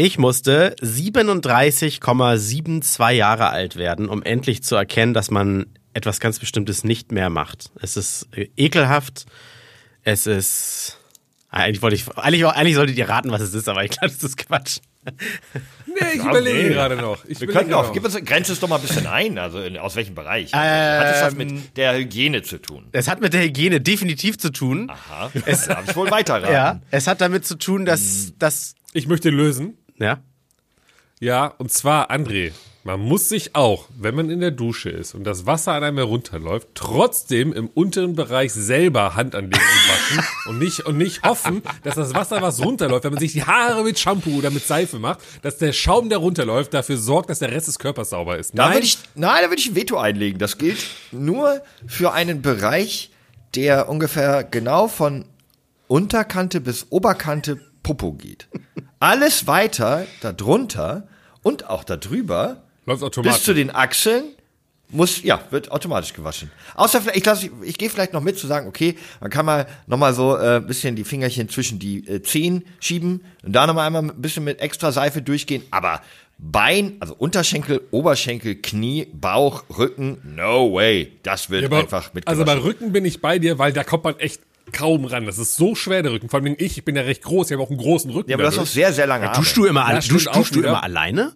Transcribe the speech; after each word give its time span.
Ich 0.00 0.16
musste 0.16 0.76
37,72 0.80 3.10
Jahre 3.10 3.48
alt 3.48 3.74
werden, 3.74 4.08
um 4.08 4.22
endlich 4.22 4.62
zu 4.62 4.76
erkennen, 4.76 5.12
dass 5.12 5.32
man 5.32 5.66
etwas 5.92 6.20
ganz 6.20 6.38
Bestimmtes 6.38 6.84
nicht 6.84 7.10
mehr 7.10 7.30
macht. 7.30 7.72
Es 7.82 7.96
ist 7.96 8.28
äh, 8.30 8.48
ekelhaft. 8.56 9.26
Es 10.04 10.28
ist. 10.28 11.00
Eigentlich 11.50 11.82
wollte 11.82 11.96
ich. 11.96 12.06
Eigentlich, 12.16 12.46
eigentlich 12.46 12.76
solltet 12.76 12.96
ihr 12.96 13.08
raten, 13.08 13.32
was 13.32 13.40
es 13.40 13.52
ist, 13.54 13.68
aber 13.68 13.82
ich 13.82 13.90
glaube, 13.90 14.14
das 14.14 14.22
ist 14.22 14.36
Quatsch. 14.36 14.78
Nee, 15.86 16.14
ich 16.14 16.22
überlege 16.22 16.68
gerade 16.68 16.96
noch. 16.96 17.24
Ich 17.24 17.40
Wir 17.40 17.48
können 17.48 17.70
doch, 17.70 17.86
noch. 17.86 17.92
gib 17.92 18.04
uns, 18.04 18.14
grenze 18.24 18.52
es 18.52 18.60
doch 18.60 18.68
mal 18.68 18.76
ein 18.76 18.82
bisschen 18.82 19.06
ein. 19.06 19.38
Also 19.38 19.60
in, 19.60 19.78
aus 19.78 19.96
welchem 19.96 20.14
Bereich? 20.14 20.52
Ähm, 20.52 20.60
Hat 20.60 21.16
es 21.16 21.22
was 21.22 21.34
mit 21.34 21.76
der 21.76 21.96
Hygiene 21.96 22.42
zu 22.42 22.60
tun? 22.60 22.86
Es 22.92 23.08
hat 23.08 23.20
mit 23.20 23.32
der 23.32 23.42
Hygiene 23.42 23.80
definitiv 23.80 24.38
zu 24.38 24.52
tun. 24.52 24.90
Aha, 24.90 25.30
es, 25.46 25.66
darf 25.66 25.88
ich 25.88 25.96
wohl 25.96 26.08
weiterraten. 26.10 26.52
Ja, 26.52 26.80
es 26.92 27.08
hat 27.08 27.20
damit 27.20 27.46
zu 27.46 27.56
tun, 27.56 27.84
dass 27.84 28.34
das. 28.38 28.74
Ich 28.92 29.08
möchte 29.08 29.30
lösen. 29.30 29.77
Ja. 29.98 30.22
Ja, 31.20 31.46
und 31.58 31.72
zwar, 31.72 32.10
André, 32.12 32.52
man 32.84 33.00
muss 33.00 33.28
sich 33.28 33.54
auch, 33.54 33.86
wenn 33.98 34.14
man 34.14 34.30
in 34.30 34.40
der 34.40 34.52
Dusche 34.52 34.88
ist 34.88 35.14
und 35.14 35.24
das 35.24 35.46
Wasser 35.46 35.72
an 35.72 35.84
einem 35.84 35.98
herunterläuft, 35.98 36.68
trotzdem 36.74 37.52
im 37.52 37.66
unteren 37.66 38.14
Bereich 38.14 38.52
selber 38.52 39.14
Hand 39.14 39.34
anlegen 39.34 39.60
und 39.60 39.90
waschen 39.90 40.24
und 40.48 40.58
nicht, 40.58 40.86
und 40.86 40.96
nicht 40.96 41.22
hoffen, 41.22 41.62
dass 41.82 41.96
das 41.96 42.14
Wasser, 42.14 42.40
was 42.40 42.64
runterläuft, 42.64 43.04
wenn 43.04 43.12
man 43.12 43.20
sich 43.20 43.32
die 43.32 43.42
Haare 43.42 43.82
mit 43.82 43.98
Shampoo 43.98 44.38
oder 44.38 44.50
mit 44.50 44.64
Seife 44.64 44.98
macht, 44.98 45.20
dass 45.42 45.58
der 45.58 45.72
Schaum, 45.72 46.08
der 46.08 46.18
runterläuft, 46.18 46.72
dafür 46.72 46.96
sorgt, 46.96 47.30
dass 47.30 47.40
der 47.40 47.50
Rest 47.50 47.68
des 47.68 47.78
Körpers 47.78 48.10
sauber 48.10 48.38
ist. 48.38 48.56
Da 48.56 48.72
würde 48.72 48.86
ich, 48.86 48.98
nein, 49.16 49.40
da 49.42 49.50
würde 49.50 49.60
ich 49.60 49.68
ein 49.68 49.76
Veto 49.76 49.98
einlegen. 49.98 50.38
Das 50.38 50.56
gilt 50.56 50.82
nur 51.10 51.60
für 51.86 52.12
einen 52.12 52.40
Bereich, 52.42 53.10
der 53.54 53.88
ungefähr 53.88 54.44
genau 54.44 54.88
von 54.88 55.26
Unterkante 55.88 56.60
bis 56.60 56.86
Oberkante 56.90 57.60
Popo 57.82 58.12
geht. 58.12 58.48
Alles 59.00 59.46
weiter 59.46 60.06
darunter 60.20 61.08
und 61.42 61.68
auch 61.68 61.84
darüber 61.84 62.62
läuft 62.86 63.22
bis 63.22 63.42
zu 63.42 63.54
den 63.54 63.70
Achseln 63.74 64.24
muss, 64.90 65.22
ja, 65.22 65.40
wird 65.50 65.70
automatisch 65.70 66.12
gewaschen. 66.14 66.50
Außer 66.74 67.02
vielleicht, 67.02 67.26
ich, 67.26 67.44
ich, 67.44 67.68
ich 67.68 67.78
gehe 67.78 67.90
vielleicht 67.90 68.12
noch 68.12 68.22
mit 68.22 68.38
zu 68.38 68.46
sagen, 68.46 68.66
okay, 68.66 68.96
man 69.20 69.30
kann 69.30 69.44
mal 69.44 69.66
nochmal 69.86 70.14
so 70.14 70.36
äh, 70.36 70.56
ein 70.56 70.66
bisschen 70.66 70.96
die 70.96 71.04
Fingerchen 71.04 71.48
zwischen 71.48 71.78
die 71.78 72.06
äh, 72.08 72.22
Zehen 72.22 72.64
schieben 72.80 73.22
und 73.42 73.52
da 73.52 73.66
nochmal 73.66 73.86
einmal 73.86 74.02
ein 74.02 74.22
bisschen 74.22 74.44
mit 74.44 74.60
extra 74.60 74.92
Seife 74.92 75.20
durchgehen, 75.22 75.62
aber 75.70 76.00
Bein, 76.40 76.98
also 77.00 77.16
Unterschenkel, 77.18 77.80
Oberschenkel, 77.90 78.54
Knie, 78.54 79.08
Bauch, 79.12 79.64
Rücken, 79.76 80.18
no 80.36 80.72
way. 80.72 81.10
Das 81.24 81.50
wird 81.50 81.62
Ja, 81.62 81.66
aber- 81.68 81.80
einfach 81.80 82.14
mit 82.14 82.28
Also 82.28 82.44
bei 82.44 82.56
Rücken 82.56 82.92
bin 82.92 83.04
ich 83.04 83.20
bei 83.20 83.40
dir, 83.40 83.58
weil 83.58 83.72
da 83.72 83.82
kommt 83.82 84.04
man 84.04 84.16
echt 84.20 84.40
kaum 84.72 85.04
ran. 85.04 85.26
Das 85.26 85.38
ist 85.38 85.56
so 85.56 85.74
schwer, 85.74 86.02
der 86.02 86.12
Rücken. 86.12 86.28
Vor 86.28 86.40
allem 86.40 86.54
ich, 86.58 86.78
ich 86.78 86.84
bin 86.84 86.96
ja 86.96 87.02
recht 87.02 87.22
groß, 87.22 87.48
ich 87.50 87.54
habe 87.54 87.62
auch 87.62 87.70
einen 87.70 87.78
großen 87.78 88.10
Rücken. 88.10 88.30
Ja, 88.30 88.36
aber 88.36 88.44
das 88.44 88.54
ist 88.54 88.58
auch 88.58 88.62
dadurch. 88.62 88.74
sehr, 88.74 88.92
sehr 88.92 89.06
lange 89.06 89.26
Arme. 89.28 89.36
Duschst 89.36 89.56
du 89.56 89.64
immer, 89.66 89.92
Ja, 89.92 90.00
duschst, 90.00 90.34
duschst 90.34 90.54
du 90.54 90.62
immer 90.62 90.82
alleine? 90.82 91.32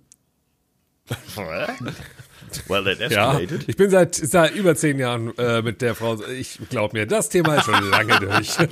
Well, 2.69 2.85
that 2.85 2.99
Ja, 3.11 3.31
escalated. 3.33 3.65
ich 3.67 3.77
bin 3.77 3.89
seit, 3.89 4.15
seit 4.15 4.55
über 4.55 4.77
zehn 4.77 4.99
Jahren 4.99 5.33
äh, 5.39 5.63
mit 5.63 5.81
der 5.81 5.95
Frau. 5.95 6.23
Ich 6.29 6.59
glaube 6.69 6.99
mir, 6.99 7.07
das 7.07 7.31
Thema 7.31 7.55
ist 7.55 7.65
schon 7.65 7.89
lange 7.91 8.21
durch. 8.21 8.51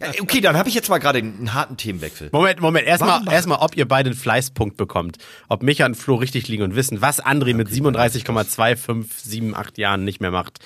Ja, 0.00 0.08
okay, 0.22 0.40
dann 0.40 0.56
habe 0.56 0.70
ich 0.70 0.74
jetzt 0.74 0.88
mal 0.88 0.96
gerade 0.98 1.18
einen 1.18 1.52
harten 1.52 1.76
Themenwechsel. 1.76 2.30
Moment, 2.32 2.62
Moment, 2.62 2.86
erstmal, 2.86 3.30
erstmal, 3.30 3.58
ob 3.58 3.76
ihr 3.76 3.86
beide 3.86 4.08
einen 4.08 4.18
Fleißpunkt 4.18 4.78
bekommt. 4.78 5.18
Ob 5.48 5.62
Micha 5.62 5.84
und 5.84 5.96
Flo 5.96 6.14
richtig 6.14 6.48
liegen 6.48 6.62
und 6.62 6.74
wissen, 6.74 7.02
was 7.02 7.22
André 7.22 7.52
mit 7.54 7.68
37,2578 7.68 9.78
Jahren 9.78 10.04
nicht 10.04 10.22
mehr 10.22 10.30
macht. 10.30 10.60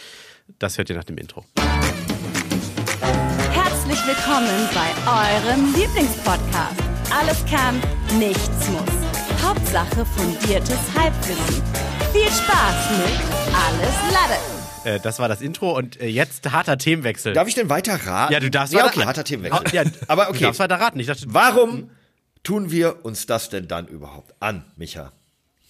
Das 0.60 0.78
hört 0.78 0.88
ihr 0.90 0.96
nach 0.96 1.02
dem 1.04 1.18
Intro. 1.18 1.44
Willkommen 4.06 4.68
bei 4.72 4.88
eurem 5.10 5.74
Lieblingspodcast. 5.74 6.80
Alles 7.10 7.44
kann, 7.50 7.80
nichts 8.18 8.68
muss. 8.68 9.42
Hauptsache 9.42 10.04
fundiertes 10.06 10.78
Halbwissen. 10.96 11.62
Viel 12.12 12.30
Spaß 12.30 12.90
mit 12.98 13.18
Alles 13.52 13.96
Lade. 14.12 14.38
Äh, 14.96 15.00
das 15.00 15.18
war 15.18 15.28
das 15.28 15.40
Intro 15.40 15.76
und 15.76 16.00
äh, 16.00 16.06
jetzt 16.06 16.50
harter 16.52 16.78
Themenwechsel. 16.78 17.32
Darf 17.32 17.48
ich 17.48 17.54
denn 17.54 17.68
weiter 17.68 17.94
raten? 18.06 18.32
ja, 18.32 18.38
du 18.38 18.48
darfst 18.50 18.72
Ja, 18.72 18.86
okay, 18.86 19.04
harter 19.04 19.24
Themenwechsel. 19.24 19.64
Ja, 19.72 19.82
aber 20.08 20.26
Du 20.26 20.30
okay. 20.30 20.44
darfst 20.44 20.60
weiter 20.60 20.76
raten. 20.80 21.00
Ich 21.00 21.08
dachte, 21.08 21.24
Warum 21.26 21.90
tun 22.44 22.70
wir 22.70 23.04
uns 23.04 23.26
das 23.26 23.48
denn 23.48 23.66
dann 23.66 23.88
überhaupt 23.88 24.34
an, 24.40 24.64
Micha? 24.76 25.12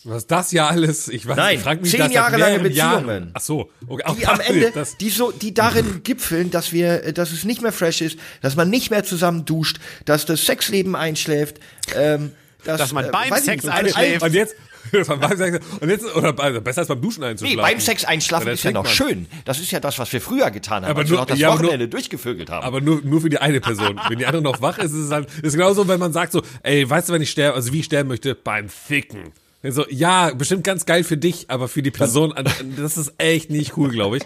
Was 0.06 0.26
das 0.26 0.52
ja 0.52 0.68
alles? 0.68 1.08
Ich 1.08 1.26
weiß, 1.26 1.36
Nein, 1.36 1.56
ich 1.56 1.62
frag 1.62 1.82
mich 1.82 1.90
zehn 1.90 2.00
das 2.00 2.12
Jahre 2.12 2.36
lange 2.36 2.58
mehreren 2.58 2.72
Jahren. 2.72 3.02
Beziehungen. 3.06 3.30
Ach 3.34 3.40
so, 3.40 3.70
okay. 3.88 4.04
auch 4.04 4.16
Die 4.16 4.26
am 4.26 4.40
Ende, 4.40 4.70
das, 4.72 4.96
die 4.96 5.10
so, 5.10 5.32
die 5.32 5.52
darin 5.52 6.02
gipfeln, 6.04 6.50
dass 6.50 6.72
wir, 6.72 7.04
äh, 7.04 7.12
dass 7.12 7.32
es 7.32 7.44
nicht 7.44 7.60
mehr 7.62 7.72
fresh 7.72 8.00
ist, 8.00 8.18
dass 8.40 8.54
man 8.56 8.70
nicht 8.70 8.90
mehr 8.90 9.04
zusammen 9.04 9.44
duscht, 9.44 9.78
dass 10.04 10.24
das 10.26 10.46
Sexleben 10.46 10.94
einschläft, 10.94 11.58
ähm, 11.94 12.32
dass, 12.64 12.78
Dass 12.78 12.92
man 12.92 13.04
äh, 13.06 13.10
beim 13.10 13.32
ich 13.32 13.40
Sex 13.44 13.64
nicht, 13.64 13.72
einschläft. 13.72 14.22
und 14.22 14.32
jetzt, 14.34 14.54
beim 15.08 15.36
Sex- 15.36 15.64
und 15.80 15.88
jetzt, 15.88 16.14
oder 16.16 16.38
also 16.40 16.60
besser 16.60 16.78
als 16.80 16.88
beim 16.88 17.00
Duschen 17.00 17.20
Nee, 17.20 17.26
einzuschlafen. 17.30 17.60
beim 17.72 17.80
Sex 17.80 18.04
einschlafen 18.04 18.48
ist 18.48 18.62
ja 18.64 18.70
noch 18.72 18.84
man. 18.84 18.92
schön. 18.92 19.26
Das 19.44 19.58
ist 19.60 19.70
ja 19.72 19.78
das, 19.80 19.98
was 19.98 20.12
wir 20.12 20.20
früher 20.20 20.50
getan 20.52 20.84
haben, 20.84 20.90
Aber 20.90 21.00
als 21.00 21.08
nur- 21.10 21.18
wir 21.18 21.20
noch 21.22 21.26
das 21.26 21.38
ja, 21.38 21.50
nur- 21.50 21.58
Wochenende 21.64 21.88
durchgevögelt 21.88 22.50
haben. 22.50 22.64
Aber 22.64 22.80
nur, 22.80 23.00
nur 23.04 23.20
für 23.20 23.28
die 23.28 23.38
eine 23.38 23.60
Person. 23.60 24.00
Wenn 24.08 24.18
die 24.18 24.26
andere 24.26 24.42
noch 24.42 24.60
wach 24.62 24.78
ist, 24.78 24.92
ist 24.92 25.06
es 25.06 25.10
halt, 25.10 25.28
ist 25.42 25.52
genauso, 25.54 25.86
wenn 25.88 25.98
man 26.00 26.12
sagt 26.12 26.30
so, 26.32 26.42
ey, 26.62 26.88
weißt 26.88 27.08
du, 27.08 27.12
wenn 27.12 27.22
ich 27.22 27.30
sterbe, 27.30 27.54
also 27.56 27.72
wie 27.72 27.80
ich 27.80 27.86
sterben 27.86 28.08
möchte? 28.08 28.34
Beim 28.36 28.68
Ficken. 28.68 29.32
So, 29.70 29.84
ja, 29.88 30.32
bestimmt 30.34 30.64
ganz 30.64 30.86
geil 30.86 31.04
für 31.04 31.16
dich, 31.16 31.46
aber 31.48 31.68
für 31.68 31.82
die 31.82 31.90
Person, 31.90 32.34
das 32.76 32.96
ist 32.96 33.14
echt 33.18 33.50
nicht 33.50 33.76
cool, 33.76 33.90
glaube 33.90 34.18
ich. 34.18 34.22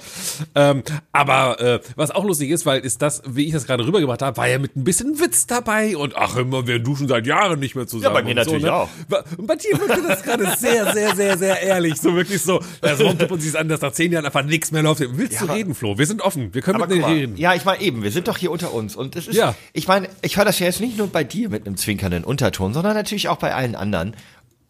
Ähm, 0.54 0.82
aber 1.12 1.60
äh, 1.60 1.80
was 1.96 2.10
auch 2.10 2.24
lustig 2.24 2.50
ist, 2.50 2.66
weil 2.66 2.80
ist 2.80 3.02
das, 3.02 3.22
wie 3.26 3.46
ich 3.46 3.52
das 3.52 3.66
gerade 3.66 3.86
rübergebracht 3.86 4.22
habe, 4.22 4.36
war 4.36 4.48
ja 4.48 4.58
mit 4.58 4.76
ein 4.76 4.84
bisschen 4.84 5.18
Witz 5.20 5.46
dabei 5.46 5.96
und 5.96 6.16
ach 6.16 6.36
immer, 6.36 6.66
wir 6.66 6.78
duschen 6.78 7.08
seit 7.08 7.26
Jahren 7.26 7.60
nicht 7.60 7.74
mehr 7.74 7.86
zusammen. 7.86 8.14
Ja, 8.14 8.20
bei 8.20 8.22
mir 8.22 8.30
und 8.30 8.36
natürlich 8.36 8.62
so, 8.62 8.66
ne? 8.68 8.72
auch. 8.74 8.88
Und 9.36 9.46
bei 9.46 9.56
dir 9.56 9.78
wirkte 9.78 10.02
das 10.06 10.22
gerade 10.22 10.56
sehr, 10.58 10.92
sehr, 10.92 11.14
sehr, 11.16 11.38
sehr 11.38 11.60
ehrlich. 11.62 12.00
So 12.00 12.14
wirklich 12.14 12.42
so, 12.42 12.60
also 12.80 13.04
warum 13.04 13.18
tut 13.18 13.30
man 13.30 13.40
sich 13.40 13.58
an, 13.58 13.68
dass 13.68 13.80
nach 13.80 13.92
zehn 13.92 14.12
Jahren 14.12 14.24
einfach 14.26 14.44
nichts 14.44 14.72
mehr 14.72 14.82
läuft? 14.82 15.00
Willst 15.16 15.40
du 15.40 15.44
aber- 15.44 15.54
reden, 15.54 15.74
Flo? 15.74 15.98
Wir 15.98 16.06
sind 16.06 16.22
offen. 16.22 16.52
Wir 16.54 16.62
können 16.62 16.80
mit 16.80 16.90
dir 16.90 17.06
reden. 17.06 17.36
ja, 17.36 17.54
ich 17.54 17.64
meine 17.64 17.80
eben, 17.82 18.02
wir 18.02 18.10
sind 18.10 18.28
doch 18.28 18.38
hier 18.38 18.50
unter 18.50 18.72
uns 18.72 18.96
und 18.96 19.16
es 19.16 19.28
ist, 19.28 19.36
Ja. 19.36 19.54
ich 19.72 19.86
meine, 19.88 20.08
ich 20.22 20.36
höre 20.36 20.44
das 20.44 20.58
ja 20.58 20.66
jetzt 20.66 20.80
nicht 20.80 20.98
nur 20.98 21.06
bei 21.08 21.24
dir 21.24 21.48
mit 21.48 21.66
einem 21.66 21.76
zwinkernden 21.76 22.24
Unterton, 22.24 22.72
sondern 22.74 22.94
natürlich 22.94 23.28
auch 23.28 23.36
bei 23.38 23.54
allen 23.54 23.74
anderen. 23.74 24.14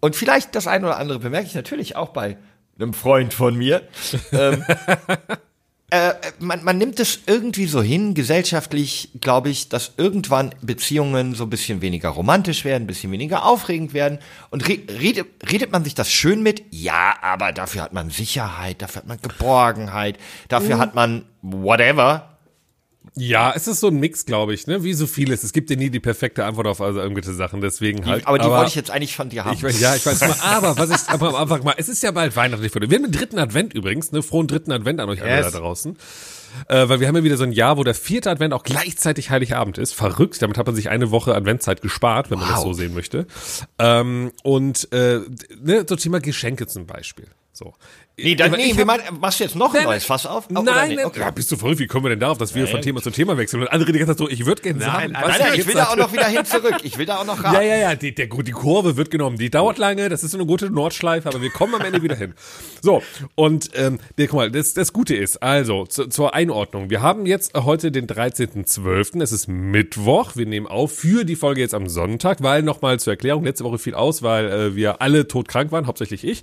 Und 0.00 0.16
vielleicht 0.16 0.54
das 0.54 0.66
eine 0.66 0.86
oder 0.86 0.98
andere 0.98 1.18
bemerke 1.18 1.46
ich 1.46 1.54
natürlich 1.54 1.96
auch 1.96 2.08
bei 2.08 2.36
einem 2.78 2.94
Freund 2.94 3.34
von 3.34 3.56
mir. 3.56 3.82
ähm, 4.32 4.64
äh, 5.90 6.14
man, 6.38 6.64
man 6.64 6.78
nimmt 6.78 6.98
es 7.00 7.20
irgendwie 7.26 7.66
so 7.66 7.82
hin, 7.82 8.14
gesellschaftlich, 8.14 9.10
glaube 9.20 9.50
ich, 9.50 9.68
dass 9.68 9.92
irgendwann 9.96 10.54
Beziehungen 10.62 11.34
so 11.34 11.44
ein 11.44 11.50
bisschen 11.50 11.82
weniger 11.82 12.08
romantisch 12.08 12.64
werden, 12.64 12.84
ein 12.84 12.86
bisschen 12.86 13.12
weniger 13.12 13.44
aufregend 13.44 13.92
werden. 13.92 14.18
Und 14.50 14.66
re 14.68 14.78
redet, 14.88 15.26
redet 15.50 15.72
man 15.72 15.84
sich 15.84 15.94
das 15.94 16.10
schön 16.10 16.42
mit? 16.42 16.62
Ja, 16.70 17.14
aber 17.20 17.52
dafür 17.52 17.82
hat 17.82 17.92
man 17.92 18.10
Sicherheit, 18.10 18.80
dafür 18.80 19.02
hat 19.02 19.08
man 19.08 19.20
Geborgenheit, 19.20 20.18
dafür 20.48 20.78
hat 20.78 20.94
man 20.94 21.24
whatever. 21.42 22.29
Ja, 23.16 23.52
es 23.56 23.66
ist 23.66 23.80
so 23.80 23.88
ein 23.88 23.98
Mix, 23.98 24.26
glaube 24.26 24.52
ich, 24.54 24.66
ne? 24.66 24.84
Wie 24.84 24.92
so 24.92 25.06
vieles. 25.06 25.42
Es 25.42 25.52
gibt 25.52 25.70
ja 25.70 25.76
nie 25.76 25.90
die 25.90 26.00
perfekte 26.00 26.44
Antwort 26.44 26.66
auf 26.66 26.80
also 26.80 27.00
irgendwelche 27.00 27.32
Sachen, 27.32 27.60
deswegen 27.60 28.04
halt. 28.06 28.26
aber 28.26 28.38
die 28.38 28.46
wollte 28.46 28.68
ich 28.68 28.74
jetzt 28.74 28.90
eigentlich 28.90 29.16
von 29.16 29.30
dir 29.30 29.44
haben. 29.44 29.54
Ich 29.66 29.80
ja, 29.80 29.96
ich 29.96 30.04
weiß 30.04 30.20
mal, 30.20 30.36
aber 30.42 30.76
was 30.76 30.90
ich 30.90 31.08
aber 31.08 31.28
am 31.30 31.34
Anfang 31.36 31.64
mal, 31.64 31.74
es 31.78 31.88
ist 31.88 32.02
ja 32.02 32.10
bald 32.10 32.36
weihnachtlich 32.36 32.70
für 32.70 32.80
Wir 32.80 32.96
haben 32.96 33.04
den 33.04 33.12
dritten 33.12 33.38
Advent 33.38 33.74
übrigens, 33.74 34.12
ne? 34.12 34.22
Frohen 34.22 34.46
dritten 34.46 34.70
Advent 34.70 35.00
an 35.00 35.08
euch 35.08 35.22
alle 35.22 35.30
Yes. 35.42 35.52
da 35.52 35.58
draußen. 35.58 35.96
Äh, 36.68 36.88
weil 36.88 37.00
wir 37.00 37.08
haben 37.08 37.16
ja 37.16 37.22
wieder 37.24 37.36
so 37.36 37.44
ein 37.44 37.52
Jahr, 37.52 37.76
wo 37.78 37.84
der 37.84 37.94
vierte 37.94 38.30
Advent 38.30 38.52
auch 38.52 38.64
gleichzeitig 38.64 39.30
Heiligabend 39.30 39.78
ist. 39.78 39.94
Verrückt. 39.94 40.42
Damit 40.42 40.58
hat 40.58 40.66
man 40.66 40.74
sich 40.74 40.90
eine 40.90 41.10
Woche 41.10 41.34
Adventzeit 41.34 41.80
gespart, 41.82 42.30
wenn 42.30 42.38
man 42.38 42.48
das 42.48 42.58
Wow. 42.58 42.64
so 42.64 42.72
sehen 42.74 42.92
möchte. 42.92 43.26
Ähm, 43.78 44.32
und 44.42 44.92
äh, 44.92 45.20
ne, 45.62 45.84
so 45.88 45.96
Thema 45.96 46.20
Geschenke 46.20 46.66
zum 46.66 46.86
Beispiel. 46.86 47.28
So. 47.52 47.74
Nee, 48.22 48.34
dann, 48.34 48.53
nee, 48.53 48.72
hab- 48.75 48.84
meinen, 48.86 49.03
machst 49.20 49.41
du 49.41 49.44
jetzt 49.44 49.56
noch 49.56 49.69
ein 49.75 49.78
Nein, 49.81 49.84
neues 49.84 50.04
Fass 50.04 50.26
auf? 50.26 50.48
Nein, 50.50 50.64
nein, 50.64 50.98
Okay. 51.04 51.20
ja, 51.20 51.31
bist 51.31 51.50
du 51.53 51.56
verrückt? 51.56 51.78
Wie 51.81 51.86
kommen 51.86 52.04
wir 52.04 52.10
denn 52.10 52.20
darauf, 52.20 52.38
dass 52.38 52.54
wir 52.54 52.66
von 52.66 52.76
ja. 52.76 52.82
Thema 52.82 53.03
zu 53.03 53.10
Thema 53.10 53.36
wechseln? 53.36 53.62
Und 53.62 53.69
andere 53.69 53.92
die 53.92 53.98
ganze 53.98 54.12
Zeit 54.14 54.19
so, 54.19 54.28
ich 54.28 54.47
würde 54.47 54.62
gerne 54.62 54.81
sagen, 54.81 55.12
nein, 55.12 55.22
Nein, 55.26 55.36
nein, 55.38 55.53
ich 55.60 55.66
will 55.66 55.75
da 55.75 55.84
auch 55.84 55.97
noch 55.97 56.12
wieder 56.12 56.26
hin 56.26 56.44
zurück. 56.44 56.76
Ich 56.82 56.98
will 56.98 57.06
da 57.06 57.19
auch 57.19 57.25
noch 57.26 57.42
raten. 57.42 57.54
Ja, 57.54 57.62
ja, 57.62 57.76
ja, 57.76 57.94
die, 57.94 58.14
der, 58.14 58.26
die 58.26 58.53
Kurve 58.53 58.97
wird 58.97 59.10
genommen. 59.10 59.36
Die 59.39 59.50
dauert 59.50 59.78
lange, 59.78 60.09
das 60.09 60.22
ist 60.24 60.33
so 60.33 60.39
eine 60.39 60.47
gute 60.47 60.71
Nordschleife, 60.71 61.28
aber 61.28 61.42
wir 61.42 61.50
kommen 61.50 61.74
am 61.74 61.83
Ende 61.83 62.03
wieder 62.03 62.16
hin. 62.16 62.34
So, 62.83 63.03
und 63.34 63.71
ähm, 63.74 63.98
nee, 64.16 64.27
guck 64.27 64.36
mal, 64.36 64.50
das, 64.50 64.74
das 64.74 64.92
Gute 64.92 65.15
ist, 65.16 65.42
also 65.42 65.86
zu, 65.86 66.06
zur 66.09 66.34
Einordnung. 66.34 66.91
Wir 66.91 67.03
haben 67.03 67.27
jetzt 67.27 67.54
heute 67.54 67.91
den 67.91 68.06
13.12., 68.06 69.22
es 69.22 69.33
ist 69.33 69.48
Mittwoch, 69.48 70.36
wir 70.36 70.47
nehmen 70.47 70.66
auf 70.66 70.92
für 70.92 71.24
die 71.24 71.36
Folge 71.36 71.60
jetzt 71.60 71.74
am 71.74 71.89
Sonntag, 71.89 72.42
weil 72.42 72.62
nochmal 72.62 72.98
zur 73.00 73.12
Erklärung, 73.12 73.44
letzte 73.44 73.65
Woche 73.65 73.78
fiel 73.78 73.94
aus, 73.94 74.22
weil 74.22 74.47
äh, 74.50 74.74
wir 74.77 75.00
alle 75.03 75.28
todkrank 75.28 75.72
waren, 75.72 75.86
hauptsächlich 75.86 76.24
ich. 76.24 76.42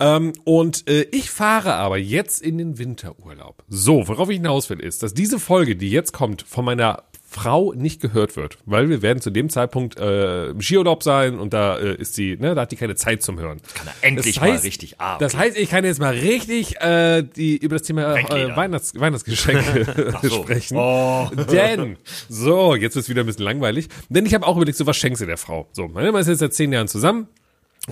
Ähm, 0.00 0.32
und 0.44 0.88
äh, 0.88 1.02
ich 1.16 1.30
fahre 1.30 1.74
aber 1.74 1.98
jetzt 1.98 2.42
in 2.42 2.58
den 2.58 2.78
Winterurlaub. 2.78 3.62
So, 3.68 4.06
worauf 4.08 4.28
ich 4.30 4.36
hinaus 4.36 4.70
will, 4.70 4.80
ist, 4.80 5.02
dass 5.02 5.14
diese 5.14 5.38
Folge, 5.38 5.76
die 5.76 5.90
jetzt 5.90 6.12
kommt, 6.12 6.42
von 6.42 6.64
meiner 6.64 7.02
Frau 7.28 7.72
nicht 7.74 8.00
gehört 8.00 8.36
wird, 8.36 8.56
weil 8.66 8.88
wir 8.88 9.02
werden 9.02 9.20
zu 9.20 9.30
dem 9.30 9.50
Zeitpunkt 9.50 9.98
äh, 9.98 10.46
im 10.50 10.62
Skiurlaub 10.62 11.02
sein 11.02 11.38
und 11.38 11.52
da 11.52 11.76
äh, 11.76 11.96
ist 11.96 12.14
sie, 12.14 12.36
ne, 12.38 12.54
da 12.54 12.62
hat 12.62 12.72
die 12.72 12.76
keine 12.76 12.94
Zeit 12.94 13.22
zum 13.22 13.38
Hören. 13.38 13.60
Kann 13.74 13.88
er 13.88 13.94
endlich 14.08 14.36
Das 14.36 14.44
heißt- 14.44 14.48
mal 14.48 14.58
richtig 14.58 15.00
ab. 15.00 15.18
Das 15.18 15.36
heißt, 15.36 15.56
ich 15.58 15.68
kann 15.68 15.84
jetzt 15.84 15.98
mal 15.98 16.14
richtig 16.14 16.80
äh, 16.80 17.22
die 17.24 17.56
über 17.56 17.76
das 17.76 17.82
Thema 17.86 18.16
äh. 18.16 18.56
Weihnachts 18.56 18.98
Weihnachtsgeschenke 18.98 20.14
so. 20.22 20.42
sprechen. 20.42 20.78
Oh. 20.78 21.28
Denn, 21.50 21.96
so, 22.28 22.74
jetzt 22.76 22.94
wird's 22.94 23.08
wieder 23.08 23.22
ein 23.22 23.26
bisschen 23.26 23.44
langweilig. 23.44 23.88
Denn 24.08 24.24
ich 24.24 24.32
habe 24.32 24.46
auch 24.46 24.56
überlegt, 24.56 24.78
so 24.78 24.86
was 24.86 24.96
schenkst 24.96 25.20
du 25.20 25.26
der 25.26 25.36
Frau? 25.36 25.66
So, 25.72 25.88
meine 25.88 26.06
Mama 26.06 26.20
ist 26.20 26.28
jetzt 26.28 26.38
seit 26.38 26.54
zehn 26.54 26.72
Jahren 26.72 26.88
zusammen. 26.88 27.26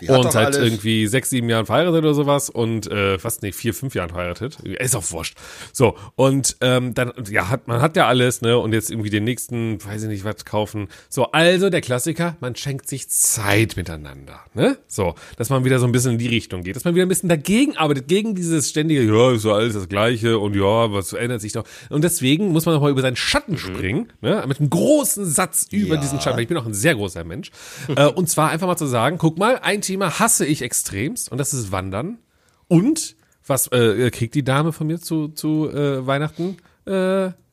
Die 0.01 0.09
hat 0.09 0.25
und 0.25 0.33
seit 0.33 0.47
alles. 0.47 0.59
irgendwie 0.59 1.07
sechs, 1.07 1.31
sieben 1.31 1.49
Jahren 1.49 1.67
verheiratet 1.67 1.99
oder 1.99 2.15
sowas 2.15 2.51
und 2.51 2.91
äh, 2.91 3.19
fast 3.19 3.43
nicht 3.43 3.55
vier, 3.55 3.73
fünf 3.75 3.95
Jahren 3.95 4.09
verheiratet. 4.11 4.59
Ist 4.61 4.97
auch 4.97 5.09
wurscht. 5.13 5.37
So, 5.73 5.97
und 6.17 6.57
ähm, 6.61 6.95
dann, 6.95 7.13
ja, 7.31 7.49
hat, 7.49 7.69
man 7.69 7.81
hat 7.81 7.97
ja 7.97 8.07
alles, 8.09 8.41
ne? 8.43 8.59
Und 8.59 8.73
jetzt 8.73 8.91
irgendwie 8.91 9.11
den 9.11 9.25
nächsten, 9.25 9.85
weiß 9.85 10.03
ich 10.03 10.09
nicht, 10.09 10.25
was 10.25 10.45
kaufen. 10.45 10.89
So, 11.09 11.31
also 11.33 11.71
der 11.71 11.81
Klassiker, 11.81 12.37
man 12.41 12.57
schenkt 12.57 12.89
sich 12.89 13.09
Zeit 13.09 13.77
miteinander, 13.77 14.41
ne? 14.55 14.79
So, 14.89 15.15
dass 15.37 15.51
man 15.51 15.65
wieder 15.65 15.79
so 15.79 15.87
ein 15.87 15.93
bisschen 15.93 16.13
in 16.13 16.19
die 16.19 16.27
Richtung 16.29 16.63
geht, 16.63 16.75
dass 16.77 16.85
man 16.85 16.95
wieder 16.95 17.07
ein 17.07 17.09
bisschen 17.09 17.29
dagegen 17.29 17.77
arbeitet, 17.77 18.09
gegen 18.09 18.35
dieses 18.35 18.71
ständige, 18.71 19.03
ja, 19.03 19.33
ist 19.33 19.43
so 19.43 19.53
alles 19.53 19.75
das 19.75 19.89
Gleiche 19.89 20.39
und 20.39 20.55
ja, 20.57 20.93
was 20.93 21.13
ändert 21.13 21.41
sich 21.41 21.53
doch. 21.53 21.65
Und 21.91 22.03
deswegen 22.03 22.49
muss 22.49 22.67
man 22.67 22.75
nochmal 22.75 22.91
über 22.91 23.03
seinen 23.03 23.17
Schatten 23.17 23.57
springen, 23.59 24.13
ne? 24.21 24.45
Mit 24.49 24.59
einem 24.59 24.71
großen 24.71 25.25
Satz 25.25 25.69
über 25.71 25.95
Ja. 25.95 26.01
diesen 26.01 26.21
Schatten. 26.21 26.39
Ich 26.41 26.49
bin 26.49 26.57
auch 26.57 26.67
ein 26.67 26.75
sehr 26.75 26.95
großer 26.95 27.23
Mensch. 27.25 27.51
äh, 27.95 28.07
und 28.07 28.29
zwar 28.29 28.51
einfach 28.51 28.67
mal 28.67 28.77
zu 28.77 28.87
sagen, 28.87 29.19
guck 29.19 29.39
mal, 29.39 29.59
ein 29.63 29.83
Thema 29.87 30.19
hasse 30.19 30.45
ich 30.47 30.63
extremst 30.63 31.31
und 31.31 31.39
das 31.39 31.55
ist 31.55 31.71
Wandern. 31.73 32.19
Und 32.69 33.17
was 33.47 33.67
äh, 33.69 34.11
kriegt 34.11 34.35
die 34.35 34.43
Dame 34.45 34.73
von 34.73 34.87
mir 34.87 35.01
zu, 35.01 35.29
zu 35.29 35.69
äh, 35.71 36.07
Weihnachten? 36.07 36.57
Äh, 36.87 36.91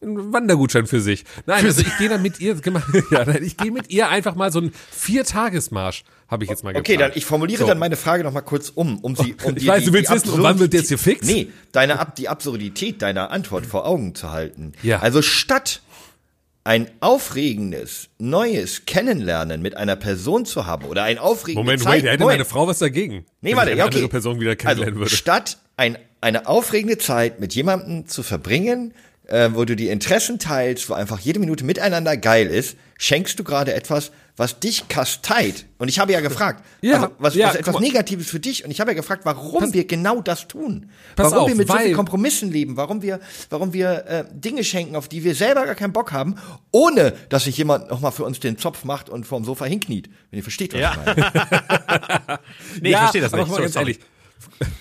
einen 0.03 0.33
Wandergutschein 0.33 0.87
für 0.87 0.99
sich. 0.99 1.23
Nein, 1.45 1.63
also 1.65 1.81
ich 1.81 1.97
gehe 1.97 2.09
dann 2.09 2.21
mit 2.21 2.39
ihr, 2.39 2.55
ja, 3.11 3.23
nein, 3.25 3.43
ich 3.43 3.55
gehe 3.55 3.71
mit 3.71 3.89
ihr 3.91 4.09
einfach 4.09 4.35
mal 4.35 4.51
so 4.51 4.59
einen 4.59 4.73
Viertagesmarsch, 4.91 6.03
habe 6.27 6.43
ich 6.43 6.49
jetzt 6.49 6.63
mal 6.63 6.71
Okay, 6.75 6.93
geplant. 6.93 7.13
dann 7.13 7.17
ich 7.17 7.25
formuliere 7.25 7.61
So. 7.61 7.67
dann 7.67 7.77
meine 7.79 7.95
Frage 7.95 8.23
noch 8.23 8.33
mal 8.33 8.41
kurz 8.41 8.69
um, 8.69 8.97
um 8.99 9.15
sie 9.15 9.35
um 9.43 9.55
Ich 9.57 9.67
weiß, 9.67 9.85
du 9.85 9.93
willst 9.93 10.11
wissen, 10.11 10.31
wann 10.41 10.59
wird 10.59 10.73
jetzt 10.73 10.87
hier 10.89 10.97
fix? 10.97 11.27
Nee, 11.27 11.47
deine 11.71 11.99
Ab 11.99 12.15
die 12.15 12.27
Absurdität 12.29 13.01
deiner 13.01 13.31
Antwort 13.31 13.65
vor 13.65 13.85
Augen 13.85 14.15
zu 14.15 14.31
halten. 14.31 14.73
Ja. 14.83 14.99
Also 14.99 15.21
statt 15.21 15.81
ein 16.63 16.89
aufregendes, 16.99 18.09
neues 18.19 18.85
Kennenlernen 18.85 19.61
mit 19.61 19.75
einer 19.77 19.95
Person 19.95 20.45
zu 20.45 20.65
haben 20.65 20.85
oder 20.85 21.03
ein 21.03 21.17
aufregendes 21.17 21.65
Moment, 21.65 21.81
Zeit, 21.81 22.03
wait, 22.03 22.03
hätte 22.03 22.23
Moment. 22.23 22.39
meine 22.39 22.45
Frau 22.45 22.67
was 22.67 22.79
dagegen? 22.79 23.25
Nee, 23.41 23.55
warte, 23.55 23.71
ich 23.71 23.77
ja, 23.77 23.83
eine 23.83 23.89
okay. 23.89 23.97
andere 23.97 24.09
Person 24.09 24.39
wieder 24.39 24.55
kennenlernen 24.55 24.93
also, 24.93 24.99
würde. 25.05 25.15
Statt 25.15 25.57
ein, 25.77 25.97
eine 26.21 26.47
aufregende 26.47 26.97
Zeit 26.97 27.39
mit 27.39 27.55
jemandem 27.55 28.07
zu 28.07 28.21
verbringen, 28.21 28.93
äh, 29.27 29.49
wo 29.53 29.65
du 29.65 29.75
die 29.75 29.87
Interessen 29.87 30.37
teilst, 30.37 30.89
wo 30.89 30.93
einfach 30.93 31.19
jede 31.19 31.39
Minute 31.39 31.63
miteinander 31.65 32.15
geil 32.15 32.47
ist, 32.47 32.77
schenkst 32.97 33.39
du 33.39 33.43
gerade 33.43 33.73
etwas, 33.73 34.11
was 34.37 34.59
dich 34.59 34.87
kasteit. 34.87 35.65
Und 35.77 35.87
ich 35.87 35.99
habe 35.99 36.11
ja 36.13 36.19
gefragt, 36.21 36.63
Ja, 36.81 36.95
also 36.95 37.15
was, 37.19 37.35
ja, 37.35 37.49
was 37.49 37.55
etwas 37.55 37.73
mal. 37.75 37.79
Negatives 37.81 38.29
für 38.29 38.39
dich. 38.39 38.63
Und 38.65 38.71
ich 38.71 38.79
habe 38.79 38.91
ja 38.91 38.95
gefragt, 38.95 39.25
warum 39.25 39.73
wir 39.73 39.85
genau 39.85 40.21
das 40.21 40.47
tun. 40.47 40.89
Pass 41.15 41.31
warum 41.31 41.43
auf, 41.43 41.47
wir 41.49 41.55
mit 41.55 41.67
so 41.67 41.73
weil- 41.73 41.85
viel 41.87 41.95
Kompromissen 41.95 42.51
leben, 42.51 42.77
warum 42.77 43.01
wir, 43.01 43.19
warum 43.49 43.73
wir 43.73 44.05
äh, 44.07 44.25
Dinge 44.31 44.63
schenken, 44.63 44.95
auf 44.95 45.07
die 45.07 45.23
wir 45.23 45.35
selber 45.35 45.65
gar 45.65 45.75
keinen 45.75 45.93
Bock 45.93 46.11
haben, 46.11 46.35
ohne 46.71 47.13
dass 47.29 47.43
sich 47.43 47.57
jemand 47.57 47.89
nochmal 47.89 48.11
für 48.11 48.23
uns 48.23 48.39
den 48.39 48.57
Zopf 48.57 48.83
macht 48.83 49.09
und 49.09 49.25
vorm 49.25 49.43
Sofa 49.43 49.65
hinkniet. 49.65 50.09
Wenn 50.29 50.37
ihr 50.37 50.43
versteht, 50.43 50.73
was 50.73 50.79
Ja. 50.81 50.91
ich 50.91 51.05
meine. 51.05 51.31
Nee, 52.81 52.91
ich 52.91 52.97
verstehe 52.97 53.21
das 53.21 53.33
aber 53.33 53.43
nicht. 53.43 53.51
mal 53.51 53.55
So, 53.57 53.61
ganz 53.63 53.73
sorry. 53.73 53.91
ehrlich. 53.91 53.99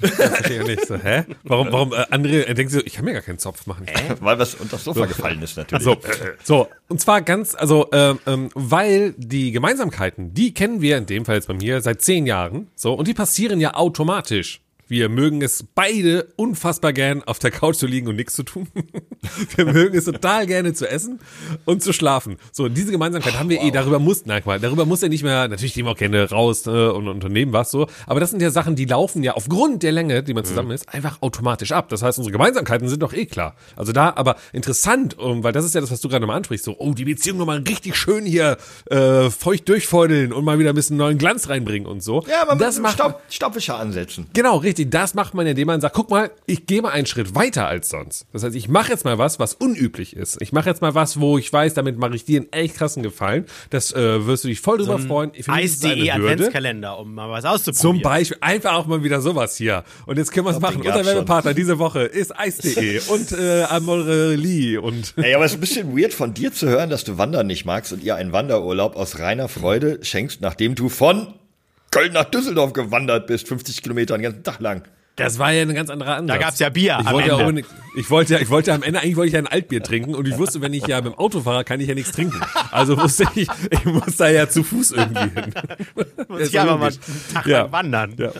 Das 0.00 0.10
verstehe 0.10 0.62
ich 0.62 0.66
nicht. 0.66 0.86
So, 0.86 0.96
hä? 0.96 1.24
Warum, 1.44 1.72
warum, 1.72 1.92
äh, 1.92 2.04
andere 2.10 2.46
äh, 2.46 2.54
denken 2.54 2.72
so, 2.72 2.80
ich 2.84 2.94
kann 2.94 3.04
mir 3.04 3.12
gar 3.12 3.22
keinen 3.22 3.38
Zopf 3.38 3.66
machen. 3.66 3.86
Weil 4.20 4.38
was 4.38 4.54
unter 4.54 4.76
das 4.76 4.84
Sofa 4.84 5.06
gefallen 5.06 5.42
ist 5.42 5.56
natürlich. 5.56 5.84
So, 5.84 5.96
so, 6.42 6.68
und 6.88 7.00
zwar 7.00 7.22
ganz, 7.22 7.54
also, 7.54 7.88
ähm, 7.92 8.18
ähm, 8.26 8.50
weil 8.54 9.14
die 9.16 9.52
Gemeinsamkeiten, 9.52 10.34
die 10.34 10.54
kennen 10.54 10.80
wir 10.80 10.98
in 10.98 11.06
dem 11.06 11.24
Fall 11.24 11.36
jetzt 11.36 11.48
bei 11.48 11.54
mir 11.54 11.80
seit 11.80 12.02
zehn 12.02 12.26
Jahren, 12.26 12.68
so, 12.74 12.94
und 12.94 13.08
die 13.08 13.14
passieren 13.14 13.60
ja 13.60 13.74
automatisch. 13.74 14.60
Wir 14.90 15.08
mögen 15.08 15.40
es 15.40 15.62
beide 15.62 16.26
unfassbar 16.34 16.92
gern, 16.92 17.22
auf 17.22 17.38
der 17.38 17.52
Couch 17.52 17.76
zu 17.76 17.86
liegen 17.86 18.08
und 18.08 18.16
nichts 18.16 18.34
zu 18.34 18.42
tun. 18.42 18.66
Wir 19.54 19.66
mögen 19.66 19.96
es 19.96 20.06
total 20.06 20.48
gerne 20.48 20.72
zu 20.72 20.90
essen 20.90 21.20
und 21.64 21.80
zu 21.80 21.92
schlafen. 21.92 22.38
So, 22.50 22.68
diese 22.68 22.90
Gemeinsamkeit 22.90 23.38
haben 23.38 23.50
wir 23.50 23.62
eh, 23.62 23.70
darüber 23.70 24.00
muss, 24.00 24.22
na, 24.24 24.40
guck 24.40 24.46
mal, 24.46 24.58
darüber 24.58 24.86
muss 24.86 25.02
er 25.02 25.08
nicht 25.08 25.22
mehr, 25.22 25.46
natürlich 25.46 25.74
gehen 25.74 25.84
wir 25.84 25.92
auch 25.92 25.96
gerne 25.96 26.28
raus 26.28 26.64
ne, 26.64 26.92
und 26.92 27.06
unternehmen 27.06 27.52
was 27.52 27.70
so, 27.70 27.86
aber 28.06 28.18
das 28.18 28.30
sind 28.30 28.42
ja 28.42 28.50
Sachen, 28.50 28.74
die 28.74 28.86
laufen 28.86 29.22
ja 29.22 29.34
aufgrund 29.34 29.82
der 29.82 29.92
Länge, 29.92 30.24
die 30.24 30.34
man 30.34 30.44
zusammen 30.44 30.72
ist, 30.72 30.88
einfach 30.88 31.22
automatisch 31.22 31.70
ab. 31.70 31.88
Das 31.90 32.02
heißt, 32.02 32.18
unsere 32.18 32.32
Gemeinsamkeiten 32.32 32.88
sind 32.88 33.02
doch 33.02 33.12
eh 33.12 33.26
klar. 33.26 33.54
Also 33.76 33.92
da, 33.92 34.14
aber 34.16 34.36
interessant, 34.52 35.18
um, 35.18 35.44
weil 35.44 35.52
das 35.52 35.64
ist 35.64 35.74
ja 35.74 35.80
das, 35.82 35.90
was 35.90 36.00
du 36.00 36.08
gerade 36.08 36.26
mal 36.26 36.34
ansprichst, 36.34 36.64
so, 36.64 36.76
oh, 36.78 36.94
die 36.94 37.04
Beziehung 37.04 37.38
nochmal 37.38 37.58
richtig 37.58 37.94
schön 37.94 38.24
hier 38.24 38.56
äh, 38.90 39.30
feucht 39.30 39.68
durchfeudeln 39.68 40.32
und 40.32 40.44
mal 40.44 40.58
wieder 40.58 40.70
ein 40.70 40.74
bisschen 40.74 40.96
neuen 40.96 41.18
Glanz 41.18 41.48
reinbringen 41.48 41.86
und 41.86 42.02
so. 42.02 42.24
Ja, 42.28 42.46
man 42.46 42.58
das 42.58 42.80
muss 42.80 42.92
Staub, 42.92 43.20
Staubwischer 43.28 43.78
ansetzen. 43.78 44.26
Genau, 44.32 44.56
richtig. 44.56 44.79
Das 44.88 45.14
macht 45.14 45.34
man, 45.34 45.46
indem 45.46 45.66
man 45.66 45.80
sagt, 45.80 45.94
guck 45.94 46.10
mal, 46.10 46.30
ich 46.46 46.66
gehe 46.66 46.82
mal 46.82 46.90
einen 46.90 47.06
Schritt 47.06 47.34
weiter 47.34 47.66
als 47.66 47.88
sonst. 47.88 48.26
Das 48.32 48.42
heißt, 48.42 48.54
ich 48.54 48.68
mache 48.68 48.90
jetzt 48.90 49.04
mal 49.04 49.18
was, 49.18 49.38
was 49.38 49.54
unüblich 49.54 50.16
ist. 50.16 50.40
Ich 50.40 50.52
mache 50.52 50.68
jetzt 50.68 50.82
mal 50.82 50.94
was, 50.94 51.20
wo 51.20 51.38
ich 51.38 51.52
weiß, 51.52 51.74
damit 51.74 51.98
mache 51.98 52.14
ich 52.14 52.24
dir 52.24 52.40
einen 52.40 52.52
echt 52.52 52.76
krassen 52.76 53.02
Gefallen. 53.02 53.46
Das 53.70 53.92
äh, 53.92 54.26
wirst 54.26 54.44
du 54.44 54.48
dich 54.48 54.60
voll 54.60 54.78
drüber 54.78 54.98
freuen. 54.98 55.32
Ist 55.34 55.48
eine 55.48 55.58
Eis.de 55.62 55.90
Hürde. 55.90 56.12
Adventskalender, 56.12 56.98
um 56.98 57.14
mal 57.14 57.30
was 57.30 57.44
auszuprobieren. 57.44 57.96
Zum 57.96 58.02
Beispiel 58.02 58.38
einfach 58.40 58.74
auch 58.74 58.86
mal 58.86 59.02
wieder 59.02 59.20
sowas 59.20 59.56
hier. 59.56 59.84
Und 60.06 60.18
jetzt 60.18 60.32
können 60.32 60.46
wir 60.46 60.52
es 60.52 60.60
machen. 60.60 60.80
Unser 60.80 61.04
Werbepartner 61.04 61.54
diese 61.54 61.78
Woche 61.78 62.02
ist 62.02 62.38
Eis.de 62.38 63.00
und 63.08 63.32
äh, 63.32 63.64
Amorelie 63.64 64.80
und 64.80 65.14
Ey, 65.16 65.34
aber 65.34 65.44
es 65.44 65.52
ist 65.52 65.58
ein 65.58 65.60
bisschen 65.60 65.98
weird 65.98 66.12
von 66.12 66.34
dir 66.34 66.52
zu 66.52 66.68
hören, 66.68 66.90
dass 66.90 67.04
du 67.04 67.18
Wandern 67.18 67.46
nicht 67.46 67.64
magst 67.64 67.92
und 67.92 68.02
ihr 68.02 68.16
einen 68.16 68.32
Wanderurlaub 68.32 68.96
aus 68.96 69.18
reiner 69.18 69.48
Freude 69.48 69.98
schenkst, 70.02 70.40
nachdem 70.40 70.74
du 70.74 70.88
von 70.88 71.34
Köln 71.90 72.12
nach 72.12 72.24
Düsseldorf 72.26 72.72
gewandert 72.72 73.26
bist, 73.26 73.48
50 73.48 73.82
Kilometer 73.82 74.16
den 74.16 74.22
ganzen 74.22 74.42
Tag 74.44 74.60
lang. 74.60 74.82
das 75.16 75.38
war 75.38 75.52
ja 75.52 75.62
ein 75.62 75.74
ganz 75.74 75.90
anderer 75.90 76.16
Ansatz. 76.16 76.38
Da 76.38 76.42
gab's 76.44 76.58
ja 76.60 76.68
Bier 76.68 76.98
Ich 77.02 77.10
wollte, 77.10 77.28
ja 77.28 77.46
ohne, 77.46 77.62
ich 77.96 78.10
wollte 78.10 78.34
ja, 78.34 78.40
ich 78.40 78.48
wollte 78.48 78.70
ja 78.70 78.76
am 78.76 78.82
Ende 78.82 79.00
eigentlich 79.00 79.16
wollte 79.16 79.28
ich 79.28 79.32
ja 79.34 79.38
ein 79.40 79.46
Altbier 79.48 79.82
trinken 79.82 80.14
und 80.14 80.26
ich 80.28 80.38
wusste, 80.38 80.60
wenn 80.60 80.72
ich 80.72 80.86
ja 80.86 81.00
mit 81.00 81.12
dem 81.12 81.18
Auto 81.18 81.40
fahre, 81.40 81.64
kann 81.64 81.80
ich 81.80 81.88
ja 81.88 81.94
nichts 81.94 82.12
trinken. 82.12 82.40
Also 82.70 82.96
wusste 82.98 83.24
ich, 83.34 83.48
ich 83.70 83.84
muss 83.84 84.16
da 84.16 84.28
ja 84.28 84.48
zu 84.48 84.62
Fuß 84.62 84.92
irgendwie 84.92 85.40
hin. 85.40 85.54
Muss 86.28 86.42
ich 86.48 86.60
aber 86.60 86.76
mal 86.78 86.90
einen 86.92 87.00
Tag 87.34 87.46
Ja. 87.46 87.62
lang 87.62 87.72
wandern. 87.72 88.14
Ja. 88.18 88.32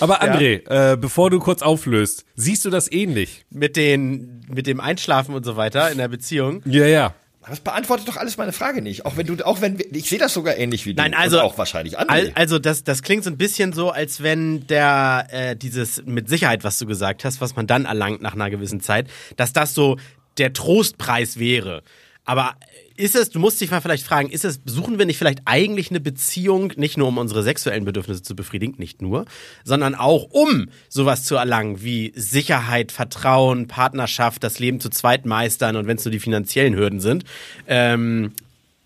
Aber 0.00 0.22
André, 0.22 0.62
äh, 0.68 0.96
bevor 0.96 1.30
du 1.30 1.38
kurz 1.40 1.62
auflöst, 1.62 2.24
siehst 2.36 2.64
du 2.64 2.70
das 2.70 2.90
ähnlich? 2.90 3.44
Mit, 3.50 3.76
den, 3.76 4.40
mit 4.48 4.66
dem 4.66 4.80
Einschlafen 4.80 5.34
und 5.34 5.44
so 5.44 5.56
weiter 5.56 5.90
in 5.90 5.98
der 5.98 6.08
Beziehung. 6.08 6.62
Ja, 6.64 6.86
ja. 6.86 7.14
Aber 7.48 7.56
das 7.56 7.64
beantwortet 7.64 8.06
doch 8.06 8.18
alles 8.18 8.36
meine 8.36 8.52
Frage 8.52 8.82
nicht. 8.82 9.06
Auch 9.06 9.16
wenn 9.16 9.26
du, 9.26 9.42
auch 9.46 9.62
wenn, 9.62 9.78
ich 9.90 10.06
sehe 10.10 10.18
das 10.18 10.34
sogar 10.34 10.58
ähnlich 10.58 10.84
wie 10.84 10.92
du. 10.92 11.00
Nein, 11.02 11.14
also 11.14 11.40
auch 11.40 11.56
wahrscheinlich. 11.56 11.98
Al- 11.98 12.30
Also 12.34 12.58
das, 12.58 12.84
das 12.84 13.02
klingt 13.02 13.24
so 13.24 13.30
ein 13.30 13.38
bisschen 13.38 13.72
so, 13.72 13.90
als 13.90 14.22
wenn 14.22 14.66
der 14.66 15.26
äh, 15.30 15.56
dieses 15.56 16.02
mit 16.04 16.28
Sicherheit, 16.28 16.62
was 16.62 16.78
du 16.78 16.84
gesagt 16.84 17.24
hast, 17.24 17.40
was 17.40 17.56
man 17.56 17.66
dann 17.66 17.86
erlangt 17.86 18.20
nach 18.20 18.34
einer 18.34 18.50
gewissen 18.50 18.82
Zeit, 18.82 19.08
dass 19.36 19.54
das 19.54 19.72
so 19.72 19.96
der 20.36 20.52
Trostpreis 20.52 21.38
wäre. 21.38 21.82
Aber 22.26 22.54
ist 22.98 23.14
es, 23.14 23.30
du 23.30 23.38
musst 23.38 23.60
dich 23.60 23.70
mal 23.70 23.80
vielleicht 23.80 24.04
fragen, 24.04 24.28
ist 24.28 24.44
es, 24.44 24.60
suchen 24.64 24.98
wir 24.98 25.06
nicht 25.06 25.18
vielleicht 25.18 25.42
eigentlich 25.44 25.90
eine 25.90 26.00
Beziehung, 26.00 26.72
nicht 26.76 26.98
nur 26.98 27.08
um 27.08 27.18
unsere 27.18 27.42
sexuellen 27.42 27.84
Bedürfnisse 27.84 28.22
zu 28.22 28.34
befriedigen, 28.34 28.74
nicht 28.78 29.00
nur, 29.00 29.24
sondern 29.64 29.94
auch 29.94 30.24
um 30.30 30.68
sowas 30.88 31.24
zu 31.24 31.36
erlangen 31.36 31.82
wie 31.82 32.12
Sicherheit, 32.16 32.90
Vertrauen, 32.90 33.68
Partnerschaft, 33.68 34.42
das 34.42 34.58
Leben 34.58 34.80
zu 34.80 34.90
zweit 34.90 35.26
meistern 35.26 35.76
und 35.76 35.86
wenn 35.86 35.96
es 35.96 36.04
nur 36.04 36.12
die 36.12 36.18
finanziellen 36.18 36.74
Hürden 36.74 37.00
sind. 37.00 37.24
Ähm, 37.68 38.32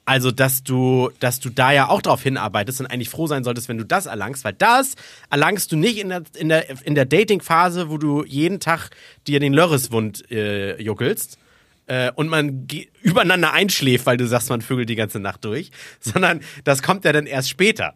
also, 0.04 0.30
dass 0.30 0.62
du, 0.62 1.10
dass 1.20 1.40
du 1.40 1.48
da 1.48 1.72
ja 1.72 1.88
auch 1.88 2.02
drauf 2.02 2.22
hinarbeitest 2.22 2.80
und 2.80 2.86
eigentlich 2.88 3.08
froh 3.08 3.28
sein 3.28 3.44
solltest, 3.44 3.68
wenn 3.68 3.78
du 3.78 3.84
das 3.84 4.06
erlangst, 4.06 4.44
weil 4.44 4.52
das 4.52 4.94
erlangst 5.30 5.72
du 5.72 5.76
nicht 5.76 5.98
in 5.98 6.10
der, 6.10 6.22
in 6.34 6.48
der, 6.48 6.66
in 6.84 6.94
der 6.94 7.06
Dating-Phase, 7.06 7.88
wo 7.88 7.98
du 7.98 8.24
jeden 8.24 8.60
Tag 8.60 8.90
dir 9.26 9.40
den 9.40 9.54
Lörreswund 9.54 10.30
äh, 10.30 10.80
juckelst 10.82 11.38
äh, 11.92 12.10
und 12.14 12.28
man 12.28 12.66
übereinander 13.02 13.52
einschläft, 13.52 14.06
weil 14.06 14.16
du 14.16 14.26
sagst, 14.26 14.48
man 14.48 14.62
vögelt 14.62 14.88
die 14.88 14.94
ganze 14.96 15.20
Nacht 15.20 15.44
durch, 15.44 15.70
sondern 16.00 16.40
das 16.64 16.82
kommt 16.82 17.04
ja 17.04 17.12
dann 17.12 17.26
erst 17.26 17.50
später. 17.50 17.94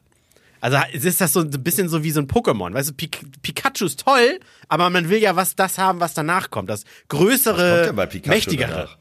Also 0.61 0.79
ist 0.93 1.21
das 1.21 1.33
so 1.33 1.41
ein 1.41 1.51
bisschen 1.51 1.89
so 1.89 2.03
wie 2.03 2.11
so 2.11 2.21
ein 2.21 2.29
Pokémon. 2.29 2.75
Weißt 2.75 2.91
du, 2.91 2.95
Pik 2.95 3.21
Pikachu 3.43 3.87
ist 3.87 4.01
toll, 4.01 4.41
aber 4.69 4.91
man 4.91 5.09
will 5.09 5.19
ja 5.19 5.37
was 5.37 5.55
das 5.55 5.79
haben, 5.79 6.01
was 6.01 6.13
danach 6.13 6.51
kommt. 6.51 6.69
Das 6.69 6.85
größere, 7.09 7.75
kommt 7.75 7.87
denn 7.87 7.97
bei 7.97 8.07
Pikachu 8.07 8.35
mächtigere. 8.35 8.71
danach? 8.71 8.99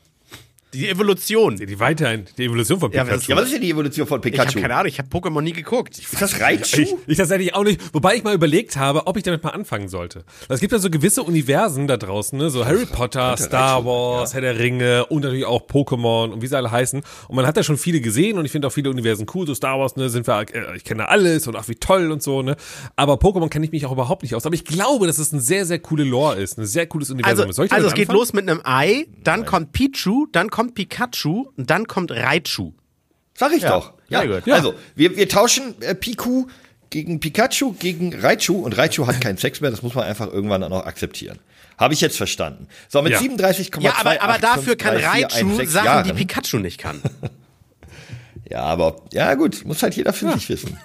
Die 0.75 0.89
Evolution. 0.89 1.55
Die 1.55 1.79
weiterhin, 1.79 2.25
die 2.37 2.45
Evolution 2.45 2.79
von 2.79 2.91
Ja, 2.91 3.03
Pikachu. 3.03 3.19
was- 3.21 3.27
ja, 3.27 3.35
was 3.35 3.45
ist 3.45 3.53
denn 3.53 3.61
die 3.61 3.71
Evolution 3.71 4.07
von 4.07 4.19
Ich 4.23 4.25
habe 4.37 4.45
Pikachu? 4.47 4.61
keine 4.61 4.75
Ahnung, 4.75 4.87
ich 4.87 4.99
habe 4.99 5.09
Pokémon 5.09 5.41
nie 5.41 5.53
geguckt. 5.53 5.97
ist 5.97 6.21
das 6.21 6.39
Raichu? 6.39 6.81
Ich, 6.81 6.95
ich 7.07 7.17
tatsächlich 7.17 7.55
auch 7.55 7.63
nicht, 7.63 7.81
wobei 7.93 8.15
ich 8.15 8.23
mal 8.23 8.33
überlegt 8.35 8.77
habe, 8.77 9.07
ob 9.07 9.17
ich 9.17 9.23
damit 9.23 9.43
mal 9.43 9.51
anfangen 9.51 9.87
sollte. 9.87 10.23
Es 10.49 10.59
gibt 10.59 10.71
ja 10.73 10.79
so 10.79 10.89
gewisse 10.89 11.23
Universen 11.23 11.87
da 11.87 11.97
draußen, 11.97 12.37
ne? 12.37 12.49
so 12.49 12.65
Harry 12.65 12.85
Potter, 12.85 13.37
Star 13.37 13.85
Wars, 13.85 14.33
Herr 14.33 14.41
der 14.41 14.59
Ringe 14.59 15.05
und 15.07 15.23
natürlich 15.23 15.45
auch 15.45 15.61
Pokémon 15.67 16.31
und 16.31 16.41
wie 16.41 16.47
sie 16.47 16.57
alle 16.57 16.71
heißen. 16.71 17.01
Und 17.27 17.35
man 17.35 17.45
hat 17.47 17.55
da 17.57 17.63
schon 17.63 17.77
viele 17.77 18.01
gesehen 18.01 18.37
und 18.37 18.45
ich 18.45 18.51
finde 18.51 18.67
auch 18.67 18.71
viele 18.73 18.89
Universen 18.89 19.25
cool. 19.33 19.47
So 19.47 19.53
Star 19.55 19.79
Wars, 19.79 19.95
ne, 19.95 20.09
sind 20.09 20.27
wir, 20.27 20.41
äh, 20.53 20.75
ich 20.75 20.83
kenne 20.83 21.07
alles 21.09 21.47
und 21.47 21.55
ach 21.55 21.67
wie 21.67 21.75
toll 21.75 22.11
und 22.11 22.21
so, 22.21 22.41
ne. 22.41 22.55
Aber 22.95 23.13
Pokémon 23.15 23.49
kenne 23.49 23.65
ich 23.65 23.71
mich 23.71 23.85
auch 23.85 23.91
überhaupt 23.91 24.23
nicht 24.23 24.35
aus. 24.35 24.45
Aber 24.45 24.55
ich 24.55 24.65
glaube, 24.65 25.07
dass 25.07 25.17
es 25.19 25.31
ein 25.31 25.39
sehr, 25.39 25.65
sehr 25.65 25.79
coole 25.79 26.03
Lore 26.03 26.35
ist, 26.41 26.57
ein 26.57 26.65
sehr 26.65 26.87
cooles 26.87 27.09
Universum. 27.11 27.47
Also, 27.47 27.61
also 27.63 27.87
es 27.87 27.93
geht 27.93 28.09
anfangen? 28.09 28.19
los 28.19 28.33
mit 28.33 28.49
einem 28.49 28.61
Ei, 28.63 29.07
dann 29.23 29.45
kommt 29.45 29.71
Pichu, 29.71 30.25
dann 30.31 30.49
kommt 30.49 30.64
kommt 30.65 30.75
Pikachu 30.75 31.47
und 31.57 31.69
dann 31.69 31.87
kommt 31.87 32.11
Raichu. 32.11 32.73
Sag 33.37 33.53
ich 33.53 33.63
Ja, 33.63 33.69
doch. 33.69 33.93
Ja, 34.09 34.21
sehr 34.21 34.41
gut. 34.41 34.51
also 34.51 34.73
wir, 34.95 35.15
wir 35.15 35.29
tauschen 35.29 35.81
äh, 35.81 35.95
Piku 35.95 36.47
gegen 36.89 37.19
Pikachu 37.19 37.73
gegen 37.73 38.13
Raichu 38.19 38.55
und 38.59 38.77
Raichu 38.77 39.05
hat 39.07 39.19
keinen 39.21 39.37
Sex 39.37 39.61
mehr, 39.61 39.71
das 39.71 39.81
muss 39.81 39.95
man 39.95 40.05
einfach 40.05 40.31
irgendwann 40.31 40.61
dann 40.61 40.71
auch 40.73 40.85
akzeptieren. 40.85 41.39
Habe 41.77 41.93
ich 41.93 42.01
jetzt 42.01 42.15
verstanden. 42.17 42.67
So, 42.87 43.01
mit 43.01 43.11
Ja. 43.11 43.19
37,2 43.19 43.81
Ja, 43.81 43.95
aber, 43.97 44.21
aber 44.21 44.37
dafür 44.39 44.75
kann 44.77 44.95
Raichu 44.95 45.65
Sachen, 45.65 46.05
die 46.05 46.13
Pikachu 46.13 46.57
nicht 46.57 46.79
kann. 46.79 47.01
Ja, 48.47 48.61
aber 48.61 49.01
ja 49.11 49.33
gut, 49.33 49.65
muss 49.65 49.81
halt 49.81 49.95
jeder 49.95 50.13
für 50.13 50.31
sich 50.33 50.47
wissen. 50.49 50.77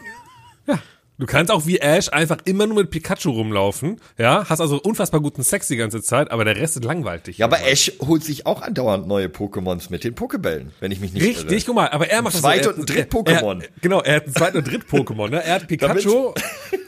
Du 1.20 1.26
kannst 1.26 1.52
auch 1.52 1.66
wie 1.66 1.78
Ash 1.78 2.08
einfach 2.08 2.38
immer 2.46 2.66
nur 2.66 2.78
mit 2.78 2.90
Pikachu 2.90 3.30
rumlaufen, 3.30 4.00
ja, 4.18 4.46
hast 4.48 4.60
also 4.60 4.80
unfassbar 4.80 5.20
guten 5.20 5.42
Sex 5.42 5.68
die 5.68 5.76
ganze 5.76 6.02
Zeit, 6.02 6.30
aber 6.30 6.44
der 6.46 6.56
Rest 6.56 6.76
ist 6.78 6.84
langweilig. 6.84 7.36
Ja, 7.38 7.44
aber 7.46 7.60
Ash 7.62 7.92
holt 8.00 8.24
sich 8.24 8.46
auch 8.46 8.62
andauernd 8.62 9.06
neue 9.06 9.26
Pokémons 9.26 9.90
mit 9.90 10.02
den 10.02 10.14
Pokebällen, 10.14 10.72
wenn 10.80 10.90
ich 10.92 10.98
mich 11.00 11.12
nicht 11.12 11.22
Richtig, 11.22 11.50
irre. 11.50 11.62
guck 11.66 11.74
mal, 11.76 11.88
aber 11.90 12.08
er 12.08 12.22
macht 12.22 12.34
das 12.34 12.40
Zweit- 12.40 12.64
so, 12.64 12.70
und 12.70 12.76
er- 12.78 12.82
ein 12.82 12.86
Dritt-Pokémon. 13.10 13.60
er- 13.62 13.68
Genau, 13.82 14.00
er 14.00 14.16
hat 14.16 14.26
ein 14.28 14.32
Zweit- 14.32 14.54
und 14.56 14.66
Dritt-Pokémon, 14.66 15.28
ne? 15.28 15.44
Er 15.44 15.54
hat 15.56 15.68
Pikachu. 15.68 16.32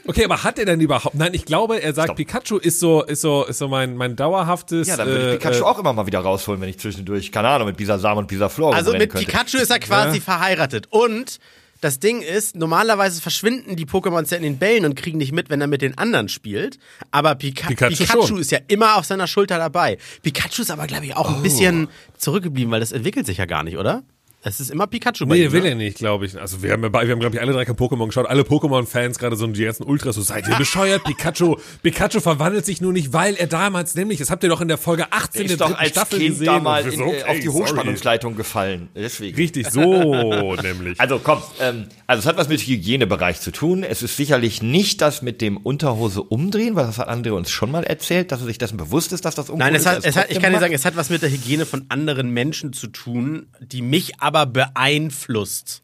Okay, 0.07 0.25
aber 0.25 0.43
hat 0.43 0.57
er 0.59 0.65
denn 0.65 0.81
überhaupt? 0.81 1.15
Nein, 1.15 1.33
ich 1.33 1.45
glaube, 1.45 1.81
er 1.81 1.93
sagt, 1.93 2.07
Stopp. 2.07 2.17
Pikachu 2.17 2.57
ist 2.57 2.79
so, 2.79 3.03
ist 3.03 3.21
so, 3.21 3.45
ist 3.45 3.59
so 3.59 3.67
mein, 3.67 3.95
mein 3.95 4.15
dauerhaftes. 4.15 4.87
Ja, 4.87 4.97
dann 4.97 5.07
würde 5.07 5.29
äh, 5.29 5.33
ich 5.35 5.39
Pikachu 5.41 5.59
äh, 5.59 5.67
auch 5.67 5.77
immer 5.79 5.93
mal 5.93 6.07
wieder 6.07 6.19
rausholen, 6.19 6.59
wenn 6.59 6.69
ich 6.69 6.79
zwischendurch, 6.79 7.31
keine 7.31 7.49
Ahnung, 7.49 7.67
mit 7.67 7.77
Bisasam 7.77 8.17
und 8.17 8.27
Bisaflor 8.27 8.73
Also 8.75 8.91
mit 8.93 9.11
könnte. 9.11 9.27
Pikachu 9.27 9.57
ist 9.57 9.69
er 9.69 9.77
quasi 9.79 10.19
verheiratet. 10.19 10.87
Und 10.89 11.39
das 11.83 11.99
Ding 11.99 12.21
ist, 12.21 12.55
normalerweise 12.55 13.21
verschwinden 13.21 13.75
die 13.75 13.85
Pokémons 13.85 14.31
ja 14.31 14.37
in 14.37 14.43
den 14.43 14.57
Bällen 14.57 14.85
und 14.85 14.95
kriegen 14.95 15.17
nicht 15.17 15.31
mit, 15.31 15.49
wenn 15.49 15.61
er 15.61 15.67
mit 15.67 15.81
den 15.81 15.97
anderen 15.97 16.29
spielt. 16.29 16.79
Aber 17.11 17.35
Pika 17.35 17.67
Pikachu 17.67 17.95
Pikachu, 17.95 18.37
ist 18.37 18.51
ja 18.51 18.59
immer 18.67 18.97
auf 18.97 19.05
seiner 19.05 19.27
Schulter 19.27 19.57
dabei. 19.57 19.97
Pikachu 20.21 20.61
ist 20.61 20.71
aber, 20.71 20.87
glaube 20.87 21.05
ich, 21.05 21.15
auch 21.15 21.29
ein 21.29 21.39
Oh. 21.39 21.43
bisschen 21.43 21.87
zurückgeblieben, 22.17 22.71
weil 22.71 22.79
das 22.79 22.91
entwickelt 22.91 23.25
sich 23.25 23.37
ja 23.37 23.45
gar 23.45 23.63
nicht, 23.63 23.77
oder? 23.77 24.03
Es 24.45 24.59
ist 24.59 24.69
immer 24.71 24.87
Pikachu 24.87 25.25
bei 25.25 25.35
Nee, 25.37 25.45
ihm, 25.45 25.51
will 25.53 25.61
ne? 25.61 25.69
er 25.69 25.75
nicht, 25.75 25.97
glaube 25.97 26.25
ich. 26.25 26.37
Also 26.39 26.61
wir 26.61 26.73
haben, 26.73 26.83
ja 26.83 26.89
bei- 26.89 27.05
wir 27.07 27.13
haben 27.13 27.19
glaube 27.21 27.35
ich, 27.35 27.41
alle 27.41 27.53
drei 27.53 27.63
kein 27.63 27.75
Pokémon 27.77 28.07
geschaut. 28.07 28.27
Alle 28.27 28.41
Pokémon-Fans, 28.41 29.17
gerade 29.17 29.37
so 29.37 29.47
die 29.47 29.63
ganzen 29.63 29.83
Ultras, 29.83 30.15
so 30.15 30.21
seid 30.21 30.47
ihr 30.49 30.55
bescheuert? 30.57 31.05
Pikachu, 31.05 31.55
Pikachu 31.81 32.19
verwandelt 32.19 32.65
sich 32.65 32.81
nur 32.81 32.91
nicht, 32.91 33.13
weil 33.13 33.35
er 33.35 33.47
damals 33.47 33.95
nämlich, 33.95 34.19
das 34.19 34.29
habt 34.29 34.43
ihr 34.43 34.49
doch 34.49 34.59
in 34.59 34.67
der 34.67 34.77
Folge 34.77 35.05
18 35.11 35.31
Der 35.33 35.43
der 35.47 35.53
ist 35.53 35.61
doch 35.61 35.67
dritten 35.67 35.79
als 35.79 35.89
Staffel 35.91 36.19
Kind 36.19 36.29
gesehen. 36.31 36.45
da 36.45 36.59
mal 36.59 36.83
Und 36.83 36.91
in, 36.91 36.97
so, 36.97 37.03
äh, 37.05 37.23
auf 37.23 37.29
okay, 37.29 37.39
die 37.39 37.47
sorry. 37.47 37.59
Hochspannungsleitung 37.61 38.35
gefallen. 38.35 38.89
Deswegen. 38.95 39.35
Richtig, 39.37 39.69
so 39.69 40.55
nämlich. 40.61 40.99
Also 40.99 41.19
komm, 41.23 41.41
ähm, 41.61 41.85
also 42.07 42.19
es 42.19 42.25
hat 42.25 42.35
was 42.35 42.49
mit 42.49 42.59
Hygienebereich 42.61 43.39
zu 43.39 43.51
tun. 43.51 43.83
Es 43.83 44.01
ist 44.03 44.17
sicherlich 44.17 44.61
nicht 44.61 45.01
das 45.01 45.21
mit 45.21 45.39
dem 45.41 45.55
Unterhose 45.55 46.21
umdrehen, 46.21 46.75
weil 46.75 46.85
das 46.85 46.97
hat 46.97 47.07
André 47.09 47.31
uns 47.31 47.49
schon 47.49 47.71
mal 47.71 47.85
erzählt, 47.85 48.31
dass 48.33 48.41
er 48.41 48.47
sich 48.47 48.57
dessen 48.57 48.75
bewusst 48.75 49.13
ist, 49.13 49.23
dass 49.23 49.35
das 49.35 49.49
uncool 49.49 49.59
Nein, 49.65 49.75
es 49.75 49.83
ist. 49.83 49.87
hat, 49.87 50.03
er 50.03 50.09
es 50.09 50.15
hat, 50.17 50.23
ich 50.25 50.27
trotzdem 50.33 50.41
kann 50.41 50.51
dir 50.51 50.55
macht. 50.55 50.61
sagen, 50.63 50.73
es 50.73 50.83
hat 50.85 50.95
was 50.97 51.09
mit 51.09 51.21
der 51.21 51.31
Hygiene 51.31 51.65
von 51.65 51.85
anderen 51.87 52.29
Menschen 52.31 52.73
zu 52.73 52.87
tun, 52.87 53.47
die 53.61 53.81
mich 53.81 54.19
aber 54.33 54.45
beeinflusst. 54.45 55.83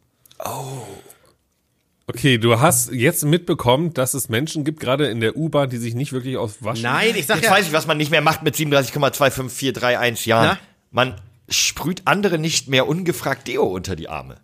Okay, 2.08 2.40
du 2.40 2.60
hast 2.60 2.92
jetzt 2.92 3.24
mitbekommen, 3.24 3.94
dass 3.94 4.16
es 4.16 4.30
Menschen 4.30 4.64
gibt, 4.64 4.80
gerade 4.80 5.08
in 5.08 5.20
der 5.20 5.38
U-Bahn, 5.38 5.70
die 5.70 5.78
sich 5.78 5.94
nicht 5.94 6.12
wirklich 6.12 6.38
auswaschen. 6.38 6.82
Nein, 6.82 7.14
ich 7.16 7.28
sag 7.28 7.38
Jetzt 7.38 7.46
ja, 7.46 7.52
weiß 7.52 7.68
ich, 7.68 7.74
was 7.74 7.86
man 7.86 7.98
nicht 7.98 8.10
mehr 8.10 8.22
macht 8.22 8.42
mit 8.42 8.56
37,25431 8.56 10.28
Jahren. 10.28 10.58
Na? 10.58 10.60
Man 10.92 11.22
sprüht 11.50 12.04
andere 12.06 12.40
nicht 12.40 12.68
mehr 12.68 12.88
ungefragt 12.88 13.48
Deo 13.48 13.64
unter 13.66 13.96
die 13.96 14.10
Arme. 14.10 14.38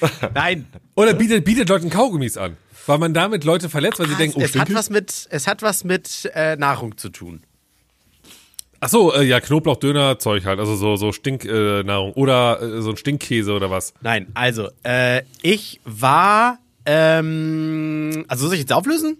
nein, 0.34 0.66
Oder 0.94 1.14
bietet, 1.14 1.44
bietet 1.44 1.68
Leuten 1.68 1.90
Kaugummis 1.90 2.36
an. 2.36 2.56
Weil 2.86 2.98
man 2.98 3.12
damit 3.12 3.44
Leute 3.44 3.68
verletzt, 3.68 3.98
weil 3.98 4.08
sie 4.08 4.14
denken, 4.14 4.40
oh, 4.40 4.44
es, 4.44 4.56
hat 4.56 4.72
was 4.72 4.90
mit, 4.90 5.26
es 5.30 5.46
hat 5.46 5.62
was 5.62 5.84
mit 5.84 6.30
äh, 6.34 6.56
Nahrung 6.56 6.96
zu 6.96 7.08
tun. 7.08 7.42
Ach 8.80 8.88
so, 8.88 9.14
äh, 9.14 9.22
ja, 9.22 9.40
Knoblauch-Döner-Zeug 9.40 10.44
halt, 10.44 10.60
also 10.60 10.76
so, 10.76 10.96
so 10.96 11.12
Stinknahrung. 11.12 12.10
Äh, 12.10 12.18
oder 12.18 12.60
äh, 12.60 12.82
so 12.82 12.90
ein 12.90 12.96
Stinkkäse 12.96 13.52
oder 13.52 13.70
was. 13.70 13.94
Nein, 14.02 14.28
also, 14.34 14.68
äh, 14.82 15.22
ich 15.42 15.80
war, 15.84 16.58
ähm, 16.84 18.24
also 18.28 18.46
soll 18.46 18.54
ich 18.54 18.60
jetzt 18.60 18.72
auflösen? 18.72 19.16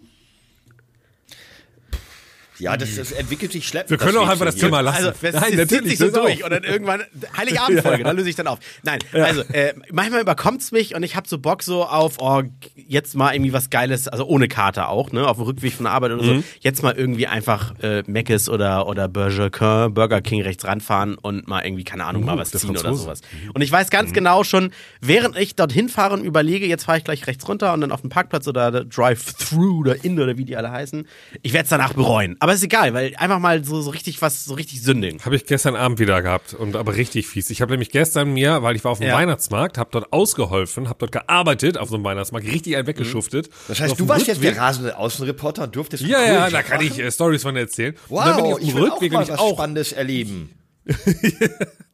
Ja, 2.59 2.77
das, 2.77 2.97
das 2.97 3.13
entwickelt 3.13 3.53
sich 3.53 3.67
schleppend. 3.69 3.91
Wir 3.91 3.99
können 3.99 4.19
auch 4.19 4.29
einfach 4.29 4.47
das 4.47 4.57
Thema 4.57 4.79
hier. 4.79 4.83
lassen. 4.85 5.07
Also, 5.07 5.11
es, 5.23 5.35
Nein, 5.35 5.57
natürlich, 5.57 5.91
sich 5.91 5.99
so 5.99 6.11
durch 6.11 6.39
auf. 6.43 6.45
und 6.45 6.51
dann 6.51 6.65
irgendwann 6.65 7.03
Heiligabendfolge, 7.37 8.05
da 8.05 8.11
löse 8.13 8.29
ich 8.31 8.37
dann 8.37 8.47
auf. 8.47 8.59
Nein, 8.83 8.99
also 9.13 9.43
äh, 9.53 9.75
manchmal 9.93 10.21
überkommt's 10.21 10.73
mich 10.73 10.95
und 10.95 11.03
ich 11.03 11.17
habe 11.17 11.29
so 11.29 11.39
Bock 11.39 11.63
so 11.63 11.85
auf, 11.85 12.15
oh, 12.19 12.43
jetzt 12.75 13.15
mal 13.15 13.35
irgendwie 13.35 13.53
was 13.53 13.71
Geiles, 13.71 14.09
also 14.09 14.25
ohne 14.27 14.49
Karte 14.49 14.89
auch, 14.89 15.13
ne, 15.13 15.27
auf 15.27 15.37
dem 15.37 15.45
Rückweg 15.45 15.73
von 15.75 15.85
der 15.85 15.93
Arbeit 15.93 16.13
oder 16.13 16.23
Mhm. 16.23 16.39
so, 16.39 16.45
jetzt 16.61 16.83
mal 16.83 16.95
irgendwie 16.97 17.27
einfach 17.27 17.75
äh, 17.83 18.03
Mc's 18.07 18.49
oder 18.49 18.87
oder 18.87 19.09
Burger 19.09 19.51
King, 19.51 19.95
Burger 19.95 20.21
King 20.21 20.43
rechts 20.43 20.65
ranfahren 20.65 21.17
und 21.17 21.47
mal 21.49 21.65
irgendwie 21.65 21.85
keine 21.85 22.05
Ahnung 22.05 22.25
mal 22.25 22.35
Uh, 22.37 22.39
was 22.39 22.51
der 22.51 22.61
ziehen 22.61 22.71
oder 22.71 22.95
sowas. 22.95 23.21
Und 23.55 23.61
ich 23.63 23.71
weiß 23.73 23.91
ganz 23.91 24.13
genau 24.13 24.45
schon, 24.45 24.71
während 25.01 25.37
ich 25.39 25.55
dorthin 25.57 25.89
fahre 25.89 26.15
und 26.15 26.25
überlege, 26.25 26.67
jetzt 26.67 26.85
fahre 26.85 26.99
ich 26.99 27.05
gleich 27.05 27.27
rechts 27.27 27.47
runter 27.49 27.73
und 27.75 27.81
dann 27.83 27.93
auf 27.93 28.01
den 28.01 28.11
Parkplatz 28.11 28.47
oder 28.49 28.85
Drive-Through 28.85 29.81
oder 29.81 30.05
In 30.05 30.19
oder 30.21 30.37
wie 30.39 30.45
die 30.45 30.57
alle 30.57 30.71
heißen, 30.71 31.07
ich 31.43 31.53
werde 31.53 31.65
es 31.65 31.71
danach 31.71 31.93
bereuen. 31.95 32.37
Aber 32.47 32.55
ist 32.55 32.63
egal, 32.63 32.95
weil 32.95 33.13
einfach 33.17 33.41
mal 33.41 33.65
so, 33.65 33.81
so 33.83 33.91
richtig 33.91 34.23
was, 34.23 34.45
so 34.45 34.55
richtig 34.55 34.81
sündigen. 34.81 35.21
Habe 35.25 35.35
ich 35.35 35.47
gestern 35.47 35.75
Abend 35.75 35.99
wieder 35.99 36.23
gehabt 36.23 36.55
und 36.55 36.77
aber 36.77 36.95
richtig 36.95 37.27
fies. 37.27 37.51
Ich 37.51 37.61
habe 37.61 37.73
nämlich 37.73 37.91
gestern 37.91 38.33
mir, 38.35 38.63
weil 38.63 38.77
ich 38.77 38.85
war 38.85 38.93
auf 38.93 38.99
dem 38.99 39.09
Ja. 39.09 39.15
Weihnachtsmarkt, 39.17 39.79
habe 39.79 39.91
dort 39.91 40.13
ausgeholfen, 40.13 40.89
habe 40.89 41.01
dort 41.01 41.11
gearbeitet 41.11 41.77
auf 41.77 41.89
so 41.89 41.97
einem 41.97 42.05
Weihnachtsmarkt, 42.05 42.47
richtig 42.47 42.77
einen 42.77 42.87
weggeschuftet. 42.87 43.51
Das 43.67 43.81
Und 43.81 43.85
heißt, 43.89 43.99
du 43.99 44.07
warst 44.07 44.29
jetzt 44.29 44.39
Rückweg- 44.39 44.53
der 44.55 44.59
rasende 44.59 44.97
Außenreporter 44.97 45.65
und 45.65 45.75
durftest 45.75 46.05
Ja, 46.05 46.23
ja, 46.23 46.49
da 46.49 46.63
kann 46.63 46.81
ich 46.83 46.97
äh, 47.01 47.11
Stories 47.11 47.43
von 47.43 47.57
erzählen. 47.57 47.97
Wow, 48.09 48.21
und 48.21 48.27
dann 48.29 48.37
bin 48.37 48.45
ich 48.47 48.53
auf 48.53 48.59
dem 48.61 48.69
ich 48.69 48.75
will 48.77 48.91
auch 48.91 48.95
Rückweg 48.95 49.13
mal 49.13 49.29
was 49.29 49.39
auch. 49.41 49.53
Spannendes 49.55 49.93
erleben. 49.93 50.51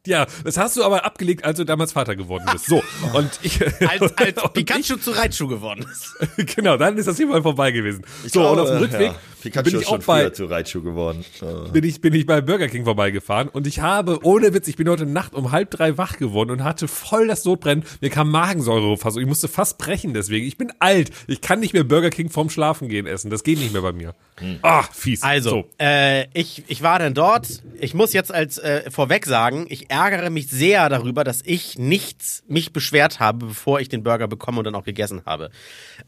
Ja, 0.05 0.25
das 0.43 0.57
hast 0.57 0.75
du 0.75 0.83
aber 0.83 1.05
abgelegt, 1.05 1.45
als 1.45 1.57
du 1.57 1.63
damals 1.63 1.93
Vater 1.93 2.17
geworden 2.17 2.43
bist. 2.51 2.65
So, 2.65 2.83
und 3.13 3.29
ich 3.41 3.61
Als, 3.87 4.17
als 4.17 4.35
Pikachu 4.53 4.97
zu 4.97 5.11
Raichu 5.11 5.47
geworden 5.47 5.85
ist. 5.89 6.13
ich, 6.35 6.45
genau, 6.55 6.75
dann 6.75 6.97
ist 6.97 7.07
das 7.07 7.15
hier 7.15 7.27
mal 7.27 7.41
vorbei 7.41 7.71
gewesen. 7.71 8.03
So, 8.27 8.45
und 8.49 8.59
auf 8.59 8.67
dem 8.67 8.79
Rückweg 8.79 9.11
ja, 9.13 9.15
Pikachu 9.41 9.63
bin 9.71 9.79
ich 9.79 9.87
auch 9.87 9.99
bei 9.99 10.29
zu 10.31 10.45
Raichu 10.45 10.81
geworden. 10.81 11.23
Bin 11.71 11.85
ich, 11.85 12.01
bin 12.01 12.13
ich 12.13 12.25
bei 12.25 12.41
Burger 12.41 12.67
King 12.67 12.83
vorbeigefahren 12.83 13.47
und 13.47 13.65
ich 13.65 13.79
habe, 13.79 14.19
ohne 14.23 14.53
Witz, 14.53 14.67
ich 14.67 14.75
bin 14.75 14.89
heute 14.89 15.05
Nacht 15.05 15.33
um 15.33 15.51
halb 15.53 15.71
drei 15.71 15.97
wach 15.97 16.17
geworden 16.17 16.51
und 16.51 16.65
hatte 16.65 16.89
voll 16.89 17.27
das 17.27 17.43
Sodbrennen. 17.43 17.85
Mir 18.01 18.09
kam 18.09 18.29
Magensäurefassung. 18.29 19.21
Ich 19.21 19.27
musste 19.27 19.47
fast 19.47 19.77
brechen 19.77 20.13
deswegen. 20.13 20.45
Ich 20.45 20.57
bin 20.57 20.73
alt. 20.79 21.11
Ich 21.27 21.39
kann 21.39 21.61
nicht 21.61 21.73
mehr 21.73 21.85
Burger 21.85 22.09
King 22.09 22.29
vorm 22.29 22.49
Schlafen 22.49 22.89
gehen 22.89 23.07
essen. 23.07 23.29
Das 23.29 23.43
geht 23.43 23.57
nicht 23.59 23.71
mehr 23.71 23.81
bei 23.81 23.93
mir. 23.93 24.15
Ah, 24.63 24.83
fies. 24.91 25.21
Also, 25.23 25.49
So. 25.49 25.65
äh, 25.79 26.25
ich, 26.33 26.63
ich 26.67 26.81
war 26.81 26.99
dann 26.99 27.13
dort. 27.13 27.47
Ich 27.79 27.93
muss 27.93 28.11
jetzt 28.11 28.33
als 28.33 28.57
äh, 28.57 28.89
vorweg 28.91 29.25
sagen, 29.25 29.65
ich 29.69 29.91
ärgere 29.93 30.29
mich 30.31 30.47
sehr 30.49 30.89
darüber, 30.89 31.23
dass 31.23 31.41
ich 31.45 31.77
nichts 31.77 32.43
mich 32.47 32.73
beschwert 32.73 33.19
habe, 33.19 33.45
bevor 33.45 33.79
ich 33.79 33.89
den 33.89 34.01
Burger 34.03 34.27
bekomme 34.27 34.57
und 34.57 34.65
dann 34.65 34.73
auch 34.75 34.83
gegessen 34.83 35.21
habe. 35.25 35.51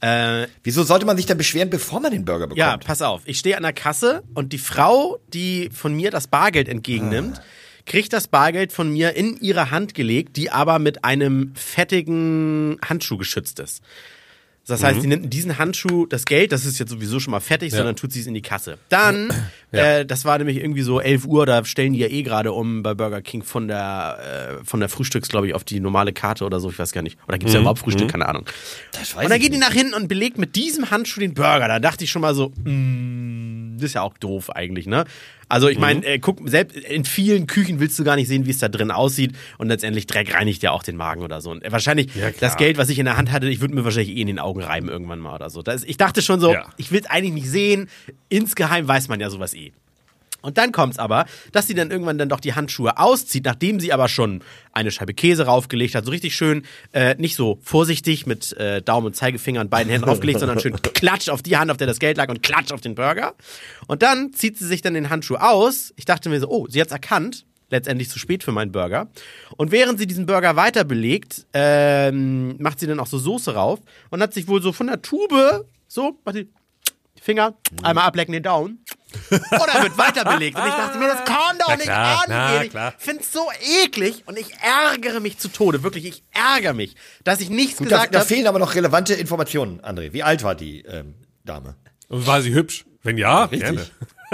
Äh, 0.01 0.47
Wieso 0.63 0.83
sollte 0.83 1.05
man 1.05 1.17
sich 1.17 1.27
denn 1.27 1.37
beschweren, 1.37 1.69
bevor 1.69 1.99
man 1.99 2.11
den 2.11 2.25
Burger 2.25 2.47
bekommt? 2.47 2.57
ja, 2.57 2.77
pass 2.77 3.01
auf. 3.03 3.21
Ich 3.25 3.37
stehe 3.37 3.55
an 3.55 3.63
der 3.63 3.73
Kasse 3.73 4.23
und 4.33 4.53
die 4.53 4.57
Frau, 4.57 5.19
die 5.33 5.69
von 5.71 5.93
mir 5.95 6.09
das 6.09 6.27
Bargeld 6.27 6.67
entgegennimmt, 6.67 7.41
kriegt 7.85 8.13
das 8.13 8.27
Bargeld 8.27 8.71
von 8.73 8.91
mir 8.91 9.15
in 9.15 9.37
ihre 9.37 9.69
Hand 9.69 9.93
gelegt, 9.93 10.37
die 10.37 10.49
aber 10.49 10.79
mit 10.79 11.03
einem 11.05 11.53
fettigen 11.55 12.79
Handschuh 12.83 13.17
geschützt 13.17 13.59
ist. 13.59 13.83
Das 14.67 14.81
heißt, 14.83 15.01
sie 15.01 15.07
nimmt 15.07 15.25
in 15.25 15.29
diesen 15.29 15.59
Handschuh 15.59 16.07
das 16.07 16.25
Geld, 16.25 16.51
das 16.51 16.65
ist 16.65 16.79
jetzt 16.79 16.89
sowieso 16.89 17.19
schon 17.19 17.31
mal 17.31 17.39
fertig, 17.39 17.71
sondern 17.71 17.95
tut 17.95 18.11
sie 18.11 18.21
es 18.21 18.27
in 18.27 18.33
die 18.33 18.41
Kasse. 18.41 18.79
Dann, 18.89 19.31
äh, 19.71 20.05
das 20.05 20.25
war 20.25 20.37
nämlich 20.39 20.57
irgendwie 20.57 20.81
so 20.81 20.99
11 20.99 21.25
Uhr, 21.25 21.45
da 21.45 21.63
stellen 21.65 21.93
die 21.93 21.99
ja 21.99 22.07
eh 22.07 22.23
gerade 22.23 22.51
um 22.51 22.81
bei 22.81 22.95
Burger 22.95 23.21
King 23.21 23.43
von 23.43 23.67
der, 23.67 24.57
äh, 24.61 24.65
von 24.65 24.79
der 24.79 24.89
Frühstücks, 24.89 25.29
glaube 25.29 25.47
ich, 25.47 25.53
auf 25.53 25.63
die 25.63 25.79
normale 25.79 26.13
Karte 26.13 26.45
oder 26.45 26.59
so, 26.59 26.71
ich 26.71 26.79
weiß 26.79 26.93
gar 26.93 27.03
nicht. 27.03 27.19
Oder 27.27 27.37
gibt's 27.37 27.53
ja 27.53 27.59
überhaupt 27.59 27.79
Frühstück, 27.79 28.09
keine 28.09 28.27
Ahnung. 28.27 28.45
Das 28.91 29.15
weiß 29.15 29.25
Und 29.25 29.29
dann 29.31 29.39
geht 29.39 29.53
die 29.53 29.59
nach 29.59 29.73
hinten 29.73 29.93
und 29.93 30.07
belegt 30.07 30.39
mit 30.39 30.55
diesem 30.55 30.89
Handschuh 30.89 31.19
den 31.19 31.35
Burger. 31.35 31.67
Da 31.67 31.79
dachte 31.79 32.03
ich 32.03 32.09
schon 32.09 32.23
mal 32.23 32.33
so, 32.33 32.49
mm, 32.63 33.77
das 33.77 33.85
ist 33.85 33.93
ja 33.93 34.01
auch 34.01 34.17
doof 34.17 34.49
eigentlich, 34.49 34.87
ne? 34.87 35.05
Also 35.47 35.69
ich 35.69 35.77
meine, 35.77 36.03
äh, 36.05 36.19
guck, 36.19 36.39
selbst 36.49 36.75
in 36.77 37.05
vielen 37.05 37.45
Küchen 37.47 37.79
willst 37.79 37.97
du 37.99 38.03
gar 38.03 38.15
nicht 38.15 38.27
sehen, 38.27 38.45
wie 38.45 38.51
es 38.51 38.57
da 38.59 38.67
drin 38.67 38.89
aussieht 38.91 39.33
und 39.57 39.67
letztendlich 39.67 40.07
Dreck 40.07 40.33
reinigt 40.33 40.63
ja 40.63 40.71
auch 40.71 40.83
den 40.83 40.97
Magen 40.97 41.21
oder 41.21 41.41
so. 41.41 41.51
Und 41.51 41.63
äh, 41.63 41.71
wahrscheinlich 41.71 42.13
Ja, 42.15 42.31
das 42.31 42.57
Geld, 42.57 42.77
was 42.77 42.89
ich 42.89 42.97
in 42.99 43.05
der 43.05 43.17
Hand 43.17 43.31
hatte, 43.31 43.47
ich 43.47 43.61
würde 43.61 43.75
mir 43.75 43.83
wahrscheinlich 43.83 44.15
eh 44.15 44.21
in 44.21 44.27
den 44.27 44.39
Augen 44.39 44.61
reiben 44.61 44.89
irgendwann 44.89 45.19
mal 45.19 45.35
oder 45.35 45.49
so. 45.49 45.61
Das, 45.61 45.83
ich 45.83 45.97
dachte 45.97 46.21
schon 46.21 46.39
so, 46.39 46.53
Ja. 46.53 46.65
ich 46.77 46.91
will 46.91 46.99
es 46.99 47.05
eigentlich 47.09 47.33
nicht 47.33 47.49
sehen. 47.49 47.89
Insgeheim 48.29 48.87
weiß 48.87 49.07
man 49.07 49.19
ja 49.19 49.29
sowas 49.29 49.53
eh. 49.53 49.71
Und 50.45 50.59
dann 50.59 50.71
kommt's 50.71 50.99
aber, 50.99 51.25
dass 51.51 51.65
sie 51.65 51.73
dann 51.73 51.89
irgendwann 51.89 52.19
dann 52.19 52.29
doch 52.29 52.39
die 52.39 52.53
Handschuhe 52.53 52.99
auszieht, 52.99 53.45
nachdem 53.45 53.79
sie 53.79 53.91
aber 53.91 54.07
schon 54.07 54.43
eine 54.73 54.91
Scheibe 54.91 55.15
Käse 55.15 55.47
raufgelegt 55.47 55.95
hat. 55.95 56.05
So 56.05 56.11
richtig 56.11 56.35
schön, 56.35 56.63
äh, 56.93 57.15
nicht 57.15 57.35
so 57.35 57.57
vorsichtig 57.63 58.27
mit 58.27 58.53
äh, 58.53 58.81
Daumen 58.81 59.07
und 59.07 59.15
Zeigefinger 59.15 59.61
und 59.61 59.71
beiden 59.71 59.89
Händen 59.89 60.07
raufgelegt, 60.07 60.39
sondern 60.39 60.59
schön 60.59 60.75
klatsch 60.93 61.29
auf 61.29 61.41
die 61.41 61.57
Hand, 61.57 61.71
auf 61.71 61.77
der 61.77 61.87
das 61.87 61.97
Geld 61.97 62.17
lag 62.17 62.29
und 62.29 62.43
klatsch 62.43 62.71
auf 62.71 62.81
den 62.81 62.93
Burger. 62.93 63.33
Und 63.87 64.03
dann 64.03 64.33
zieht 64.33 64.59
sie 64.59 64.67
sich 64.67 64.83
dann 64.83 64.93
den 64.93 65.09
Handschuh 65.09 65.35
aus. 65.35 65.93
Ich 65.95 66.05
dachte 66.05 66.29
mir 66.29 66.39
so, 66.39 66.47
oh, 66.47 66.67
sie 66.69 66.79
hat's 66.79 66.91
erkannt. 66.91 67.45
Letztendlich 67.71 68.11
zu 68.11 68.19
spät 68.19 68.43
für 68.43 68.51
meinen 68.51 68.71
Burger. 68.71 69.09
Und 69.57 69.71
während 69.71 69.97
sie 69.97 70.05
diesen 70.05 70.27
Burger 70.27 70.55
weiter 70.55 70.83
belegt, 70.83 71.47
ähm, 71.53 72.55
macht 72.59 72.79
sie 72.79 72.85
dann 72.85 72.99
auch 72.99 73.07
so 73.07 73.17
Soße 73.17 73.55
rauf 73.55 73.79
und 74.11 74.21
hat 74.21 74.35
sich 74.35 74.47
wohl 74.47 74.61
so 74.61 74.71
von 74.71 74.85
der 74.85 75.01
Tube, 75.01 75.65
so, 75.87 76.19
macht 76.23 76.35
sie 76.35 76.47
Finger, 77.25 77.55
einmal 77.81 78.05
ablecken 78.05 78.33
den 78.33 78.43
Daumen. 78.43 78.85
Oder 79.31 79.81
wird 79.81 79.97
weiter 79.97 80.23
belegt. 80.23 80.57
Und 80.59 80.67
ich 80.67 80.73
dachte 80.73 80.99
mir, 80.99 81.07
das 81.07 81.25
kann 81.25 81.57
doch 81.57 81.69
Na 81.69 81.75
nicht 81.75 81.85
klar, 81.85 82.23
na 82.27 82.47
angehen. 82.47 82.69
klar. 82.69 82.93
Ich 82.99 83.03
finde 83.03 83.23
es 83.23 83.31
so 83.31 83.47
eklig 83.83 84.23
und 84.27 84.37
ich 84.37 84.53
ärgere 84.61 85.19
mich 85.19 85.39
zu 85.39 85.47
Tode. 85.47 85.81
Wirklich, 85.81 86.05
ich 86.05 86.23
ärgere 86.33 86.73
mich, 86.73 86.95
dass 87.23 87.41
ich 87.41 87.49
nichts 87.49 87.77
Gut, 87.79 87.91
da, 87.91 87.97
gesagt 87.97 88.13
da 88.13 88.19
habe. 88.19 88.27
fehlen 88.27 88.45
aber 88.45 88.59
noch 88.59 88.75
relevante 88.75 89.15
Informationen, 89.15 89.81
André. 89.81 90.13
Wie 90.13 90.21
alt 90.21 90.43
war 90.43 90.53
die 90.53 90.81
ähm, 90.81 91.15
Dame? 91.43 91.75
Und 92.09 92.27
war 92.27 92.43
sie 92.43 92.53
hübsch? 92.53 92.85
Wenn 93.01 93.17
ja, 93.17 93.47
gerne. 93.47 93.85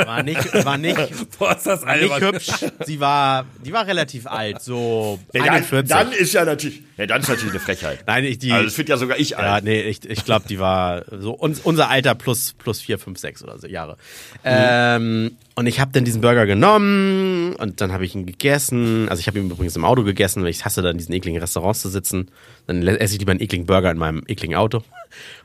War 0.05 0.24
nicht, 0.24 0.65
war 0.65 0.77
nicht, 0.77 0.98
Boah, 1.39 1.55
ist 1.55 1.65
das 1.65 1.86
war 1.86 1.96
nicht 1.98 2.12
albern. 2.12 2.34
hübsch. 2.34 2.48
Sie 2.86 3.00
war, 3.00 3.46
die 3.65 3.72
war 3.74 3.86
relativ 3.88 4.27
alt, 4.27 4.62
so 4.62 5.20
Ja, 5.34 5.43
41. 5.43 5.89
Dann, 5.89 6.10
dann 6.10 6.12
ist 6.20 6.34
ja 6.34 6.46
natürlich, 6.46 6.81
ja, 6.98 7.05
dann 7.08 7.22
ist 7.22 7.29
natürlich 7.29 7.51
eine 7.51 7.60
Frechheit. 7.60 8.00
Nein, 8.08 8.24
ich, 8.25 8.39
die, 8.39 8.51
Also 8.51 8.65
das 8.65 8.74
finde 8.75 8.89
ja 8.91 8.98
sogar 8.98 9.17
ich 9.20 9.31
Ja, 9.31 9.38
alt. 9.38 9.63
nee, 9.63 9.81
ich, 9.81 10.08
ich 10.10 10.25
glaube, 10.25 10.46
die 10.48 10.60
war 10.60 11.03
so 11.20 11.31
uns, 11.31 11.60
unser 11.60 11.89
Alter 11.89 12.15
plus, 12.15 12.53
plus 12.58 12.81
vier, 12.81 13.00
fünf, 13.00 13.20
sechs 13.20 13.43
oder 13.43 13.58
so 13.60 13.67
Jahre. 13.67 13.98
Ähm, 14.43 15.31
und 15.55 15.67
ich 15.67 15.79
habe 15.79 15.91
dann 15.91 16.05
diesen 16.05 16.22
Burger 16.22 16.46
genommen 16.46 17.53
und 17.55 17.81
dann 17.81 17.91
habe 17.91 18.05
ich 18.05 18.15
ihn 18.15 18.25
gegessen. 18.25 19.08
Also 19.10 19.20
ich 19.20 19.27
habe 19.27 19.38
ihn 19.39 19.50
übrigens 19.50 19.75
im 19.75 19.86
Auto 19.86 20.03
gegessen, 20.03 20.43
weil 20.43 20.50
ich 20.50 20.65
hasse 20.65 20.81
dann 20.81 20.91
in 20.93 20.98
diesen 20.98 21.13
ekligen 21.13 21.39
Restaurants 21.39 21.81
zu 21.81 21.89
sitzen. 21.89 22.29
Dann 22.67 22.86
esse 22.88 23.13
ich 23.15 23.20
lieber 23.20 23.31
einen 23.31 23.41
ekligen 23.41 23.65
Burger 23.65 23.91
in 23.91 23.98
meinem 23.98 24.24
ekligen 24.27 24.55
Auto. 24.55 24.84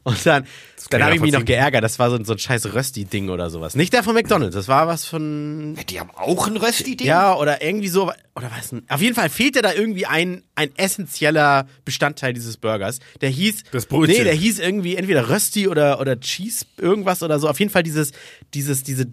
Und 0.04 0.24
dann, 0.24 0.46
dann 0.90 1.00
ich 1.00 1.04
habe 1.04 1.14
ich 1.16 1.20
mich 1.20 1.32
noch 1.32 1.40
nachvollziehen. 1.40 1.44
geärgert. 1.46 1.82
Das 1.84 1.98
war 1.98 2.10
so, 2.10 2.16
ein- 2.16 2.24
so 2.24 2.34
ein 2.34 2.38
scheiß 2.38 2.72
Rösti-Ding 2.72 3.28
oder 3.30 3.50
sowas. 3.50 3.74
Nicht 3.74 3.92
der 3.92 4.04
von 4.04 4.14
McDonalds, 4.14 4.45
das 4.50 4.68
war 4.68 4.86
was 4.86 5.04
von 5.04 5.76
Die 5.88 6.00
haben 6.00 6.10
auch 6.14 6.46
ein 6.46 6.56
Rösti-Ding? 6.56 7.06
ja, 7.06 7.34
oder 7.36 7.62
irgendwie 7.62 7.88
so, 7.88 8.12
oder 8.34 8.50
was 8.56 8.70
denn? 8.70 8.82
Auf 8.88 9.00
jeden 9.00 9.14
Fall 9.14 9.28
fehlte 9.30 9.62
da 9.62 9.72
irgendwie 9.72 10.06
ein, 10.06 10.42
ein 10.54 10.70
essentieller 10.76 11.66
Bestandteil 11.84 12.32
dieses 12.32 12.56
Burgers. 12.56 12.98
Der 13.20 13.30
hieß, 13.30 13.64
Das 13.72 13.86
Brötchen. 13.86 14.18
nee, 14.18 14.24
der 14.24 14.34
hieß 14.34 14.58
irgendwie 14.58 14.96
entweder 14.96 15.28
Rösti 15.28 15.68
oder, 15.68 16.00
oder 16.00 16.18
Cheese 16.20 16.64
irgendwas 16.78 17.22
oder 17.22 17.38
so. 17.38 17.48
Auf 17.48 17.58
jeden 17.58 17.70
Fall 17.70 17.82
dieses, 17.82 18.12
dieses, 18.54 18.82
diese, 18.82 19.06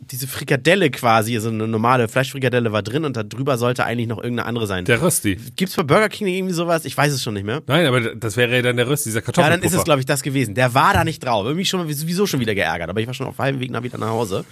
diese 0.00 0.26
Frikadelle 0.26 0.90
quasi, 0.90 1.34
also 1.34 1.48
eine 1.48 1.66
normale 1.68 2.08
Fleischfrikadelle 2.08 2.72
war 2.72 2.82
drin 2.82 3.04
und 3.04 3.16
da 3.16 3.22
drüber 3.22 3.58
sollte 3.58 3.84
eigentlich 3.84 4.08
noch 4.08 4.18
irgendeine 4.18 4.46
andere 4.46 4.66
sein. 4.66 4.84
Der 4.84 5.02
Rösti. 5.02 5.36
Gibt's 5.56 5.76
bei 5.76 5.82
Burger 5.82 6.08
King 6.08 6.28
irgendwie 6.28 6.54
sowas? 6.54 6.84
Ich 6.84 6.96
weiß 6.96 7.12
es 7.12 7.22
schon 7.22 7.34
nicht 7.34 7.44
mehr. 7.44 7.62
Nein, 7.66 7.86
aber 7.86 8.14
das 8.14 8.36
wäre 8.36 8.54
ja 8.56 8.62
dann 8.62 8.76
der 8.76 8.88
Rösti, 8.88 9.10
dieser 9.10 9.18
Ja, 9.20 9.24
Kartoffelpuffer. 9.24 9.60
dann 9.60 9.66
ist 9.68 9.76
es, 9.76 9.84
glaube 9.84 10.00
ich, 10.00 10.06
das 10.06 10.22
gewesen. 10.22 10.54
Der 10.54 10.72
war 10.74 10.94
da 10.94 11.04
nicht 11.04 11.24
drauf. 11.24 11.44
Irgendwie 11.44 11.64
schon 11.64 11.80
sowieso 11.92 12.26
schon 12.26 12.40
wieder 12.40 12.54
geärgert, 12.54 12.88
aber 12.88 13.00
ich 13.00 13.06
war 13.06 13.14
schon 13.14 13.26
auf 13.26 13.38
halbem 13.38 13.60
Weg 13.60 13.70
nach 13.70 13.82
wieder 13.82 13.98
nach 13.98 14.08
Hause. 14.08 14.44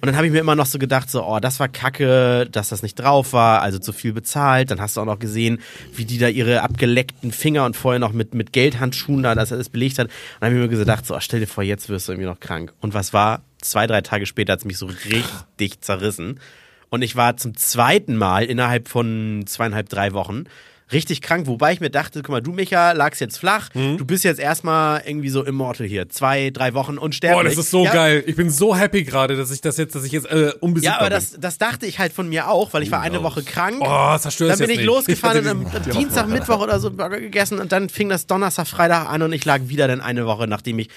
Und 0.00 0.06
dann 0.06 0.16
habe 0.16 0.26
ich 0.26 0.32
mir 0.32 0.40
immer 0.40 0.54
noch 0.54 0.66
so 0.66 0.78
gedacht, 0.78 1.08
so, 1.10 1.24
oh, 1.24 1.38
das 1.40 1.58
war 1.58 1.68
kacke, 1.68 2.46
dass 2.52 2.68
das 2.68 2.82
nicht 2.82 2.96
drauf 2.96 3.32
war, 3.32 3.62
also 3.62 3.78
zu 3.78 3.94
viel 3.94 4.12
bezahlt. 4.12 4.70
Dann 4.70 4.78
hast 4.80 4.96
du 4.96 5.00
auch 5.00 5.06
noch 5.06 5.18
gesehen, 5.18 5.58
wie 5.94 6.04
die 6.04 6.18
da 6.18 6.28
ihre 6.28 6.62
abgeleckten 6.62 7.32
Finger 7.32 7.64
und 7.64 7.76
vorher 7.76 7.98
noch 7.98 8.12
mit, 8.12 8.34
mit 8.34 8.52
Geldhandschuhen 8.52 9.22
da 9.22 9.34
das 9.34 9.52
alles 9.52 9.70
belegt 9.70 9.98
hat. 9.98 10.06
Und 10.08 10.12
dann 10.40 10.50
habe 10.52 10.62
ich 10.64 10.70
mir 10.70 10.76
gedacht, 10.78 11.06
so, 11.06 11.14
oh, 11.16 11.20
stell 11.20 11.40
dir 11.40 11.46
vor, 11.46 11.64
jetzt 11.64 11.88
wirst 11.88 12.08
du 12.08 12.12
irgendwie 12.12 12.28
noch 12.28 12.40
krank. 12.40 12.74
Und 12.80 12.92
was 12.92 13.12
war? 13.14 13.42
Zwei, 13.60 13.86
drei 13.86 14.00
Tage 14.00 14.26
später 14.26 14.52
hat 14.54 14.60
es 14.60 14.64
mich 14.64 14.78
so 14.78 14.86
richtig 14.86 15.80
zerrissen. 15.80 16.40
Und 16.88 17.02
ich 17.02 17.16
war 17.16 17.36
zum 17.36 17.56
zweiten 17.56 18.16
Mal 18.16 18.44
innerhalb 18.44 18.88
von 18.88 19.42
zweieinhalb, 19.46 19.88
drei 19.88 20.12
Wochen 20.12 20.44
richtig 20.92 21.20
krank, 21.20 21.48
wobei 21.48 21.72
ich 21.72 21.80
mir 21.80 21.90
dachte, 21.90 22.22
guck 22.22 22.28
mal, 22.30 22.40
du 22.40 22.52
Micha 22.52 22.92
lagst 22.92 23.20
jetzt 23.20 23.38
flach, 23.40 23.70
Mhm. 23.74 23.96
du 23.98 24.04
bist 24.04 24.22
jetzt 24.22 24.38
erstmal 24.38 25.02
irgendwie 25.04 25.30
so 25.30 25.42
immortal 25.42 25.84
hier, 25.84 26.08
zwei, 26.08 26.50
drei 26.50 26.74
Wochen 26.74 26.94
Boah, 26.94 27.02
unsterblich. 27.02 27.56
das 27.56 27.64
ist 27.64 27.72
so 27.72 27.84
ja, 27.86 27.92
geil. 27.92 28.22
Ich 28.28 28.36
bin 28.36 28.50
so 28.50 28.76
happy 28.76 29.02
gerade, 29.02 29.34
dass 29.36 29.50
ich 29.50 29.60
das 29.60 29.78
jetzt, 29.78 29.96
dass 29.96 30.04
ich 30.04 30.12
jetzt 30.12 30.26
äh, 30.30 30.52
unbesiegbar 30.60 30.94
Ja, 30.94 31.00
aber 31.00 31.08
bin. 31.08 31.14
das, 31.16 31.36
das 31.40 31.58
dachte 31.58 31.86
ich 31.86 31.98
halt 31.98 32.12
von 32.12 32.28
mir 32.28 32.48
auch, 32.48 32.72
weil 32.72 32.84
ich 32.84 32.92
war 32.92 33.00
eine 33.00 33.24
Woche 33.24 33.42
krank. 33.42 33.78
Oh, 33.80 34.16
zerstör 34.16 34.48
Dann 34.50 34.60
bin 34.60 34.70
ich 34.70 34.76
nicht. 34.76 34.86
losgefahren 34.86 35.38
und 35.48 35.62
Ich 35.62 35.66
am 35.66 35.72
hatte 35.72 35.90
Dienstag, 35.90 36.28
Mittwoch 36.28 36.60
oder 36.60 36.78
so 36.78 36.92
Burger 36.92 37.18
gegessen 37.18 37.58
und 37.58 37.72
dann 37.72 37.88
fing 37.88 38.08
das 38.08 38.28
Donnerstag, 38.28 38.68
Freitag 38.68 39.08
an 39.10 39.22
und 39.22 39.32
ich 39.32 39.44
lag 39.44 39.62
wieder 39.66 39.88
dann 39.88 40.00
eine 40.00 40.24
Woche, 40.26 40.46
nachdem 40.46 40.78
ich 40.78 40.88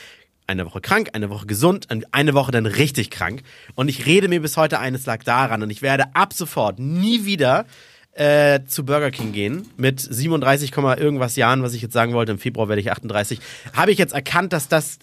eine 0.50 0.66
Woche 0.66 0.82
krank, 0.82 1.12
eine 1.14 1.30
Woche 1.30 1.46
gesund 1.46 1.88
und 1.90 2.14
eine 2.14 2.34
Woche 2.34 2.52
dann 2.52 2.66
richtig 2.66 3.10
krank. 3.12 3.44
Und 3.76 3.88
ich 3.88 4.06
rede 4.06 4.28
mir 4.28 4.42
bis 4.42 4.58
heute 4.58 4.80
ein, 4.80 4.96
es 4.96 5.06
lag 5.06 5.24
daran 5.24 5.64
und 5.64 5.70
ich 5.70 5.82
werde 5.82 6.16
ab 6.16 6.34
sofort 6.34 6.80
nie 6.80 7.24
wieder 7.24 7.66
äh, 8.14 8.62
zu 8.66 8.84
Burger 8.84 9.12
King 9.12 9.32
gehen 9.32 9.68
mit 9.78 10.02
37, 10.02 10.72
Komma 10.72 10.98
irgendwas 10.98 11.36
Jahren, 11.36 11.64
was 11.64 11.74
ich 11.74 11.82
jetzt 11.82 11.94
sagen 11.94 12.14
wollte. 12.14 12.32
Im 12.32 12.40
Februar 12.40 12.68
werde 12.68 12.82
ich 12.82 12.92
38. 12.92 13.40
Habe 13.74 13.92
ich 13.92 13.98
jetzt 13.98 14.14
erkannt, 14.14 14.52
dass 14.52 14.68
das 14.68 15.00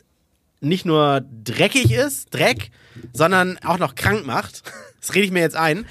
nicht 0.61 0.85
nur 0.85 1.25
dreckig 1.45 1.93
ist, 1.93 2.35
Dreck, 2.35 2.71
sondern 3.13 3.59
auch 3.65 3.79
noch 3.79 3.95
krank 3.95 4.27
macht. 4.27 4.63
Das 4.99 5.15
rede 5.15 5.27
ich 5.27 5.31
mir 5.31 5.39
jetzt 5.43 5.55
ein. 5.55 5.87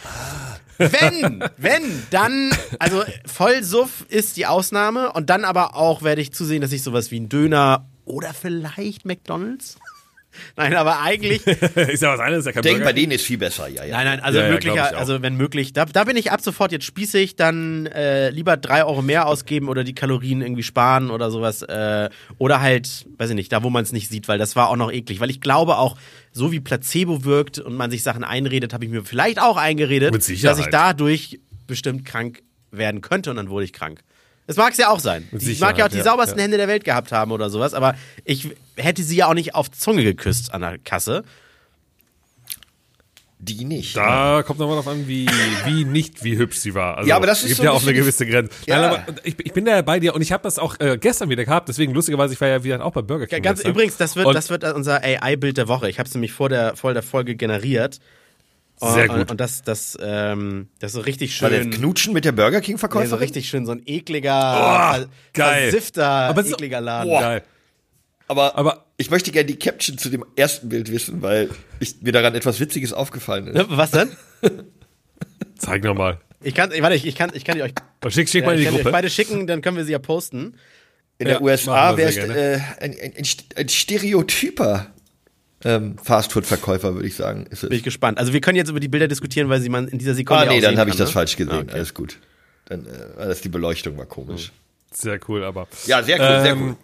Wenn, 0.78 1.42
wenn, 1.56 1.84
dann, 2.10 2.52
also 2.80 3.02
Vollsuff 3.26 4.06
ist 4.10 4.36
die 4.36 4.46
Ausnahme 4.46 5.14
und 5.14 5.30
dann 5.30 5.46
aber 5.46 5.78
auch 5.78 6.02
werde 6.02 6.20
ich 6.20 6.34
zusehen, 6.34 6.60
dass 6.60 6.74
ich 6.74 6.84
sowas 6.84 7.12
wie 7.12 7.20
ein 7.22 7.30
Döner 7.30 7.88
oder 8.06 8.34
vielleicht 8.34 9.06
McDonalds. 9.06 9.78
Nein, 10.58 10.76
aber 10.76 11.02
eigentlich, 11.02 11.46
ist 11.48 12.04
ja 12.04 12.14
was 12.14 12.20
anderes, 12.20 12.46
ja 12.46 12.52
kein 12.52 12.62
Denk, 12.64 12.78
Burger. 12.78 12.90
bei 12.90 12.94
denen 12.94 13.12
ist 13.14 13.26
viel 13.26 13.38
besser, 13.38 13.68
ja, 13.68 13.84
ja. 13.86 13.96
nein, 13.98 14.06
nein, 14.06 14.20
also 14.20 14.40
Ja, 14.40 14.50
ja, 14.50 14.58
ich 14.58 14.70
auch. 14.70 15.00
also 15.00 15.22
wenn 15.22 15.38
möglich, 15.38 15.74
da, 15.74 15.86
da 15.86 16.04
bin 16.04 16.18
ich 16.18 16.32
ab 16.32 16.42
sofort 16.42 16.72
jetzt 16.72 16.86
spießig, 16.86 17.36
dann 17.36 17.86
äh, 17.88 18.30
lieber 18.32 18.58
drei 18.58 18.84
Euro 18.84 19.02
mehr 19.02 19.28
ausgeben 19.28 19.70
oder 19.70 19.84
die 19.84 19.96
Kalorien 19.96 20.42
irgendwie 20.42 20.64
sparen 20.64 21.10
oder 21.10 21.32
sowas. 21.32 21.62
Äh, 21.62 22.10
oder 22.38 22.62
halt, 22.62 23.06
weiß 23.18 23.30
ich 23.30 23.36
nicht, 23.36 23.52
da 23.52 23.64
wo 23.64 23.70
man 23.70 23.84
es 23.84 23.92
nicht 23.92 24.10
sieht, 24.10 24.28
weil 24.28 24.38
das 24.38 24.56
war 24.56 24.70
auch 24.70 24.76
noch 24.76 24.92
eklig. 24.92 25.20
Weil 25.20 25.30
ich 25.30 25.42
glaube 25.42 25.78
auch, 25.78 25.98
so 26.32 26.52
wie 26.52 26.60
Placebo 26.60 27.24
wirkt 27.24 27.60
und 27.60 27.76
man 27.76 27.90
sich 27.92 28.04
Sachen 28.04 28.24
einredet, 28.24 28.74
habe 28.74 28.84
ich 28.86 28.92
mir 28.92 29.06
vielleicht 29.06 29.42
auch 29.42 29.58
eingeredet, 29.58 30.14
dass 30.14 30.60
ich 30.60 30.68
dadurch 30.68 31.40
bestimmt 31.66 32.06
krank 32.06 32.44
werden 32.72 33.02
könnte 33.02 33.30
und 33.30 33.38
dann 33.38 33.50
wurde 33.50 33.66
ich 33.66 33.74
krank. 33.74 34.02
Es 34.48 34.58
mag 34.58 34.72
es 34.74 34.78
ja 34.78 34.90
auch 34.90 35.00
sein. 35.00 35.28
Mit 35.32 35.42
Ich 35.44 35.60
mag 35.60 35.78
ja 35.78 35.86
auch 35.86 35.90
die 35.90 35.98
ja, 35.98 36.04
saubersten 36.04 36.38
ja. 36.38 36.44
Hände 36.44 36.58
der 36.58 36.68
Welt 36.68 36.84
gehabt 36.84 37.12
haben 37.12 37.32
oder 37.32 37.50
sowas, 37.50 37.74
aber 37.74 37.96
ich 38.26 38.50
hätte 38.76 39.02
sie 39.04 39.16
ja 39.16 39.28
auch 39.28 39.34
nicht 39.34 39.56
auf 39.56 39.70
die 39.70 39.78
Zunge 39.80 40.04
geküsst 40.04 40.54
an 40.54 40.62
der 40.62 40.78
Kasse. 40.78 41.24
Die 43.38 43.66
nicht. 43.66 43.96
Da 43.98 44.44
kommt 44.44 44.60
nochmal 44.60 44.78
drauf 44.78 44.88
an, 44.88 45.08
wie, 45.08 45.28
wie 45.66 45.84
nicht, 45.84 46.24
wie 46.24 46.38
hübsch 46.38 46.58
sie 46.58 46.74
war. 46.74 46.98
Also, 46.98 47.10
Ja, 47.10 47.18
aber 47.18 47.28
das 47.28 47.42
ist 47.42 47.48
gibt 47.48 47.58
so 47.58 47.64
ja 47.64 47.72
auch 47.72 47.82
eine 47.84 47.94
gewisse 47.94 48.26
Grenze. 48.26 48.52
Ja. 48.66 48.80
Nein, 48.82 48.90
aber 49.06 49.16
ich, 49.24 49.36
ich 49.46 49.54
bin 49.54 49.66
da 49.66 49.82
bei 49.82 50.00
dir 50.00 50.16
und 50.16 50.22
ich 50.22 50.32
habe 50.32 50.42
das 50.44 50.58
auch 50.58 50.80
äh, 50.80 50.98
gestern 50.98 51.30
wieder 51.30 51.44
gehabt. 51.44 51.68
Deswegen 51.68 51.94
lustigerweise, 51.94 52.34
ich 52.34 52.42
war 52.42 52.48
ja 52.48 52.64
wieder 52.64 52.84
auch 52.84 52.94
bei 52.94 53.02
Burger 53.02 53.28
King. 53.28 53.44
Ganz 53.44 53.60
gestern. 53.60 53.74
übrigens, 53.74 53.98
das 53.98 54.16
wird, 54.16 54.28
Und- 54.28 54.34
das 54.36 54.50
wird 54.50 54.64
unser 54.64 55.04
AI-Bild 55.04 55.58
der 55.58 55.68
Woche. 55.68 55.90
Ich 55.90 56.00
habe 56.00 56.08
es 56.08 56.16
nämlich 56.16 56.32
vor 56.32 56.50
der, 56.50 56.76
vor 56.76 56.94
der 56.94 57.04
Folge 57.04 57.36
generiert. 57.36 58.00
Und, 58.80 58.94
Sehr 58.94 59.08
gut. 59.08 59.18
Und, 59.20 59.32
und 59.32 59.40
das, 59.42 59.62
das, 59.64 59.98
ähm, 60.02 60.68
das 60.80 60.90
ist 60.92 60.96
so 60.96 61.02
richtig 61.02 61.42
War 61.42 61.50
der 61.50 61.62
schön. 61.62 61.72
Knutschen 61.72 62.14
mit 62.14 62.26
der 62.26 62.34
Burger 62.34 62.60
King 62.62 62.76
Nee, 62.76 62.80
Verkäuferin? 62.80 63.10
so 63.10 63.16
richtig 63.16 63.48
schön, 63.48 63.66
so 63.66 63.72
ein 63.72 63.82
ekliger, 63.86 64.32
ver- 64.32 65.08
geil. 65.34 65.70
versiffter, 65.72 66.06
Aber 66.08 66.44
so- 66.44 66.54
ekliger 66.54 66.82
Laden. 66.82 67.10
Boah. 67.10 67.22
Geil. 67.22 67.44
Aber, 68.28 68.58
Aber- 68.58 68.86
ich 68.98 69.10
möchte 69.12 69.32
gerne 69.32 69.46
die 69.46 69.58
Caption 69.60 69.98
zu 69.98 70.10
dem 70.10 70.26
ersten 70.36 70.70
Bild 70.70 70.92
wissen, 70.92 71.22
weil 71.22 71.50
ich, 71.80 72.02
mir 72.02 72.12
daran 72.12 72.34
etwas 72.36 72.60
Witziges 72.60 72.92
aufgefallen 72.94 73.48
ist. 73.48 73.66
Was 73.70 73.92
denn? 73.92 74.10
Zeig 75.58 75.84
nochmal. 75.84 76.20
Ich 76.44 76.54
kann, 76.54 76.70
warte, 76.80 76.96
ich, 76.96 77.06
ich 77.06 77.16
kann, 77.16 77.32
ich 77.34 77.44
kann 77.44 77.56
die 77.56 77.64
euch, 77.64 77.74
Schick, 78.10 78.30
schick 78.30 78.46
mal 78.46 78.54
in 78.54 78.60
ich 78.60 78.66
die 78.66 78.70
die 78.72 78.76
euch 78.78 78.82
Gruppe. 78.84 78.92
beide 78.92 79.10
schicken, 79.10 79.48
dann 79.48 79.62
können 79.62 79.78
wir 79.78 79.86
sie 79.86 79.92
ja 79.94 80.00
posten. 80.00 80.56
In 81.18 81.28
Ja, 81.28 81.36
der 81.36 81.42
USA 81.42 81.96
wäre 81.98 82.12
äh, 82.12 82.60
ein, 82.82 82.94
ein, 82.94 83.24
ein 83.56 83.70
stereotyper 83.70 84.88
ähm, 85.66 85.98
Fastfood-Verkäufer, 86.02 86.94
würde 86.94 87.08
ich 87.08 87.16
sagen. 87.16 87.46
Ist 87.50 87.64
es. 87.64 87.70
Bin 87.70 87.78
ich 87.78 87.84
gespannt. 87.84 88.18
Also 88.20 88.32
wir 88.32 88.40
können 88.40 88.56
jetzt 88.56 88.70
über 88.70 88.80
die 88.80 88.88
Bilder 88.88 89.08
diskutieren, 89.08 89.50
weil 89.50 89.60
sie 89.60 89.70
man 89.70 89.88
in 89.88 89.98
dieser 89.98 90.14
Sekunde 90.14 90.44
Ah, 90.44 90.46
ja 90.46 90.52
nee, 90.52 90.62
dann 90.62 90.78
habe 90.78 90.90
ich 90.90 90.96
kann, 90.96 91.06
das 91.06 91.10
ne? 91.10 91.14
falsch 91.14 91.36
gesehen. 91.36 91.54
Ah, 91.54 91.60
okay. 91.60 91.72
Alles 91.74 91.94
gut. 91.94 92.20
Dann, 92.66 92.86
äh, 92.86 93.18
war 93.18 93.26
das 93.28 93.42
die 93.42 93.50
Beleuchtung 93.50 93.98
war 93.98 94.06
komisch. 94.06 94.52
Sehr 94.92 95.20
cool, 95.28 95.44
aber. 95.44 95.68
Ja, 95.88 96.02
sehr 96.04 96.20
cool, 96.20 96.42
sehr 96.42 96.52
Ähm, 96.54 96.62
cool. 96.62 96.76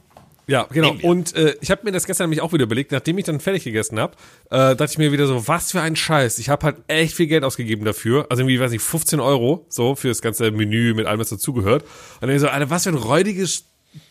Ja, 0.47 0.67
genau. 0.69 0.95
Und 1.03 1.33
äh, 1.35 1.55
ich 1.61 1.71
habe 1.71 1.81
mir 1.85 1.91
das 1.93 2.05
gestern 2.05 2.25
nämlich 2.25 2.41
auch 2.41 2.51
wieder 2.51 2.63
überlegt, 2.63 2.91
nachdem 2.91 3.17
ich 3.17 3.23
dann 3.23 3.39
fertig 3.39 3.63
gegessen 3.63 3.99
habe, 3.99 4.17
äh, 4.49 4.75
dachte 4.75 4.85
ich 4.85 4.97
mir 4.97 5.11
wieder 5.13 5.25
so, 5.25 5.47
was 5.47 5.71
für 5.71 5.79
ein 5.81 5.95
Scheiß. 5.95 6.39
Ich 6.39 6.49
habe 6.49 6.65
halt 6.65 6.77
echt 6.87 7.15
viel 7.15 7.27
Geld 7.27 7.45
ausgegeben 7.45 7.85
dafür. 7.85 8.25
Also 8.29 8.41
irgendwie, 8.41 8.59
weiß 8.59 8.73
ich, 8.73 8.81
15 8.81 9.21
Euro 9.21 9.65
so 9.69 9.95
für 9.95 10.09
das 10.09 10.21
ganze 10.21 10.51
Menü 10.51 10.93
mit 10.93 11.05
allem, 11.05 11.19
was 11.21 11.29
dazugehört. 11.29 11.85
Und 12.19 12.27
dann 12.27 12.37
so, 12.39 12.49
Alter, 12.49 12.69
was 12.69 12.83
für 12.83 12.89
ein 12.89 12.95
räudiges 12.95 13.65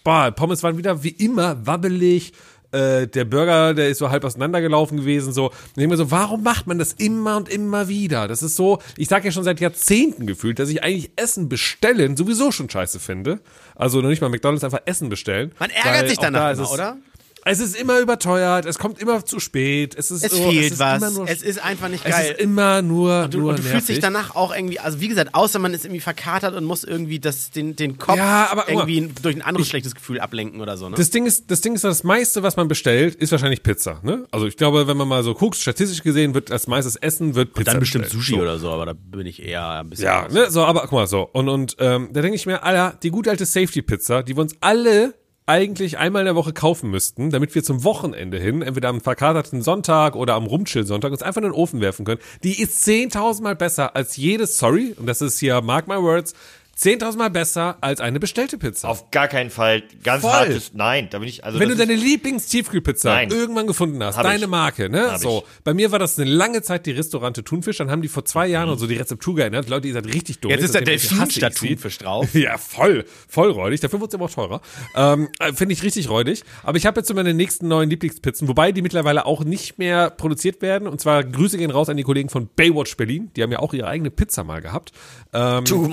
Bar. 0.04 0.30
Pommes 0.32 0.62
waren 0.62 0.78
wieder 0.78 1.02
wie 1.02 1.10
immer 1.10 1.66
wabbelig. 1.66 2.32
Äh, 2.72 3.08
der 3.08 3.24
Burger, 3.24 3.74
der 3.74 3.88
ist 3.88 3.98
so 3.98 4.10
halb 4.10 4.24
auseinandergelaufen 4.24 4.98
gewesen. 4.98 5.32
So. 5.32 5.46
Und 5.46 5.82
ich 5.82 5.88
mir 5.88 5.96
so, 5.96 6.10
warum 6.10 6.42
macht 6.42 6.66
man 6.66 6.78
das 6.78 6.92
immer 6.92 7.36
und 7.36 7.48
immer 7.48 7.88
wieder? 7.88 8.28
Das 8.28 8.42
ist 8.42 8.56
so, 8.56 8.80
ich 8.96 9.08
sage 9.08 9.26
ja 9.26 9.32
schon 9.32 9.44
seit 9.44 9.60
Jahrzehnten 9.60 10.26
gefühlt, 10.26 10.58
dass 10.58 10.68
ich 10.68 10.82
eigentlich 10.82 11.10
Essen 11.16 11.48
bestellen 11.48 12.16
sowieso 12.16 12.52
schon 12.52 12.70
scheiße 12.70 13.00
finde. 13.00 13.40
Also 13.74 14.00
noch 14.00 14.08
nicht 14.08 14.22
mal 14.22 14.28
McDonalds 14.28 14.62
einfach 14.62 14.82
Essen 14.84 15.08
bestellen. 15.08 15.52
Man 15.58 15.70
ärgert 15.70 16.08
sich 16.08 16.18
danach 16.18 16.40
da 16.40 16.52
immer, 16.52 16.70
oder? 16.70 16.96
Es 17.44 17.58
ist 17.60 17.74
immer 17.74 18.00
überteuert, 18.00 18.66
es 18.66 18.78
kommt 18.78 19.00
immer 19.00 19.24
zu 19.24 19.40
spät, 19.40 19.94
es 19.96 20.10
ist 20.10 20.24
Es 20.24 20.32
so, 20.32 20.50
fehlt 20.50 20.64
es 20.66 20.72
ist 20.72 20.78
was. 20.78 21.02
Immer 21.02 21.10
nur, 21.10 21.28
es 21.28 21.42
ist 21.42 21.64
einfach 21.64 21.88
nicht 21.88 22.04
es 22.04 22.10
geil. 22.14 22.32
ist 22.32 22.40
immer 22.40 22.82
nur, 22.82 23.28
Du, 23.28 23.38
nur 23.40 23.50
und 23.50 23.58
du 23.58 23.62
fühlst 23.62 23.88
dich 23.88 23.96
nervig. 24.00 24.02
danach 24.02 24.34
auch 24.34 24.54
irgendwie, 24.54 24.78
also 24.80 25.00
wie 25.00 25.08
gesagt, 25.08 25.34
außer 25.34 25.58
man 25.58 25.72
ist 25.74 25.84
irgendwie 25.84 26.00
verkatert 26.00 26.54
und 26.54 26.64
muss 26.64 26.84
irgendwie 26.84 27.18
das, 27.18 27.50
den, 27.50 27.76
den 27.76 27.98
Kopf 27.98 28.16
Ja, 28.16 28.48
aber 28.50 28.68
irgendwie 28.68 29.10
durch 29.22 29.36
ein 29.36 29.42
anderes 29.42 29.68
schlechtes 29.68 29.94
Gefühl 29.94 30.20
ablenken 30.20 30.60
oder 30.60 30.76
so, 30.76 30.88
ne? 30.88 30.96
Das 30.96 31.10
Ding 31.10 31.26
ist, 31.26 31.50
das 31.50 31.60
Ding 31.60 31.74
ist, 31.74 31.84
das 31.84 32.04
meiste, 32.04 32.42
was 32.42 32.56
man 32.56 32.68
bestellt, 32.68 33.14
ist 33.14 33.32
wahrscheinlich 33.32 33.62
Pizza. 33.62 34.00
Ne? 34.02 34.26
Also 34.30 34.46
ich 34.46 34.56
glaube, 34.56 34.86
wenn 34.86 34.96
man 34.96 35.08
mal 35.08 35.22
so 35.24 35.34
guckt, 35.34 35.56
statistisch 35.56 36.02
gesehen 36.02 36.34
wird 36.34 36.50
als 36.52 36.66
meistes 36.66 36.96
Essen 36.96 37.34
wird 37.34 37.54
Pizza. 37.54 37.72
Dann 37.72 37.80
bestimmt 37.80 38.04
bestellt. 38.04 38.22
Sushi 38.22 38.34
so. 38.36 38.40
oder 38.42 38.58
so, 38.58 38.70
aber 38.70 38.86
da 38.86 38.92
bin 38.92 39.26
ich 39.26 39.42
eher 39.42 39.66
ein 39.80 39.88
bisschen. 39.90 40.04
Ja, 40.06 40.28
ne, 40.28 40.50
so, 40.50 40.62
aber 40.64 40.82
guck 40.82 40.92
mal 40.92 41.06
so. 41.06 41.22
Und, 41.32 41.48
und 41.48 41.76
ähm, 41.78 42.10
da 42.12 42.20
denke 42.20 42.36
ich 42.36 42.46
mir, 42.46 42.62
Alter, 42.62 42.98
die 43.02 43.10
gute 43.10 43.30
alte 43.30 43.46
Safety-Pizza, 43.46 44.22
die 44.22 44.36
wir 44.36 44.42
uns 44.42 44.54
alle 44.60 45.14
eigentlich 45.50 45.98
einmal 45.98 46.22
in 46.22 46.26
der 46.26 46.36
Woche 46.36 46.52
kaufen 46.52 46.90
müssten, 46.90 47.30
damit 47.30 47.56
wir 47.56 47.64
zum 47.64 47.82
Wochenende 47.82 48.38
hin, 48.38 48.62
entweder 48.62 48.88
am 48.88 49.00
verkaterten 49.00 49.62
Sonntag 49.62 50.14
oder 50.14 50.34
am 50.34 50.46
Rumchill-Sonntag, 50.46 51.10
uns 51.10 51.24
einfach 51.24 51.42
in 51.42 51.48
den 51.48 51.52
Ofen 51.52 51.80
werfen 51.80 52.04
können, 52.04 52.20
die 52.44 52.62
ist 52.62 52.86
10.000 52.86 53.42
Mal 53.42 53.56
besser 53.56 53.96
als 53.96 54.16
jedes, 54.16 54.58
sorry, 54.58 54.94
und 54.96 55.06
das 55.06 55.20
ist 55.20 55.40
hier, 55.40 55.60
mark 55.60 55.88
my 55.88 55.96
words, 55.96 56.34
10.000 56.80 57.18
Mal 57.18 57.28
besser 57.30 57.76
als 57.82 58.00
eine 58.00 58.18
bestellte 58.20 58.56
Pizza. 58.56 58.88
Auf 58.88 59.10
gar 59.10 59.28
keinen 59.28 59.50
Fall. 59.50 59.82
Ganz 60.02 60.22
Voll. 60.22 60.30
hartes, 60.32 60.70
nein, 60.72 61.08
da 61.10 61.18
bin 61.18 61.28
ich, 61.28 61.44
also 61.44 61.58
Wenn 61.60 61.68
du 61.68 61.76
deine 61.76 61.94
Lieblings-Tiefkühlpizza 61.94 63.22
irgendwann 63.24 63.66
gefunden 63.66 64.02
hast, 64.02 64.16
Hab 64.16 64.24
deine 64.24 64.44
ich. 64.44 64.50
Marke, 64.50 64.88
ne? 64.88 65.12
Hab 65.12 65.20
So, 65.20 65.44
bei 65.64 65.74
mir 65.74 65.92
war 65.92 65.98
das 65.98 66.18
eine 66.18 66.30
lange 66.30 66.62
Zeit 66.62 66.86
die 66.86 66.92
Restaurante 66.92 67.44
Thunfisch, 67.44 67.76
dann 67.78 67.90
haben 67.90 68.00
die 68.02 68.08
vor 68.08 68.24
zwei 68.24 68.46
Jahren 68.46 68.70
und 68.70 68.78
so 68.78 68.86
die 68.86 68.96
Rezeptur 68.96 69.34
geändert. 69.36 69.68
Leute, 69.68 69.88
ihr 69.88 69.94
seid 69.94 70.06
richtig 70.06 70.40
dumm. 70.40 70.50
Jetzt 70.50 70.62
ist 70.64 70.74
da 70.74 70.80
Delfin 70.80 71.24
ich 71.28 71.34
statt. 71.36 71.54
Thunfisch 71.56 71.98
drauf. 71.98 72.28
Ja, 72.40 72.56
voll, 72.56 73.04
voll 73.28 73.50
räudig. 73.50 73.80
Dafür 73.80 74.00
wird 74.00 74.10
es 74.12 74.14
aber 74.14 74.24
auch 74.24 74.30
teurer. 74.30 74.60
Ähm, 74.94 75.28
äh, 75.38 75.52
Finde 75.52 75.74
ich 75.74 75.82
richtig 75.82 76.08
räudig. 76.08 76.42
Aber 76.62 76.78
ich 76.78 76.86
habe 76.86 77.00
jetzt 77.00 77.08
so 77.08 77.14
meine 77.14 77.34
nächsten 77.34 77.68
neuen 77.68 77.90
Lieblingspizzen, 77.90 78.48
wobei 78.48 78.72
die 78.72 78.80
mittlerweile 78.80 79.26
auch 79.26 79.44
nicht 79.44 79.78
mehr 79.78 80.08
produziert 80.08 80.62
werden. 80.62 80.88
Und 80.88 81.00
zwar 81.02 81.22
Grüße 81.24 81.58
gehen 81.58 81.70
raus 81.70 81.90
an 81.90 81.98
die 81.98 82.02
Kollegen 82.04 82.30
von 82.30 82.48
Baywatch 82.56 82.96
Berlin. 82.96 83.30
Die 83.36 83.42
haben 83.42 83.52
ja 83.52 83.58
auch 83.58 83.74
ihre 83.74 83.88
eigene 83.88 84.10
Pizza 84.10 84.44
mal 84.44 84.62
gehabt. 84.62 84.92
Ähm, 85.34 85.64
Du 85.64 85.84
und- 85.84 85.92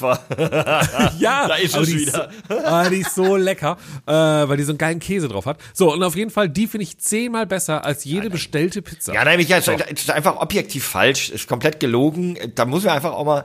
Marketingopfer. 0.00 1.12
ja, 1.18 1.48
Da 1.48 1.54
ist 1.56 1.76
es 1.76 1.88
die 1.88 2.00
wieder. 2.00 2.28
Ist, 2.30 2.48
so- 2.48 2.58
ah, 2.64 2.88
die 2.88 2.96
ist 2.98 3.14
so 3.14 3.36
lecker, 3.36 3.76
äh, 4.06 4.12
weil 4.12 4.56
die 4.56 4.62
so 4.64 4.72
einen 4.72 4.78
geilen 4.78 5.00
Käse 5.00 5.28
drauf 5.28 5.46
hat. 5.46 5.58
So, 5.72 5.92
und 5.92 6.02
auf 6.02 6.16
jeden 6.16 6.30
Fall, 6.30 6.48
die 6.48 6.66
finde 6.66 6.84
ich 6.84 6.98
zehnmal 6.98 7.46
besser 7.46 7.84
als 7.84 8.04
jede 8.04 8.30
bestellte 8.30 8.82
Pizza. 8.82 9.14
Ja, 9.14 9.24
nein, 9.24 9.38
Michael, 9.38 9.62
es 9.62 10.00
ist 10.02 10.10
einfach 10.10 10.36
objektiv 10.36 10.84
falsch, 10.84 11.30
ist 11.30 11.48
komplett 11.48 11.80
gelogen. 11.80 12.36
Da 12.54 12.64
muss 12.64 12.84
man 12.84 12.94
einfach 12.94 13.12
auch 13.12 13.24
mal 13.24 13.44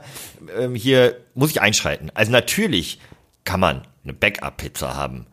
ähm, 0.58 0.74
hier, 0.74 1.16
muss 1.34 1.50
ich 1.50 1.60
einschreiten. 1.60 2.10
Also 2.14 2.32
natürlich 2.32 3.00
kann 3.44 3.60
man 3.60 3.86
eine 4.04 4.12
Backup-Pizza 4.12 4.96
haben, 4.96 5.26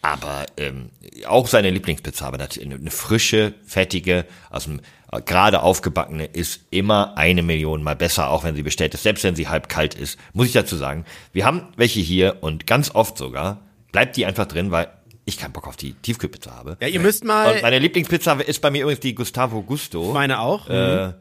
aber 0.00 0.46
ähm, 0.56 0.90
auch 1.26 1.46
seine 1.46 1.70
Lieblingspizza, 1.70 2.26
aber 2.26 2.38
natürlich 2.38 2.72
eine 2.72 2.90
frische, 2.90 3.54
fettige, 3.66 4.24
aus 4.50 4.64
dem 4.64 4.80
gerade 5.20 5.62
aufgebackene 5.62 6.24
ist 6.24 6.62
immer 6.70 7.16
eine 7.16 7.42
Million 7.42 7.82
mal 7.82 7.96
besser, 7.96 8.30
auch 8.30 8.44
wenn 8.44 8.56
sie 8.56 8.62
bestellt 8.62 8.94
ist, 8.94 9.02
selbst 9.02 9.24
wenn 9.24 9.36
sie 9.36 9.48
halb 9.48 9.68
kalt 9.68 9.94
ist, 9.94 10.18
muss 10.32 10.46
ich 10.46 10.52
dazu 10.52 10.76
sagen. 10.76 11.04
Wir 11.32 11.44
haben 11.44 11.68
welche 11.76 12.00
hier 12.00 12.38
und 12.40 12.66
ganz 12.66 12.94
oft 12.94 13.18
sogar 13.18 13.60
bleibt 13.92 14.16
die 14.16 14.24
einfach 14.26 14.46
drin, 14.46 14.70
weil 14.70 14.88
ich 15.24 15.38
keinen 15.38 15.52
Bock 15.52 15.68
auf 15.68 15.76
die 15.76 15.92
Tiefkühlpizza 15.92 16.52
habe. 16.52 16.76
Ja, 16.80 16.88
ihr 16.88 16.98
müsst 16.98 17.24
mal, 17.24 17.54
Und 17.54 17.62
meine 17.62 17.78
Lieblingspizza 17.78 18.32
ist 18.40 18.60
bei 18.60 18.70
mir 18.70 18.82
übrigens 18.82 19.00
die 19.00 19.14
Gustavo 19.14 19.62
Gusto. 19.62 20.12
meine 20.12 20.40
auch. 20.40 20.68
Äh, 20.68 21.12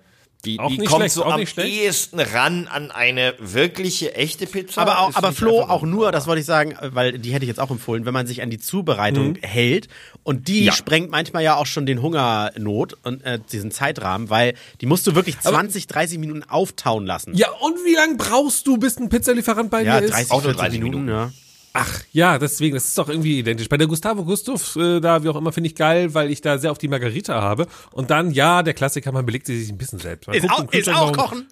die, 0.46 0.60
Auch 0.60 0.70
die 0.70 0.80
nicht 0.80 0.88
kommt 0.90 1.02
schlecht, 1.02 1.14
so 1.16 1.24
auch 1.26 1.34
am 1.34 1.42
ehesten 1.66 2.20
ran 2.20 2.68
an 2.68 2.90
eine 2.90 3.36
wirkliche, 3.38 4.16
echte 4.16 4.48
Pizza. 4.48 4.82
Aber 4.82 5.00
auch, 5.00 5.12
aber 5.16 5.32
Flo, 5.34 5.62
auch 5.62 5.84
nur, 5.84 6.12
das 6.12 6.26
wollte 6.26 6.40
ich 6.40 6.48
sagen, 6.48 6.76
weil 6.82 7.20
die 7.20 7.32
hätte 7.32 7.46
ich 7.46 7.50
jetzt 7.50 7.60
auch 7.60 7.70
empfohlen, 7.70 8.06
wenn 8.06 8.14
man 8.14 8.26
sich 8.26 8.42
an 8.42 8.50
die 8.50 8.58
Zubereitung 8.58 9.36
hält 9.42 9.88
und 10.24 10.48
die 10.48 10.66
Ja. 10.66 10.72
sprengt 10.72 11.12
manchmal 11.12 11.44
ja 11.44 11.56
auch 11.58 11.68
schon 11.68 11.86
den 11.86 12.02
Hungernot 12.02 12.98
und 13.04 13.24
äh, 13.24 13.40
diesen 13.52 13.70
Zeitrahmen, 13.72 14.30
weil 14.32 14.56
die 14.82 14.88
musst 14.88 15.06
du 15.06 15.14
wirklich 15.14 15.40
20, 15.40 15.86
30 15.88 16.18
Minuten 16.18 16.44
auftauen 16.44 17.06
lassen. 17.06 17.36
Ja, 17.36 17.50
und 17.52 17.76
wie 17.86 17.94
lange 17.96 18.16
brauchst 18.16 18.66
du, 18.66 18.78
bis 18.78 18.98
ein 18.98 19.10
Pizzalieferant 19.10 19.70
bei 19.70 19.84
Ja, 19.84 20.00
dir 20.00 20.06
ist? 20.08 20.14
30, 20.14 20.32
Auch 20.32 20.36
nur 20.44 20.54
40 20.54 20.60
30 20.60 20.80
Minuten, 20.80 21.06
Minuten. 21.06 21.20
ja. 21.20 21.32
Ach, 21.74 22.02
ja, 22.12 22.38
deswegen, 22.38 22.76
das 22.76 22.86
ist 22.86 22.98
doch 22.98 23.08
irgendwie 23.08 23.40
identisch. 23.40 23.70
Bei 23.70 23.78
der 23.78 23.88
Gustavo 23.88 24.26
Gustav, 24.26 24.76
äh, 24.76 25.00
da 25.00 25.24
wie 25.24 25.30
auch 25.30 25.38
immer, 25.38 25.54
finde 25.54 25.68
ich 25.68 25.76
geil, 25.76 26.14
weil 26.14 26.30
ich 26.30 26.42
da 26.42 26.58
sehr 26.58 26.72
auf 26.72 26.78
die 26.78 26.90
Margarita 26.90 27.42
habe. 27.42 27.68
Und 27.92 28.10
dann, 28.10 28.32
ja, 28.32 28.62
der 28.62 28.74
Klassiker, 28.74 29.12
man 29.12 29.26
belegt 29.26 29.48
sie 29.48 29.58
sich 29.58 29.72
ein 29.72 29.78
bisschen 29.78 30.00
selbst. 30.00 30.28
Man 30.28 30.36
Ist 30.36 30.50
auch, 30.50 30.72
ist 30.72 30.90
auch 30.90 31.14
kochen. 31.14 31.48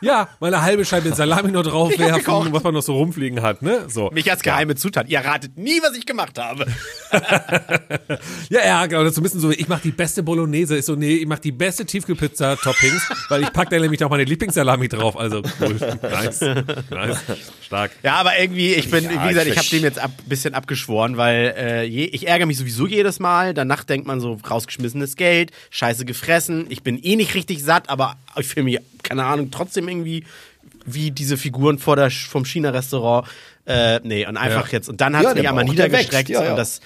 Ja, 0.00 0.28
mal 0.40 0.52
eine 0.52 0.62
halbe 0.62 0.84
Scheibe 0.84 1.12
Salami 1.14 1.50
noch 1.50 1.62
draufwerfen, 1.62 2.18
gekocht. 2.18 2.52
was 2.52 2.62
man 2.62 2.74
noch 2.74 2.82
so 2.82 2.94
rumfliegen 2.96 3.42
hat, 3.42 3.62
ne? 3.62 3.86
So. 3.88 4.10
Mich 4.12 4.30
als 4.30 4.42
geheime 4.42 4.74
Zutat. 4.74 5.08
Ihr 5.08 5.20
ratet 5.20 5.56
nie, 5.56 5.80
was 5.82 5.96
ich 5.96 6.06
gemacht 6.06 6.38
habe. 6.38 6.66
Ja, 8.48 8.64
ja, 8.64 8.86
genau, 8.86 9.02
das 9.02 9.10
ist 9.10 9.14
so 9.16 9.20
ein 9.20 9.24
bisschen 9.24 9.40
so, 9.40 9.50
ich 9.50 9.68
mache 9.68 9.82
die 9.82 9.90
beste 9.90 10.22
Bolognese, 10.22 10.76
ist 10.76 10.86
so, 10.86 10.94
nee, 10.94 11.16
ich 11.16 11.26
mache 11.26 11.40
die 11.40 11.52
beste 11.52 11.84
Tiefkühlpizza-Toppings, 11.84 13.02
weil 13.28 13.42
ich 13.42 13.52
pack 13.52 13.70
da 13.70 13.78
nämlich 13.78 14.00
noch 14.00 14.10
meine 14.10 14.24
Lieblingssalami 14.24 14.88
drauf, 14.88 15.18
also 15.18 15.42
cool, 15.60 15.76
nice, 16.02 16.40
nice, 16.90 17.18
stark. 17.64 17.90
Ja, 18.02 18.14
aber 18.14 18.38
irgendwie, 18.38 18.74
ich 18.74 18.90
bin, 18.90 19.04
Ja, 19.04 19.24
wie 19.24 19.28
gesagt, 19.30 19.46
ich 19.48 19.58
habe 19.58 19.68
dem 19.68 19.82
jetzt 19.82 19.98
ein 19.98 20.12
bisschen 20.26 20.54
abgeschworen, 20.54 21.16
weil 21.16 21.54
äh, 21.56 21.82
je, 21.84 22.04
ich 22.04 22.28
ärgere 22.28 22.46
mich 22.46 22.58
sowieso 22.58 22.86
jedes 22.86 23.18
Mal. 23.18 23.54
Danach 23.54 23.84
denkt 23.84 24.06
man 24.06 24.20
so, 24.20 24.38
rausgeschmissenes 24.48 25.16
Geld, 25.16 25.50
scheiße 25.70 26.04
gefressen. 26.04 26.66
Ich 26.68 26.82
bin 26.82 26.98
eh 27.02 27.16
nicht 27.16 27.34
richtig 27.34 27.62
satt, 27.64 27.88
aber 27.88 28.16
ich 28.38 28.46
fühle 28.46 28.64
mich, 28.64 28.78
keine 29.08 29.24
Ahnung, 29.24 29.50
trotzdem 29.50 29.88
irgendwie 29.88 30.24
wie 30.84 31.10
diese 31.10 31.36
Figuren 31.36 31.78
vor 31.78 31.96
der, 31.96 32.10
vom 32.10 32.44
China-Restaurant. 32.44 33.26
Äh, 33.66 34.00
nee, 34.04 34.26
und 34.26 34.36
einfach 34.36 34.66
Ja. 34.68 34.72
jetzt. 34.72 34.88
Und 34.88 35.00
dann 35.00 35.16
hat 35.16 35.24
es 35.24 35.28
Ja, 35.30 35.34
mich 35.34 35.48
einmal 35.48 35.64
niedergestreckt. 35.64 36.28
ja, 36.28 36.44
ja. 36.44 36.50
Und 36.50 36.56
das, 36.56 36.80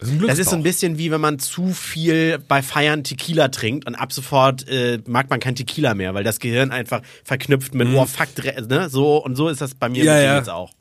Das 0.00 0.08
ist 0.08 0.14
ein 0.20 0.26
das 0.26 0.38
ist 0.40 0.50
so 0.50 0.56
ein 0.56 0.62
bisschen 0.64 0.98
wie 0.98 1.10
wenn 1.12 1.20
man 1.20 1.38
zu 1.38 1.68
viel 1.72 2.38
bei 2.48 2.62
Feiern 2.62 3.04
Tequila 3.04 3.48
trinkt 3.48 3.86
und 3.86 3.94
ab 3.94 4.12
sofort 4.12 4.68
äh, 4.68 4.98
mag 5.06 5.30
man 5.30 5.38
kein 5.38 5.54
Tequila 5.54 5.94
mehr, 5.94 6.12
weil 6.14 6.24
das 6.24 6.40
Gehirn 6.40 6.72
einfach 6.72 7.00
verknüpft 7.22 7.74
mit, 7.74 7.88
oh 7.94 8.04
fuck, 8.04 8.28
ne? 8.68 8.88
So, 8.90 9.18
und 9.24 9.36
so 9.36 9.48
ist 9.48 9.60
das 9.60 9.74
bei 9.74 9.88
mir 9.88 10.00
Mhm. 10.02 10.06
Ja, 10.08 10.20
ja. 10.20 10.36
jetzt 10.38 10.50
auch. 10.50 10.72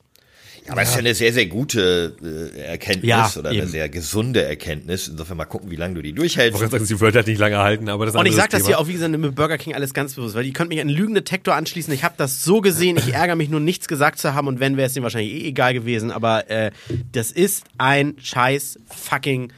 Aber 0.69 0.81
es 0.81 0.89
ist 0.89 0.95
ja 0.95 0.99
eine 0.99 1.13
sehr, 1.15 1.33
sehr 1.33 1.45
gute 1.47 2.15
äh, 2.55 2.59
Erkenntnis 2.61 3.09
Ja, 3.09 3.31
oder 3.37 3.49
eine 3.49 3.59
eben. 3.59 3.67
sehr 3.67 3.89
gesunde 3.89 4.43
Erkenntnis. 4.43 5.07
Insofern 5.09 5.37
mal 5.37 5.45
gucken, 5.45 5.69
wie 5.71 5.75
lange 5.75 5.95
du 5.95 6.01
die 6.01 6.09
Ich 6.09 6.15
durchhältst. 6.15 6.53
wollte 6.59 6.69
gerade 6.71 6.85
sagen, 6.85 6.97
die 6.97 7.01
Wörter 7.01 7.19
hat 7.19 7.27
nicht 7.27 7.39
lange 7.39 7.57
halten, 7.57 7.89
aber 7.89 8.05
das 8.05 8.15
Und 8.15 8.25
ich 8.25 8.35
sag 8.35 8.49
das 8.49 8.65
hier 8.65 8.79
auch, 8.79 8.87
wie 8.87 8.93
gesagt, 8.93 9.11
mit 9.17 9.35
Burger 9.35 9.57
King 9.57 9.75
alles 9.75 9.93
ganz 9.93 10.13
bewusst, 10.13 10.35
weil 10.35 10.43
die 10.43 10.53
könnt 10.53 10.69
mich 10.69 10.79
an 10.79 10.87
einen 10.87 10.95
Lügendetektor 10.97 11.53
anschließen. 11.55 11.93
Ich 11.93 12.03
habe 12.03 12.15
das 12.17 12.43
so 12.43 12.61
gesehen, 12.61 12.97
ich 12.97 13.13
ärgere 13.13 13.35
mich 13.35 13.49
nur, 13.49 13.59
nichts 13.59 13.87
gesagt 13.87 14.19
zu 14.19 14.33
haben 14.33 14.47
und 14.47 14.59
wenn, 14.59 14.77
wäre 14.77 14.87
es 14.87 14.93
denen 14.93 15.03
wahrscheinlich 15.03 15.33
eh 15.33 15.47
egal 15.47 15.73
gewesen. 15.73 16.11
Aber 16.11 16.49
äh, 16.49 16.71
das 17.11 17.31
ist 17.31 17.63
ein 17.77 18.15
scheiß 18.21 18.79
fucking 18.89 19.51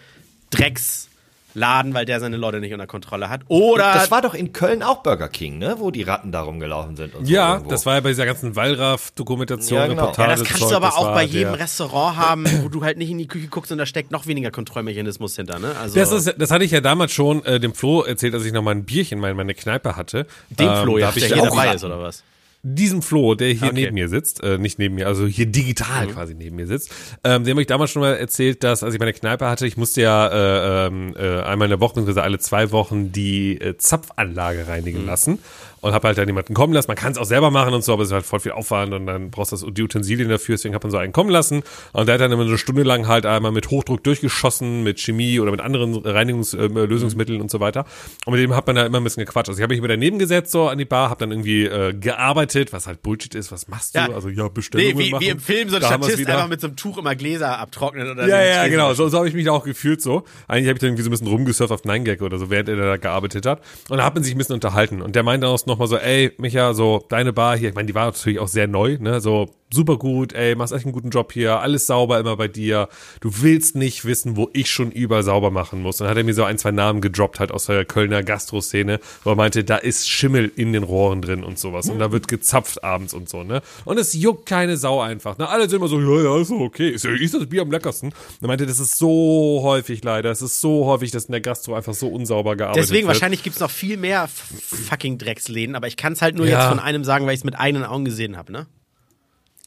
Drecksladen, 1.55 1.93
weil 1.93 2.05
der 2.05 2.19
seine 2.19 2.37
Leute 2.37 2.59
nicht 2.59 2.73
unter 2.73 2.87
Kontrolle 2.87 3.29
hat. 3.29 3.41
Oder 3.47 3.93
das 3.93 4.11
war 4.11 4.21
doch 4.21 4.33
in 4.33 4.53
Köln 4.53 4.83
auch 4.83 5.01
Burger 5.03 5.27
King, 5.29 5.57
ne? 5.57 5.75
Wo 5.79 5.91
die 5.91 6.03
Ratten 6.03 6.31
da 6.31 6.41
rumgelaufen 6.41 6.95
sind 6.95 7.15
und 7.15 7.25
so. 7.25 7.31
Ja, 7.33 7.53
irgendwo. 7.53 7.69
das 7.69 7.85
war 7.85 7.95
ja 7.95 8.01
bei 8.01 8.09
dieser 8.09 8.25
ganzen 8.25 8.55
Wallraff-Dokumentation, 8.55 9.79
Ja, 9.79 9.87
genau. 9.87 10.01
Reportage. 10.03 10.29
ja, 10.31 10.35
das 10.37 10.47
kannst 10.47 10.61
Zeug, 10.61 10.69
du 10.71 10.75
aber 10.75 10.97
auch 10.97 11.13
bei 11.13 11.25
der- 11.25 11.33
jedem 11.39 11.53
Restaurant 11.53 12.17
haben, 12.17 12.45
wo 12.63 12.69
du 12.69 12.83
halt 12.83 12.97
nicht 12.97 13.09
in 13.09 13.17
die 13.17 13.27
Küche 13.27 13.47
guckst 13.47 13.71
und 13.71 13.77
da 13.77 13.85
steckt 13.85 14.11
noch 14.11 14.27
weniger 14.27 14.51
Kontrollmechanismus 14.51 15.35
hinter, 15.35 15.59
ne? 15.59 15.75
Also 15.81 15.95
Das, 15.95 16.11
ist, 16.11 16.35
das 16.37 16.51
hatte 16.51 16.63
ich 16.65 16.71
ja 16.71 16.81
damals 16.81 17.11
schon 17.13 17.43
äh, 17.45 17.59
dem 17.59 17.73
Flo 17.73 18.01
erzählt, 18.03 18.33
als 18.33 18.45
ich 18.45 18.53
noch 18.53 18.61
mal 18.61 18.71
ein 18.71 18.83
Bierchen 18.85 19.23
in 19.23 19.35
meine 19.35 19.53
Kneipe 19.53 19.95
hatte. 19.95 20.27
dem 20.49 20.69
Ähm, 20.69 20.83
Flo, 20.83 20.97
ja, 20.97 21.07
hab 21.07 21.15
ich 21.17 21.23
der 21.23 21.29
ja 21.29 21.35
hier 21.43 21.51
auch 21.51 21.55
dabei 21.55 21.73
ist, 21.75 21.83
oder 21.83 21.99
was? 21.99 22.23
Diesem 22.67 23.01
Flo, 23.03 23.35
der 23.35 23.49
hier 23.49 23.67
Okay. 23.67 23.73
neben 23.73 23.93
mir 23.93 24.09
sitzt, 24.09 24.41
äh, 24.43 24.57
nicht 24.57 24.79
neben 24.79 24.95
mir, 24.95 25.05
also 25.07 25.27
hier 25.27 25.45
Mhm. 25.45 25.51
digital 25.51 26.07
quasi 26.07 26.33
neben 26.33 26.55
mir 26.55 26.65
sitzt, 26.65 26.91
ähm, 27.23 27.43
dem 27.43 27.51
habe 27.51 27.61
ich 27.61 27.67
damals 27.67 27.91
schon 27.91 28.01
mal 28.01 28.15
erzählt, 28.15 28.63
dass 28.63 28.81
als 28.81 28.93
ich 28.95 28.99
meine 28.99 29.13
Kneipe 29.13 29.47
hatte, 29.47 29.67
ich 29.67 29.77
musste 29.77 30.01
ja 30.01 30.27
äh, 30.27 30.87
ähm, 30.87 31.13
äh, 31.15 31.41
einmal 31.41 31.67
in 31.67 31.69
der 31.69 31.79
Woche, 31.79 31.93
beziehungsweise 31.93 32.23
alle 32.23 32.39
zwei 32.39 32.71
Wochen 32.71 33.11
die 33.11 33.61
äh, 33.61 33.77
Zapfanlage 33.77 34.67
reinigen 34.67 35.01
Mhm. 35.01 35.05
lassen 35.05 35.39
und 35.85 35.93
habe 35.93 36.07
halt 36.07 36.17
dann 36.17 36.27
jemanden 36.27 36.53
kommen 36.55 36.73
lassen. 36.73 36.87
Man 36.87 36.97
kann 36.97 37.11
es 37.11 37.17
auch 37.17 37.25
selber 37.25 37.51
machen 37.51 37.73
und 37.73 37.83
so, 37.83 37.93
aber 37.93 38.01
es 38.03 38.09
ist 38.09 38.13
halt 38.13 38.25
voll 38.25 38.39
viel 38.39 38.53
Aufwand 38.53 38.93
und 38.93 39.05
dann 39.05 39.29
brauchst 39.29 39.51
du 39.51 39.57
das- 39.57 39.65
die 39.73 39.83
Utensilien 39.83 40.29
dafür, 40.29 40.55
deswegen 40.55 40.73
hat 40.73 40.81
man 40.83 40.91
so 40.91 40.97
einen 40.97 41.13
kommen 41.13 41.29
lassen 41.29 41.61
und 41.93 42.07
der 42.07 42.15
hat 42.15 42.21
dann 42.21 42.31
immer 42.31 42.43
eine 42.43 42.57
Stunde 42.57 42.83
lang 42.83 43.07
halt 43.07 43.25
einmal 43.25 43.51
mit 43.51 43.69
Hochdruck 43.69 44.03
durchgeschossen, 44.03 44.83
mit 44.83 44.99
Chemie 44.99 45.39
oder 45.39 45.51
mit 45.51 45.61
anderen 45.61 45.95
Reinigungslösungsmitteln 45.95 47.41
und 47.41 47.51
so 47.51 47.59
weiter 47.59 47.85
und 48.25 48.33
mit 48.33 48.41
dem 48.41 48.55
hat 48.55 48.65
man 48.67 48.75
da 48.75 48.85
immer 48.85 48.99
ein 48.99 49.03
bisschen 49.03 49.25
gequatscht. 49.25 49.49
Also 49.49 49.59
ich 49.59 49.63
habe 49.63 49.71
mich 49.73 49.79
immer 49.79 49.87
daneben 49.87 50.19
gesetzt 50.19 50.51
so 50.51 50.67
an 50.67 50.77
die 50.77 50.85
Bar, 50.85 51.09
habe 51.09 51.19
dann 51.19 51.31
irgendwie 51.31 51.65
äh, 51.65 51.93
gearbeitet, 51.93 52.73
was 52.73 52.87
halt 52.87 53.01
Bullshit 53.01 53.35
ist, 53.35 53.51
was 53.51 53.67
machst 53.67 53.95
du? 53.95 53.99
Ja. 53.99 54.09
Also 54.11 54.29
ja, 54.29 54.47
Bestellungen 54.47 54.97
Nee, 54.97 55.03
wie, 55.05 55.11
machen. 55.11 55.21
wie 55.23 55.29
im 55.29 55.39
Film 55.39 55.69
so 55.69 55.75
ein 55.75 55.81
Da 55.81 55.87
Statist 55.89 56.17
wieder. 56.17 56.33
einfach 56.35 56.47
mit 56.49 56.61
so 56.61 56.67
einem 56.67 56.75
Tuch 56.75 56.97
immer 56.97 57.15
Gläser 57.15 57.59
abtrocknet 57.59 58.09
oder 58.09 58.27
Ja, 58.27 58.37
so. 58.39 58.43
ja, 58.63 58.67
genau. 58.67 58.93
So, 58.93 59.07
so 59.09 59.17
habe 59.17 59.27
ich 59.27 59.33
mich 59.33 59.49
auch 59.49 59.63
gefühlt 59.63 60.01
so. 60.01 60.23
Eigentlich 60.47 60.67
habe 60.67 60.73
ich 60.77 60.79
dann 60.79 60.89
irgendwie 60.89 61.03
so 61.03 61.09
ein 61.09 61.11
bisschen 61.11 61.27
rumgesurft 61.27 61.71
auf 61.71 61.83
Nine 61.83 62.03
Gag 62.03 62.21
oder 62.21 62.37
so, 62.37 62.49
während 62.49 62.69
er 62.69 62.75
da 62.77 62.97
gearbeitet 62.97 63.45
hat. 63.45 63.61
Und 63.89 63.97
da 63.97 64.03
hat 64.05 64.15
man 64.15 64.23
sich 64.23 64.33
ein 64.33 64.37
bisschen 64.37 64.55
unterhalten. 64.55 65.01
Und 65.01 65.15
der 65.15 65.23
meinte 65.23 65.47
auch 65.47 65.57
nochmal 65.75 65.87
so, 65.87 65.97
ey, 65.97 66.31
Micha, 66.37 66.73
so 66.73 67.05
deine 67.09 67.33
Bar 67.33 67.57
hier, 67.57 67.69
ich 67.69 67.75
meine, 67.75 67.87
die 67.87 67.95
war 67.95 68.05
natürlich 68.05 68.39
auch 68.39 68.47
sehr 68.47 68.67
neu, 68.67 68.97
ne? 68.99 69.21
So 69.21 69.49
super 69.73 69.97
gut, 69.97 70.33
ey, 70.33 70.55
machst 70.55 70.73
echt 70.73 70.85
einen 70.85 70.93
guten 70.93 71.09
Job 71.09 71.33
hier, 71.33 71.59
alles 71.59 71.87
sauber 71.87 72.19
immer 72.19 72.37
bei 72.37 72.47
dir. 72.47 72.87
Du 73.19 73.41
willst 73.41 73.75
nicht 73.75 74.05
wissen, 74.05 74.37
wo 74.37 74.49
ich 74.53 74.69
schon 74.69 74.91
überall 74.91 75.23
sauber 75.23 75.51
machen 75.51 75.81
muss. 75.81 75.99
Und 75.99 76.05
dann 76.05 76.11
hat 76.11 76.17
er 76.17 76.23
mir 76.23 76.33
so 76.33 76.43
ein, 76.43 76.57
zwei 76.57 76.71
Namen 76.71 77.01
gedroppt 77.01 77.39
halt 77.39 77.51
aus 77.51 77.65
der 77.65 77.83
Kölner 77.83 78.23
Gastroszene, 78.23 78.99
wo 79.23 79.31
er 79.31 79.35
meinte, 79.35 79.63
da 79.63 79.77
ist 79.77 80.07
Schimmel 80.07 80.51
in 80.55 80.71
den 80.71 80.83
Rohren 80.83 81.21
drin 81.21 81.43
und 81.43 81.59
sowas. 81.59 81.89
Und 81.89 81.99
da 81.99 82.11
wird 82.11 82.27
gezapft 82.27 82.83
abends 82.83 83.13
und 83.13 83.27
so, 83.27 83.43
ne? 83.43 83.61
Und 83.85 83.97
es 83.97 84.13
juckt 84.13 84.45
keine 84.45 84.77
Sau 84.77 85.01
einfach, 85.01 85.37
ne? 85.37 85.49
Alle 85.49 85.67
sind 85.67 85.77
immer 85.79 85.87
so, 85.87 85.99
ja, 85.99 86.23
ja, 86.23 86.41
ist 86.41 86.51
okay. 86.51 86.89
Ist, 86.89 87.05
ist 87.05 87.33
das 87.33 87.47
Bier 87.47 87.63
am 87.63 87.71
leckersten? 87.71 88.09
Und 88.09 88.41
er 88.41 88.47
meinte, 88.47 88.65
das 88.65 88.79
ist 88.79 88.97
so 88.97 89.61
häufig 89.63 90.03
leider. 90.03 90.31
Es 90.31 90.41
ist 90.41 90.61
so 90.61 90.85
häufig, 90.85 91.11
dass 91.11 91.25
in 91.25 91.31
der 91.31 91.41
Gastro 91.41 91.73
einfach 91.73 91.93
so 91.93 92.07
unsauber 92.07 92.55
gearbeitet 92.55 92.83
Deswegen, 92.83 93.07
wird. 93.07 93.15
wahrscheinlich 93.15 93.43
gibt's 93.43 93.59
noch 93.59 93.71
viel 93.71 93.97
mehr 93.97 94.29
fucking 94.29 95.17
Drecksläden, 95.17 95.64
aber 95.73 95.87
ich 95.87 95.95
kann 95.97 96.13
es 96.13 96.21
halt 96.21 96.35
nur 96.35 96.45
Ja. 96.45 96.59
jetzt 96.59 96.67
von 96.69 96.79
einem 96.79 97.03
sagen, 97.05 97.25
weil 97.25 97.33
ich 97.33 97.39
es 97.39 97.43
mit 97.45 97.57
eigenen 97.57 97.85
Augen 97.85 98.05
gesehen 98.05 98.35
habe, 98.37 98.51
ne? 98.51 98.67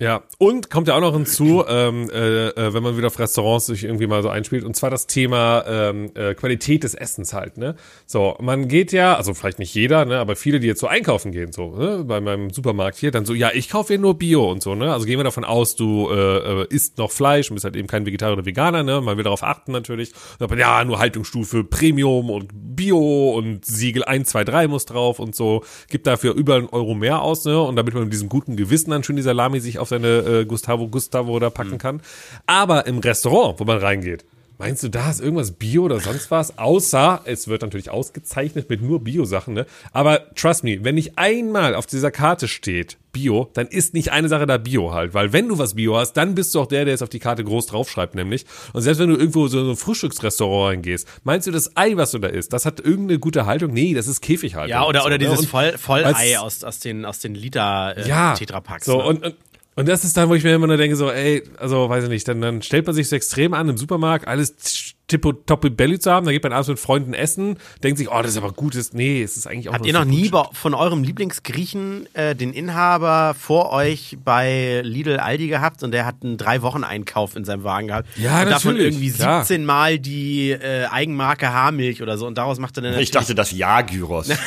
Ja, 0.00 0.22
und 0.38 0.70
kommt 0.70 0.86
ja 0.86 0.94
auch 0.94 1.00
noch 1.00 1.12
hinzu, 1.12 1.64
ähm, 1.66 2.08
äh, 2.10 2.50
äh, 2.50 2.72
wenn 2.72 2.84
man 2.84 2.96
wieder 2.96 3.08
auf 3.08 3.18
Restaurants 3.18 3.66
sich 3.66 3.82
irgendwie 3.82 4.06
mal 4.06 4.22
so 4.22 4.28
einspielt, 4.28 4.62
und 4.62 4.76
zwar 4.76 4.90
das 4.90 5.08
Thema 5.08 5.64
ähm, 5.66 6.12
äh, 6.14 6.34
Qualität 6.34 6.84
des 6.84 6.94
Essens 6.94 7.32
halt, 7.32 7.56
ne? 7.56 7.74
So, 8.06 8.36
man 8.40 8.68
geht 8.68 8.92
ja, 8.92 9.16
also 9.16 9.34
vielleicht 9.34 9.58
nicht 9.58 9.74
jeder, 9.74 10.04
ne, 10.04 10.20
aber 10.20 10.36
viele, 10.36 10.60
die 10.60 10.68
jetzt 10.68 10.78
so 10.78 10.86
einkaufen 10.86 11.32
gehen, 11.32 11.50
so, 11.50 11.74
ne, 11.74 12.04
bei 12.06 12.20
meinem 12.20 12.50
Supermarkt 12.50 12.96
hier, 12.96 13.10
dann 13.10 13.24
so, 13.24 13.34
ja, 13.34 13.50
ich 13.52 13.68
kaufe 13.68 13.88
hier 13.88 13.98
nur 13.98 14.16
Bio 14.16 14.48
und 14.48 14.62
so, 14.62 14.76
ne? 14.76 14.92
Also 14.92 15.04
gehen 15.04 15.18
wir 15.18 15.24
davon 15.24 15.44
aus, 15.44 15.74
du 15.74 16.08
äh, 16.12 16.60
äh, 16.62 16.66
isst 16.70 16.98
noch 16.98 17.10
Fleisch 17.10 17.50
und 17.50 17.56
bist 17.56 17.64
halt 17.64 17.74
eben 17.74 17.88
kein 17.88 18.06
Vegetarier 18.06 18.34
oder 18.34 18.46
Veganer, 18.46 18.84
ne? 18.84 19.00
Man 19.00 19.16
will 19.16 19.24
darauf 19.24 19.42
achten 19.42 19.72
natürlich. 19.72 20.12
Aber 20.38 20.56
ja, 20.56 20.84
nur 20.84 21.00
Haltungsstufe 21.00 21.64
Premium 21.64 22.30
und 22.30 22.50
Bio 22.52 23.32
und 23.36 23.64
Siegel 23.64 24.04
1, 24.04 24.28
2, 24.28 24.44
3 24.44 24.68
muss 24.68 24.86
drauf 24.86 25.18
und 25.18 25.34
so. 25.34 25.64
Gibt 25.88 26.06
dafür 26.06 26.34
über 26.34 26.54
einen 26.54 26.68
Euro 26.68 26.94
mehr 26.94 27.20
aus, 27.20 27.44
ne? 27.44 27.60
Und 27.60 27.74
damit 27.74 27.94
man 27.94 28.04
mit 28.04 28.12
diesem 28.12 28.28
guten 28.28 28.54
Gewissen 28.54 28.92
dann 28.92 29.02
schön 29.02 29.16
die 29.16 29.22
Salami 29.22 29.58
sich 29.58 29.80
auf 29.80 29.87
seine 29.88 30.18
äh, 30.18 30.44
Gustavo 30.44 30.88
Gustavo 30.88 31.38
da 31.38 31.50
packen 31.50 31.78
kann. 31.78 32.00
Aber 32.46 32.86
im 32.86 32.98
Restaurant, 32.98 33.58
wo 33.60 33.64
man 33.64 33.78
reingeht, 33.78 34.24
Meinst 34.60 34.82
du, 34.82 34.88
da 34.88 35.08
ist 35.08 35.20
irgendwas 35.20 35.52
Bio 35.52 35.84
oder 35.84 36.00
sonst 36.00 36.32
was? 36.32 36.58
Außer, 36.58 37.20
es 37.26 37.46
wird 37.46 37.62
natürlich 37.62 37.90
ausgezeichnet 37.90 38.68
mit 38.68 38.82
nur 38.82 39.04
Bio-Sachen, 39.04 39.54
ne? 39.54 39.66
Aber 39.92 40.34
trust 40.34 40.64
me, 40.64 40.80
wenn 40.82 40.96
nicht 40.96 41.16
einmal 41.16 41.76
auf 41.76 41.86
dieser 41.86 42.10
Karte 42.10 42.48
steht 42.48 42.98
Bio, 43.12 43.48
dann 43.54 43.68
ist 43.68 43.94
nicht 43.94 44.10
eine 44.10 44.28
Sache 44.28 44.46
da 44.46 44.58
Bio 44.58 44.92
halt. 44.92 45.14
Weil 45.14 45.32
wenn 45.32 45.46
du 45.48 45.58
was 45.58 45.74
Bio 45.74 45.96
hast, 45.96 46.14
dann 46.14 46.34
bist 46.34 46.56
du 46.56 46.60
auch 46.60 46.66
der, 46.66 46.84
der 46.84 46.94
jetzt 46.94 47.02
auf 47.02 47.08
die 47.08 47.20
Karte 47.20 47.44
groß 47.44 47.66
draufschreibt, 47.66 48.16
nämlich. 48.16 48.46
Und 48.72 48.82
selbst 48.82 48.98
wenn 48.98 49.10
du 49.10 49.16
irgendwo 49.16 49.46
so 49.46 49.60
in 49.60 49.70
ein 49.70 49.76
Frühstücksrestaurant 49.76 50.72
reingehst, 50.72 51.06
meinst 51.22 51.46
du, 51.46 51.52
das 51.52 51.76
Ei, 51.76 51.96
was 51.96 52.10
du 52.10 52.18
da 52.18 52.26
isst, 52.26 52.52
das 52.52 52.66
hat 52.66 52.80
irgendeine 52.80 53.20
gute 53.20 53.46
Haltung? 53.46 53.72
Nee, 53.72 53.94
das 53.94 54.08
ist 54.08 54.20
Käfighaltung. 54.20 54.70
Ja, 54.70 54.86
oder, 54.86 55.02
So, 55.02 55.06
oder 55.06 55.18
ne? 55.18 55.24
dieses 55.24 55.38
Und 55.38 55.46
Voll, 55.46 55.78
Vollei 55.78 56.36
aus, 56.36 56.64
aus 56.64 56.80
den, 56.80 57.04
aus 57.04 57.20
den 57.20 57.36
Liter 57.36 57.96
äh, 57.96 58.08
ja, 58.08 58.34
Tetrapacks. 58.34 58.86
So, 58.86 58.98
ne? 58.98 59.04
und, 59.04 59.24
und, 59.24 59.36
und 59.78 59.86
das 59.86 60.04
ist 60.04 60.16
dann, 60.16 60.28
wo 60.28 60.34
ich 60.34 60.42
mir 60.42 60.56
immer 60.56 60.66
nur 60.66 60.76
denke, 60.76 60.96
so, 60.96 61.08
ey, 61.08 61.44
also 61.56 61.88
weiß 61.88 62.02
ich 62.02 62.10
nicht, 62.10 62.26
dann, 62.26 62.40
dann 62.40 62.62
stellt 62.62 62.84
man 62.84 62.96
sich 62.96 63.08
so 63.08 63.14
extrem 63.14 63.54
an 63.54 63.68
im 63.68 63.76
Supermarkt, 63.76 64.26
alles 64.26 64.96
tippo 65.08 65.32
toppi 65.32 65.70
belly 65.70 65.98
zu 65.98 66.10
haben, 66.12 66.26
dann 66.26 66.34
geht 66.34 66.42
man 66.42 66.52
abends 66.52 66.68
mit 66.68 66.78
Freunden 66.78 67.14
essen, 67.14 67.56
denkt 67.82 67.98
sich, 67.98 68.10
oh, 68.10 68.20
das 68.22 68.32
ist 68.32 68.36
aber 68.36 68.52
gut, 68.52 68.74
das, 68.76 68.92
nee, 68.92 69.22
es 69.22 69.36
ist 69.38 69.46
eigentlich 69.46 69.68
auch 69.70 69.72
Habt 69.74 69.86
ihr 69.86 69.92
noch 69.94 70.04
nie 70.04 70.30
von 70.52 70.74
eurem 70.74 71.02
Lieblingsgriechen 71.02 72.06
äh, 72.14 72.34
den 72.36 72.52
Inhaber 72.52 73.34
vor 73.38 73.72
euch 73.72 74.18
bei 74.22 74.82
Lidl 74.84 75.16
Aldi 75.18 75.48
gehabt 75.48 75.82
und 75.82 75.92
der 75.92 76.04
hat 76.04 76.16
einen 76.22 76.36
drei 76.36 76.60
Wochen 76.62 76.84
Einkauf 76.84 77.36
in 77.36 77.44
seinem 77.46 77.64
Wagen 77.64 77.88
gehabt 77.88 78.06
Ja, 78.16 78.42
und 78.42 78.50
davon 78.50 78.72
natürlich, 78.74 78.94
irgendwie 78.96 79.10
klar. 79.12 79.40
17 79.44 79.64
Mal 79.64 79.98
die 79.98 80.50
äh, 80.50 80.84
Eigenmarke 80.90 81.52
Haarmilch 81.52 82.02
oder 82.02 82.18
so 82.18 82.26
und 82.26 82.36
daraus 82.36 82.58
macht 82.58 82.76
er 82.76 82.82
dann 82.82 82.98
Ich 82.98 83.10
dachte, 83.10 83.34
das 83.34 83.50
Ja-Gyros. 83.52 84.28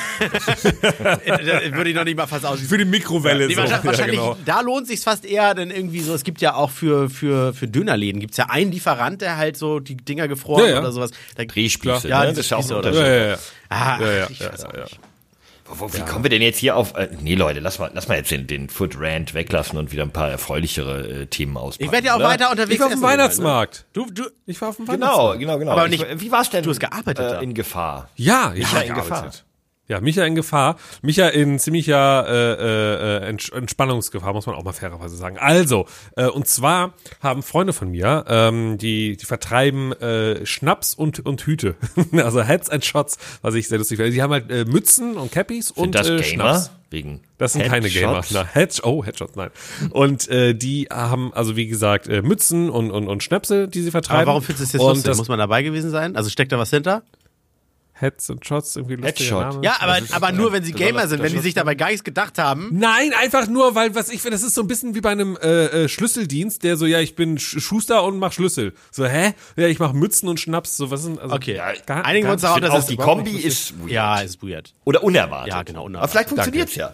würde 1.74 1.90
ich 1.90 1.96
noch 1.96 2.04
nicht 2.04 2.18
mal 2.18 2.28
fast 2.28 2.46
aus 2.46 2.60
Für 2.60 2.78
die 2.78 2.86
Mikrowelle 2.86 3.48
Nee, 3.48 3.56
so. 3.56 3.62
wahrscheinlich, 3.62 3.86
wahrscheinlich 3.86 4.18
Ja, 4.20 4.34
genau. 4.34 4.38
da 4.46 4.62
lohnt 4.62 4.86
sich 4.88 5.00
fast 5.00 5.26
eher, 5.26 5.56
denn 5.56 5.72
irgendwie 5.72 6.02
so, 6.02 6.14
es 6.14 6.24
gibt 6.24 6.40
ja 6.42 6.54
auch 6.54 6.70
für, 6.70 7.10
für, 7.10 7.54
für 7.54 7.68
Dönerläden, 7.68 8.22
gibt's 8.22 8.38
ja 8.38 8.46
einen 8.50 8.72
Lieferant, 8.72 9.22
der 9.22 9.38
halt 9.38 9.58
so 9.58 9.80
die 9.80 9.98
Dinger 9.98 10.28
gefroren 10.28 10.51
Ja, 10.60 10.68
ja. 10.68 10.80
oder 10.80 10.92
sowas. 10.92 11.12
Da, 11.36 11.46
Drehspieße, 11.46 12.08
Ja, 12.10 12.22
ne? 12.22 12.30
Das 12.30 12.38
ist 12.40 12.50
ja 12.52 12.58
auch 12.58 12.70
ein 12.70 12.76
Unterschied. 12.76 13.00
Ja, 13.02 13.08
ja, 13.16 13.26
ja. 13.28 13.38
ah, 13.70 13.98
Ja, 14.02 14.12
ja, 14.12 14.28
ich 14.30 14.40
ja, 14.40 14.52
weiß 14.54 14.66
auch 14.66 14.74
ja, 14.74 14.84
nicht. 14.84 15.00
Wo, 15.74 15.94
wie 15.94 16.02
kommen 16.02 16.24
wir 16.26 16.30
denn 16.30 16.42
jetzt 16.42 16.58
hier 16.58 16.76
auf? 16.76 16.96
Äh, 16.96 17.08
nee, 17.22 17.34
Leute, 17.36 17.62
lass 17.62 17.80
mal, 17.80 17.90
lass 17.94 18.10
mal 18.10 18.18
jetzt 18.18 18.30
den, 18.30 18.46
den 18.46 18.68
Food 18.68 18.96
Rant 19.00 19.34
weglassen 19.34 19.78
und 19.80 19.94
wieder 19.94 20.04
ein 20.04 20.12
paar 20.12 20.30
erfreulichere 20.30 21.22
äh, 21.22 21.26
Themen 21.28 21.56
auspacken. 21.56 21.86
Ich 21.86 21.92
werde 21.94 22.08
ja 22.08 22.14
auch 22.14 22.18
oder? 22.20 22.28
weiter 22.28 22.52
unterwegs 22.52 22.74
Ich 22.74 22.80
war 22.82 22.88
auf 22.88 22.94
dem 22.94 23.02
Weihnachtsmarkt. 23.02 23.86
Ne? 23.96 24.04
Du, 24.06 24.12
du, 24.12 24.30
Ich 24.48 24.60
war 24.60 24.70
auf 24.70 24.76
dem 24.76 24.86
Genau, 24.86 25.00
Weihnachtsmarkt. 25.06 25.40
genau, 25.40 25.58
genau. 25.60 25.72
Aber 25.72 25.86
Ich- 25.88 25.92
nicht- 26.06 26.20
wie 26.20 26.30
war's 26.30 26.50
denn? 26.50 26.64
du 26.66 26.72
hast 26.72 26.82
gearbeitet 26.82 27.40
äh, 27.40 27.44
in 27.44 27.54
Gefahr. 27.54 28.10
Ja, 28.18 28.52
ich 28.54 28.60
Micha 28.60 28.72
habe 28.76 28.86
in 28.86 28.94
gearbeitet. 28.96 29.24
Gefahr. 29.32 29.32
Ja, 29.92 30.00
Micha 30.00 30.24
in 30.24 30.36
Gefahr. 30.36 30.78
Micha 31.02 31.28
in 31.28 31.60
ziemlicher 31.60 32.26
äh, 32.26 33.26
äh, 33.26 33.58
Entspannungsgefahr, 33.58 34.32
muss 34.32 34.46
man 34.46 34.56
auch 34.56 34.64
mal 34.64 34.72
fairerweise 34.72 35.18
sagen. 35.18 35.38
Also, 35.38 35.86
äh, 36.16 36.28
und 36.28 36.48
zwar 36.48 36.94
haben 37.20 37.44
Freunde 37.44 37.74
von 37.74 37.92
mir, 37.92 38.24
ähm, 38.30 38.78
die, 38.78 39.18
die 39.18 39.26
vertreiben 39.26 39.92
äh, 40.00 40.46
Schnaps 40.46 40.94
und, 40.96 41.26
und 41.26 41.42
Hüte. 41.46 41.76
also 42.14 42.42
Heads 42.42 42.70
and 42.70 42.86
Shots, 42.86 43.18
was 43.42 43.54
ich 43.56 43.68
sehr 43.68 43.80
lustig 43.80 43.98
finde. 43.98 44.14
Die 44.14 44.22
haben 44.22 44.32
halt 44.32 44.50
äh, 44.50 44.64
Mützen 44.64 45.18
und 45.18 45.30
Cappies 45.30 45.72
und 45.72 45.94
Sind 45.94 45.96
das 45.96 46.08
äh, 46.08 46.12
Gamer? 46.12 46.24
Schnaps. 46.24 46.72
Wegen 46.90 47.20
Das 47.38 47.52
sind 47.54 47.66
keine 47.68 47.90
Gamer. 47.90 48.16
Headshots? 48.16 48.32
Na, 48.34 48.48
Head, 48.54 48.80
oh, 48.84 49.04
Headshots, 49.04 49.36
nein. 49.36 49.50
Und 49.90 50.30
äh, 50.30 50.54
die 50.54 50.88
haben, 50.90 51.34
also 51.34 51.58
wie 51.58 51.68
gesagt, 51.68 52.08
äh, 52.08 52.22
Mützen 52.22 52.70
und, 52.70 52.92
und, 52.92 53.10
und 53.10 53.24
Schnäpse, 53.24 53.68
die 53.68 53.82
sie 53.82 53.92
vertreiben. 53.92 54.22
aber 54.22 54.28
warum 54.28 54.42
findest 54.42 54.62
du 54.62 54.64
es 54.64 54.72
jetzt 54.74 54.82
und 54.82 54.88
lustig? 54.88 55.06
das 55.06 55.18
Muss 55.18 55.28
man 55.28 55.40
dabei 55.40 55.64
gewesen 55.64 55.90
sein? 55.90 56.16
Also 56.16 56.30
steckt 56.30 56.54
da 56.54 56.58
was 56.58 56.70
hinter? 56.70 57.04
Heads 58.02 58.30
and 58.32 58.46
Shots, 58.46 58.76
irgendwie 58.76 58.96
lustiger 58.96 59.08
Headshot. 59.42 59.54
Name. 59.54 59.64
Ja, 59.66 59.78
aber, 59.80 60.00
aber 60.12 60.32
nur, 60.32 60.52
wenn 60.52 60.64
sie 60.64 60.72
Gamer 60.72 61.08
sind, 61.08 61.22
wenn 61.22 61.32
die 61.32 61.40
sich 61.40 61.54
dabei 61.54 61.76
gar 61.76 61.88
nichts 61.90 62.04
gedacht 62.04 62.38
haben. 62.40 62.70
Nein, 62.74 63.12
einfach 63.20 63.48
nur, 63.48 63.76
weil 63.76 63.94
was 63.96 64.10
ich 64.10 64.22
finde, 64.22 64.36
das 64.38 64.44
ist 64.44 64.56
so 64.56 64.62
ein 64.62 64.68
bisschen 64.68 64.96
wie 64.96 65.02
bei 65.02 65.12
einem 65.12 65.38
äh, 65.42 65.84
äh, 65.84 65.88
Schlüsseldienst, 65.90 66.64
der 66.64 66.78
so, 66.78 66.86
ja, 66.86 67.00
ich 67.00 67.16
bin 67.16 67.38
Sch 67.38 67.60
Schuster 67.62 68.04
und 68.04 68.18
mach 68.20 68.32
Schlüssel. 68.34 68.74
So, 68.92 69.06
hä? 69.06 69.34
Ja, 69.56 69.68
ich 69.68 69.80
mach 69.80 69.94
Mützen 69.94 70.28
und 70.30 70.40
Schnaps. 70.40 70.78
So, 70.78 70.90
was 70.92 71.02
ist 71.02 71.08
denn, 71.10 71.20
also, 71.20 71.36
Okay, 71.36 71.56
gar- 71.86 71.98
ja, 72.00 72.02
einigen 72.06 72.28
uns 72.28 72.44
Ich 72.44 72.50
dass 72.50 72.74
es 72.80 72.84
auch 72.86 72.88
die 72.88 72.98
Kombi 72.98 73.38
ist 73.38 73.80
weird. 73.80 73.92
Ja, 73.92 74.20
ist 74.22 74.42
weird. 74.42 74.74
Oder 74.84 75.04
unerwartet. 75.04 75.54
Ja, 75.54 75.64
genau, 75.64 75.86
unerwartet. 75.86 76.04
Aber 76.04 76.08
vielleicht 76.12 76.30
funktioniert's 76.30 76.76
ja. 76.76 76.94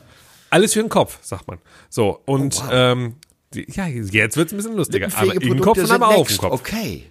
Alles 0.50 0.74
für 0.74 0.80
den 0.82 0.90
Kopf, 0.90 1.20
sagt 1.22 1.48
man. 1.48 1.58
So, 1.90 2.22
und 2.26 2.56
Oh, 2.60 2.64
wow. 2.66 2.70
ähm, 2.72 3.16
die, 3.54 3.66
ja, 3.72 3.88
jetzt 3.88 4.36
wird's 4.38 4.52
ein 4.52 4.58
bisschen 4.58 4.76
lustiger. 4.76 5.08
Aber 5.16 5.34
im 5.42 5.60
Kopf 5.62 5.78
und 5.78 5.86
sind 5.88 5.96
aber 5.96 6.10
auf 6.10 6.28
dem. 6.28 6.38
Kopf. 6.38 6.52
Okay. 6.54 7.04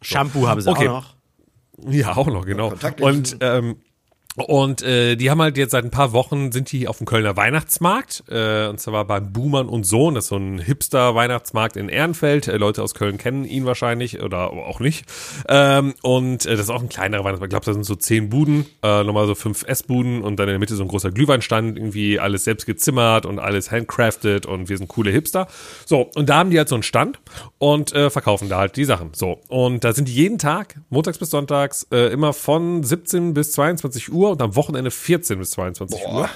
Shampoo 0.00 0.48
haben 0.48 0.60
sie 0.60 0.68
Okay. 0.70 0.88
auch 0.88 1.02
noch. 1.02 1.16
Ja, 1.78 2.16
auch 2.16 2.26
noch, 2.26 2.44
genau. 2.44 2.72
Und 3.00 3.36
ähm, 3.40 3.76
und 4.36 4.82
äh, 4.82 5.16
die 5.16 5.30
haben 5.30 5.42
halt 5.42 5.58
jetzt 5.58 5.72
seit 5.72 5.84
ein 5.84 5.90
paar 5.90 6.12
Wochen 6.12 6.52
sind 6.52 6.72
die 6.72 6.88
auf 6.88 6.96
dem 6.96 7.06
Kölner 7.06 7.36
Weihnachtsmarkt 7.36 8.24
äh, 8.30 8.66
und 8.66 8.80
zwar 8.80 9.04
beim 9.04 9.30
Buhmann 9.30 9.68
und 9.68 9.84
Sohn, 9.84 10.14
das 10.14 10.24
ist 10.24 10.28
so 10.30 10.36
ein 10.36 10.58
Hipster 10.58 11.14
Weihnachtsmarkt 11.14 11.76
in 11.76 11.90
Ehrenfeld. 11.90 12.48
Äh, 12.48 12.56
Leute 12.56 12.82
aus 12.82 12.94
Köln 12.94 13.18
kennen 13.18 13.44
ihn 13.44 13.66
wahrscheinlich 13.66 14.22
oder 14.22 14.50
auch 14.50 14.80
nicht. 14.80 15.04
Ähm, 15.48 15.92
und 16.00 16.46
äh, 16.46 16.52
das 16.52 16.60
ist 16.60 16.70
auch 16.70 16.80
ein 16.80 16.88
kleinerer 16.88 17.24
Weihnachtsmarkt. 17.24 17.52
Ich 17.52 17.54
glaube, 17.54 17.66
da 17.66 17.74
sind 17.74 17.84
so 17.84 17.94
zehn 17.94 18.30
Buden, 18.30 18.64
äh, 18.82 19.04
nochmal 19.04 19.26
so 19.26 19.34
fünf 19.34 19.64
Essbuden 19.64 20.22
und 20.22 20.36
dann 20.38 20.48
in 20.48 20.52
der 20.52 20.58
Mitte 20.58 20.76
so 20.76 20.82
ein 20.82 20.88
großer 20.88 21.10
Glühweinstand, 21.10 21.76
irgendwie 21.76 22.18
alles 22.18 22.44
selbst 22.44 22.64
gezimmert 22.64 23.26
und 23.26 23.38
alles 23.38 23.70
handcrafted 23.70 24.46
und 24.46 24.70
wir 24.70 24.78
sind 24.78 24.88
coole 24.88 25.10
Hipster. 25.10 25.46
So 25.84 26.08
und 26.14 26.30
da 26.30 26.38
haben 26.38 26.50
die 26.50 26.56
halt 26.56 26.70
so 26.70 26.74
einen 26.76 26.82
Stand 26.82 27.20
und 27.58 27.92
äh, 27.92 28.08
verkaufen 28.08 28.48
da 28.48 28.58
halt 28.58 28.76
die 28.76 28.84
Sachen. 28.84 29.10
So 29.12 29.40
und 29.48 29.84
da 29.84 29.92
sind 29.92 30.08
die 30.08 30.14
jeden 30.14 30.38
Tag 30.38 30.76
montags 30.88 31.18
bis 31.18 31.28
sonntags 31.28 31.86
äh, 31.92 32.10
immer 32.10 32.32
von 32.32 32.82
17 32.82 33.34
bis 33.34 33.52
22 33.52 34.10
Uhr 34.10 34.21
und 34.30 34.42
am 34.42 34.56
Wochenende 34.56 34.90
14 34.90 35.38
bis 35.38 35.50
22 35.50 36.06
Uhr. 36.06 36.28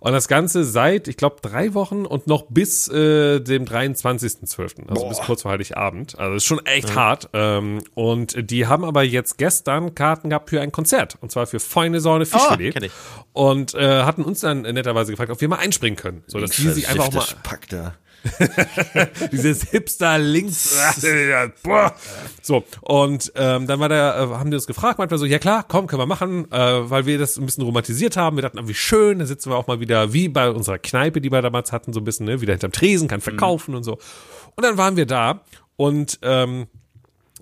Und 0.00 0.12
das 0.12 0.28
Ganze 0.28 0.64
seit, 0.64 1.08
ich 1.08 1.16
glaube, 1.16 1.36
drei 1.42 1.74
Wochen 1.74 2.06
und 2.06 2.26
noch 2.26 2.46
bis 2.48 2.88
äh, 2.88 3.40
dem 3.40 3.64
23.12., 3.64 4.88
also 4.88 5.08
bis 5.08 5.18
kurz 5.18 5.42
vor 5.42 5.50
Heiligabend. 5.50 6.18
Also 6.18 6.36
ist 6.36 6.44
schon 6.44 6.64
echt 6.66 6.94
hart. 6.94 7.30
Ähm, 7.32 7.82
und 7.94 8.50
die 8.50 8.66
haben 8.66 8.84
aber 8.84 9.02
jetzt 9.02 9.38
gestern 9.38 9.94
Karten 9.94 10.30
gehabt 10.30 10.50
für 10.50 10.60
ein 10.60 10.70
Konzert. 10.70 11.18
Und 11.20 11.32
zwar 11.32 11.46
für 11.46 11.58
Feine 11.58 12.00
Säune 12.00 12.26
Fischfilet. 12.26 12.76
Oh, 12.80 12.84
ich. 12.84 12.92
Und 13.32 13.74
äh, 13.74 14.04
hatten 14.04 14.22
uns 14.22 14.40
dann 14.40 14.62
netterweise 14.62 15.10
gefragt, 15.10 15.32
ob 15.32 15.40
wir 15.40 15.48
mal 15.48 15.56
einspringen 15.56 15.96
können. 15.96 16.22
So, 16.28 16.38
dass 16.38 16.52
die 16.52 16.68
sich 16.68 16.88
einfach 16.88 17.08
auch 17.08 17.12
mal 17.12 17.24
Pack 17.42 17.68
da. 17.68 17.94
dieses 19.32 19.62
Hipster 19.70 20.18
links. 20.18 20.76
So, 22.42 22.64
und 22.82 23.32
ähm, 23.36 23.66
dann 23.66 23.80
war 23.80 23.88
der, 23.88 24.16
äh, 24.16 24.34
haben 24.34 24.50
die 24.50 24.56
uns 24.56 24.66
gefragt, 24.66 24.98
manchmal 24.98 25.18
so, 25.18 25.26
ja 25.26 25.38
klar, 25.38 25.64
komm, 25.66 25.86
können 25.86 26.00
wir 26.00 26.06
machen, 26.06 26.50
äh, 26.50 26.90
weil 26.90 27.06
wir 27.06 27.18
das 27.18 27.36
ein 27.36 27.46
bisschen 27.46 27.64
romantisiert 27.64 28.16
haben. 28.16 28.36
Wir 28.36 28.42
dachten, 28.42 28.58
ah, 28.58 28.66
wie 28.66 28.74
schön, 28.74 29.18
da 29.18 29.26
sitzen 29.26 29.50
wir 29.50 29.56
auch 29.56 29.66
mal 29.66 29.80
wieder, 29.80 30.12
wie 30.12 30.28
bei 30.28 30.50
unserer 30.50 30.78
Kneipe, 30.78 31.20
die 31.20 31.30
wir 31.30 31.42
damals 31.42 31.72
hatten, 31.72 31.92
so 31.92 32.00
ein 32.00 32.04
bisschen, 32.04 32.26
ne, 32.26 32.40
wieder 32.40 32.52
hinterm 32.52 32.72
Tresen, 32.72 33.08
kann 33.08 33.20
verkaufen 33.20 33.74
und 33.74 33.84
so. 33.84 33.98
Und 34.56 34.64
dann 34.64 34.76
waren 34.76 34.96
wir 34.96 35.06
da 35.06 35.42
und 35.76 36.18
ähm, 36.22 36.66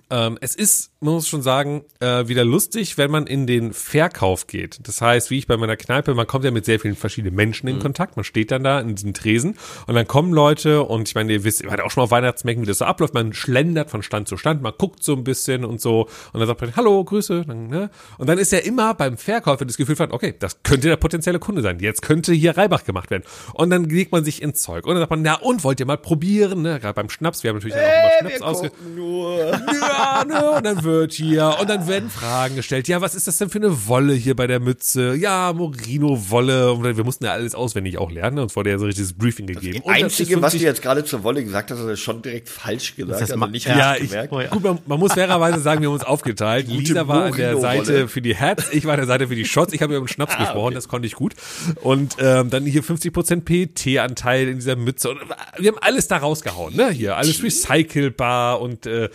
ähm, 0.09 0.37
es 0.41 0.55
ist, 0.55 0.91
man 0.99 1.13
muss 1.13 1.27
schon 1.27 1.43
sagen, 1.43 1.83
äh, 1.99 2.27
wieder 2.27 2.43
lustig, 2.43 2.97
wenn 2.97 3.11
man 3.11 3.27
in 3.27 3.45
den 3.45 3.73
Verkauf 3.73 4.47
geht. 4.47 4.79
Das 4.87 4.99
heißt, 4.99 5.29
wie 5.29 5.37
ich 5.37 5.45
bei 5.45 5.55
meiner 5.55 5.77
Kneipe, 5.77 6.15
man 6.15 6.25
kommt 6.25 6.43
ja 6.43 6.51
mit 6.51 6.65
sehr 6.65 6.79
vielen 6.79 6.95
verschiedenen 6.95 7.35
Menschen 7.35 7.67
in 7.67 7.79
Kontakt. 7.79 8.15
Man 8.15 8.23
steht 8.23 8.49
dann 8.49 8.63
da 8.63 8.79
in 8.79 8.95
diesem 8.95 9.13
Tresen 9.13 9.57
und 9.85 9.93
dann 9.93 10.07
kommen 10.07 10.33
Leute 10.33 10.83
und 10.83 11.07
ich 11.07 11.13
meine, 11.13 11.33
ihr 11.33 11.43
wisst, 11.43 11.61
ihr 11.61 11.69
wart 11.69 11.81
auch 11.81 11.91
schon 11.91 12.01
mal 12.01 12.05
auf 12.05 12.11
Weihnachtsmärkten, 12.11 12.63
wie 12.63 12.67
das 12.67 12.79
so 12.79 12.85
abläuft. 12.85 13.13
Man 13.13 13.33
schlendert 13.33 13.91
von 13.91 14.01
Stand 14.01 14.27
zu 14.27 14.37
Stand, 14.37 14.63
man 14.63 14.73
guckt 14.75 15.03
so 15.03 15.13
ein 15.13 15.23
bisschen 15.23 15.65
und 15.65 15.79
so 15.79 16.07
und 16.33 16.39
dann 16.39 16.47
sagt 16.47 16.61
man, 16.61 16.75
hallo, 16.75 17.03
Grüße. 17.03 17.45
Ne? 17.47 17.91
Und 18.17 18.27
dann 18.27 18.39
ist 18.39 18.51
ja 18.51 18.59
immer 18.59 18.95
beim 18.95 19.17
Verkäufer 19.17 19.65
das 19.65 19.77
Gefühl 19.77 19.95
von, 19.95 20.11
okay, 20.11 20.33
das 20.39 20.63
könnte 20.63 20.87
der 20.87 20.97
potenzielle 20.97 21.37
Kunde 21.37 21.61
sein. 21.61 21.79
Jetzt 21.79 22.01
könnte 22.01 22.33
hier 22.33 22.57
Reibach 22.57 22.85
gemacht 22.85 23.11
werden. 23.11 23.23
Und 23.53 23.69
dann 23.69 23.83
legt 23.85 24.11
man 24.11 24.23
sich 24.23 24.41
ins 24.41 24.61
Zeug. 24.63 24.85
Und 24.85 24.95
dann 24.95 25.01
sagt 25.01 25.11
man, 25.11 25.21
na 25.21 25.35
und, 25.35 25.63
wollt 25.63 25.79
ihr 25.79 25.85
mal 25.85 25.97
probieren? 25.97 26.63
Ne? 26.63 26.79
Gerade 26.79 26.95
beim 26.95 27.09
Schnaps, 27.09 27.43
wir 27.43 27.49
haben 27.49 27.57
natürlich 27.57 27.75
dann 27.75 27.85
auch 27.85 28.21
immer 28.21 28.29
Schnaps 28.29 28.41
ausge... 28.41 28.71
nur. 28.95 29.37
Ja, 29.77 30.25
ne? 30.25 30.51
Und 30.57 30.65
dann 30.65 30.83
wird 30.87 31.13
hier 31.13 31.57
und 31.61 31.69
dann 31.69 31.87
werden 31.87 32.09
Fragen 32.09 32.55
gestellt. 32.55 32.87
Ja, 32.87 33.01
was 33.01 33.13
ist 33.13 33.27
das 33.27 33.37
denn 33.37 33.51
für 33.51 33.59
eine 33.59 33.87
Wolle 33.87 34.13
hier 34.13 34.35
bei 34.35 34.47
der 34.47 34.59
Mütze? 34.59 35.13
Ja, 35.13 35.53
Morino-Wolle. 35.53 36.71
Und 36.73 36.97
wir 36.97 37.03
mussten 37.03 37.25
ja 37.25 37.33
alles 37.33 37.53
auswendig 37.53 37.99
auch 37.99 38.09
lernen. 38.09 38.39
Uns 38.39 38.55
wurde 38.55 38.71
ja 38.71 38.79
so 38.79 38.85
ein 38.85 38.87
richtiges 38.87 39.13
Briefing 39.13 39.45
gegeben. 39.45 39.77
Das 39.77 39.85
Und 39.85 39.93
Einzige, 39.93 40.41
was 40.41 40.53
du 40.53 40.57
50 40.57 40.61
jetzt 40.61 40.81
gerade 40.81 41.05
zur 41.05 41.23
Wolle 41.23 41.43
gesagt 41.43 41.69
hast, 41.69 41.79
ist 41.79 41.99
schon 41.99 42.23
direkt 42.23 42.49
falsch 42.49 42.95
gesagt. 42.95 43.21
Das 43.21 43.31
also 43.31 43.45
nicht 43.45 43.67
Ja, 43.67 43.95
ich. 43.95 44.11
Oh 44.31 44.39
gut, 44.49 44.63
man, 44.63 44.79
man 44.87 44.99
muss 44.99 45.13
fairerweise 45.13 45.59
sagen, 45.59 45.81
wir 45.81 45.89
haben 45.89 45.95
uns 45.95 46.03
aufgeteilt. 46.03 46.67
Gute 46.67 46.79
Lisa 46.79 47.07
war 47.07 47.25
an 47.25 47.33
der. 47.33 47.57
Seite 47.57 48.07
für 48.07 48.21
die 48.21 48.37
Hats, 48.37 48.69
ich 48.71 48.85
war 48.85 48.93
an 48.93 48.99
der 48.99 49.07
Seite 49.07 49.27
für 49.27 49.35
die 49.35 49.45
Shots. 49.45 49.73
Ich 49.73 49.81
habe 49.81 49.95
über 49.95 50.05
den 50.05 50.07
Schnaps 50.07 50.33
Ah, 50.35 50.43
gesprochen, 50.43 50.73
das 50.73 50.87
konnte 50.87 51.07
ich 51.07 51.15
gut. 51.15 51.33
Und 51.81 52.15
ähm, 52.19 52.49
dann 52.49 52.65
hier 52.65 52.83
50% 52.83 53.41
PET-Anteil 53.41 54.47
in 54.47 54.55
dieser 54.57 54.75
Mütze. 54.75 55.09
Und 55.09 55.19
wir 55.57 55.71
haben 55.71 55.79
alles 55.81 56.07
da 56.07 56.17
rausgehauen, 56.17 56.75
ne? 56.75 56.89
Hier, 56.91 57.17
alles 57.17 57.43
recycelbar 57.43 58.61
und 58.61 58.85
äh, 58.85 59.09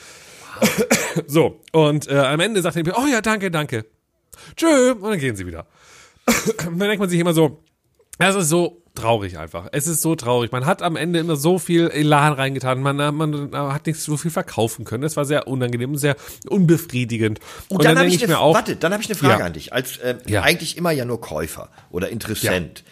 so. 1.27 1.61
Und 1.73 2.09
äh, 2.09 2.17
am 2.19 2.41
Ende 2.41 2.63
sagt 2.63 2.77
er, 2.77 2.99
oh 2.99 3.07
ja, 3.07 3.21
danke, 3.21 3.51
danke. 3.51 3.87
Tschö. 4.57 4.93
Und 4.93 5.03
dann 5.11 5.19
gehen 5.19 5.37
sie 5.37 5.47
wieder. 5.47 5.67
Und 6.67 6.79
dann 6.79 6.89
denkt 6.89 7.01
man 7.01 7.09
sich 7.09 7.21
immer 7.21 7.35
so, 7.35 7.63
das 8.19 8.37
ist 8.37 8.49
so 8.49 8.83
traurig 8.95 9.39
einfach. 9.39 9.69
Es 9.73 9.87
ist 9.87 10.03
so 10.03 10.15
traurig. 10.15 10.53
Man 10.53 10.67
hat 10.67 10.83
am 10.83 10.97
Ende 10.97 11.19
immer 11.19 11.37
so 11.37 11.59
viel 11.59 11.89
Elan 11.89 12.35
reingetan. 12.35 12.81
Man, 12.81 12.97
man 12.97 13.51
hat 13.53 13.87
nicht 13.87 13.99
so 13.99 14.17
viel 14.17 14.31
verkaufen 14.31 14.85
können. 14.85 15.03
Das 15.03 15.17
war 15.17 15.25
sehr 15.25 15.49
unangenehm, 15.49 15.97
sehr 15.97 16.17
unbefriedigend. 16.49 17.41
Und, 17.69 17.85
dann, 17.85 17.97
habe 17.97 18.01
denke 18.09 18.17
ich, 18.17 18.23
eine, 18.23 18.35
mir 18.35 18.39
auch, 18.39 18.55
warte, 18.55 18.77
dann 18.77 18.93
habe 18.93 19.03
ich 19.03 19.09
eine 19.09 19.19
Frage 19.19 19.41
Ja. 19.41 19.47
an 19.47 19.53
dich. 19.55 19.73
Als 19.73 19.97
äh, 19.99 20.17
Ja. 20.27 20.43
eigentlich 20.43 20.77
immer 20.77 20.91
ja 20.93 21.05
nur 21.05 21.21
Käufer 21.21 21.71
oder 21.91 22.11
Interessent. 22.11 22.85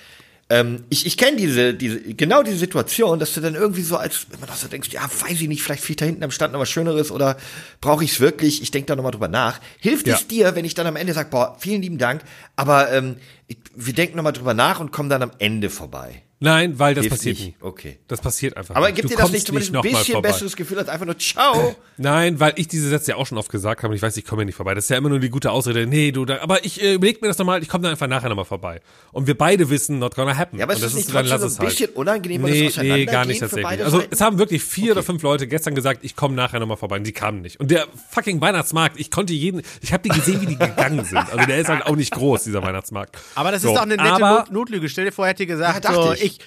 Ähm, 0.51 0.83
ich 0.91 1.07
ich 1.07 1.17
kenne 1.17 1.37
diese, 1.37 1.73
diese, 1.75 2.01
genau 2.01 2.43
diese 2.43 2.57
Situation, 2.59 3.21
dass 3.21 3.33
du 3.35 3.41
dann 3.41 3.55
irgendwie 3.55 3.83
so 3.83 3.97
als, 3.97 4.27
wenn 4.31 4.41
man 4.41 4.49
doch 4.49 4.57
so 4.57 4.67
denkst, 4.67 4.89
ja, 4.91 5.03
weiß 5.03 5.41
ich 5.41 5.47
nicht, 5.49 5.63
vielleicht 5.63 5.85
fliegt 5.85 6.01
da 6.01 6.05
hinten 6.07 6.25
am 6.25 6.33
Stand 6.33 6.53
noch 6.53 6.59
was 6.61 6.69
Schöneres 6.69 7.13
oder 7.13 7.37
brauche 7.81 8.03
ich 8.03 8.11
es 8.13 8.21
wirklich? 8.21 8.61
Ich 8.61 8.73
denke 8.73 8.87
da 8.87 8.97
nochmal 8.97 9.13
drüber 9.13 9.29
nach. 9.29 9.61
Hilft 9.79 10.09
Ja. 10.09 10.17
es 10.17 10.27
dir, 10.27 10.57
wenn 10.57 10.65
ich 10.65 10.75
dann 10.75 10.89
am 10.89 10.97
Ende 10.97 11.13
sage, 11.13 11.29
boah, 11.31 11.57
vielen 11.61 11.83
lieben 11.83 11.99
Dank, 11.99 12.23
aber 12.61 12.93
ähm, 12.93 13.17
ich, 13.47 13.57
wir 13.75 13.95
denken 13.95 14.17
nochmal 14.17 14.35
drüber 14.35 14.53
nach 14.53 14.81
und 14.81 14.93
kommen 14.93 15.09
dann 15.09 15.23
am 15.23 15.33
Ende 15.39 15.71
vorbei. 15.71 16.23
Nein, 16.43 16.79
weil 16.79 16.95
das 16.95 17.03
Hilft 17.03 17.17
passiert 17.19 17.39
nicht. 17.39 17.47
nie. 17.49 17.55
Okay. 17.69 17.99
Das 18.09 18.23
passiert 18.23 18.57
einfach 18.57 18.75
Aber 18.75 18.87
nicht. 18.87 18.97
gibt 18.97 19.11
Du 19.11 19.15
dir 19.15 19.21
das 19.21 19.31
nicht 19.31 19.47
zumindest 19.47 19.75
ein 19.77 19.83
bisschen 19.83 20.23
besseres 20.23 20.57
Gefühl 20.57 20.79
als 20.79 20.89
einfach 20.89 21.05
nur 21.05 21.19
Ciao? 21.19 21.77
Nein, 21.99 22.41
weil 22.41 22.55
ich 22.57 22.67
diese 22.67 22.89
Sätze 22.89 23.11
ja 23.11 23.17
auch 23.19 23.27
schon 23.27 23.37
oft 23.37 23.51
gesagt 23.51 23.83
habe 23.83 23.91
und 23.91 23.97
ich 23.97 24.01
weiß, 24.01 24.17
ich 24.17 24.25
komme 24.25 24.41
ja 24.41 24.47
nicht 24.47 24.55
vorbei. 24.55 24.75
Das 24.75 24.85
ist 24.85 24.89
ja 24.89 24.97
immer 24.97 25.11
nur 25.11 25.19
die 25.19 25.29
gute 25.29 25.51
Ausrede. 25.51 25.87
Nee, 25.87 26.13
du, 26.13 26.25
da, 26.25 26.41
aber 26.41 26.65
ich 26.65 26.83
äh, 26.83 26.95
überleg 26.95 27.21
mir 27.21 27.29
das 27.29 27.37
nochmal, 27.37 27.61
ich 27.63 27.69
komme 27.69 27.83
dann 27.83 27.91
einfach 27.91 28.07
nachher 28.07 28.31
nochmal 28.31 28.47
vorbei. 28.47 28.81
Und 29.13 29.27
wir 29.27 29.37
beide 29.37 29.69
wissen, 29.69 29.99
not 29.99 30.15
gonna 30.15 30.35
happen. 30.35 30.57
Ja, 30.59 30.65
aber 30.65 30.73
es 30.73 30.79
ist 30.79 30.85
das 30.87 30.95
nicht 30.95 31.15
dann 31.15 31.27
lass 31.27 31.43
so 31.43 31.47
ein 31.47 31.53
es 31.53 31.59
bisschen 31.59 31.89
halt. 31.89 31.97
unangenehm, 31.97 32.43
weil 32.43 32.65
das 32.65 32.77
Nee, 32.79 32.91
nee, 32.91 33.05
gar 33.05 33.27
nicht 33.27 33.41
tatsächlich. 33.41 33.85
Also 33.85 34.03
es 34.09 34.23
haben 34.23 34.39
wirklich 34.39 34.65
vier 34.65 34.93
oder 34.93 35.03
fünf 35.03 35.23
Leute 35.23 35.47
gestern 35.47 35.75
gesagt, 35.75 36.01
ich 36.05 36.17
komme 36.17 36.35
nachher 36.35 36.59
nochmal 36.59 36.79
vorbei 36.79 36.97
und 36.97 37.05
die 37.07 37.13
kamen 37.13 37.43
nicht. 37.43 37.61
Und 37.61 37.71
der 37.71 37.87
fucking 38.09 38.41
Weihnachtsmarkt, 38.41 38.99
ich 38.99 39.11
konnte 39.11 39.35
jeden, 39.35 39.61
ich 39.83 39.93
habe 39.93 40.03
die 40.05 40.09
gesehen, 40.09 40.41
wie 40.41 40.47
die 40.47 40.57
gegangen 40.57 41.05
sind. 41.05 41.19
Also 41.19 41.45
der 41.45 41.59
ist 41.59 41.69
halt 41.69 41.85
auch 41.85 41.97
nicht 41.97 42.13
groß, 42.13 42.45
dieser 42.51 42.63
Weihnachtsmarkt. 42.63 43.17
Aber 43.35 43.51
das 43.53 43.63
So, 43.63 43.69
ist 43.69 43.75
doch 43.77 43.83
eine 43.83 43.97
nette 43.97 44.13
aber, 44.15 44.31
Not 44.41 44.51
Notlüge. 44.53 44.89
Stell 44.89 45.07
dir 45.07 45.13
vor, 45.13 45.27
hätte 45.27 45.47
gesagt, 45.47 45.85
Ja, 45.85 45.93
dachte 45.93 46.09
so, 46.09 46.13
ich. 46.13 46.23
ich. 46.23 46.39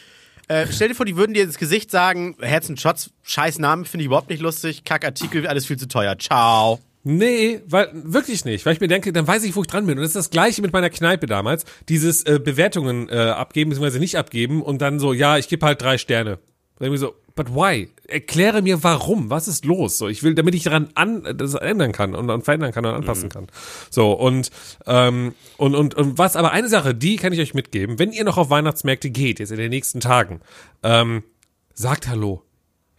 Äh, 0.49 0.67
stell 0.71 0.89
dir 0.89 0.95
vor, 0.95 1.05
die 1.05 1.15
würden 1.15 1.33
dir 1.33 1.43
ins 1.43 1.57
Gesicht 1.57 1.89
sagen, 1.89 2.35
Herzen 2.41 2.75
Shots, 2.77 3.11
scheiß 3.23 3.59
Namen, 3.59 3.85
finde 3.85 4.03
ich 4.03 4.07
überhaupt 4.07 4.29
nicht 4.29 4.41
lustig, 4.41 4.83
Kackartikel, 4.83 5.47
alles 5.47 5.65
viel 5.65 5.77
zu 5.77 5.87
teuer. 5.87 6.17
Ciao. 6.19 6.79
Nee, 7.05 7.61
weil 7.67 7.89
wirklich 7.93 8.45
nicht, 8.45 8.65
weil 8.65 8.73
ich 8.73 8.79
mir 8.79 8.87
denke, 8.87 9.11
dann 9.11 9.27
weiß 9.27 9.43
ich, 9.43 9.55
wo 9.55 9.61
ich 9.61 9.67
dran 9.67 9.85
bin. 9.85 9.97
Und 9.97 10.01
das 10.03 10.11
ist 10.11 10.15
das 10.15 10.29
gleiche 10.29 10.61
mit 10.61 10.71
meiner 10.71 10.89
Kneipe 10.89 11.25
damals, 11.25 11.65
dieses 11.89 12.23
äh, 12.25 12.39
Bewertungen 12.43 13.09
äh, 13.09 13.15
abgeben 13.15 13.71
bzw. 13.71 13.99
nicht 13.99 14.17
abgeben 14.17 14.61
und 14.61 14.81
dann 14.81 14.99
so, 14.99 15.11
ja, 15.11 15.37
ich 15.37 15.49
gebe 15.49 15.65
halt 15.65 15.81
drei 15.81 15.97
Sterne. 15.97 16.39
Dann 16.83 16.91
irgendwie 16.91 16.99
so, 16.99 17.15
but 17.33 17.55
why? 17.55 17.89
Erkläre 18.09 18.61
mir 18.61 18.83
warum, 18.83 19.29
was 19.29 19.47
ist 19.47 19.63
los? 19.63 19.97
So, 19.97 20.09
ich 20.09 20.21
will, 20.21 20.35
damit 20.35 20.53
ich 20.53 20.63
daran 20.63 20.89
an 20.95 21.23
das 21.37 21.53
ändern 21.53 21.93
kann 21.93 22.13
und, 22.13 22.29
und 22.29 22.43
verändern 22.43 22.73
kann 22.73 22.85
und 22.85 22.93
anpassen 22.93 23.29
kann. 23.29 23.47
So 23.89 24.11
und 24.11 24.51
ähm, 24.85 25.33
und 25.55 25.75
und 25.75 25.95
und 25.95 26.17
was? 26.17 26.35
Aber 26.35 26.51
eine 26.51 26.67
Sache, 26.67 26.93
die 26.93 27.15
kann 27.15 27.31
ich 27.31 27.39
euch 27.39 27.53
mitgeben: 27.53 27.99
Wenn 27.99 28.11
ihr 28.11 28.25
noch 28.25 28.37
auf 28.37 28.49
Weihnachtsmärkte 28.49 29.11
geht 29.11 29.39
jetzt 29.39 29.51
in 29.51 29.59
den 29.59 29.69
nächsten 29.69 30.01
Tagen, 30.01 30.41
ähm, 30.83 31.23
sagt 31.73 32.09
Hallo. 32.09 32.43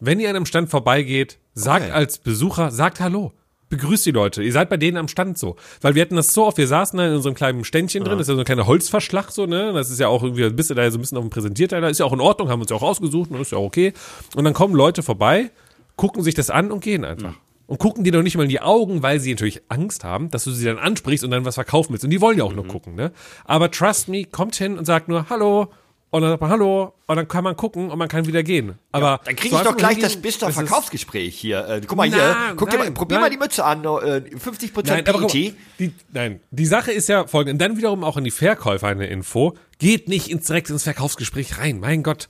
Wenn 0.00 0.18
ihr 0.18 0.30
an 0.30 0.36
einem 0.36 0.46
Stand 0.46 0.70
vorbeigeht, 0.70 1.38
sagt 1.52 1.84
Okay. 1.84 1.92
als 1.92 2.16
Besucher, 2.16 2.70
sagt 2.70 3.00
Hallo. 3.00 3.32
Begrüßt 3.74 4.06
die 4.06 4.12
Leute. 4.12 4.42
Ihr 4.42 4.52
seid 4.52 4.68
bei 4.68 4.76
denen 4.76 4.96
am 4.96 5.08
Stand 5.08 5.37
so. 5.37 5.56
Weil 5.80 5.96
wir 5.96 6.02
hatten 6.02 6.14
das 6.14 6.32
so 6.32 6.46
oft, 6.46 6.58
wir 6.58 6.68
saßen 6.68 6.96
da 6.96 7.08
in 7.08 7.14
unserem 7.14 7.34
kleinen 7.34 7.64
Ständchen 7.64 8.04
drin, 8.04 8.18
das 8.18 8.28
ist 8.28 8.28
ja 8.28 8.34
so 8.37 8.42
ein 8.42 8.44
kleiner 8.44 8.68
Holzverschlag 8.68 9.32
so, 9.32 9.46
ne? 9.46 9.72
Das 9.72 9.90
ist 9.90 9.98
ja 9.98 10.06
auch 10.06 10.22
irgendwie, 10.22 10.48
bist 10.50 10.70
du 10.70 10.74
da 10.74 10.82
ja 10.84 10.90
so 10.92 10.98
ein 10.98 11.00
bisschen 11.00 11.18
auf 11.18 11.24
dem 11.24 11.30
Präsentierteil, 11.30 11.82
ist 11.84 11.98
ja 11.98 12.06
auch 12.06 12.12
in 12.12 12.20
Ordnung, 12.20 12.50
haben 12.50 12.60
uns 12.60 12.70
ja 12.70 12.76
auch 12.76 12.82
ausgesucht 12.82 13.32
und 13.32 13.40
ist 13.40 13.50
ja 13.50 13.58
auch 13.58 13.64
okay. 13.64 13.92
Und 14.37 14.44
dann 14.44 14.54
kommen 14.54 14.76
Leute 14.76 15.02
vorbei, 15.02 15.50
gucken 15.96 16.22
sich 16.22 16.34
das 16.34 16.50
an 16.50 16.70
und 16.70 16.84
gehen 16.84 17.04
einfach. 17.04 17.34
Und 17.66 17.78
gucken 17.78 18.04
dir 18.04 18.12
doch 18.12 18.22
nicht 18.22 18.37
mal 18.37 18.44
in 18.44 18.48
die 18.48 18.60
Augen, 18.60 19.02
weil 19.02 19.18
sie 19.18 19.32
natürlich 19.32 19.62
Angst 19.68 20.04
haben, 20.04 20.30
dass 20.30 20.44
du 20.44 20.52
sie 20.52 20.66
dann 20.66 20.78
ansprichst 20.78 21.24
und 21.24 21.30
dann 21.30 21.44
was 21.44 21.54
verkaufen 21.54 21.92
willst. 21.92 22.04
Und 22.04 22.10
die 22.10 22.20
wollen 22.20 22.38
ja 22.38 22.44
auch 22.44 22.52
nur 22.52 22.66
gucken, 22.68 22.94
ne? 22.94 23.10
Aber 23.44 23.70
trust 23.70 24.08
me, 24.08 24.24
kommt 24.24 24.54
hin 24.54 24.78
und 24.78 24.84
sagt 24.84 25.08
nur 25.08 25.28
Hallo. 25.30 25.68
Und 26.14 26.22
dann 26.22 26.31
sagt 26.31 26.42
man 26.42 26.50
Hallo. 26.50 26.94
Und 27.09 27.16
dann 27.16 27.27
kann 27.27 27.42
man 27.42 27.57
gucken 27.57 27.90
und 27.90 27.98
man 27.98 28.07
kann 28.07 28.24
wieder 28.29 28.44
gehen. 28.44 28.79
Aber 28.92 29.20
Dann 29.24 29.35
kriege 29.35 29.57
ich 29.57 29.62
doch 29.62 29.77
gleich 29.77 29.98
das 29.98 30.14
Bister 30.16 30.48
Verkaufsgespräch 30.53 31.37
hier. 31.37 31.66
Äh, 31.68 31.81
guck 31.85 31.96
mal 31.96 32.07
hier, 32.07 32.16
Nein, 32.18 32.55
guck 32.57 32.70
dir 32.70 32.79
mal, 32.79 32.85
nein, 32.85 32.94
probier 32.94 33.16
nein. 33.16 33.22
mal 33.22 33.31
die 33.31 33.37
Mütze 33.37 33.64
an, 33.64 33.83
äh, 33.83 34.22
50% 34.38 34.87
Nein, 34.87 35.09
aber 35.09 35.18
guck 35.18 35.33
PET. 35.33 35.55
mal, 35.55 35.59
die, 35.81 35.92
nein, 36.12 36.40
die 36.53 36.66
Sache 36.66 36.92
ist 36.92 37.09
ja 37.09 37.27
folgende. 37.27 37.55
Und 37.55 37.59
dann 37.59 37.77
wiederum 37.79 38.05
auch 38.05 38.16
an 38.16 38.22
die 38.22 38.31
Verkäufer 38.31 38.87
eine 38.87 39.09
Info. 39.09 39.57
Geht 39.81 40.09
nicht 40.09 40.29
ins, 40.31 40.46
direkt 40.46 40.70
ins 40.70 40.85
Verkaufsgespräch 40.85 41.59
rein. 41.59 41.81
Mein 41.81 42.05
Gott. 42.05 42.29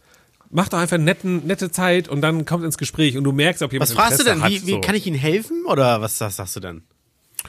Mach 0.49 0.71
doch 0.71 0.79
einfach 0.79 0.97
netten, 0.97 1.47
nette 1.47 1.71
Zeit 1.71 2.09
und 2.09 2.23
dann 2.23 2.47
kommt 2.47 2.65
ins 2.65 2.79
Gespräch 2.79 3.19
und 3.19 3.25
du 3.25 3.33
merkst, 3.33 3.63
ob 3.63 3.71
jemand 3.75 3.91
Was 3.91 3.95
fragst 3.95 4.19
du 4.19 4.23
Interesse 4.23 4.41
denn? 4.41 4.43
Hat, 4.45 4.63
Wie, 4.63 4.67
wie 4.67 4.71
so. 4.77 4.81
kann 4.81 4.95
ich 4.95 5.07
Ihnen 5.07 5.19
helfen? 5.19 5.67
Oder 5.67 6.01
was 6.01 6.17
sagst, 6.17 6.39
sagst 6.39 6.57
du 6.57 6.61
denn? 6.61 6.85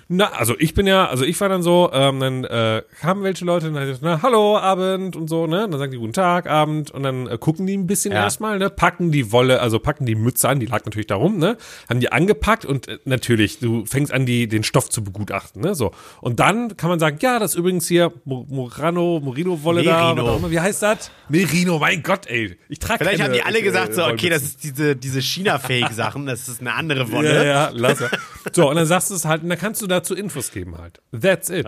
Na, 0.08 0.32
also 0.34 0.56
ich 0.60 0.74
bin 0.74 0.86
ja, 0.88 1.08
also 1.08 1.24
ich 1.26 1.40
war 1.42 1.50
dann 1.50 1.64
so, 1.64 1.90
ähm, 1.94 2.20
dann 2.20 2.44
äh, 2.44 2.84
kamen 3.02 3.24
welche 3.24 3.44
Leute 3.46 3.68
und 3.68 3.74
dann 3.74 3.90
ich, 3.90 3.98
na, 4.02 4.22
hallo, 4.22 4.58
Abend 4.58 5.16
und 5.16 5.28
so, 5.30 5.48
ne? 5.48 5.66
Und 5.66 5.72
dann 5.72 5.80
sagen 5.80 5.92
die 5.92 5.98
guten 5.98 6.14
Tag, 6.14 6.48
Abend 6.48 6.92
und 6.92 7.04
dann 7.04 7.28
äh, 7.28 7.38
gucken 7.40 7.66
die 7.66 7.76
ein 7.76 7.88
bisschen 7.88 8.14
Ja. 8.14 8.24
erstmal, 8.24 8.60
ne? 8.60 8.70
Packen 8.70 9.12
die 9.12 9.32
Wolle, 9.32 9.62
also 9.62 9.80
packen 9.80 10.06
die 10.06 10.16
Mütze 10.16 10.48
an, 10.50 10.60
die 10.60 10.66
lag 10.68 10.86
natürlich 10.86 11.08
da 11.08 11.16
rum, 11.16 11.38
ne? 11.38 11.58
Haben 11.90 12.00
die 12.00 12.12
angepackt 12.12 12.66
und 12.66 12.88
äh, 12.88 13.00
natürlich, 13.06 13.60
du 13.60 13.86
fängst 13.86 14.14
an, 14.14 14.26
die, 14.26 14.48
den 14.48 14.64
Stoff 14.64 14.90
zu 14.90 15.04
begutachten, 15.04 15.62
ne? 15.62 15.76
So. 15.76 15.92
Und 16.22 16.40
dann 16.40 16.78
kann 16.78 16.90
man 16.90 17.00
sagen, 17.00 17.18
ja, 17.22 17.40
das 17.40 17.52
ist 17.54 17.58
übrigens 17.58 17.88
hier 17.88 18.12
Mo- 18.26 18.46
Morano, 18.50 19.20
Morino-Wolle 19.24 19.84
da, 19.84 20.14
Merino. 20.14 20.24
was 20.24 20.32
auch 20.34 20.38
immer, 20.38 20.52
wie 20.52 20.60
heißt 20.60 20.84
das? 20.84 21.10
Merino, 21.30 21.80
mein 21.80 22.04
Gott, 22.04 22.28
ey. 22.28 22.58
Ich 22.70 22.80
trage 22.80 23.04
Vielleicht 23.04 23.20
keine, 23.22 23.30
haben 23.34 23.38
die 23.40 23.44
alle 23.44 23.60
äh, 23.60 23.64
gesagt, 23.64 23.94
so, 23.96 24.06
okay, 24.06 24.30
das 24.30 24.44
ist 24.44 24.64
diese, 24.64 24.96
diese 24.96 25.22
China-Fake-Sachen, 25.22 26.26
das 26.26 26.48
ist 26.48 26.62
eine 26.62 26.74
andere 26.74 27.02
Ja, 27.06 27.12
Wolle. 27.12 27.46
ja, 27.48 27.70
lass 27.74 28.02
er. 28.02 28.12
So, 28.54 28.70
und 28.70 28.76
dann 28.76 28.86
sagst 28.86 29.10
du 29.10 29.16
es 29.16 29.26
halt, 29.26 29.42
und 29.44 29.50
dann 29.50 29.58
kannst 29.58 29.82
du 29.82 29.85
dazu 29.88 30.16
Infos 30.16 30.52
geben 30.52 30.78
halt. 30.78 31.02
That's 31.12 31.50
it. 31.50 31.68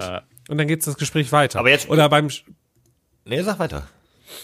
Und 0.50 0.58
dann 0.58 0.68
geht's 0.68 0.86
das 0.86 0.98
Gespräch 0.98 1.32
weiter. 1.32 1.60
Aber 1.60 1.70
jetzt- 1.70 1.90
oder 1.90 2.08
beim, 2.10 2.30
Nee, 3.26 3.42
sag 3.42 3.60
weiter. 3.60 3.88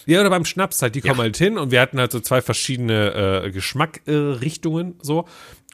ja, 0.06 0.20
oder 0.20 0.30
beim 0.30 0.44
Schnaps 0.44 0.82
halt, 0.82 0.94
die 0.94 1.00
kommen 1.00 1.20
halt 1.20 1.36
hin 1.36 1.56
und 1.58 1.70
wir 1.70 1.80
hatten 1.80 1.98
halt 1.98 2.12
so 2.12 2.20
zwei 2.20 2.42
verschiedene 2.42 3.42
äh, 3.44 3.50
Geschmackrichtungen 3.50 4.92
äh, 4.92 4.94
so. 5.02 5.26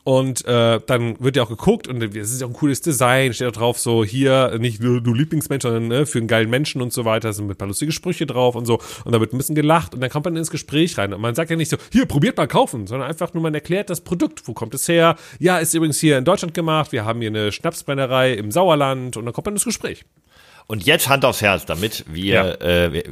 Und 0.02 0.46
äh, 0.46 0.80
dann 0.86 1.20
wird 1.20 1.36
ja 1.36 1.42
auch 1.42 1.50
geguckt 1.50 1.86
und 1.86 2.02
es 2.02 2.32
ist 2.32 2.40
ja 2.40 2.46
auch 2.46 2.50
ein 2.50 2.56
cooles 2.56 2.80
Design, 2.80 3.34
steht 3.34 3.48
auch 3.48 3.52
drauf 3.52 3.78
so, 3.78 4.02
hier 4.02 4.56
nicht 4.58 4.80
nur 4.80 5.02
du 5.02 5.12
Lieblingsmensch, 5.12 5.62
sondern 5.62 5.88
ne, 5.88 6.06
für 6.06 6.18
einen 6.18 6.26
geilen 6.26 6.48
Menschen 6.48 6.80
und 6.80 6.90
so 6.90 7.04
weiter, 7.04 7.34
sind 7.34 7.46
mit 7.46 7.56
ein 7.56 7.58
paar 7.58 7.68
lustige 7.68 7.92
Sprüche 7.92 8.24
drauf 8.24 8.54
und 8.54 8.64
so. 8.64 8.80
Und 9.04 9.12
da 9.12 9.20
wird 9.20 9.34
ein 9.34 9.36
bisschen 9.36 9.54
gelacht 9.54 9.92
und 9.94 10.00
dann 10.00 10.08
kommt 10.08 10.24
man 10.24 10.36
ins 10.36 10.50
Gespräch 10.50 10.96
rein. 10.96 11.12
Und 11.12 11.20
man 11.20 11.34
sagt 11.34 11.50
ja 11.50 11.56
nicht 11.56 11.70
so, 11.70 11.76
hier, 11.92 12.06
probiert 12.06 12.38
mal 12.38 12.48
kaufen, 12.48 12.86
sondern 12.86 13.10
einfach 13.10 13.34
nur, 13.34 13.42
man 13.42 13.52
erklärt 13.54 13.90
das 13.90 14.00
Produkt, 14.00 14.48
wo 14.48 14.54
kommt 14.54 14.72
es 14.74 14.88
her? 14.88 15.16
Ja, 15.38 15.58
ist 15.58 15.74
übrigens 15.74 16.00
hier 16.00 16.16
in 16.16 16.24
Deutschland 16.24 16.54
gemacht, 16.54 16.92
wir 16.92 17.04
haben 17.04 17.20
hier 17.20 17.28
eine 17.28 17.52
Schnapsbrennerei 17.52 18.32
im 18.32 18.50
Sauerland 18.50 19.18
und 19.18 19.26
dann 19.26 19.34
kommt 19.34 19.44
man 19.48 19.54
ins 19.54 19.64
Gespräch. 19.66 20.06
Und 20.66 20.86
jetzt 20.86 21.08
Hand 21.10 21.26
aufs 21.26 21.42
Herz, 21.42 21.66
damit 21.66 22.06
wir 22.08 22.34
Ja. 22.34 22.50
äh, 22.52 23.02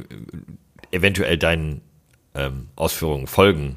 eventuell 0.91 1.37
deinen 1.37 1.81
ähm, 2.33 2.69
Ausführungen 2.75 3.27
folgen 3.27 3.75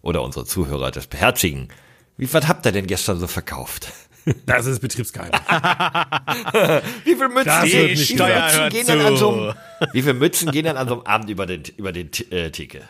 oder 0.00 0.22
unsere 0.22 0.44
Zuhörer 0.44 0.92
das 0.92 1.08
beherzigen. 1.08 1.68
Wie 2.16 2.32
was 2.32 2.46
habt 2.48 2.64
ihr 2.66 2.72
denn 2.72 2.86
gestern 2.86 3.18
so 3.18 3.26
verkauft? 3.26 3.88
Das 4.46 4.64
ist 4.64 4.80
Betriebsgeheimnis. 4.80 5.38
Wie 7.04 7.14
viele 7.14 7.28
Mützen, 7.28 7.44
Das 7.44 7.64
wird 7.70 7.90
nicht. 7.90 8.18
Mützen 8.18 8.68
gehen 8.70 8.86
dann 8.86 9.00
an 9.02 9.16
so 9.18 9.32
einem, 9.34 9.54
wie 9.92 10.00
viele 10.00 10.14
Mützen 10.14 10.50
gehen 10.50 10.64
dann 10.64 10.78
an 10.78 10.88
so 10.88 10.94
einem 10.94 11.06
Abend 11.06 11.28
über 11.28 11.44
den 11.44 11.62
über 11.76 11.92
den 11.92 12.10
äh, 12.30 12.50
Theke? 12.50 12.88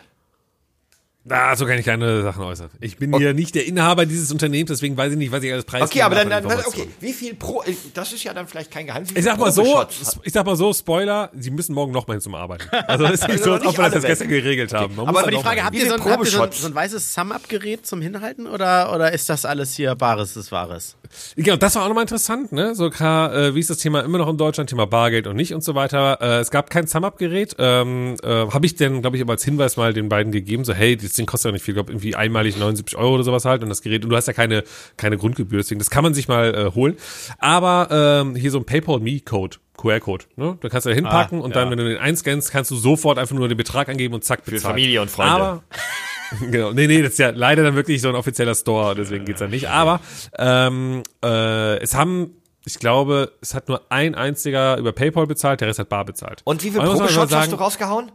Na, 1.27 1.55
so 1.55 1.65
kann 1.65 1.79
ich 1.79 1.85
keine 1.85 2.21
Sachen 2.21 2.43
äußern. 2.43 2.69
Ich 2.79 2.97
bin 2.97 3.11
hier 3.17 3.33
nicht 3.33 3.55
der 3.55 3.65
Inhaber 3.65 4.05
dieses 4.05 4.31
Unternehmens, 4.31 4.69
deswegen 4.69 4.95
weiß 4.95 5.11
ich 5.11 5.17
nicht, 5.17 5.31
was 5.31 5.41
ich 5.41 5.51
alles 5.51 5.65
preisgebe. 5.65 5.89
Okay, 5.89 6.01
aber 6.03 6.13
dann, 6.13 6.31
an 6.31 6.47
dann, 6.47 6.59
okay, 6.65 6.87
wie 6.99 7.13
viel 7.13 7.33
pro 7.33 7.63
äh, 7.63 7.73
das 7.95 8.13
ist 8.13 8.23
ja 8.23 8.31
dann 8.31 8.47
vielleicht 8.47 8.69
kein 8.69 8.85
Geheimnis. 8.85 9.11
Ich 9.15 9.23
sag 9.23 9.39
mal 9.39 9.51
so, 9.51 9.83
ich 10.21 10.31
sag 10.31 10.45
mal 10.45 10.55
so, 10.55 10.71
Spoiler, 10.71 11.31
sie 11.33 11.49
müssen 11.49 11.73
morgen 11.73 11.91
noch 11.93 12.05
mal 12.05 12.13
hin 12.13 12.21
zum 12.21 12.35
Arbeiten. 12.35 12.69
Also 12.87 13.05
es 13.05 13.21
ist 13.21 13.27
nicht 13.27 13.39
Also 13.45 13.57
so, 13.57 13.57
noch 13.57 13.65
als 13.65 13.79
ob 13.79 13.85
wir 13.85 13.89
das 13.89 14.03
gestern 14.03 14.27
geregelt 14.27 14.71
haben. 14.71 14.95
Man 14.95 15.07
Aber 15.07 15.21
Aber 15.21 15.31
die 15.31 15.37
Frage, 15.37 15.63
habt 15.63 15.75
ihr, 15.75 15.87
so 15.87 15.95
ein, 15.95 16.05
habt 16.05 16.25
ihr 16.25 16.31
so, 16.31 16.41
ein, 16.43 16.51
so 16.51 16.67
ein 16.67 16.75
weißes 16.75 17.15
Sum-Up-Gerät 17.15 17.87
zum 17.87 18.01
Hinhalten 18.01 18.45
oder, 18.45 18.93
oder 18.93 19.11
ist 19.11 19.27
das 19.27 19.45
alles 19.45 19.73
hier 19.73 19.95
Bares 19.95 20.35
des 20.35 20.51
Wahres? 20.51 20.95
Genau, 21.35 21.57
das 21.57 21.75
war 21.75 21.83
auch 21.83 21.87
nochmal 21.87 22.03
interessant, 22.03 22.51
ne? 22.51 22.75
So, 22.75 22.87
äh, 22.87 23.55
wie 23.55 23.59
ist 23.59 23.69
das 23.69 23.77
Thema 23.77 24.01
immer 24.01 24.17
noch 24.17 24.29
in 24.29 24.37
Deutschland, 24.37 24.69
Thema 24.69 24.85
Bargeld 24.87 25.27
und 25.27 25.35
nicht 25.35 25.53
und 25.53 25.63
so 25.63 25.75
weiter. 25.75 26.19
Äh, 26.21 26.39
es 26.39 26.51
gab 26.51 26.69
kein 26.69 26.87
Sum-Up-Gerät. 26.87 27.55
Ähm, 27.59 28.15
äh, 28.23 28.27
Habe 28.27 28.65
ich 28.65 28.75
denn, 28.75 29.01
glaube 29.01 29.17
ich, 29.17 29.23
aber 29.23 29.33
als 29.33 29.43
Hinweis 29.43 29.77
mal 29.77 29.93
den 29.93 30.09
beiden 30.09 30.31
gegeben, 30.31 30.65
so, 30.65 30.73
hey, 30.73 30.95
das 30.97 31.13
Ding 31.13 31.25
kostet 31.25 31.49
ja 31.49 31.53
nicht 31.53 31.63
viel, 31.63 31.73
glaube 31.73 31.91
irgendwie 31.91 32.15
einmalig 32.15 32.57
79 32.57 32.97
Euro 32.97 33.15
oder 33.15 33.23
sowas 33.23 33.45
halt 33.45 33.63
und 33.63 33.69
das 33.69 33.81
Gerät, 33.81 34.03
und 34.03 34.09
du 34.09 34.15
hast 34.15 34.27
ja 34.27 34.33
keine, 34.33 34.63
keine 34.97 35.17
Grundgebühr, 35.17 35.59
deswegen, 35.59 35.79
das 35.79 35.89
kann 35.89 36.03
man 36.03 36.13
sich 36.13 36.27
mal 36.27 36.53
äh, 36.55 36.71
holen. 36.75 36.95
Aber 37.39 37.87
ähm, 37.91 38.35
hier 38.35 38.51
so 38.51 38.59
ein 38.59 38.65
PayPal-Me-Code. 38.65 39.57
QR-Code, 39.77 40.25
ne? 40.37 40.57
Da 40.61 40.69
kannst 40.69 40.85
du 40.85 40.89
da 40.89 40.95
hinpacken 40.95 41.41
Ah, 41.41 41.43
und 41.43 41.53
ja. 41.53 41.61
dann, 41.61 41.69
wenn 41.69 41.77
du 41.77 41.83
den 41.83 41.97
einscannst, 41.97 42.49
kannst 42.49 42.71
du 42.71 42.75
sofort 42.77 43.19
einfach 43.19 43.35
nur 43.35 43.49
den 43.49 43.57
Betrag 43.57 43.89
angeben 43.89 44.13
und 44.13 44.23
zack, 44.23 44.41
Für 44.45 44.51
bezahlt. 44.51 44.71
Familie 44.71 45.01
und 45.01 45.11
Freunde. 45.11 45.33
Aber, 45.33 45.63
genau, 46.51 46.71
nee, 46.71 46.87
nee, 46.87 47.01
das 47.01 47.13
ist 47.13 47.19
ja 47.19 47.29
leider 47.29 47.63
dann 47.63 47.75
wirklich 47.75 48.01
so 48.01 48.09
ein 48.09 48.15
offizieller 48.15 48.55
Store, 48.55 48.95
deswegen 48.95 49.25
geht's 49.25 49.39
dann 49.39 49.51
nicht. 49.51 49.69
Aber 49.69 49.99
ähm, 50.37 51.03
äh, 51.23 51.77
es 51.79 51.95
haben, 51.95 52.31
ich 52.65 52.79
glaube, 52.79 53.31
es 53.41 53.53
hat 53.53 53.67
nur 53.67 53.81
ein 53.89 54.15
einziger 54.15 54.77
über 54.77 54.91
PayPal 54.91 55.27
bezahlt, 55.27 55.61
der 55.61 55.67
Rest 55.67 55.79
hat 55.79 55.89
bar 55.89 56.05
bezahlt. 56.05 56.41
Und 56.43 56.63
wie 56.63 56.77
aber 56.77 56.93
Probeshots 56.93 57.33
hast 57.33 57.51
du 57.51 57.55
rausgehauen? 57.55 58.11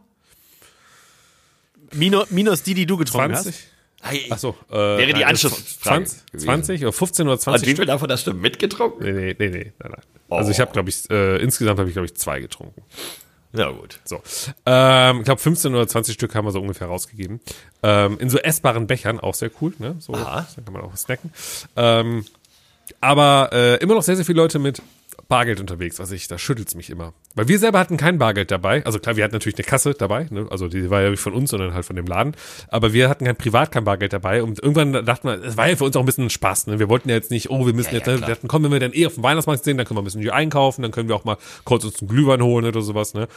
Minus, 1.92 2.31
minus 2.31 2.62
die, 2.62 2.75
die 2.75 2.87
du 2.87 2.96
getrunken 2.96 3.35
20? 3.35 3.54
hast. 3.54 3.71
Hey, 4.02 4.27
Ach 4.31 4.38
so, 4.38 4.56
äh, 4.71 4.75
Wäre 4.75 5.13
die 5.13 5.25
Anschlussfrage 5.27 6.04
20, 6.04 6.40
20 6.40 6.83
oder 6.83 6.92
15 6.92 7.27
oder 7.27 7.33
Und 7.35 7.40
20 7.40 7.63
wie 7.63 7.67
Stück? 7.71 7.77
viel 7.81 7.87
davon 7.87 8.11
hast 8.11 8.27
du 8.27 8.33
mitgetrunken? 8.33 9.04
Nee, 9.04 9.13
nee, 9.13 9.37
nee, 9.38 9.48
nee, 9.48 9.73
nein, 9.79 9.92
nein. 9.92 10.02
Also 10.31 10.50
ich 10.52 10.61
habe, 10.61 10.73
glaube 10.73 10.88
ich, 10.88 11.11
äh, 11.11 11.37
insgesamt 11.42 11.79
habe 11.79 11.88
ich, 11.88 11.94
glaube 11.94 12.06
ich, 12.06 12.15
zwei 12.15 12.40
getrunken. 12.40 12.83
Na 13.53 13.71
gut. 13.71 13.98
So. 14.05 14.23
Ähm, 14.67 15.19
ich 15.19 15.25
glaube, 15.25 15.40
15 15.40 15.75
oder 15.75 15.88
20 15.88 16.15
Stück 16.15 16.35
haben 16.35 16.44
wir 16.44 16.53
so 16.53 16.61
ungefähr 16.61 16.87
rausgegeben. 16.87 17.40
Ähm, 17.83 18.19
in 18.19 18.31
so 18.31 18.38
essbaren 18.38 18.87
Bechern, 18.87 19.19
auch 19.19 19.35
sehr 19.35 19.51
cool, 19.61 19.75
ne? 19.79 19.96
So, 19.98 20.15
Aha. 20.15 20.46
dann 20.55 20.65
kann 20.65 20.75
man 20.75 20.83
auch 20.83 20.96
snacken. 20.96 21.33
Ähm, 21.77 22.25
aber 23.01 23.51
äh, 23.53 23.77
immer 23.77 23.94
noch 23.94 24.03
sehr, 24.03 24.17
sehr 24.17 24.25
viele 24.25 24.40
Leute 24.40 24.59
mit 24.59 24.83
Bargeld 25.29 25.61
unterwegs. 25.61 26.01
Also 26.01 26.15
ich, 26.15 26.29
da 26.29 26.38
schüttelt's 26.38 26.75
mich 26.75 26.90
immer. 26.90 27.13
Weil 27.37 27.46
wir 27.46 27.58
selber 27.60 27.78
hatten 27.78 27.96
kein 27.96 28.18
Bargeld 28.18 28.50
dabei. 28.50 28.85
Also 28.85 28.98
klar, 28.98 29.14
wir 29.16 29.22
hatten 29.22 29.35
natürlich 29.35 29.56
eine 29.56 29.64
Kasse 29.64 29.94
dabei. 29.94 30.26
Ne? 30.31 30.46
Also 30.50 30.66
die 30.66 30.90
war 30.90 31.00
ja 31.00 31.10
nicht 31.10 31.20
von 31.20 31.33
uns, 31.33 31.50
sondern 31.50 31.74
halt 31.74 31.85
von 31.85 31.94
dem 31.94 32.06
Laden. 32.06 32.35
Aber 32.68 32.92
wir 32.92 33.08
hatten 33.08 33.24
kein 33.24 33.37
privat 33.37 33.70
kein 33.70 33.85
Bargeld 33.85 34.12
dabei. 34.12 34.42
Und 34.42 34.60
irgendwann 34.60 35.04
dachten 35.06 35.28
wir, 35.28 35.42
es 35.44 35.56
war 35.56 35.68
ja 35.68 35.76
für 35.76 35.85
uns 35.85 35.94
auch 35.96 36.00
ein 36.00 36.06
bisschen 36.06 36.28
Spaß. 36.28 36.66
Ne? 36.66 36.81
Wir 36.81 36.88
wollten 36.88 37.08
ja 37.08 37.14
jetzt 37.14 37.31
nicht, 37.31 37.48
oh, 37.50 37.64
wir 37.66 37.72
müssen 37.72 37.90
Ja, 37.92 37.98
jetzt, 37.98 38.08
ja, 38.08 38.14
ne? 38.14 38.20
wir 38.20 38.26
dachten, 38.26 38.48
komm, 38.48 38.64
wenn 38.64 38.72
wir 38.72 38.81
dann 38.81 38.92
eh 38.92 39.06
auf 39.06 39.14
dem 39.14 39.22
Weihnachtsmarkt 39.22 39.62
sind, 39.62 39.76
dann 39.78 39.87
können 39.87 39.98
wir 39.98 40.02
ein 40.02 40.04
bisschen 40.04 40.28
einkaufen, 40.31 40.83
dann 40.83 40.90
können 40.90 41.08
wir 41.08 41.14
auch 41.14 41.24
mal 41.24 41.37
kurz 41.64 41.85
uns 41.85 42.00
einen 42.00 42.08
Glühwein 42.08 42.42
holen 42.42 42.64
oder 42.66 42.83
sowas. 42.83 43.14
Ne? 43.14 43.28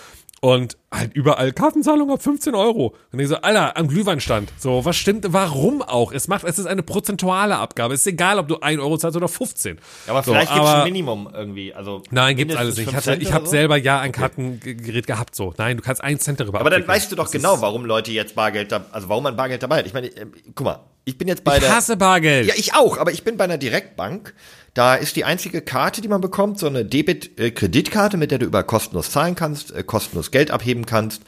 Und 0.41 0.75
halt 0.91 1.13
überall 1.13 1.53
Kartenzahlung 1.53 2.11
ab 2.11 2.21
15 2.21 2.53
Euro. 2.55 2.95
Und 3.13 3.19
ich 3.19 3.29
so, 3.29 3.37
Alter, 3.37 3.77
am 3.77 3.87
Glühweinstand. 3.87 4.51
So, 4.57 4.83
was 4.83 4.97
stimmt, 4.97 5.31
warum 5.31 5.81
auch? 5.81 6.11
Es 6.11 6.27
macht, 6.27 6.43
es 6.43 6.59
ist 6.59 6.65
eine 6.65 6.83
prozentuale 6.83 7.55
Abgabe. 7.57 7.93
Es 7.93 8.01
ist 8.01 8.07
egal, 8.07 8.39
ob 8.39 8.49
du 8.49 8.59
1 8.59 8.81
Euro 8.81 8.97
zahlst 8.97 9.15
oder 9.15 9.29
15. 9.29 9.77
Aber 10.07 10.21
so, 10.23 10.31
vielleicht 10.33 10.51
gibt's 10.51 10.67
aber- 10.67 10.79
ein 10.79 10.91
Minimum 10.91 11.29
irgendwie. 11.33 11.73
Also 11.73 12.01
Nein, 12.11 12.35
gibt's 12.35 12.55
alles 12.57 12.75
nicht. 12.75 12.89
Ich, 12.89 12.95
hatte, 12.95 13.15
ich 13.15 13.31
habe 13.31 13.45
so? 13.45 13.51
selber 13.51 13.79
ja 13.84 13.99
ein 13.99 14.11
Kartengerät 14.11 15.05
gehabt, 15.07 15.36
so. 15.36 15.53
Nein, 15.57 15.77
du 15.77 15.84
kannst 15.84 16.03
einen 16.03 16.19
Cent 16.19 16.39
darüber 16.39 16.59
Aber 16.59 16.69
dann 16.69 16.81
abwickeln. 16.81 16.95
weißt 16.95 17.11
du 17.11 17.15
doch 17.15 17.25
Das 17.25 17.31
genau, 17.31 17.61
warum 17.61 17.86
Leute 17.86 18.11
jetzt 18.11 18.36
Bargeld 18.36 18.71
da, 18.71 18.86
also 18.91 19.09
warum 19.09 19.23
man 19.23 19.36
Bargeld 19.36 19.61
dabei 19.63 19.79
hat. 19.79 19.86
Ich 19.86 19.93
meine, 19.93 20.07
äh, 20.07 20.25
guck 20.55 20.65
mal, 20.65 20.79
ich 21.05 21.17
bin 21.17 21.27
jetzt 21.27 21.43
bei 21.43 21.55
Ich 21.57 21.63
der. 21.63 21.75
hasse 21.75 21.97
Bargeld. 21.97 22.47
Ja, 22.47 22.53
ich 22.57 22.73
auch, 22.73 22.97
aber 22.97 23.11
ich 23.11 23.23
bin 23.23 23.38
bei 23.38 23.43
einer 23.43 23.57
Direktbank. 23.57 24.34
Da 24.73 24.95
ist 24.95 25.15
die 25.15 25.25
einzige 25.25 25.61
Karte, 25.61 26.01
die 26.01 26.07
man 26.07 26.21
bekommt, 26.21 26.57
so 26.59 26.65
eine 26.67 26.84
Debit-Kreditkarte, 26.86 28.17
mit 28.17 28.31
der 28.31 28.39
du 28.39 28.45
über 28.45 28.63
kostenlos 28.63 29.11
zahlen 29.11 29.36
kannst, 29.36 29.71
äh, 29.71 29.84
kostenlos 29.84 30.31
Geld 30.31 30.49
abheben 30.51 30.86
kannst. 30.86 31.21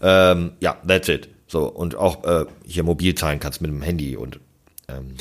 Ähm, 0.00 0.52
ja, 0.60 0.76
that's 0.86 1.08
it. 1.08 1.28
So, 1.48 1.66
und 1.68 1.94
auch 1.94 2.24
äh, 2.24 2.46
hier 2.66 2.82
mobil 2.82 3.14
zahlen 3.14 3.38
kannst 3.40 3.60
mit 3.60 3.70
dem 3.70 3.82
Handy 3.82 4.16
und 4.16 4.40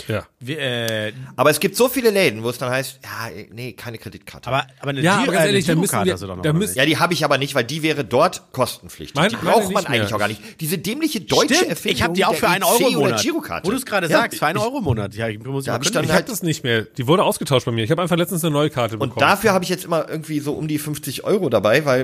ja. 0.07 0.25
Wir, 0.39 0.59
äh, 0.59 1.13
aber 1.35 1.49
es 1.49 1.59
gibt 1.59 1.75
so 1.75 1.89
viele 1.89 2.11
Läden, 2.11 2.43
wo 2.43 2.49
es 2.49 2.57
dann 2.59 2.69
heißt, 2.69 2.99
ja, 3.03 3.29
nee, 3.51 3.73
keine 3.73 3.97
Kreditkarte. 3.97 4.47
aber, 4.47 4.67
aber 4.79 4.91
eine, 4.91 5.01
Ja, 5.01 5.17
Giro- 5.23 5.31
aber 5.31 5.41
äh, 5.41 5.47
ehrlich, 5.47 5.69
eine 5.71 5.81
da 5.87 6.05
wir- 6.05 6.13
hast 6.13 6.21
du 6.21 6.27
doch 6.27 6.35
noch, 6.35 6.43
da 6.43 6.53
müssen- 6.53 6.77
ja, 6.77 6.85
die 6.85 6.97
habe 6.97 7.13
ich 7.13 7.25
aber 7.25 7.39
nicht, 7.39 7.55
weil 7.55 7.63
die 7.63 7.81
wäre 7.81 8.05
dort 8.05 8.51
kostenpflichtig. 8.51 9.15
Meine- 9.15 9.29
die 9.29 9.35
braucht 9.37 9.71
man 9.71 9.83
mehr. 9.83 9.91
eigentlich 9.91 10.13
auch 10.13 10.19
gar 10.19 10.27
nicht. 10.27 10.39
Diese 10.61 10.77
dämliche 10.77 11.21
deutsche 11.21 11.55
Stimmt, 11.55 11.69
Erfindung 11.71 11.95
ich 11.95 12.03
habe 12.03 12.13
die 12.13 12.25
auch 12.25 12.29
der 12.31 12.39
für 12.39 12.47
einen 12.49 12.63
EC 12.63 12.69
Euro 12.69 12.77
im 12.89 12.95
oder 12.97 13.05
Monat. 13.07 13.21
Girokarte. 13.23 13.67
Wo 13.67 13.71
du 13.71 13.77
es 13.77 13.85
gerade 13.87 14.07
Ja, 14.07 14.17
sagst, 14.19 14.37
für 14.37 14.45
einen 14.45 14.57
Euro 14.59 14.77
im 14.77 14.83
Monat. 14.83 15.15
Ja, 15.15 15.27
ich 15.29 15.39
muss 15.43 15.65
Da 15.65 15.73
hab 15.73 15.81
ich 15.83 15.89
Ich 15.89 15.95
halt- 15.95 16.11
hab 16.11 16.25
das 16.27 16.43
nicht 16.43 16.63
mehr. 16.63 16.83
Die 16.83 17.07
wurde 17.07 17.23
ausgetauscht 17.23 17.65
bei 17.65 17.71
mir. 17.71 17.83
Ich 17.83 17.89
habe 17.91 18.01
einfach 18.03 18.17
letztens 18.17 18.43
eine 18.43 18.53
neue 18.53 18.69
Karte 18.69 18.95
Und 18.95 19.09
bekommen. 19.09 19.19
dafür 19.27 19.51
habe 19.53 19.63
ich 19.63 19.69
jetzt 19.69 19.85
immer 19.85 20.07
irgendwie 20.07 20.39
so 20.41 20.53
um 20.53 20.67
die 20.67 20.77
50 20.77 21.23
Euro 21.23 21.49
dabei, 21.49 21.85
weil 21.85 22.01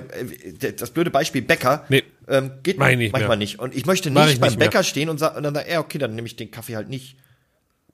äh, 0.62 0.74
das 0.74 0.89
blöde 0.89 1.12
Beispiel 1.12 1.43
Bäcker 1.43 1.86
Nee. 1.89 2.03
ähm, 2.28 2.51
geht 2.64 2.74
ich 2.76 2.80
manchmal 2.80 3.28
mehr. 3.28 3.36
nicht. 3.38 3.59
Und 3.59 3.76
ich 3.76 3.86
möchte 3.86 4.09
nicht 4.09 4.30
ich 4.34 4.39
beim 4.39 4.49
nicht. 4.49 4.59
Bäcker 4.59 4.84
stehen 4.84 5.09
und, 5.09 5.20
sa 5.20 5.28
und 5.28 5.43
dann 5.43 5.53
sagen, 5.53 5.70
ja, 5.72 5.80
okay, 5.80 5.99
dann 5.99 6.16
nehme 6.16 6.26
ich 6.26 6.36
den 6.36 6.49
Kaffee 6.49 6.76
halt 6.76 6.89
nicht. 6.89 7.18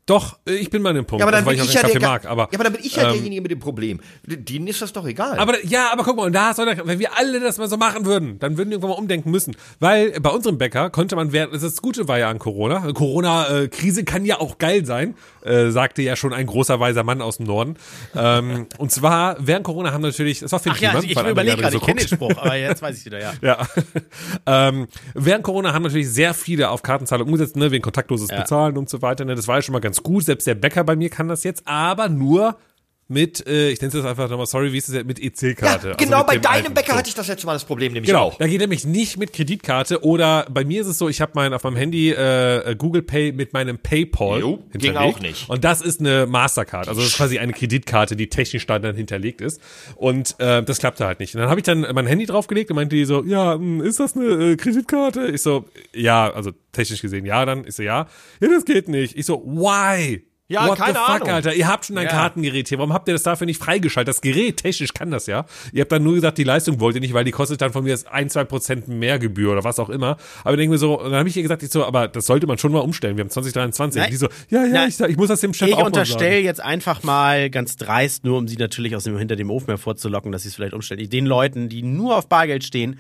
Doch, 0.07 0.39
äh, 0.47 0.53
ich 0.55 0.69
bin 0.71 0.81
bei 0.81 0.93
dem 0.93 1.05
Punkt, 1.05 1.19
Ja, 1.19 1.25
aber 1.27 1.31
dann 1.33 1.47
also, 1.47 1.47
weil 1.47 1.55
bin 1.57 1.65
ich 1.65 1.69
ich 1.71 1.77
auch 1.77 1.83
ja 1.83 1.87
der, 1.87 1.99
Kaffee 1.99 1.99
Ga- 2.03 2.07
mag. 2.11 2.25
Aber, 2.25 2.43
ja, 2.43 2.49
aber 2.55 2.63
dann 2.63 2.73
bin 2.73 2.81
ich 2.83 2.95
ja 2.95 3.03
ähm, 3.03 3.13
derjenige 3.13 3.41
mit 3.41 3.51
dem 3.51 3.59
Problem. 3.59 3.99
Denen 4.25 4.67
ist 4.67 4.81
das 4.81 4.93
doch 4.93 5.05
egal. 5.05 5.37
Aber 5.37 5.63
ja, 5.65 5.91
aber 5.91 6.03
guck 6.03 6.15
mal, 6.17 6.25
und 6.25 6.33
da 6.33 6.53
soll 6.53 6.65
der, 6.65 6.87
wenn 6.87 6.97
wir 6.97 7.15
alle 7.17 7.39
das 7.39 7.57
mal 7.57 7.67
so 7.69 7.77
machen 7.77 8.05
würden, 8.05 8.39
dann 8.39 8.57
würden 8.57 8.69
wir 8.69 8.75
irgendwann 8.75 8.91
mal 8.91 8.97
umdenken 8.97 9.29
müssen. 9.31 9.55
Weil 9.79 10.11
bei 10.21 10.29
unserem 10.29 10.57
Bäcker 10.57 10.89
konnte 10.89 11.15
man 11.15 11.31
während, 11.33 11.53
das, 11.53 11.81
Gute 11.81 12.07
war 12.07 12.17
ja 12.17 12.29
an 12.29 12.39
Corona. 12.39 12.91
Corona-Krise 12.93 14.03
kann 14.05 14.23
ja 14.25 14.39
auch 14.39 14.57
geil 14.57 14.85
sein, 14.85 15.15
äh, 15.43 15.69
sagte 15.71 16.01
ja 16.01 16.15
schon 16.15 16.33
ein 16.33 16.45
großer 16.47 16.79
weiser 16.79 17.03
Mann 17.03 17.21
aus 17.21 17.37
dem 17.37 17.45
Norden. 17.45 17.75
ähm, 18.15 18.67
und 18.77 18.91
zwar, 18.91 19.35
während 19.39 19.65
Corona 19.65 19.91
haben 19.91 20.01
natürlich, 20.01 20.39
das 20.39 20.51
war 20.53 20.59
Finn 20.59 20.71
Ach 20.75 20.79
ja, 20.79 20.89
Kliman, 20.91 21.03
ich 21.09 21.15
weil 21.15 21.19
andere 21.25 21.31
überlege 21.33 21.61
gerade, 21.61 21.75
ich 21.75 21.81
kenne 21.83 21.99
den. 21.99 22.07
Spruch, 22.07 22.31
aber 22.37 22.55
jetzt 22.55 22.81
weiß 22.81 22.97
ich 22.97 23.05
wieder, 23.05 23.19
ja. 23.19 23.33
Ja. 23.41 23.67
ähm, 24.45 24.87
während 25.13 25.43
Corona 25.43 25.73
haben 25.73 25.83
natürlich 25.83 26.09
sehr 26.09 26.33
viele 26.33 26.69
auf 26.69 26.81
Kartenzahlung 26.81 27.27
umgesetzt, 27.27 27.55
ne, 27.57 27.71
wegen 27.71 27.81
kontaktloses 27.83 28.29
Ja. 28.31 28.39
Bezahlen 28.41 28.77
und 28.77 28.89
so 28.89 29.01
weiter. 29.01 29.25
Ne, 29.25 29.35
das 29.35 29.47
war 29.47 29.57
ja 29.57 29.61
schon 29.61 29.73
mal 29.73 29.79
ganz 29.79 29.96
gut. 30.03 30.25
Selbst 30.25 30.47
der 30.47 30.55
Bäcker 30.55 30.83
bei 30.83 30.95
mir 30.95 31.09
kann 31.09 31.27
das 31.27 31.43
jetzt, 31.43 31.67
aber 31.67 32.09
nur 32.09 32.57
mit, 33.09 33.45
äh, 33.47 33.69
ich 33.69 33.79
nenne 33.79 33.89
es 33.89 33.93
jetzt 33.93 34.05
einfach 34.05 34.29
nochmal, 34.29 34.45
sorry, 34.47 34.73
wie 34.73 34.77
ist 34.77 34.89
es 34.89 34.95
jetzt, 34.95 35.07
mit 35.07 35.19
ja, 35.19 35.27
EC-Karte. 35.27 35.87
Also 35.93 35.97
genau 35.97 36.17
mit 36.19 36.27
bei 36.27 36.37
deinem. 36.37 36.73
Bäcker 36.73 36.91
So. 36.91 36.97
hatte 36.97 37.09
ich 37.09 37.15
das 37.15 37.27
letzte 37.27 37.45
Mal 37.45 37.53
das 37.53 37.63
Problem, 37.65 37.93
nämlich 37.93 38.07
Genau, 38.07 38.25
auch. 38.25 38.37
da 38.37 38.47
geht 38.47 38.59
nämlich 38.59 38.85
nicht 38.85 39.17
mit 39.17 39.31
Kreditkarte 39.33 40.03
oder 40.03 40.45
bei 40.51 40.65
mir 40.65 40.81
ist 40.81 40.87
es 40.87 40.97
so, 40.97 41.07
ich 41.07 41.21
habe 41.21 41.31
mein 41.35 41.53
auf 41.53 41.63
meinem 41.63 41.77
Handy 41.77 42.11
äh, 42.11 42.75
Google 42.77 43.01
Pay 43.03 43.31
mit 43.31 43.53
meinem 43.53 43.77
PayPal 43.79 44.39
Jo, 44.41 44.57
ging 44.57 44.81
hinterlegt. 44.81 44.97
auch 45.15 45.19
nicht. 45.21 45.49
Und 45.49 45.63
das 45.63 45.81
ist 45.81 45.99
eine 46.01 46.25
Mastercard, 46.27 46.87
also 46.89 46.99
das 47.01 47.11
ist 47.11 47.17
quasi 47.17 47.39
eine 47.39 47.53
Kreditkarte, 47.53 48.15
die 48.15 48.27
technisch 48.29 48.65
da 48.65 48.77
dann 48.79 48.95
hinterlegt 48.95 49.39
ist 49.41 49.61
und 49.95 50.35
äh, 50.39 50.61
das 50.63 50.79
klappte 50.79 51.05
halt 51.05 51.19
nicht. 51.19 51.33
Und 51.35 51.41
dann 51.41 51.49
habe 51.49 51.59
ich 51.59 51.65
dann 51.65 51.81
mein 51.93 52.07
Handy 52.07 52.25
draufgelegt 52.25 52.69
und 52.71 52.75
meinte 52.75 52.95
die 52.95 53.05
so, 53.05 53.23
ja, 53.23 53.53
hm, 53.55 53.81
ist 53.81 53.99
das 53.99 54.15
eine 54.17 54.25
äh, 54.51 54.55
Kreditkarte? 54.57 55.27
Ich 55.27 55.41
so, 55.41 55.65
ja, 55.93 56.29
also 56.33 56.51
technisch 56.73 57.01
gesehen 57.01 57.25
ja, 57.25 57.45
dann 57.45 57.65
ich 57.65 57.75
so 57.75 57.83
ja, 57.83 58.07
ja, 58.41 58.47
das 58.49 58.65
geht 58.65 58.87
nicht. 58.89 59.15
Ich 59.17 59.25
so, 59.25 59.41
why? 59.45 60.23
Ja, 60.49 60.65
What 60.65 60.77
keine 60.77 60.93
the 60.93 60.99
fuck, 60.99 61.09
Ahnung. 61.09 61.29
Alter? 61.29 61.53
Ihr 61.55 61.67
habt 61.67 61.85
schon 61.85 61.97
ein 61.97 62.05
Ja. 62.05 62.09
Kartengerät 62.11 62.69
hier. 62.69 62.77
Warum 62.77 62.93
habt 62.93 63.09
ihr 63.09 63.13
das 63.13 63.23
dafür 63.23 63.45
nicht 63.45 63.61
freigeschaltet? 63.61 64.07
Das 64.07 64.21
Gerät, 64.21 64.57
technisch 64.57 64.93
kann 64.93 65.11
das 65.11 65.27
ja. 65.27 65.45
Ihr 65.73 65.81
habt 65.81 65.91
dann 65.91 66.03
nur 66.03 66.13
gesagt, 66.13 66.37
die 66.37 66.45
Leistung 66.45 66.79
wollt 66.79 66.95
ihr 66.95 67.01
nicht, 67.01 67.13
weil 67.13 67.25
die 67.25 67.31
kostet 67.31 67.61
dann 67.61 67.73
von 67.73 67.83
mir 67.83 67.89
jetzt 67.89 68.07
ein, 68.07 68.29
zwei 68.29 68.45
Prozent 68.45 68.87
mehr 68.87 69.19
Gebühr 69.19 69.51
oder 69.51 69.65
was 69.65 69.77
auch 69.77 69.89
immer. 69.89 70.15
Aber 70.45 70.53
ich 70.53 70.57
denke 70.59 70.71
mir 70.71 70.77
so, 70.77 71.01
dann 71.03 71.15
habe 71.15 71.27
ich 71.27 71.35
ihr 71.35 71.43
gesagt, 71.43 71.63
ich 71.63 71.69
so, 71.69 71.83
aber 71.85 72.07
das 72.07 72.25
sollte 72.27 72.47
man 72.47 72.57
schon 72.57 72.71
mal 72.71 72.79
umstellen. 72.79 73.17
Wir 73.17 73.25
haben 73.25 73.29
2023. 73.29 73.99
Nein. 74.01 74.09
Die 74.09 74.15
so, 74.15 74.27
ja, 74.49 74.63
ja, 74.65 74.73
Nein. 74.73 74.89
ich, 74.89 74.99
ich 75.01 75.17
muss 75.17 75.27
das 75.27 75.41
dem 75.41 75.53
Chef 75.53 75.67
Ich 75.67 75.73
auch 75.73 75.79
mal 75.79 75.87
unterstelle 75.87 76.39
jetzt 76.39 76.61
einfach 76.61 77.03
mal 77.03 77.49
ganz 77.49 77.75
dreist, 77.75 78.23
nur 78.23 78.37
um 78.37 78.47
sie 78.47 78.55
natürlich 78.55 78.95
aus 78.95 79.03
dem 79.03 79.17
hinter 79.17 79.35
dem 79.35 79.51
Ofen 79.51 79.67
hervorzulocken, 79.67 80.31
dass 80.31 80.43
sie 80.43 80.47
es 80.49 80.55
vielleicht 80.55 80.73
umstellen. 80.73 81.09
Den 81.09 81.25
Leuten, 81.25 81.67
die 81.67 81.83
nur 81.83 82.15
auf 82.15 82.29
Bargeld 82.29 82.63
stehen, 82.63 82.99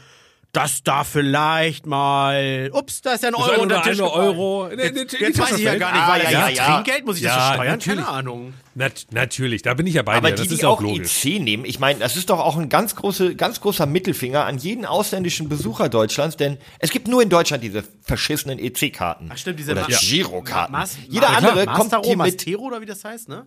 dass 0.53 0.81
da 0.81 1.03
vielleicht 1.03 1.85
mal, 1.85 2.69
ups, 2.73 3.01
da 3.01 3.13
ist 3.13 3.21
ja 3.23 3.29
ein 3.29 3.35
Das 3.37 3.47
Euro 3.49 3.61
unter 3.61 3.81
Tisch. 3.83 3.99
Euro. 4.01 4.69
Jetzt, 4.69 5.11
die 5.13 5.17
jetzt 5.17 5.37
weiß 5.39 5.57
ich 5.57 5.63
ja 5.65 5.75
gar 5.75 5.91
nicht, 5.91 6.01
Ah, 6.01 6.07
war 6.07 6.17
ja, 6.17 6.23
ja, 6.23 6.31
ja, 6.31 6.47
jetzt 6.47 6.57
ja. 6.57 6.73
Trinkgeld, 6.73 7.05
muss 7.05 7.17
ich 7.17 7.23
das 7.23 7.31
Ja, 7.35 7.41
versteuern? 7.47 7.71
natürlich. 7.73 7.99
Keine 8.05 8.07
Ahnung. 8.17 8.53
Nat 8.73 9.05
natürlich, 9.11 9.61
da 9.61 9.73
bin 9.75 9.85
ich 9.87 9.93
ja 9.95 10.01
bei 10.03 10.15
Aber 10.15 10.29
dir. 10.29 10.35
die, 10.35 10.41
Das 10.43 10.47
die 10.49 10.53
ist 10.55 10.65
auch 10.65 10.77
auch 10.77 10.81
logisch. 10.81 11.25
EC 11.25 11.39
nehmen, 11.41 11.65
ich 11.65 11.79
meine, 11.79 11.99
das 11.99 12.15
ist 12.15 12.29
doch 12.29 12.39
auch 12.39 12.57
ein 12.57 12.69
ganz, 12.69 12.95
große, 12.95 13.35
ganz 13.35 13.61
großer 13.61 13.85
Mittelfinger 13.85 14.45
an 14.45 14.57
jeden 14.57 14.85
ausländischen 14.85 15.49
Besucher 15.49 15.89
Deutschlands, 15.89 16.37
denn 16.37 16.57
es 16.79 16.89
gibt 16.91 17.07
nur 17.07 17.21
in 17.21 17.29
Deutschland 17.29 17.63
diese 17.63 17.83
verschissenen 18.01 18.57
EC-Karten. 18.57 19.29
Ach 19.31 19.37
stimmt, 19.37 19.59
diese 19.59 19.73
Oder 19.73 19.85
Girokarten. 19.87 20.75
Jeder 21.09 21.29
andere 21.37 21.65
kommt 21.67 21.93
hier 22.03 22.17
mit 22.17 22.33
Mastero 22.33 22.63
oder 22.63 22.81
wie 22.81 22.85
das 22.87 23.03
heißt, 23.03 23.29
ne? 23.29 23.45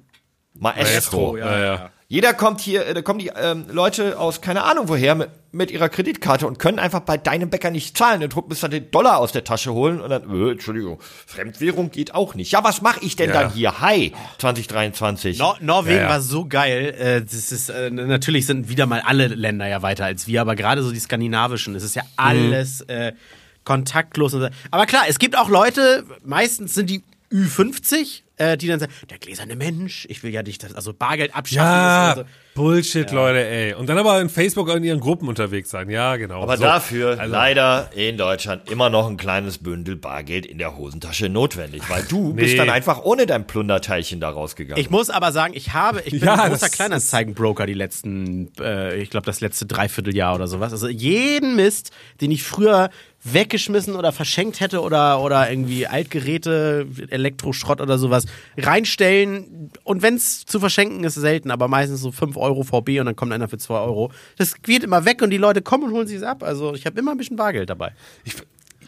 Maestro. 0.59 1.37
ja, 1.37 1.59
ja. 1.59 1.91
Jeder 2.13 2.35
kommt 2.35 2.61
hier, 2.61 2.89
äh, 2.89 2.93
da 2.95 3.03
kommen 3.03 3.21
die 3.21 3.29
ähm, 3.41 3.67
Leute 3.71 4.19
aus 4.19 4.41
keine 4.41 4.65
Ahnung 4.65 4.89
woher 4.89 5.15
mit, 5.15 5.31
mit 5.53 5.71
ihrer 5.71 5.89
Kreditkarte 5.89 6.45
und 6.45 6.59
können 6.59 6.81
einfach 6.81 6.99
bei 6.99 7.17
deinem 7.17 7.51
Bäcker 7.51 7.71
nicht 7.71 7.97
zahlen. 7.97 8.21
Und 8.21 8.49
müssen 8.49 8.63
dann 8.63 8.73
den 8.73 8.91
Dollar 8.91 9.19
aus 9.19 9.31
der 9.31 9.45
Tasche 9.45 9.73
holen 9.73 10.01
und 10.01 10.11
dann, 10.11 10.23
äh, 10.29 10.51
Entschuldigung, 10.51 10.99
Fremdwährung 11.01 11.93
geht 11.93 12.13
auch 12.13 12.35
nicht. 12.35 12.51
Ja, 12.51 12.65
was 12.65 12.83
mache 12.83 12.99
ich 13.05 13.15
denn 13.15 13.29
Ja. 13.31 13.43
dann 13.43 13.53
hier? 13.53 13.81
Hi, 13.81 14.13
2023. 14.39 15.39
Nor 15.39 15.57
Norwegen 15.61 15.99
Ja, 15.99 16.03
ja. 16.03 16.09
war 16.09 16.21
so 16.21 16.47
geil. 16.47 16.97
Äh, 16.99 17.23
das 17.23 17.53
ist, 17.53 17.69
äh, 17.69 17.91
natürlich 17.91 18.45
sind 18.45 18.69
wieder 18.69 18.87
mal 18.87 19.01
alle 19.07 19.29
Länder 19.29 19.69
ja 19.69 19.81
weiter 19.83 20.05
als 20.05 20.27
wir, 20.27 20.41
aber 20.41 20.57
gerade 20.57 20.83
so 20.83 20.91
die 20.91 20.99
skandinavischen, 20.99 21.77
es 21.77 21.85
ist 21.85 21.95
ja 21.95 22.03
alles 22.17 22.81
äh, 22.89 23.13
kontaktlos. 23.63 24.35
Aber 24.73 24.87
klar, 24.87 25.03
es 25.07 25.21
gibt 25.21 25.39
auch 25.39 25.49
Leute, 25.49 26.03
meistens 26.25 26.75
sind 26.75 26.91
die 26.91 27.05
Ü50, 27.33 28.23
äh, 28.37 28.57
die 28.57 28.67
dann 28.69 28.81
sagen, 28.81 28.93
der 29.09 29.19
gläserne 29.19 29.55
Mensch, 29.57 30.07
ich 30.09 30.23
will 30.23 30.33
ja 30.33 30.43
nicht, 30.43 30.63
das, 30.63 30.75
also 30.75 30.93
Bargeld 30.93 31.35
abschaffen. 31.35 31.67
Ja, 31.67 32.11
ist 32.13 32.19
und 32.19 32.25
so. 32.27 32.31
Bullshit, 32.55 33.11
Leute, 33.13 33.47
ey. 33.47 33.75
Und 33.75 33.89
dann 33.89 33.97
aber 33.97 34.21
in 34.21 34.29
Facebook 34.29 34.69
in 34.75 34.83
ihren 34.83 34.99
Gruppen 35.01 35.29
unterwegs 35.29 35.71
sein. 35.71 35.89
Ja, 35.89 36.17
genau. 36.17 36.43
Aber 36.43 36.57
So. 36.57 36.65
dafür 36.65 37.19
Also- 37.19 37.33
leider 37.33 37.91
in 37.95 38.17
Deutschland 38.19 38.69
immer 38.71 38.91
noch 38.91 39.09
ein 39.09 39.17
kleines 39.17 39.59
Bündel 39.59 39.97
Bargeld 39.97 40.45
in 40.47 40.59
der 40.59 40.77
Hosentasche 40.77 41.29
notwendig, 41.29 41.89
weil 41.89 42.03
du 42.03 42.29
Nee. 42.35 42.43
bist 42.43 42.59
dann 42.59 42.69
einfach 42.69 43.03
ohne 43.05 43.27
dein 43.27 43.47
Plunderteilchen 43.47 44.21
da 44.21 44.31
rausgegangen. 44.31 44.81
Ich 44.83 44.91
muss 44.91 45.11
aber 45.11 45.31
sagen, 45.33 45.55
ich 45.55 45.73
habe, 45.73 46.03
ich 46.05 46.11
bin 46.13 46.25
Ja, 46.25 46.35
ein 46.43 46.51
großer 46.51 46.69
Kleinanzeigenbroker 46.69 47.67
die 47.67 47.75
letzten, 47.75 48.51
äh, 48.61 48.97
ich 48.97 49.11
glaube 49.11 49.27
das 49.27 49.41
letzte 49.41 49.67
Dreivierteljahr 49.67 50.35
oder 50.35 50.49
sowas. 50.49 50.73
Also 50.73 50.89
jeden 50.89 51.55
Mist, 51.57 51.93
den 52.21 52.31
ich 52.33 52.43
früher 52.43 52.91
weggeschmissen 53.23 53.97
oder 53.97 54.13
verschenkt 54.13 54.61
hätte 54.61 54.81
oder 54.81 55.21
oder 55.21 55.51
irgendwie 55.51 55.87
Altgeräte, 55.87 56.87
Elektroschrott 57.09 57.81
oder 57.81 57.99
sowas 57.99 58.25
reinstellen 58.57 59.71
und 59.85 60.03
wenn 60.03 60.15
es 60.15 60.47
zu 60.47 60.59
verschenken 60.59 61.05
ist, 61.05 61.15
selten, 61.15 61.51
aber 61.51 61.69
meistens 61.69 62.01
so 62.01 62.13
5 62.13 62.37
Euro 62.37 62.63
VB 62.63 62.99
und 63.01 63.07
dann 63.07 63.17
kommt 63.17 63.33
einer 63.33 63.49
für 63.49 63.59
2 63.59 63.75
Euro. 63.79 64.11
Das 64.39 64.63
geht 64.63 64.83
immer 64.85 65.05
weg 65.05 65.21
und 65.23 65.31
die 65.31 65.37
Leute 65.37 65.61
kommen 65.61 65.85
und 65.85 65.93
holen 65.93 66.07
sich 66.07 66.17
es 66.17 66.23
ab. 66.23 66.43
Also 66.43 66.75
ich 66.75 66.87
habe 66.87 66.99
immer 66.99 67.11
ein 67.11 67.19
bisschen 67.19 67.37
Bargeld 67.37 67.69
dabei. 67.69 67.93
Ich, 68.25 68.35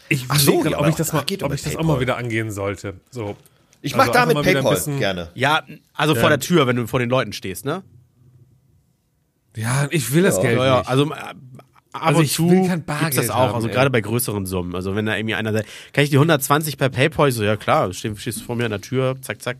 ich 0.09 0.25
Ach 0.27 0.39
so, 0.39 0.63
ja, 0.65 0.79
ob 0.79 0.87
ich 0.87 0.95
das 0.95 1.09
auch 1.09 1.13
mal, 1.13 1.19
da 1.19 1.25
geht 1.25 1.43
ob 1.43 1.53
ich 1.53 1.61
das 1.61 1.75
auch 1.75 1.83
mal 1.83 1.99
wieder 1.99 2.17
angehen 2.17 2.51
sollte. 2.51 2.95
So. 3.11 3.35
ich 3.81 3.93
Also 3.93 4.05
mach 4.05 4.13
da 4.13 4.23
einfach 4.23 4.35
mit 4.35 4.45
mal 4.45 4.45
wieder 4.45 4.59
ein 4.59 4.75
PayPal 4.75 4.97
gerne. 4.97 5.29
Ja, 5.35 5.63
also 5.93 6.15
vor 6.15 6.29
der 6.29 6.39
Tür, 6.39 6.65
wenn 6.65 6.75
du 6.75 6.87
vor 6.87 6.99
den 6.99 7.09
Leuten 7.09 7.33
stehst, 7.33 7.65
ne? 7.65 7.83
Ja, 9.55 9.87
ich 9.91 10.11
will 10.11 10.23
das 10.23 10.41
Geld 10.41 10.57
Ja, 10.57 10.65
ja, 10.65 10.77
nicht. 10.79 10.89
also 10.89 11.11
ab 11.93 12.07
Also 12.07 12.19
und 12.19 12.25
ich 12.25 12.33
zu 12.33 12.49
will 12.49 12.67
kein 12.67 12.79
gibt's 12.79 12.85
Bargeld 12.85 13.17
das 13.17 13.29
auch, 13.29 13.35
haben, 13.35 13.55
also 13.55 13.67
ey. 13.67 13.73
gerade 13.73 13.89
bei 13.89 14.01
größeren 14.01 14.45
Summen. 14.45 14.75
Also 14.75 14.95
wenn 14.95 15.05
da 15.05 15.15
irgendwie 15.15 15.35
einer 15.35 15.53
sagt, 15.53 15.67
kann 15.93 16.03
ich 16.03 16.09
die 16.09 16.17
120 16.17 16.77
per 16.77 16.89
PayPal? 16.89 17.29
Ich 17.29 17.35
so, 17.35 17.43
ja 17.43 17.55
klar, 17.55 17.93
stehst, 17.93 18.19
stehst 18.19 18.41
du 18.41 18.43
vor 18.43 18.55
mir 18.55 18.65
an 18.65 18.71
der 18.71 18.81
Tür, 18.81 19.15
zack, 19.21 19.41
zack, 19.41 19.57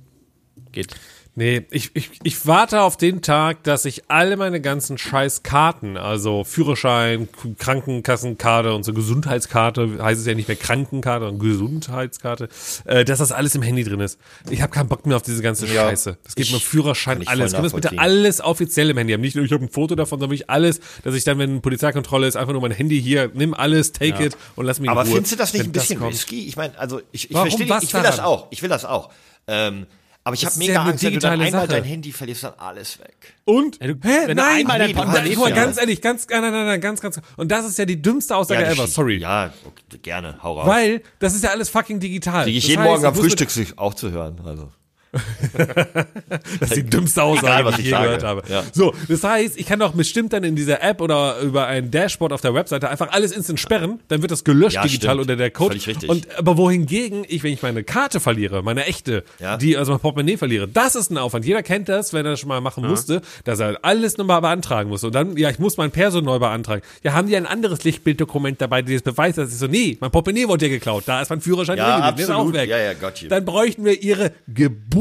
geht. 0.72 0.96
Nee, 1.36 1.66
ich, 1.72 1.90
ich, 1.96 2.12
ich 2.22 2.46
warte 2.46 2.82
auf 2.82 2.96
den 2.96 3.24
Tag, 3.24 3.64
dass 3.64 3.86
ich 3.86 4.04
alle 4.08 4.38
meine 4.38 4.62
ganzen 4.62 5.00
scheiß 5.00 5.42
Karten, 5.42 5.98
also 5.98 6.44
Führerschein, 6.44 7.28
Krankenkassenkarte 7.58 8.72
und 8.74 8.84
so 8.84 8.94
Gesundheitskarte, 8.94 9.98
heißt 10.00 10.22
es 10.22 10.28
ja 10.28 10.36
nicht 10.36 10.48
mehr 10.48 10.58
Krankenkarte, 10.58 11.26
sondern 11.26 11.50
Gesundheitskarte, 11.50 12.50
äh, 12.86 13.04
dass 13.04 13.18
das 13.18 13.32
alles 13.32 13.56
im 13.56 13.64
Handy 13.64 13.84
drin 13.84 14.00
ist. 14.00 14.20
Ich 14.52 14.62
habe 14.62 14.72
keinen 14.72 14.90
Bock 14.90 15.08
mehr 15.08 15.16
auf 15.16 15.24
diese 15.24 15.42
ganze 15.42 15.66
Ja, 15.66 15.90
Scheiße. 15.90 16.18
Das 16.24 16.36
geht 16.36 16.52
mir 16.52 16.60
Führerschein, 16.60 17.28
alles. 17.28 17.54
Kann 17.54 17.64
das 17.64 17.74
bitte 17.74 17.98
alles 17.98 18.40
offiziell 18.40 18.92
im 18.92 18.98
Handy 18.98 19.14
haben. 19.14 19.22
Nicht 19.22 19.36
nur, 19.36 19.44
ich 19.44 19.52
habe 19.52 19.64
ein 19.64 19.70
Foto 19.70 19.96
davon, 19.96 20.20
sondern 20.20 20.30
wirklich 20.38 20.52
alles, 20.52 20.82
dass 21.04 21.16
ich 21.16 21.24
dann, 21.24 21.40
wenn 21.40 21.62
Polizeikontrolle 21.64 22.28
ist, 22.28 22.36
einfach 22.36 22.54
nur 22.54 22.62
mein 22.62 22.72
Handy 22.72 23.02
hier, 23.02 23.32
nimm 23.34 23.56
alles, 23.56 23.92
take 23.92 24.24
it 24.24 24.38
und 24.56 24.68
lass 24.68 24.80
mich 24.80 24.86
in 24.86 24.92
Aber 24.92 25.02
Ruhe. 25.02 25.14
findest 25.14 25.34
du 25.34 25.38
das 25.38 25.52
nicht 25.54 25.64
Wenn 25.64 25.70
ein 25.70 25.74
bisschen 25.74 26.04
risky? 26.04 26.46
Ich 26.46 26.58
meine, 26.58 26.78
also 26.78 27.02
ich, 27.12 27.32
ich 27.32 27.36
verstehe, 27.36 27.66
ich 27.82 27.92
will 27.94 28.04
das 28.04 28.18
daran? 28.18 28.20
auch. 28.20 28.48
Ich 28.52 28.62
will 28.62 28.70
das 28.70 28.86
auch. 28.86 29.10
Ähm, 29.48 29.88
aber 30.26 30.36
ich 30.36 30.46
habe 30.46 30.58
mega 30.58 30.74
ja 30.74 30.84
Angst, 30.84 31.04
wenn 31.04 31.14
du 31.14 31.20
dann 31.20 31.34
einmal 31.34 31.52
Sache. 31.52 31.68
dein 31.68 31.84
Handy 31.84 32.12
verlierst, 32.12 32.44
dann 32.44 32.54
alles 32.58 33.00
weg. 33.00 33.34
Und? 33.46 33.80
Ja, 33.82 33.88
du- 33.88 33.94
Hä? 34.02 34.28
wenn 34.28 34.38
nein, 34.38 34.58
einmal 34.60 34.80
dein 34.80 34.88
nee, 34.88 34.94
guck 34.94 35.06
mal, 35.08 35.14
verlierst, 35.14 35.56
ganz 35.56 35.78
ehrlich, 35.78 36.02
ganz, 36.02 36.28
nein, 36.30 36.42
nein, 36.42 36.52
nein, 36.54 36.66
nein, 36.66 36.82
ganz, 36.82 37.02
ganz, 37.02 37.20
und 37.36 37.52
das 37.52 37.66
ist 37.66 37.78
ja 37.78 37.86
die 37.86 38.02
dümmste 38.02 38.36
Aussage 38.36 38.64
das 38.64 38.74
ever, 38.74 38.88
sorry. 38.88 39.18
Ja, 39.18 39.54
okay, 39.66 39.98
gerne, 40.02 40.38
hau 40.42 40.60
raus. 40.60 40.68
Weil, 40.68 41.02
das 41.20 41.36
ist 41.36 41.44
ja 41.44 41.50
alles 41.52 41.70
fucking 41.70 42.00
digital. 42.00 42.44
Kriege 42.46 42.58
ich 42.58 42.64
Das 42.64 42.70
jeden 42.70 42.82
heißt, 42.84 42.90
Morgen 42.92 43.06
am 43.06 43.16
Frühstück 43.16 43.50
sich 43.50 43.78
auch 43.78 43.94
zu 43.94 44.12
hören. 44.12 44.40
Also. 44.46 44.72
Das 46.59 46.72
ist 46.72 46.76
die 46.78 46.84
dümmste 46.89 47.22
Aussage, 47.24 47.72
die 47.76 47.82
ich 47.82 47.86
je 47.88 47.91
sage. 47.91 48.05
gehört 48.05 48.24
habe. 48.24 48.43
Ja. 48.49 48.64
So, 48.74 48.93
das 49.07 49.24
heißt, 49.24 49.57
ich 49.59 49.66
kann 49.66 49.80
doch 49.80 49.93
bestimmt 49.93 50.34
dann 50.34 50.43
in 50.43 50.55
dieser 50.55 50.82
App 50.82 51.01
oder 51.01 51.39
über 51.39 51.68
ein 51.68 51.91
Dashboard 51.91 52.34
auf 52.34 52.41
der 52.41 52.53
Webseite 52.53 52.89
einfach 52.89 53.11
alles 53.11 53.32
instant 53.32 53.59
sperren, 53.59 53.99
dann 54.07 54.22
wird 54.22 54.32
das 54.32 54.43
gelöscht 54.43 54.76
Ja, 54.76 54.84
digital 54.84 55.11
stimmt. 55.16 55.22
unter 55.22 55.36
der 55.36 55.51
Code. 55.51 55.70
Völlig 55.72 55.88
richtig. 55.88 56.09
Und 56.09 56.28
aber 56.38 56.57
wohingegen 56.57 57.26
ich, 57.28 57.43
wenn 57.43 57.53
ich 57.53 57.61
meine 57.61 57.84
Karte 57.84 58.20
verliere, 58.20 58.64
meine 58.64 58.86
echte, 58.86 59.24
Ja. 59.39 59.57
die 59.57 59.78
also 59.78 59.91
mein 59.91 60.01
Portemonnaie 60.01 60.38
verliere, 60.38 60.68
das 60.68 60.95
ist 60.95 61.11
ein 61.11 61.18
Aufwand. 61.18 61.45
Jeder 61.45 61.64
kennt 61.64 61.89
das, 61.89 62.14
wenn 62.14 62.26
er 62.26 62.32
das 62.32 62.39
schon 62.39 62.49
mal 62.49 62.61
machen 62.61 62.86
musste, 62.86 63.22
dass 63.43 63.59
er 63.59 63.78
alles 63.84 64.18
nochmal 64.18 64.41
beantragen 64.41 64.89
muss. 64.89 65.03
Und 65.03 65.14
dann, 65.16 65.38
ja, 65.38 65.49
ich 65.49 65.59
muss 65.59 65.78
mein 65.78 65.91
Perso 65.91 66.22
neu 66.22 66.39
beantragen. 66.39 66.82
Ja, 67.03 67.14
haben 67.14 67.28
die 67.28 67.36
ein 67.38 67.45
anderes 67.45 67.84
Lichtbilddokument 67.84 68.59
dabei, 68.61 68.82
das 68.82 69.01
beweist, 69.01 69.38
dass 69.38 69.51
ich 69.51 69.57
so, 69.57 69.68
nee, 69.68 69.97
mein 69.99 70.11
Portemonnaie 70.11 70.47
wurde 70.47 70.66
dir 70.66 70.70
geklaut. 70.70 71.03
Da 71.05 71.22
ist 71.22 71.30
mein 71.30 71.41
Führerschein 71.41 71.78
Ja, 71.78 71.99
drin, 72.07 72.16
der 72.18 72.24
ist 72.26 72.30
auch 72.32 72.36
absolut. 72.39 72.53
weg. 72.55 72.70
Ja, 72.70 72.78
ja, 72.80 72.93
got 72.93 73.20
you. 73.22 73.30
Dann 73.30 73.45
bräuchten 73.45 73.86
wir 73.86 74.01
ihre 74.01 74.32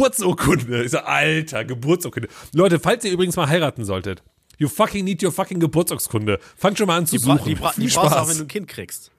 Geburtsurkunde. 0.03 0.85
Ich 0.85 0.91
so, 0.91 0.99
alter, 0.99 1.65
Geburtsurkunde. 1.65 2.29
Leute, 2.55 2.79
falls 2.79 3.05
ihr 3.05 3.13
übrigens 3.13 3.37
mal 3.37 3.49
heiraten 3.49 3.85
solltet, 3.85 4.23
you 4.59 4.69
fucking 4.69 5.05
need 5.05 5.23
your 5.23 5.33
fucking 5.33 5.61
Geburtsurkunde. 5.61 6.39
Fangt 6.57 6.79
schon 6.79 6.87
mal 6.87 6.99
an 6.99 7.07
zu 7.07 7.17
Die, 7.17 7.25
bra 7.25 7.37
suchen. 7.39 7.49
die, 7.49 7.55
bra 7.55 7.73
die 7.77 7.83
viel 7.83 7.91
brauchst 7.91 7.97
du 7.97 8.01
auch, 8.01 8.11
Spaß. 8.13 8.29
wenn 8.31 8.37
du 8.39 8.45
ein 8.45 8.49
Kind 8.49 8.69
kriegst. 8.69 9.11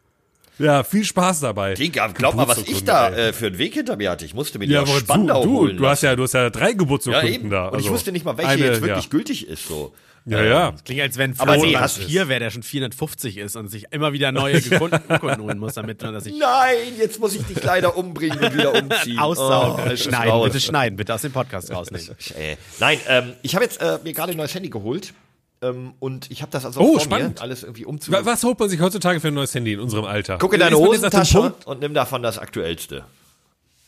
ja, 0.59 0.83
viel 0.83 1.03
Spaß 1.03 1.39
dabei. 1.41 1.73
Digga, 1.75 2.07
glaub 2.07 2.35
mal, 2.35 2.47
was 2.47 2.59
ich 2.59 2.83
da 2.83 3.09
äh, 3.09 3.33
für 3.33 3.47
einen 3.47 3.57
Weg 3.57 3.73
hinter 3.73 3.95
mir 3.95 4.11
hatte. 4.11 4.25
Ich 4.25 4.33
musste 4.33 4.59
mir 4.59 4.67
die 4.67 4.73
Ja, 4.73 4.81
aus 4.83 4.99
Spandau 4.99 5.43
du, 5.43 5.49
du, 5.49 5.57
holen 5.57 5.77
du 5.77 5.87
hast 5.87 6.03
ja, 6.03 6.15
du 6.15 6.23
hast 6.23 6.33
ja 6.33 6.49
drei 6.49 6.69
ja, 6.69 6.75
Geburtsurkunden 6.75 7.33
eben. 7.33 7.49
da. 7.49 7.67
Und 7.69 7.79
ich 7.79 7.85
also 7.85 7.91
wusste 7.95 8.11
nicht 8.11 8.25
mal, 8.25 8.37
welche 8.37 8.51
eine, 8.51 8.65
jetzt 8.65 8.81
wirklich 8.81 9.05
ja. 9.05 9.09
gültig 9.09 9.47
ist. 9.47 9.67
So. 9.67 9.93
Ja, 10.25 10.41
ja. 10.43 10.73
Klingt, 10.85 11.01
als 11.01 11.17
wenn 11.17 11.37
Aber 11.39 11.55
Flo 11.55 11.63
nee, 11.65 11.71
nee, 11.71 11.77
hast- 11.77 11.97
4 11.97 12.29
wäre, 12.29 12.39
der 12.39 12.49
schon 12.49 12.63
450 12.63 13.37
ist 13.37 13.55
und 13.57 13.67
sich 13.69 13.87
immer 13.91 14.13
wieder 14.13 14.31
neue 14.31 14.55
Urkunden 14.71 15.01
Urkunden 15.09 15.41
holen 15.41 15.57
muss, 15.59 15.73
damit 15.73 16.01
man 16.01 16.13
das 16.13 16.25
nicht 16.25 16.39
Nein, 16.39 16.77
jetzt 16.97 17.19
muss 17.19 17.35
ich 17.35 17.41
dich 17.43 17.61
leider 17.63 17.97
umbringen 17.97 18.39
und 18.39 18.53
wieder 18.53 18.73
umziehen. 18.73 19.19
aussaugen. 19.19 19.83
Oh, 19.91 19.95
schneiden, 19.97 20.29
raus. 20.31 20.45
bitte 20.45 20.59
schneiden, 20.61 20.95
bitte 20.95 21.13
aus 21.13 21.21
dem 21.23 21.31
Podcast 21.33 21.71
rausnehmen. 21.71 22.15
Äh, 22.37 22.55
nein, 22.79 22.99
ähm, 23.09 23.33
ich 23.41 23.53
habe 23.55 23.65
jetzt 23.65 23.81
äh, 23.81 23.99
mir 24.03 24.13
gerade 24.13 24.31
ein 24.31 24.37
neues 24.37 24.53
Handy 24.55 24.69
geholt. 24.69 25.13
Ähm, 25.61 25.93
und 25.99 26.29
ich 26.31 26.41
habe 26.41 26.51
das 26.51 26.65
also 26.65 26.79
Oh, 26.81 26.91
vor 26.93 26.99
spannend. 26.99 27.35
mir, 27.35 27.41
alles 27.41 27.63
irgendwie 27.63 27.85
umzu... 27.85 28.11
Wa- 28.11 28.21
Was 28.23 28.43
holt 28.43 28.59
man 28.59 28.69
sich 28.69 28.79
heutzutage 28.81 29.19
für 29.21 29.29
ein 29.29 29.33
neues 29.33 29.53
Handy 29.55 29.73
in 29.73 29.79
unserem 29.79 30.03
Alter? 30.05 30.37
Guck 30.37 30.53
in 30.53 30.59
deine 30.59 30.75
Hosentasche 30.77 31.53
und 31.65 31.79
nimm 31.79 31.93
davon 31.93 32.21
das 32.21 32.37
aktuellste. 32.37 33.05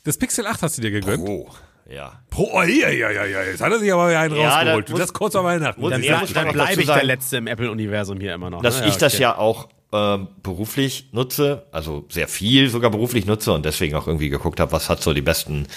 Das 0.06 0.18
Pixel 0.18 0.48
8 0.48 0.62
hast 0.62 0.78
du 0.78 0.82
dir 0.82 0.92
gegönnt? 0.92 1.28
Oh, 1.28 1.50
ja. 1.90 2.14
Pro, 2.30 2.50
oh, 2.54 2.62
ja, 2.64 2.90
ja, 2.90 3.12
ja, 3.12 3.26
ja. 3.26 3.44
Jetzt 3.44 3.62
hat 3.62 3.72
er 3.72 3.80
sich 3.80 3.92
aber 3.94 4.06
einen 4.06 4.36
Ja, 4.36 4.50
rausgeholt. 4.50 4.86
das 4.86 4.92
Du, 4.92 4.98
das 4.98 5.08
muss- 5.10 5.14
kurz 5.14 5.34
vor 5.36 5.44
Weihnachten. 5.44 5.82
muss- 5.82 5.92
Dann, 5.92 6.04
Ja, 6.04 6.20
muss 6.20 6.34
dann 6.34 6.48
auch 6.50 6.54
bleibe 6.54 6.82
ich 6.82 6.88
der 6.88 7.04
Letzte 7.04 7.38
im 7.38 7.48
Apple-Universum 7.48 8.20
hier 8.20 8.34
immer 8.34 8.50
noch. 8.50 8.62
Dass 8.62 8.82
ne? 8.82 8.88
ich 8.88 8.98
das 8.98 9.14
okay. 9.14 9.24
ja 9.24 9.38
auch 9.38 9.70
ähm, 9.94 10.28
beruflich 10.44 11.10
nutze, 11.14 11.68
also 11.72 12.06
sehr 12.10 12.28
viel 12.28 12.70
sogar 12.70 12.90
beruflich 12.92 13.26
nutze 13.26 13.54
und 13.54 13.66
deswegen 13.66 13.96
auch 13.96 14.08
irgendwie 14.08 14.30
geguckt 14.30 14.60
habe, 14.60 14.72
was 14.72 14.90
hat 14.90 15.02
so 15.02 15.14
die 15.14 15.22
besten 15.22 15.68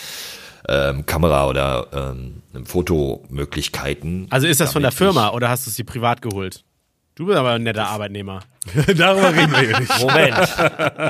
ähm, 0.69 1.07
Kamera- 1.07 1.47
oder 1.49 1.87
ähm, 1.93 2.43
Fotomöglichkeiten. 2.65 4.27
Also 4.31 4.47
ist 4.47 4.61
das 4.61 4.73
von 4.73 4.83
der 4.83 4.93
Firma 4.93 5.31
oder 5.31 5.49
hast 5.49 5.67
du 5.67 5.71
es 5.71 5.77
dir 5.77 5.85
privat 5.85 6.23
geholt? 6.23 6.65
Du 7.15 7.27
bist 7.27 7.37
aber 7.39 7.51
ein 7.53 7.63
netter 7.65 7.87
Arbeitnehmer. 7.89 8.41
Darüber 8.97 9.35
reden 9.35 9.51
wir 9.53 9.59
hier 9.61 9.81
nicht. 9.81 9.91
Ich, 9.93 10.01
Moment, 10.01 10.37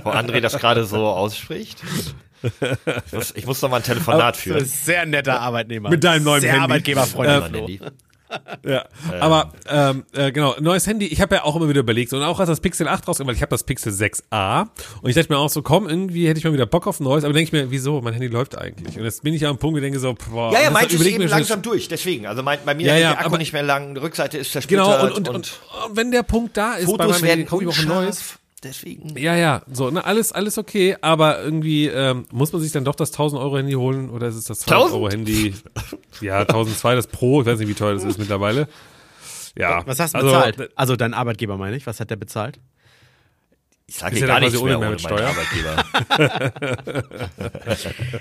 wo 0.05 0.11
André 0.11 0.40
das 0.40 0.59
gerade 0.59 0.84
so 0.84 1.07
ausspricht. 1.07 1.82
Ich 3.07 3.12
muss, 3.12 3.34
ich 3.36 3.47
muss 3.47 3.62
noch 3.62 3.70
mal 3.70 3.76
ein 3.78 3.82
Telefonat 3.82 4.36
Du 4.36 4.41
führen. 4.41 4.59
bist 4.61 4.74
ein 4.74 4.84
sehr 4.84 5.07
netter 5.07 5.41
Arbeitnehmer. 5.41 5.91
Mit 5.91 6.05
deinem 6.05 6.24
neuen 6.24 6.41
sehr 6.41 6.53
Handy. 6.53 6.64
Arbeitgeberfreundlich, 6.64 7.41
Mein 7.41 7.51
Flo. 7.51 7.59
Handy. 7.61 7.80
Ja, 8.62 8.84
aber 9.20 9.55
ähm, 9.70 10.05
äh, 10.12 10.30
genau, 10.32 10.55
neues 10.61 10.86
Handy. 10.86 11.07
Ich 11.07 11.22
habe 11.22 11.36
ja 11.36 11.45
auch 11.45 11.57
immer 11.57 11.66
wieder 11.70 11.80
überlegt 11.80 12.12
und 12.12 12.22
auch 12.22 12.39
als 12.39 12.51
das 12.51 12.61
Pixel 12.61 12.86
8 12.86 13.09
rauskam, 13.09 13.26
weil 13.26 13.34
ich 13.34 13.41
habe 13.41 13.49
das 13.49 13.64
Pixel 13.64 13.91
6a 13.91 14.66
und 15.01 15.09
ich 15.09 15.16
dachte 15.16 15.32
mir 15.32 15.39
auch 15.39 15.49
so, 15.49 15.62
komm, 15.62 15.89
irgendwie 15.89 16.28
hätte 16.28 16.36
ich 16.36 16.45
mal 16.45 16.53
wieder 16.53 16.66
Bock 16.66 16.86
auf 16.86 17.01
ein 17.01 17.05
neues, 17.05 17.24
aber 17.24 17.32
denke 17.32 17.45
ich 17.49 17.53
mir, 17.53 17.70
wieso, 17.70 18.03
mein 18.03 18.12
Handy 18.12 18.28
läuft 18.28 18.59
eigentlich 18.59 18.99
und 18.99 19.05
jetzt 19.05 19.22
bin 19.22 19.32
ich 19.32 19.41
ja 19.41 19.49
am 19.49 19.57
Punkt, 19.57 19.76
wo 19.76 19.78
ich 19.78 19.82
denke 19.82 19.99
so, 19.99 20.14
boah, 20.30 20.53
Ja, 20.53 20.61
ja, 20.61 20.66
und 20.68 20.74
meins 20.74 20.93
ist 20.93 21.07
eben 21.07 21.26
langsam 21.26 21.62
durch, 21.62 21.89
deswegen. 21.89 22.26
Also 22.26 22.43
mein, 22.43 22.59
bei 22.66 22.74
mir 22.74 22.89
Ja, 22.89 22.93
hält 22.93 23.03
ja, 23.03 23.09
der 23.12 23.18
Akku 23.20 23.28
aber- 23.28 23.39
nicht 23.39 23.55
mehr 23.55 23.62
lang, 23.62 23.95
die 23.95 24.01
Rückseite 24.03 24.36
ist 24.36 24.53
zersplittert 24.53 24.84
Genau, 25.01 25.07
und, 25.16 25.26
und, 25.26 25.34
und, 25.34 25.61
wenn 25.97 26.11
der 26.11 26.22
Punkt 26.22 26.55
da 26.59 26.74
ist, 26.74 26.84
bei 26.84 26.91
Fotos 26.91 27.07
meinem 27.12 27.22
werden 27.22 27.30
Handy, 27.30 27.45
kaufe 27.47 27.64
ich 27.64 27.68
auch 27.70 27.78
ein 27.78 27.89
neues. 27.89 28.39
Deswegen. 28.62 29.16
Ja, 29.16 29.36
ja, 29.36 29.62
so, 29.70 29.90
ne, 29.90 30.04
alles, 30.04 30.32
alles 30.32 30.59
okay, 30.59 30.96
aber 31.00 31.40
irgendwie 31.40 31.86
ähm, 31.86 32.26
muss 32.32 32.52
man 32.52 32.61
sich 32.61 32.72
dann 32.72 32.84
doch 32.84 32.96
das 32.96 33.12
1000 33.12 33.40
Euro 33.40 33.56
Handy 33.56 33.74
holen 33.74 34.11
oder 34.11 34.26
ist 34.26 34.34
es 34.34 34.44
das 34.44 34.62
1000 34.62 34.94
Euro 34.94 35.11
Handy? 35.11 35.54
Ja, 36.20 36.40
1002, 36.40 36.96
das 36.96 37.06
Pro, 37.06 37.42
ich 37.42 37.46
weiß 37.46 37.61
nicht, 37.61 37.68
wie 37.68 37.74
teuer 37.74 37.94
das 37.94 38.02
ist 38.02 38.18
mittlerweile. 38.18 38.66
Ja. 39.56 39.86
Was 39.86 40.00
hast 40.00 40.14
du 40.14 40.18
also, 40.18 40.30
bezahlt? 40.30 40.70
Also 40.74 40.96
dein 40.96 41.14
Arbeitgeber 41.14 41.56
meine 41.56 41.76
ich. 41.76 41.86
Was 41.86 42.00
hat 42.00 42.11
der 42.11 42.16
bezahlt? 42.16 42.59
Ich 43.90 43.96
sage 43.96 44.16
dir 44.16 44.26
gar 44.26 44.38
nichts 44.38 44.52
mehr 44.52 44.62
ohne 44.62 44.78
Mehrwertsteuer. 44.78 45.28
Arbeitgeber. 45.28 45.84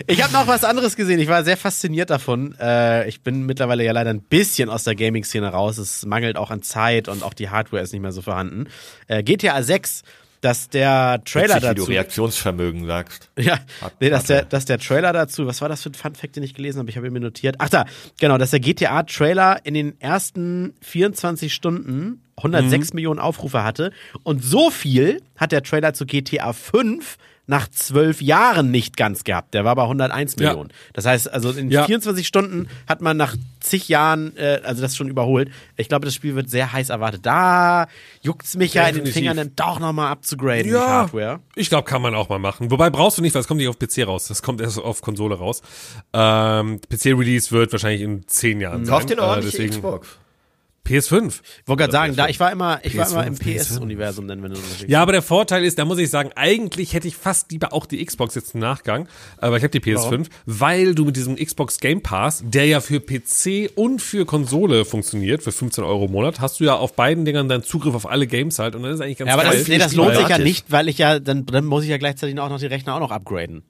Ich 0.07 0.23
habe 0.23 0.31
noch 0.31 0.47
was 0.47 0.63
anderes 0.63 0.95
gesehen. 0.95 1.19
Ich 1.19 1.27
war 1.27 1.43
sehr 1.43 1.57
fasziniert 1.57 2.09
davon. 2.09 2.55
Äh, 2.57 3.09
ich 3.09 3.21
bin 3.21 3.45
mittlerweile 3.45 3.83
ja 3.83 3.91
leider 3.91 4.11
ein 4.11 4.21
bisschen 4.21 4.69
aus 4.69 4.85
der 4.85 4.95
Gaming-Szene 4.95 5.49
raus. 5.49 5.77
Es 5.77 6.05
mangelt 6.05 6.37
auch 6.37 6.51
an 6.51 6.61
Zeit 6.61 7.09
und 7.09 7.21
auch 7.21 7.33
die 7.33 7.49
Hardware 7.49 7.83
ist 7.83 7.91
nicht 7.91 8.01
mehr 8.01 8.13
so 8.13 8.21
vorhanden. 8.21 8.69
Äh, 9.07 9.23
GTA 9.23 9.61
6, 9.61 10.03
dass 10.41 10.69
der 10.69 11.21
Trailer 11.25 11.55
Witzig, 11.55 11.69
wie 11.69 11.73
du 11.73 11.81
dazu. 11.81 11.91
Reaktionsvermögen 11.91 12.85
sagst. 12.85 13.29
Ja, 13.37 13.59
nee, 13.99 14.09
dass 14.09 14.25
der, 14.25 14.45
dass 14.45 14.65
der 14.65 14.79
Trailer 14.79 15.13
dazu, 15.13 15.47
was 15.47 15.61
war 15.61 15.69
das 15.69 15.83
für 15.83 15.89
ein 15.89 15.93
Fun-Fact, 15.93 16.35
den 16.35 16.43
ich 16.43 16.53
gelesen 16.53 16.79
habe? 16.79 16.89
Ich 16.89 16.97
habe 16.97 17.07
ihn 17.07 17.13
mir 17.13 17.19
notiert. 17.19 17.55
Ach 17.59 17.69
da, 17.69 17.85
genau, 18.19 18.37
dass 18.37 18.51
der 18.51 18.59
GTA-Trailer 18.59 19.65
in 19.65 19.73
den 19.73 19.99
ersten 19.99 20.73
24 20.81 21.53
Stunden 21.53 22.21
106 22.37 22.93
Millionen 22.93 23.19
Aufrufe 23.19 23.63
hatte. 23.63 23.91
Und 24.23 24.43
so 24.43 24.69
viel 24.69 25.21
hat 25.37 25.51
der 25.51 25.63
Trailer 25.63 25.93
zu 25.93 26.05
GTA 26.05 26.53
5 26.53 27.17
nach 27.49 27.69
zwölf 27.69 28.21
Jahren 28.21 28.71
nicht 28.71 28.97
ganz 28.97 29.23
gehabt. 29.23 29.53
Der 29.53 29.63
war 29.65 29.73
bei 29.75 29.83
101 29.83 30.35
Ja. 30.37 30.47
Millionen. 30.49 30.69
Das 30.93 31.05
heißt, 31.05 31.31
also 31.31 31.51
in 31.51 31.71
Ja. 31.71 31.85
24 31.85 32.27
Stunden 32.27 32.67
hat 32.87 33.01
man 33.01 33.15
nach 33.17 33.35
zig 33.61 33.87
Jahren, 33.89 34.35
äh, 34.37 34.59
also 34.63 34.81
das 34.81 34.95
schon 34.97 35.07
überholt. 35.07 35.49
Ich 35.77 35.87
glaube, 35.87 36.05
das 36.05 36.13
Spiel 36.13 36.35
wird 36.35 36.49
sehr 36.49 36.73
heiß 36.73 36.89
erwartet. 36.89 37.25
Da 37.25 37.87
juckt's 38.21 38.55
mich 38.57 38.73
ja 38.73 38.87
in 38.87 38.95
den. 38.95 39.07
Fingern, 39.07 39.37
dann 39.37 39.51
doch 39.55 39.79
nochmal 39.79 40.11
abzugraden, 40.11 40.65
die 40.65 40.69
Ja, 40.71 40.85
Hardware. 40.87 41.39
ich 41.55 41.69
glaube, 41.69 41.85
kann 41.89 42.01
man 42.01 42.13
auch 42.15 42.27
mal 42.29 42.37
machen. 42.39 42.69
Wobei 42.69 42.89
brauchst 42.89 43.17
du 43.17 43.21
nicht, 43.21 43.33
weil 43.33 43.41
es 43.41 43.47
kommt 43.47 43.59
nicht 43.59 43.69
auf 43.69 43.79
PC 43.79 44.05
raus. 44.05 44.27
Das 44.27 44.43
kommt 44.43 44.59
erst 44.61 44.77
auf 44.77 45.01
Konsole 45.01 45.35
raus. 45.35 45.61
Ähm, 46.13 46.79
PC-Release 46.89 47.51
wird 47.51 47.71
wahrscheinlich 47.71 48.01
in 48.01 48.27
zehn 48.27 48.59
Jahren 48.61 48.85
sein. 48.85 48.93
Kauf 48.93 49.05
dir 49.05 49.15
noch 49.15 49.37
Äh, 49.37 49.39
die 49.41 49.45
deswegen 49.47 49.69
Xbox. 49.71 50.07
PS5. 50.87 51.41
Ich 51.61 51.67
wollte 51.67 51.81
gerade 51.81 51.91
sagen, 51.91 52.15
da 52.15 52.27
ich 52.27 52.39
war 52.39 52.51
immer, 52.51 52.79
ich 52.83 52.97
war 52.97 53.05
PS5, 53.05 53.11
immer 53.11 53.27
im 53.27 53.35
PS5. 53.35 53.55
PS-Universum, 53.75 54.27
dann 54.27 54.41
wenn 54.43 54.51
du 54.51 54.57
unterwegs 54.57 54.85
Ja, 54.87 55.01
aber 55.01 55.11
der 55.11 55.21
Vorteil 55.21 55.63
ist, 55.63 55.77
da 55.77 55.85
muss 55.85 55.97
ich 55.99 56.09
sagen, 56.09 56.31
eigentlich 56.35 56.93
hätte 56.93 57.07
ich 57.07 57.15
fast 57.15 57.51
lieber 57.51 57.73
auch 57.73 57.85
die 57.85 58.03
Xbox 58.03 58.35
jetzt 58.35 58.53
im 58.53 58.61
Nachgang, 58.61 59.07
aber 59.37 59.57
ich 59.57 59.63
habe 59.63 59.71
die 59.71 59.79
PS5, 59.79 60.27
weil 60.45 60.95
du 60.95 61.05
mit 61.05 61.15
diesem 61.15 61.35
Xbox 61.35 61.79
Game 61.79 62.01
Pass, 62.01 62.43
der 62.45 62.65
ja 62.65 62.79
für 62.81 62.99
PC 62.99 63.71
und 63.75 64.01
für 64.01 64.25
Konsole 64.25 64.85
funktioniert, 64.85 65.43
für 65.43 65.51
15 65.51 65.83
Euro 65.83 66.05
im 66.05 66.11
Monat, 66.11 66.39
hast 66.39 66.59
du 66.59 66.63
ja 66.63 66.75
auf 66.75 66.93
beiden 66.93 67.25
Dingern 67.25 67.49
dann 67.49 67.63
Zugriff 67.63 67.95
auf 67.95 68.09
alle 68.09 68.27
Games 68.27 68.59
halt 68.59 68.75
und 68.75 68.83
dann 68.83 68.93
ist 68.93 69.01
eigentlich 69.01 69.17
ganz 69.17 69.27
Ja, 69.29 69.33
aber 69.33 69.43
geil. 69.43 69.57
das, 69.59 69.67
nee, 69.67 69.77
das 69.77 69.93
lohnt 69.93 70.15
sich 70.15 70.27
ja 70.27 70.37
nicht, 70.37 70.71
weil 70.71 70.87
ich 70.89 70.97
ja, 70.97 71.19
dann, 71.19 71.45
dann 71.45 71.65
muss 71.65 71.83
ich 71.83 71.89
ja 71.89 71.97
gleichzeitig 71.97 72.39
auch 72.39 72.49
noch 72.49 72.59
die 72.59 72.65
Rechner 72.67 72.95
auch 72.95 72.99
noch 72.99 73.11
upgraden. 73.11 73.63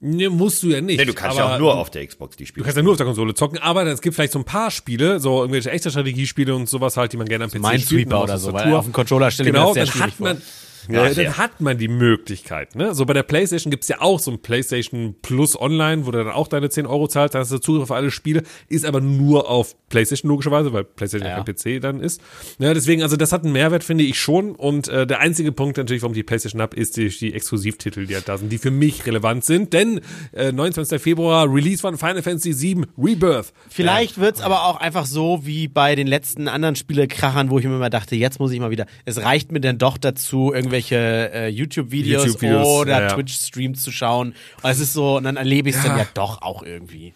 Nee, 0.00 0.28
musst 0.28 0.62
du 0.62 0.68
ja 0.68 0.80
nicht. 0.80 0.98
Nee, 0.98 1.04
du 1.04 1.14
kannst 1.14 1.38
aber 1.38 1.48
ja 1.50 1.54
auch 1.56 1.58
nur 1.60 1.76
auf 1.76 1.90
der 1.90 2.06
Xbox 2.06 2.36
die 2.36 2.44
Du 2.44 2.48
Spiele. 2.48 2.64
kannst 2.64 2.76
ja 2.76 2.82
nur 2.82 2.92
auf 2.92 2.98
der 2.98 3.06
Konsole 3.06 3.34
zocken, 3.34 3.58
aber 3.58 3.84
es 3.86 4.00
gibt 4.00 4.14
vielleicht 4.14 4.32
so 4.32 4.38
ein 4.38 4.44
paar 4.44 4.70
Spiele, 4.70 5.20
so 5.20 5.40
irgendwelche 5.40 5.70
echte 5.70 5.90
Strategiespiele 5.90 6.54
und 6.54 6.68
sowas 6.68 6.96
halt, 6.96 7.12
die 7.12 7.16
man 7.16 7.26
gerne 7.28 7.44
am 7.44 7.50
PC 7.50 7.56
spielt. 7.56 7.72
Minesweeper 7.72 8.18
oder 8.18 8.26
der 8.34 8.38
so, 8.38 8.52
weil 8.52 8.72
auf 8.74 8.84
dem 8.84 8.92
Controller 8.92 9.30
stelle 9.30 9.48
ich 9.48 9.52
mir 9.52 9.58
Genau, 9.60 9.74
das 9.74 9.88
sehr 9.88 10.00
dann 10.00 10.10
hat 10.10 10.20
man, 10.20 10.36
vor. 10.38 10.46
Ja, 10.88 11.04
Ach, 11.04 11.14
dann 11.14 11.24
ja. 11.24 11.38
hat 11.38 11.60
man 11.60 11.78
die 11.78 11.88
Möglichkeit. 11.88 12.74
Ne? 12.74 12.94
So 12.94 13.04
bei 13.04 13.12
der 13.12 13.22
PlayStation 13.22 13.70
gibt's 13.70 13.88
ja 13.88 14.00
auch 14.00 14.18
so 14.18 14.30
ein 14.30 14.40
PlayStation 14.40 15.16
Plus 15.22 15.60
Online, 15.60 16.06
wo 16.06 16.10
du 16.10 16.24
dann 16.24 16.32
auch 16.32 16.48
deine 16.48 16.70
10 16.70 16.86
Euro 16.86 17.08
zahlst, 17.08 17.34
da 17.34 17.40
hast 17.40 17.52
du 17.52 17.58
Zugriff 17.58 17.84
auf 17.84 17.92
alle 17.92 18.10
Spiele, 18.10 18.42
ist 18.68 18.84
aber 18.84 19.00
nur 19.00 19.50
auf 19.50 19.76
PlayStation 19.88 20.30
logischerweise, 20.30 20.72
weil 20.72 20.84
PlayStation 20.84 21.28
ja. 21.28 21.38
Ja. 21.38 21.44
kein 21.44 21.54
PC 21.54 21.82
dann 21.82 22.00
ist. 22.00 22.20
Ja, 22.58 22.74
deswegen, 22.74 23.02
also 23.02 23.16
das 23.16 23.32
hat 23.32 23.44
einen 23.44 23.52
Mehrwert, 23.52 23.84
finde 23.84 24.04
ich 24.04 24.18
schon. 24.18 24.54
Und 24.54 24.88
äh, 24.88 25.06
der 25.06 25.20
einzige 25.20 25.52
Punkt 25.52 25.76
natürlich, 25.76 26.02
warum 26.02 26.12
ich 26.12 26.18
die 26.18 26.24
PlayStation 26.24 26.60
habe, 26.62 26.76
ist 26.76 26.96
die, 26.96 27.08
die 27.08 27.34
Exklusivtitel, 27.34 28.06
die 28.06 28.14
halt 28.14 28.28
da 28.28 28.38
sind, 28.38 28.50
die 28.50 28.58
für 28.58 28.70
mich 28.70 29.06
relevant 29.06 29.44
sind. 29.44 29.72
Denn 29.72 30.00
äh, 30.32 30.52
29. 30.52 31.00
Februar 31.00 31.52
Release 31.52 31.80
von 31.80 31.98
Final 31.98 32.22
Fantasy 32.22 32.58
VII 32.58 32.86
Rebirth. 32.96 33.52
Vielleicht 33.68 34.18
wird's 34.18 34.40
aber 34.40 34.64
auch 34.64 34.76
einfach 34.76 35.06
so 35.06 35.40
wie 35.44 35.68
bei 35.68 35.94
den 35.94 36.06
letzten 36.06 36.48
anderen 36.48 36.76
Spielekrachern, 36.76 37.50
wo 37.50 37.58
ich 37.58 37.64
mir 37.64 37.76
immer 37.76 37.90
dachte, 37.90 38.16
jetzt 38.16 38.40
muss 38.40 38.52
ich 38.52 38.60
mal 38.60 38.70
wieder. 38.70 38.86
Es 39.04 39.22
reicht 39.22 39.52
mir 39.52 39.60
dann 39.60 39.78
doch 39.78 39.98
dazu, 39.98 40.52
irgendwelche 40.54 40.77
äh, 40.80 41.48
YouTube-Videos 41.48 42.26
YouTube-Videos, 42.26 42.66
oder 42.66 42.92
ja, 42.92 43.00
ja. 43.02 43.14
Twitch-Streams 43.14 43.82
zu 43.82 43.90
schauen. 43.92 44.34
Und 44.62 44.70
es 44.70 44.80
ist 44.80 44.92
so, 44.92 45.16
und 45.16 45.24
dann 45.24 45.36
erlebe 45.36 45.68
ich 45.68 45.76
es 45.76 45.82
Ja. 45.82 45.90
dann 45.90 45.98
ja 45.98 46.06
doch 46.14 46.42
auch 46.42 46.62
irgendwie. 46.62 47.12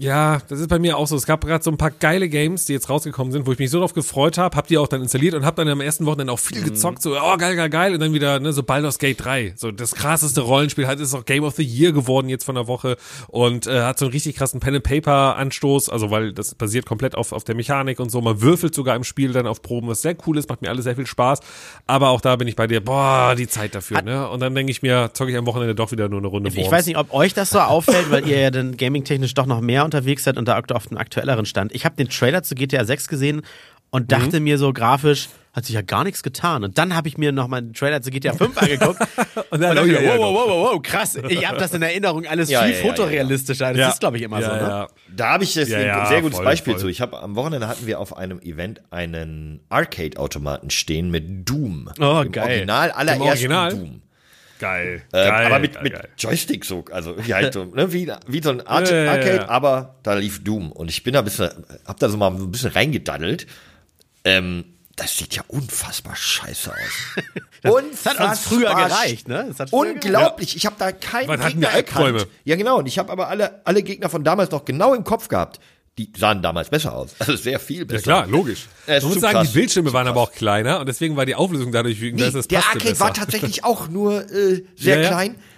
Ja, 0.00 0.38
das 0.48 0.60
ist 0.60 0.68
bei 0.68 0.78
mir 0.78 0.96
auch 0.96 1.06
so. 1.06 1.14
Es 1.14 1.26
gab 1.26 1.44
gerade 1.44 1.62
so 1.62 1.70
ein 1.70 1.76
paar 1.76 1.90
geile 1.90 2.30
Games, 2.30 2.64
die 2.64 2.72
jetzt 2.72 2.88
rausgekommen 2.88 3.32
sind, 3.32 3.46
wo 3.46 3.52
ich 3.52 3.58
mich 3.58 3.68
so 3.68 3.80
drauf 3.80 3.92
gefreut 3.92 4.38
habe, 4.38 4.56
hab 4.56 4.66
die 4.66 4.78
auch 4.78 4.88
dann 4.88 5.02
installiert 5.02 5.34
und 5.34 5.44
hab 5.44 5.56
dann 5.56 5.68
am 5.68 5.82
ersten 5.82 6.06
Wochenende 6.06 6.32
auch 6.32 6.38
viel 6.38 6.62
gezockt, 6.64 7.02
so, 7.02 7.18
oh, 7.18 7.36
geil, 7.36 7.54
geil, 7.54 7.68
geil, 7.68 7.92
und 7.92 8.00
dann 8.00 8.14
wieder, 8.14 8.40
ne, 8.40 8.54
so 8.54 8.62
Baldur's 8.62 8.98
Gate 8.98 9.22
3, 9.22 9.52
so 9.56 9.70
das 9.70 9.94
krasseste 9.94 10.40
Rollenspiel, 10.40 10.86
halt 10.86 11.00
ist 11.00 11.12
auch 11.12 11.26
Game 11.26 11.44
of 11.44 11.54
the 11.56 11.62
Year 11.62 11.92
geworden 11.92 12.30
jetzt 12.30 12.44
von 12.44 12.54
der 12.54 12.66
Woche 12.66 12.96
und 13.28 13.66
äh, 13.66 13.82
hat 13.82 13.98
so 13.98 14.06
einen 14.06 14.12
richtig 14.12 14.36
krassen 14.36 14.58
Pen-and-Paper-Anstoß, 14.58 15.90
also 15.90 16.10
weil 16.10 16.32
das 16.32 16.54
basiert 16.54 16.86
komplett 16.86 17.14
auf, 17.14 17.32
auf 17.32 17.44
der 17.44 17.54
Mechanik 17.54 18.00
und 18.00 18.10
so, 18.10 18.22
man 18.22 18.40
würfelt 18.40 18.74
sogar 18.74 18.96
im 18.96 19.04
Spiel 19.04 19.32
dann 19.32 19.46
auf 19.46 19.60
Proben, 19.60 19.86
was 19.88 20.00
sehr 20.00 20.16
cool 20.26 20.38
ist, 20.38 20.48
macht 20.48 20.62
mir 20.62 20.70
alles 20.70 20.84
sehr 20.84 20.96
viel 20.96 21.06
Spaß, 21.06 21.40
aber 21.86 22.08
auch 22.08 22.22
da 22.22 22.36
bin 22.36 22.48
ich 22.48 22.56
bei 22.56 22.66
dir, 22.66 22.82
boah, 22.82 23.34
die 23.36 23.48
Zeit 23.48 23.74
dafür, 23.74 24.00
ne, 24.00 24.26
und 24.30 24.40
dann 24.40 24.54
denke 24.54 24.70
ich 24.70 24.80
mir, 24.80 25.10
zocke 25.12 25.30
ich 25.30 25.36
am 25.36 25.44
Wochenende 25.44 25.74
doch 25.74 25.92
wieder 25.92 26.08
nur 26.08 26.20
eine 26.20 26.28
Runde 26.28 26.48
Ich 26.48 26.56
Worms. 26.56 26.72
weiß 26.72 26.86
nicht, 26.86 26.96
ob 26.96 27.12
euch 27.12 27.34
das 27.34 27.50
so 27.50 27.60
auffällt, 27.60 28.10
weil 28.10 28.26
ihr 28.26 28.40
ja 28.40 28.50
dann 28.50 28.78
gaming-technisch 28.78 29.34
doch 29.34 29.44
noch 29.44 29.60
mehr 29.60 29.89
unterwegs 29.90 30.24
seid 30.24 30.36
und 30.36 30.46
da 30.48 30.58
auf 30.58 30.88
einem 30.88 30.98
aktuelleren 30.98 31.46
Stand. 31.46 31.74
Ich 31.74 31.84
habe 31.84 31.96
den 31.96 32.08
Trailer 32.08 32.42
zu 32.42 32.54
GTA 32.54 32.84
6 32.84 33.08
gesehen 33.08 33.42
und 33.90 34.12
dachte 34.12 34.40
mir 34.40 34.56
so 34.56 34.72
grafisch, 34.72 35.28
hat 35.52 35.64
sich 35.64 35.74
ja 35.74 35.82
gar 35.82 36.04
nichts 36.04 36.22
getan. 36.22 36.62
Und 36.62 36.78
dann 36.78 36.94
habe 36.94 37.08
ich 37.08 37.18
mir 37.18 37.32
nochmal 37.32 37.60
den 37.60 37.72
Trailer 37.72 38.00
zu 38.00 38.10
GTA 38.10 38.32
5 38.34 38.56
angeguckt 38.56 39.00
und 39.50 39.60
dann 39.60 39.74
dachte 39.74 39.88
ich, 39.88 39.94
ja, 39.94 40.00
ja, 40.00 40.18
wow, 40.18 40.32
wow, 40.32 40.46
wow, 40.48 40.72
wow, 40.74 40.82
krass. 40.82 41.18
Ich 41.28 41.46
habe 41.48 41.58
das 41.58 41.74
in 41.74 41.82
Erinnerung 41.82 42.24
alles 42.26 42.48
Ja, 42.50 42.62
viel 42.62 42.70
ja, 42.70 42.76
ja, 42.78 42.84
ja. 42.84 42.88
fotorealistischer. 42.90 43.74
Das 43.74 43.94
ist, 43.94 44.00
glaube 44.00 44.16
ich, 44.18 44.22
immer 44.22 44.40
ja, 44.40 44.46
so. 44.48 44.54
Ne? 44.54 44.60
Ja. 44.60 44.88
Da 45.16 45.28
habe 45.30 45.44
ich 45.44 45.54
jetzt 45.56 45.70
Ja, 45.70 45.78
ein 45.78 45.86
ja, 45.86 46.06
sehr 46.06 46.20
gutes 46.22 46.36
voll, 46.36 46.44
Beispiel 46.44 46.74
voll. 46.74 46.82
zu. 46.82 46.88
Ich 46.88 47.00
habe 47.00 47.20
am 47.20 47.34
Wochenende 47.34 47.66
hatten 47.66 47.86
wir 47.86 47.98
auf 47.98 48.16
einem 48.16 48.38
Event 48.40 48.80
einen 48.90 49.60
Arcade-Automaten 49.70 50.70
stehen 50.70 51.10
mit 51.10 51.48
Doom. 51.48 51.90
Oh, 52.00 52.22
Im 52.24 52.30
geil. 52.30 52.48
Original, 52.48 52.92
allerersten 52.92 53.22
Original? 53.22 53.70
Doom. 53.70 54.02
Geil. 54.60 55.02
Ähm, 55.12 55.28
geil 55.28 55.46
aber 55.46 55.58
mit, 55.58 55.74
geil, 55.74 55.82
mit 55.82 55.92
geil. 55.94 56.08
Joystick 56.18 56.64
so, 56.66 56.84
also 56.92 57.16
wie 57.18 57.34
halt 57.34 57.54
so, 57.54 57.64
ne, 57.64 57.92
wie, 57.92 58.12
wie 58.26 58.42
so 58.42 58.50
ein 58.50 58.60
Ar 58.66 58.82
Ja, 58.90 59.10
Arcade, 59.10 59.36
ja. 59.36 59.48
aber 59.48 59.96
da 60.02 60.14
lief 60.14 60.44
Doom 60.44 60.70
und 60.70 60.88
ich 60.90 61.02
bin 61.02 61.14
da 61.14 61.20
ein 61.20 61.24
bisschen, 61.24 61.50
hab 61.86 61.98
da 61.98 62.08
so 62.08 62.16
mal 62.18 62.30
ein 62.30 62.50
bisschen 62.50 62.70
reingedaddelt. 62.70 63.46
Ähm, 64.24 64.64
das 64.96 65.16
sieht 65.16 65.34
ja 65.34 65.42
unfassbar 65.48 66.14
scheiße 66.14 66.70
aus. 66.70 67.24
Das 67.62 68.06
hat 68.06 68.20
uns 68.20 68.40
früher 68.40 68.70
Unfassbar 68.70 68.88
gereicht, 68.88 69.28
ne? 69.28 69.54
Früher 69.54 69.72
Unglaublich, 69.72 70.56
ich 70.56 70.64
habe 70.64 70.76
da 70.78 70.92
keinen 70.92 71.28
Was 71.28 71.40
hatten 71.40 71.60
Gegner 71.60 71.68
wir, 71.68 71.76
erkannt. 71.76 72.26
Ja, 72.44 72.56
genau, 72.56 72.78
und 72.78 72.86
ich 72.86 72.98
habe 72.98 73.12
aber 73.12 73.28
alle, 73.28 73.60
alle 73.66 73.82
Gegner 73.82 74.08
von 74.08 74.24
damals 74.24 74.50
noch 74.50 74.64
genau 74.64 74.94
im 74.94 75.04
Kopf 75.04 75.28
gehabt. 75.28 75.60
Die 76.06 76.18
sahen 76.18 76.40
damals 76.40 76.70
besser 76.70 76.94
aus. 76.94 77.14
Also 77.18 77.36
sehr 77.36 77.60
viel 77.60 77.84
besser. 77.84 77.98
Ja 77.98 78.02
klar, 78.22 78.26
logisch. 78.26 78.66
Ist 78.86 79.02
Man 79.02 79.12
muss 79.12 79.20
sagen, 79.20 79.34
krass. 79.34 79.48
die 79.52 79.58
Bildschirme 79.58 79.92
waren 79.92 80.06
aber 80.06 80.20
auch 80.22 80.32
kleiner 80.32 80.80
und 80.80 80.88
deswegen 80.88 81.16
war 81.16 81.26
die 81.26 81.34
Auflösung 81.34 81.72
dadurch, 81.72 82.00
Nee, 82.00 82.12
dass 82.12 82.34
es 82.34 82.48
der 82.48 82.56
passte 82.58 82.70
Arcade 82.72 82.90
besser. 82.90 83.04
war 83.04 83.14
tatsächlich 83.14 83.64
auch 83.64 83.88
nur 83.88 84.22
äh, 84.30 84.62
sehr 84.76 84.96
Ja, 85.02 85.02
ja. 85.02 85.08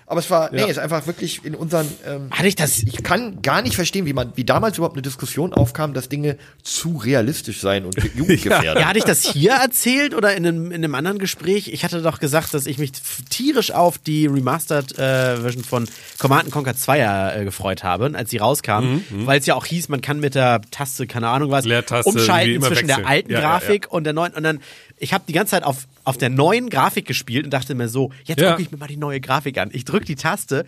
Aber 0.07 0.21
es 0.21 0.31
war, 0.31 0.51
nee, 0.53 0.61
Ja. 0.61 0.67
ist 0.67 0.79
einfach 0.79 1.07
wirklich 1.07 1.45
in 1.45 1.55
unseren. 1.55 1.87
Ähm, 2.07 2.29
Hatte 2.31 2.49
ich 2.49 2.55
das- 2.57 2.83
Ich 2.83 3.03
kann 3.03 3.41
gar 3.43 3.63
nicht 3.63 3.75
verstehen, 3.75 4.05
wie 4.07 4.13
man, 4.13 4.33
wie 4.37 4.45
damals 4.45 4.77
überhaupt 4.79 4.97
eine 4.97 5.03
Diskussion 5.03 5.53
aufkam, 5.55 5.95
dass 5.95 6.09
Dinge 6.09 6.37
zu 6.63 6.97
realistisch 6.97 7.61
seien 7.61 7.85
und 7.87 7.95
jugendgefährdet. 8.15 8.81
Ja, 8.81 8.87
hatte 8.89 8.99
ich 8.99 9.05
das 9.05 9.23
hier 9.23 9.53
erzählt 9.53 10.15
oder 10.15 10.35
in 10.35 10.47
einem, 10.47 10.67
in 10.73 10.85
einem 10.85 10.95
anderen 10.95 11.19
Gespräch? 11.19 11.69
Ich 11.73 11.85
hatte 11.85 12.03
doch 12.03 12.19
gesagt, 12.21 12.53
dass 12.55 12.67
ich 12.67 12.79
mich 12.79 12.93
tierisch 13.31 13.71
auf 13.73 13.99
die 13.99 14.27
Remastered 14.27 14.99
äh, 14.99 15.37
Version 15.39 15.65
von 15.65 15.89
Command 16.19 16.51
Conquer 16.51 16.77
2 16.77 17.33
äh, 17.41 17.45
gefreut 17.45 17.83
habe, 17.85 18.11
als 18.15 18.31
sie 18.31 18.39
rauskam, 18.39 19.01
weil 19.11 19.39
es 19.41 19.47
ja 19.47 19.55
auch 19.55 19.67
hieß, 19.67 19.89
man 19.89 20.01
kann 20.01 20.21
mit 20.21 20.35
der 20.35 20.61
Taste, 20.71 21.07
keine 21.07 21.29
Ahnung 21.29 21.51
was, 21.51 21.65
umschalten 22.05 22.63
zwischen 22.63 22.87
der 22.87 22.97
wechseln. 22.99 23.07
alten 23.07 23.33
Ja, 23.33 23.41
ja, 23.41 23.49
Grafik 23.49 23.91
und 23.91 24.05
der 24.05 24.13
neuen. 24.13 24.33
Und 24.35 24.43
dann, 24.43 24.61
ich 24.99 25.13
habe 25.13 25.25
die 25.27 25.33
ganze 25.33 25.53
Zeit 25.53 25.65
auf, 25.65 25.87
auf 26.05 26.19
der 26.19 26.31
neuen 26.31 26.69
Grafik 26.71 27.07
gespielt 27.07 27.45
und 27.45 27.51
dachte 27.53 27.75
mir 27.75 27.89
so, 27.89 28.11
jetzt 28.25 28.41
Ja. 28.41 28.51
gucke 28.51 28.63
ich 28.63 28.71
mir 28.71 28.79
mal 28.79 28.87
die 28.89 28.97
neue 28.97 29.21
Grafik 29.21 29.59
an. 29.59 29.71
Ich 29.73 29.85
drücke 29.85 30.05
die 30.05 30.17
Taste 30.17 30.65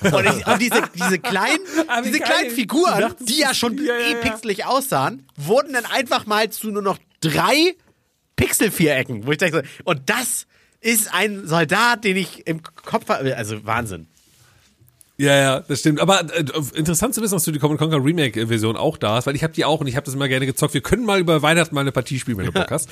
und, 0.00 0.24
ich, 0.26 0.46
und 0.46 0.60
diese, 0.60 0.82
diese 0.94 1.18
kleinen, 1.18 1.60
diese 2.04 2.20
kleinen 2.20 2.50
Figuren, 2.50 3.14
die 3.20 3.38
ja 3.38 3.54
schon 3.54 3.76
ja, 3.78 3.96
ja, 3.98 4.08
eh 4.08 4.14
pixelig 4.16 4.64
aussahen, 4.64 5.26
wurden 5.36 5.72
dann 5.72 5.86
einfach 5.86 6.26
mal 6.26 6.50
zu 6.50 6.70
nur 6.70 6.82
noch 6.82 6.98
drei 7.20 7.74
Pixelvierecken, 8.36 9.26
wo 9.26 9.32
ich 9.32 9.38
dachte, 9.38 9.62
und 9.84 10.08
das 10.10 10.46
ist 10.80 11.12
ein 11.14 11.46
Soldat, 11.46 12.04
den 12.04 12.16
ich 12.16 12.46
im 12.46 12.62
Kopf 12.62 13.08
habe. 13.08 13.36
Also 13.36 13.64
Wahnsinn. 13.64 14.08
Ja, 15.18 15.36
ja, 15.36 15.60
das 15.60 15.80
stimmt. 15.80 16.00
Aber 16.00 16.20
äh, 16.34 16.44
interessant 16.74 17.14
zu 17.14 17.20
wissen, 17.20 17.34
dass 17.34 17.44
du 17.44 17.52
die 17.52 17.58
Command 17.58 17.78
Conquer 17.78 18.02
Remake-Version 18.02 18.76
auch 18.76 18.96
da 18.96 19.16
hast, 19.16 19.26
weil 19.26 19.36
ich 19.36 19.42
habe 19.42 19.52
die 19.52 19.64
auch 19.64 19.80
und 19.80 19.86
ich 19.86 19.94
habe 19.94 20.06
das 20.06 20.14
immer 20.14 20.26
gerne 20.26 20.46
gezockt. 20.46 20.72
Wir 20.72 20.80
können 20.80 21.04
mal 21.04 21.20
über 21.20 21.42
Weihnachten 21.42 21.74
mal 21.74 21.82
eine 21.82 21.92
Partie 21.92 22.18
spielen, 22.18 22.38
wenn 22.38 22.46
du 22.46 22.52
Bock 22.52 22.70
hast. 22.70 22.88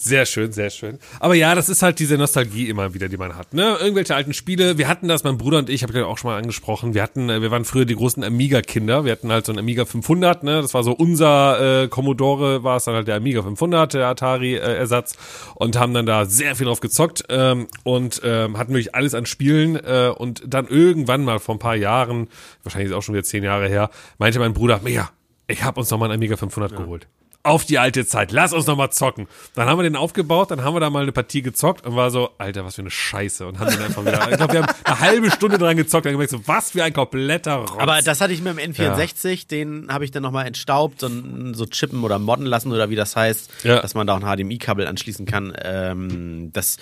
Sehr 0.00 0.26
schön, 0.26 0.52
sehr 0.52 0.68
schön. 0.68 0.98
Aber 1.18 1.34
ja, 1.34 1.54
das 1.54 1.70
ist 1.70 1.82
halt 1.82 1.98
diese 1.98 2.18
Nostalgie 2.18 2.68
immer 2.68 2.92
wieder, 2.92 3.08
die 3.08 3.16
man 3.16 3.36
hat. 3.36 3.54
Ne? 3.54 3.78
Irgendwelche 3.80 4.14
alten 4.14 4.34
Spiele. 4.34 4.76
Wir 4.76 4.86
hatten 4.86 5.08
das, 5.08 5.24
mein 5.24 5.38
Bruder 5.38 5.58
und 5.58 5.70
ich, 5.70 5.82
habe 5.82 5.98
ich 5.98 6.04
auch 6.04 6.18
schon 6.18 6.30
mal 6.30 6.36
angesprochen. 6.36 6.92
Wir 6.92 7.02
hatten, 7.02 7.30
äh, 7.30 7.40
wir 7.40 7.50
waren 7.50 7.64
früher 7.64 7.86
die 7.86 7.96
großen 7.96 8.22
Amiga-Kinder. 8.22 9.06
Wir 9.06 9.12
hatten 9.12 9.32
halt 9.32 9.46
so 9.46 9.52
ein 9.52 9.58
Amiga 9.58 9.86
500. 9.86 10.42
Ne? 10.42 10.60
Das 10.60 10.74
war 10.74 10.84
so 10.84 10.92
unser 10.92 11.84
äh, 11.84 11.88
Commodore, 11.88 12.62
war 12.64 12.76
es 12.76 12.84
dann 12.84 12.94
halt 12.94 13.08
der 13.08 13.16
Amiga 13.16 13.42
500, 13.42 13.94
der 13.94 14.08
Atari-Ersatz 14.08 15.16
und 15.54 15.78
haben 15.78 15.94
dann 15.94 16.04
da 16.04 16.26
sehr 16.26 16.54
viel 16.54 16.66
drauf 16.66 16.80
gezockt 16.80 17.24
ähm, 17.30 17.66
und 17.82 18.20
ähm, 18.24 18.58
hatten 18.58 18.74
wirklich 18.74 18.94
alles 18.94 19.14
an 19.14 19.24
Spielen 19.24 19.76
äh, 19.76 20.12
und 20.14 20.42
dann 20.46 20.68
irgendwann 20.68 21.24
mal 21.24 21.40
ein 21.48 21.61
paar 21.62 21.76
Jahren, 21.76 22.28
wahrscheinlich 22.62 22.90
ist 22.90 22.96
auch 22.96 23.02
schon 23.02 23.14
wieder 23.14 23.24
zehn 23.24 23.44
Jahre 23.44 23.68
her, 23.68 23.90
meinte 24.18 24.38
mein 24.38 24.52
Bruder, 24.52 24.80
Mega, 24.82 25.10
ich 25.46 25.62
habe 25.64 25.80
uns 25.80 25.90
noch 25.90 25.98
mal 25.98 26.06
einen 26.06 26.14
Amiga 26.14 26.36
500 26.36 26.76
geholt. 26.76 27.06
Auf 27.44 27.64
die 27.64 27.80
alte 27.80 28.06
Zeit, 28.06 28.30
lass 28.30 28.52
uns 28.52 28.68
noch 28.68 28.76
mal 28.76 28.90
zocken. 28.92 29.26
Dann 29.56 29.66
haben 29.68 29.76
wir 29.76 29.82
den 29.82 29.96
aufgebaut, 29.96 30.52
dann 30.52 30.62
haben 30.62 30.76
wir 30.76 30.80
da 30.80 30.90
mal 30.90 31.02
eine 31.02 31.10
Partie 31.10 31.42
gezockt 31.42 31.84
und 31.84 31.96
war 31.96 32.12
so, 32.12 32.30
Alter, 32.38 32.64
was 32.64 32.76
für 32.76 32.82
eine 32.82 32.90
Scheiße. 32.92 33.44
Und 33.48 33.58
haben 33.58 33.68
den 33.72 33.82
einfach 33.82 34.04
wieder, 34.06 34.30
ich 34.30 34.36
glaube, 34.36 34.52
wir 34.52 34.62
haben 34.62 34.72
eine 34.84 35.00
halbe 35.00 35.28
Stunde 35.32 35.58
dran 35.58 35.76
gezockt 35.76 36.06
und 36.06 36.12
gemerkt, 36.12 36.30
so, 36.30 36.46
was 36.46 36.70
für 36.70 36.84
ein 36.84 36.92
kompletter 36.92 37.56
Rotz. 37.56 37.72
Aber 37.80 38.00
das 38.00 38.20
hatte 38.20 38.32
ich 38.32 38.42
mit 38.42 38.56
dem 38.56 38.72
N64, 38.72 39.48
den 39.48 39.88
habe 39.92 40.04
ich 40.04 40.12
dann 40.12 40.22
nochmal 40.22 40.46
entstaubt 40.46 41.02
und 41.02 41.54
so 41.54 41.66
chippen 41.66 42.04
oder 42.04 42.20
modden 42.20 42.46
lassen 42.46 42.70
oder 42.70 42.90
wie 42.90 42.94
das 42.96 43.16
heißt, 43.16 43.50
Ja. 43.64 43.80
dass 43.82 43.94
man 43.94 44.06
da 44.06 44.14
auch 44.16 44.22
ein 44.22 44.36
HDMI-Kabel 44.36 44.86
anschließen 44.86 45.26
kann. 45.26 45.52
Ähm, 45.64 46.50
das, 46.52 46.76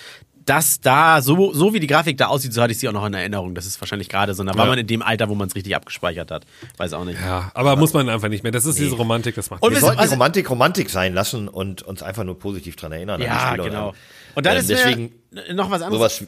das 0.45 0.81
da, 0.81 1.21
so, 1.21 1.53
so 1.53 1.73
wie 1.73 1.79
die 1.79 1.87
Grafik 1.87 2.17
da 2.17 2.27
aussieht, 2.27 2.53
so 2.53 2.61
hatte 2.61 2.71
ich 2.71 2.79
sie 2.79 2.87
auch 2.89 2.93
noch 2.93 3.05
in 3.05 3.13
Erinnerung. 3.13 3.53
Das 3.55 3.65
ist 3.65 3.79
wahrscheinlich 3.81 4.09
gerade 4.09 4.33
so, 4.33 4.43
da 4.43 4.55
war 4.55 4.65
Ja. 4.65 4.69
man 4.71 4.79
in 4.79 4.87
dem 4.87 5.01
Alter, 5.01 5.29
wo 5.29 5.35
man 5.35 5.47
es 5.47 5.55
richtig 5.55 5.75
abgespeichert 5.75 6.31
hat. 6.31 6.45
Weiß 6.77 6.93
auch 6.93 7.05
nicht. 7.05 7.19
ja, 7.21 7.51
aber 7.53 7.75
muss 7.75 7.93
man 7.93 8.09
einfach 8.09 8.29
nicht 8.29 8.43
mehr. 8.43 8.51
Das 8.51 8.65
ist 8.65 8.79
diese 8.79 8.95
Romantik, 8.95 9.35
das 9.35 9.49
macht 9.49 9.61
Und 9.63 9.71
Wir 9.73 9.79
sollten 9.79 9.97
die 9.97 10.01
also- 10.01 10.13
Romantik 10.15 10.49
Romantik 10.49 10.89
sein 10.89 11.13
lassen 11.13 11.47
und 11.47 11.81
uns 11.83 12.01
einfach 12.03 12.23
nur 12.23 12.37
positiv 12.39 12.75
dran 12.75 12.91
erinnern. 12.91 13.21
Ja, 13.21 13.55
genau. 13.55 13.89
an- 13.89 13.95
Und 14.35 14.45
dann 14.45 14.53
Ähm, 14.55 14.59
ist 14.61 14.69
deswegen 14.69 15.11
mir 15.31 15.53
noch 15.53 15.69
was 15.69 15.81
anderes. 15.81 16.17
sowas 16.17 16.27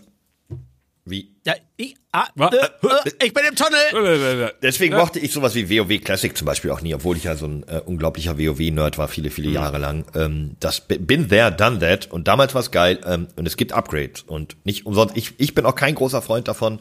wie 1.05 1.35
Ja, 1.45 1.53
ich, 1.75 1.95
ah, 2.13 2.27
äh, 2.39 2.45
äh, 2.45 3.25
ich 3.25 3.33
bin 3.33 3.43
im 3.49 3.55
Tunnel. 3.55 4.53
Deswegen 4.61 4.95
mochte 4.95 5.19
ich 5.19 5.31
sowas 5.33 5.53
wie 5.55 5.69
WoW 5.69 6.01
Classic 6.01 6.35
zum 6.37 6.45
Beispiel 6.45 6.71
auch 6.71 6.81
nie, 6.81 6.93
obwohl 6.95 7.17
ich 7.17 7.25
ja 7.25 7.35
so 7.35 7.45
ein 7.45 7.63
äh, 7.67 7.81
unglaublicher 7.85 8.37
WoW-Nerd 8.39 8.97
war, 8.97 9.07
viele, 9.09 9.29
viele 9.29 9.49
Jahre 9.49 9.77
lang. 9.79 10.05
Ähm, 10.15 10.55
das 10.59 10.81
bi- 10.81 10.97
bin 10.97 11.27
there, 11.29 11.51
done 11.51 11.79
that. 11.79 12.09
Und 12.11 12.27
damals 12.27 12.53
war 12.53 12.61
es 12.61 12.71
geil. 12.71 12.99
Ähm, 13.05 13.27
und 13.35 13.45
es 13.47 13.57
gibt 13.57 13.73
Upgrades. 13.73 14.21
Und 14.21 14.55
nicht 14.65 14.85
umsonst, 14.85 15.17
ich, 15.17 15.33
ich 15.39 15.53
bin 15.53 15.65
auch 15.65 15.75
kein 15.75 15.95
großer 15.95 16.21
Freund 16.21 16.47
davon, 16.47 16.79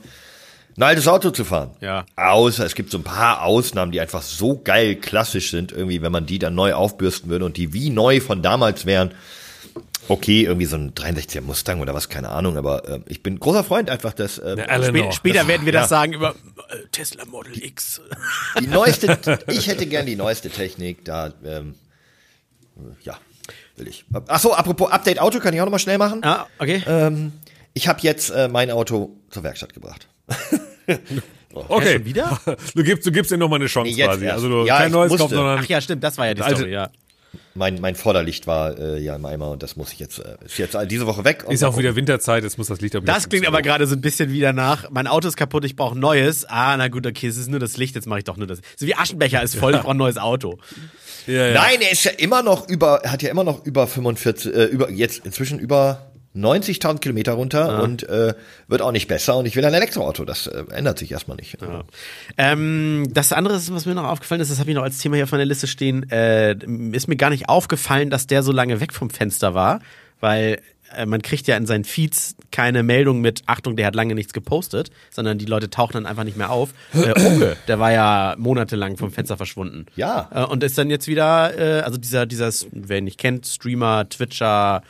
ein 0.77 0.83
altes 0.85 1.07
Auto 1.09 1.31
zu 1.31 1.45
fahren. 1.45 1.73
Ja. 1.81 2.07
Außer 2.17 2.65
es 2.65 2.75
gibt 2.75 2.91
so 2.91 2.99
ein 2.99 3.05
paar 3.05 3.43
Ausnahmen, 3.43 3.93
die 3.93 4.01
einfach 4.01 4.23
so 4.23 4.59
geil 4.63 4.95
klassisch 4.97 5.51
sind, 5.51 5.73
irgendwie, 5.73 6.01
wenn 6.01 6.13
man 6.13 6.25
die 6.27 6.39
dann 6.39 6.55
neu 6.55 6.73
aufbürsten 6.75 7.29
würde 7.29 7.45
und 7.45 7.57
die 7.57 7.73
wie 7.75 7.91
neu 7.91 8.21
von 8.21 8.41
damals 8.41 8.87
wären. 8.87 9.11
Okay, 10.09 10.43
irgendwie 10.45 10.67
so 10.67 10.77
ein 10.77 10.93
63er 10.95 11.41
Mustang 11.43 11.81
oder 11.81 11.95
was, 11.95 12.09
keine 12.09 12.31
Ahnung, 12.31 12.57
aber 12.57 12.89
äh, 12.89 13.01
ich 13.07 13.23
bin 13.23 13.39
großer 13.39 13.63
Freund 13.65 13.89
einfach, 13.89 14.13
dass 14.13 14.39
äh, 14.39 14.57
Eleanor. 14.57 15.13
Spä 15.13 15.13
später 15.13 15.47
werden 15.49 15.65
wir 15.65 15.73
das 15.73 15.83
Ja. 15.85 15.89
sagen 15.89 16.13
über 16.13 16.31
äh, 16.71 16.87
Tesla 16.91 17.25
Model 17.25 17.57
X. 17.65 18.01
die 18.61 18.67
neueste, 18.67 19.19
ich 19.49 19.69
hätte 19.69 19.87
gern 19.87 20.05
die 20.07 20.17
neueste 20.17 20.51
Technik, 20.51 21.05
da, 21.05 21.33
ähm, 21.45 21.77
ja, 23.05 23.17
will 23.77 23.87
ich. 23.89 24.05
Ach 24.27 24.41
so, 24.41 24.53
apropos 24.55 24.91
Update 24.91 25.21
Auto, 25.21 25.39
kann 25.39 25.55
ich 25.55 25.61
auch 25.61 25.67
noch 25.67 25.73
mal 25.73 25.79
schnell 25.79 25.99
machen. 25.99 26.21
Ah, 26.25 26.47
okay. 26.59 26.83
Ähm, 26.87 27.33
ich 27.75 27.87
habe 27.89 28.01
jetzt 28.03 28.31
äh, 28.31 28.49
mein 28.49 28.71
Auto 28.71 29.17
zur 29.31 29.43
Werkstatt 29.45 29.73
gebracht. 29.75 30.09
Okay. 31.55 31.93
schon 31.97 32.05
wieder? 32.07 32.41
Du 32.75 32.83
gibst, 32.83 33.07
du 33.07 33.13
gibst 33.13 33.31
dir 33.31 33.37
nochmal 33.37 33.59
eine 33.61 33.67
Chance 33.69 33.91
Nee, 33.91 33.99
jetzt 33.99 34.09
quasi. 34.09 34.25
erst. 34.25 34.35
Also 34.37 34.49
du 34.49 34.65
Ja, 34.67 34.79
kein 34.79 34.91
neues 34.91 35.11
musste. 35.13 35.35
sondern 35.35 35.59
Ach 35.59 35.67
ja, 35.67 35.83
stimmt, 35.83 36.03
das 36.03 36.17
war 36.17 36.27
ja 36.27 36.33
die 36.33 36.41
Also- 36.41 36.57
Story, 36.57 36.73
ja. 36.73 36.89
Mein, 37.55 37.81
mein 37.81 37.95
Vorderlicht 37.95 38.47
war 38.47 38.79
äh, 38.79 38.99
ja 38.99 39.17
im 39.17 39.25
Eimer 39.27 39.51
und 39.51 39.63
das 39.63 39.77
muss 39.77 39.93
ich 39.93 39.99
jetzt, 39.99 40.19
äh, 40.19 40.37
ist 40.45 40.59
jetzt 40.59 40.77
diese 40.91 41.07
Woche 41.07 41.25
weg. 41.25 41.45
Und 41.47 41.53
ist 41.53 41.63
auch 41.65 41.77
wieder 41.77 41.97
Winterzeit, 41.97 42.45
jetzt 42.45 42.59
muss 42.59 42.69
das 42.69 42.81
Licht 42.81 42.97
auch 42.97 43.03
wieder 43.03 43.13
Das 43.13 43.29
klingt 43.29 43.47
aber 43.47 43.63
gerade 43.63 43.87
so 43.87 43.95
ein 43.95 44.01
bisschen 44.01 44.31
wieder 44.33 44.53
nach, 44.53 44.91
mein 44.91 45.07
Auto 45.07 45.29
ist 45.29 45.37
kaputt, 45.37 45.65
ich 45.65 45.77
brauche 45.77 45.97
ein 45.97 46.01
neues. 46.01 46.45
Ah, 46.47 46.77
na 46.77 46.89
gut, 46.89 47.07
okay, 47.07 47.27
es 47.27 47.37
ist 47.37 47.49
nur 47.49 47.61
das 47.61 47.77
Licht, 47.77 47.95
jetzt 47.95 48.07
mache 48.07 48.21
ich 48.21 48.25
doch 48.25 48.37
nur 48.37 48.47
das. 48.47 48.61
So 48.77 48.87
wie 48.87 48.95
Aschenbecher 48.95 49.43
ist 49.43 49.57
voll, 49.57 49.75
ich 49.75 49.81
brauche 49.81 49.93
ein 49.93 49.97
neues 49.99 50.19
Auto. 50.19 50.59
Ja, 51.27 51.49
ja. 51.49 51.55
Nein, 51.55 51.81
er 51.81 51.93
ist 51.93 52.05
ja 52.05 52.13
immer 52.13 52.43
noch 52.43 52.69
über, 52.69 53.01
er 53.03 53.13
hat 53.13 53.23
ja 53.23 53.31
immer 53.31 53.45
noch 53.45 53.65
über 53.65 53.87
45, 53.87 54.55
äh, 54.55 54.65
über, 54.65 54.91
jetzt 54.91 55.25
inzwischen 55.25 55.59
über 55.59 56.12
90.000 56.35 57.01
Kilometer 57.01 57.33
runter 57.33 57.83
und 57.83 58.09
äh, 58.09 58.35
wird 58.67 58.81
auch 58.81 58.93
nicht 58.93 59.07
besser 59.07 59.37
und 59.37 59.47
ich 59.47 59.55
will 59.55 59.65
ein 59.65 59.75
Elektroauto, 59.75 60.25
das 60.25 60.47
äh, 60.47 60.65
ändert 60.71 60.99
sich 60.99 61.13
erstmal 61.13 61.37
nicht. 61.37 61.59
Ähm, 62.39 63.09
das 63.13 63.33
andere, 63.33 63.57
ist, 63.57 63.73
was 63.73 63.85
mir 63.85 63.95
noch 63.95 64.05
aufgefallen 64.05 64.41
ist, 64.41 64.51
das 64.51 64.59
habe 64.59 64.71
ich 64.71 64.77
noch 64.77 64.83
als 64.83 64.99
Thema 64.99 65.17
hier 65.17 65.25
auf 65.25 65.33
meiner 65.33 65.45
Liste 65.45 65.67
stehen, 65.67 66.11
äh, 66.11 66.55
ist 66.93 67.09
mir 67.09 67.17
gar 67.17 67.31
nicht 67.31 67.49
aufgefallen, 67.49 68.09
dass 68.09 68.27
der 68.27 68.43
so 68.43 68.53
lange 68.53 68.81
weg 68.81 68.95
vom 68.95 69.11
Fenster 69.11 69.55
war, 69.55 69.81
weil 70.21 70.61
äh, 70.97 71.07
man 71.07 71.23
kriegt 71.23 71.47
ja 71.47 71.57
in 71.57 71.67
seinen 71.67 71.85
Feeds 71.85 72.35
keine 72.51 72.83
Meldung 72.83 73.21
mit, 73.21 73.43
Achtung, 73.47 73.77
der 73.77 73.87
hat 73.87 73.95
lange 73.95 74.15
nichts 74.15 74.33
gepostet, 74.33 74.91
sondern 75.11 75.39
die 75.39 75.47
Leute 75.47 75.71
tauchen 75.71 75.95
dann 75.95 76.07
einfach 76.07 76.25
nicht 76.25 76.37
mehr 76.37 76.51
auf. 76.51 76.71
Äh, 77.03 77.21
Unge, 77.27 77.57
der 77.67 77.81
war 77.81 77.91
ja 77.91 78.37
monatelang 78.39 78.97
vom 78.97 79.11
Fenster 79.11 79.37
verschwunden. 79.37 79.87
Ja. 79.97 80.31
Äh, 80.33 80.45
und 80.45 80.63
ist 80.63 80.79
dann 80.79 80.89
jetzt 80.89 81.09
wieder, 81.09 81.59
äh, 81.59 81.81
also 81.81 81.99
dieser, 81.99 82.27
dieser, 82.27 82.51
wer 82.71 82.99
ihn 82.99 83.05
nicht 83.05 83.19
kennt, 83.19 83.47
Streamer, 83.47 84.09
Twitcher, 84.09 84.83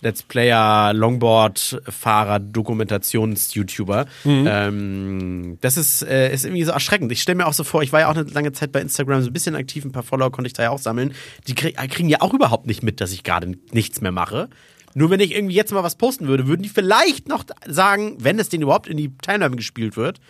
Let's 0.00 0.22
Player, 0.22 0.92
Longboard-Fahrer, 0.94 2.40
Dokumentations-YouTuber. 2.40 4.06
Ähm, 4.46 5.58
das 5.60 5.76
ist, 5.76 6.02
äh, 6.02 6.32
ist 6.32 6.44
irgendwie 6.44 6.64
so 6.64 6.72
erschreckend. 6.72 7.10
Ich 7.12 7.22
stelle 7.22 7.36
mir 7.36 7.46
auch 7.46 7.52
so 7.52 7.64
vor, 7.64 7.82
ich 7.82 7.92
war 7.92 8.00
ja 8.00 8.08
auch 8.08 8.16
eine 8.16 8.28
lange 8.30 8.52
Zeit 8.52 8.72
bei 8.72 8.80
Instagram 8.80 9.22
so 9.22 9.30
ein 9.30 9.32
bisschen 9.32 9.54
aktiv, 9.54 9.84
ein 9.84 9.92
paar 9.92 10.02
Follower 10.02 10.30
konnte 10.30 10.46
ich 10.46 10.52
da 10.52 10.64
ja 10.64 10.70
auch 10.70 10.78
sammeln. 10.78 11.14
Die 11.46 11.54
krieg, 11.54 11.76
kriegen 11.90 12.08
ja 12.08 12.20
auch 12.20 12.34
überhaupt 12.34 12.66
nicht 12.66 12.82
mit, 12.82 13.00
dass 13.00 13.12
ich 13.12 13.22
gerade 13.22 13.54
nichts 13.72 14.00
mehr 14.00 14.12
mache. 14.12 14.48
Nur 14.94 15.10
wenn 15.10 15.20
ich 15.20 15.34
irgendwie 15.34 15.54
jetzt 15.54 15.72
mal 15.72 15.82
was 15.82 15.96
posten 15.96 16.26
würde, 16.26 16.46
würden 16.46 16.62
die 16.62 16.70
vielleicht 16.70 17.28
noch 17.28 17.44
sagen, 17.66 18.16
wenn 18.18 18.38
es 18.38 18.48
denen 18.48 18.62
überhaupt 18.62 18.86
in 18.86 18.96
die 18.96 19.12
Timeline 19.18 19.54
gespielt 19.56 19.96
wird, 19.96 20.20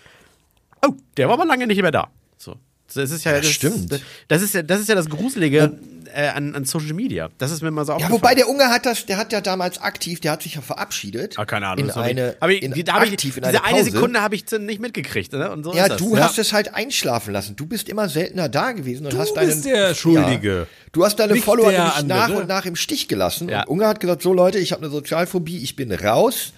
oh, 0.85 0.95
der 1.17 1.29
war 1.29 1.35
aber 1.35 1.47
lange 1.47 1.67
nicht 1.67 1.81
mehr 1.81 1.93
da. 1.93 2.09
So. 2.37 2.57
Das 2.95 3.11
ist 3.11 3.25
ja, 3.25 3.33
das, 3.33 3.47
stimmt. 3.47 4.01
Das 4.29 4.43
ist 4.43 4.55
ja, 4.55 4.63
das 4.63 4.81
ist 4.81 4.89
ja 4.89 4.95
das 4.95 5.09
Gruselige 5.11 5.77
äh, 6.15 6.29
an, 6.29 6.55
an 6.55 6.65
Social 6.65 6.93
Media. 6.95 7.29
Das 7.39 7.51
ist 7.51 7.63
mir 7.63 7.71
mal 7.71 7.85
so 7.85 7.91
Ja, 7.93 7.97
aufgefallen. 7.97 8.23
wobei 8.23 8.35
der 8.37 8.49
Unge 8.49 8.65
hat 8.69 8.87
das, 8.87 9.07
der 9.07 9.17
hat 9.17 9.33
ja 9.33 9.41
damals 9.41 9.79
aktiv, 9.83 10.21
der 10.21 10.33
hat 10.33 10.43
sich 10.43 10.55
ja 10.55 10.61
verabschiedet. 10.61 11.35
Ah, 11.37 11.45
keine 11.45 11.67
Ahnung. 11.67 11.87
In 11.87 11.91
eine, 11.91 12.37
hab 12.41 12.49
ich, 12.49 12.63
in, 12.63 12.73
da 12.85 12.95
hab 12.95 13.05
ich, 13.05 13.13
aktiv 13.13 13.37
in 13.37 13.43
diese 13.43 13.57
eine 13.63 13.65
eine 13.65 13.79
Pause. 13.81 13.91
Sekunde 13.91 14.21
habe 14.23 14.35
ich 14.37 14.45
nicht 14.53 14.81
mitgekriegt. 14.81 15.33
Ne? 15.33 15.51
Und 15.51 15.65
so 15.65 15.75
Ja, 15.75 15.83
ist 15.85 15.91
das. 15.93 15.99
du 15.99 16.17
hast 16.19 16.39
es 16.39 16.53
halt 16.53 16.75
einschlafen 16.75 17.33
lassen. 17.33 17.57
Du 17.57 17.67
bist 17.67 17.89
immer 17.89 18.09
seltener 18.09 18.49
da 18.49 18.73
gewesen 18.73 19.05
und 19.07 19.13
Du 19.13 19.19
hast 19.19 19.35
deinen. 19.35 19.49
bist 19.49 19.65
der 19.65 19.95
Schuldige. 19.95 20.59
Ja, 20.61 20.67
du 20.93 21.05
hast 21.05 21.17
deine 21.17 21.33
Nicht 21.33 21.45
Follower 21.45 21.73
nach 21.73 22.31
und 22.31 22.49
nach 22.49 22.65
im 22.67 22.77
Stich 22.77 23.09
gelassen. 23.09 23.49
Ja. 23.49 23.63
Und 23.65 23.69
Unge 23.71 23.89
hat 23.89 23.99
gesagt: 24.01 24.23
So 24.23 24.33
Leute, 24.33 24.59
ich 24.59 24.73
habe 24.73 24.83
eine 24.83 24.91
Sozialphobie, 24.93 25.59
ich 25.59 25.75
bin 25.77 25.91
raus. 25.93 26.53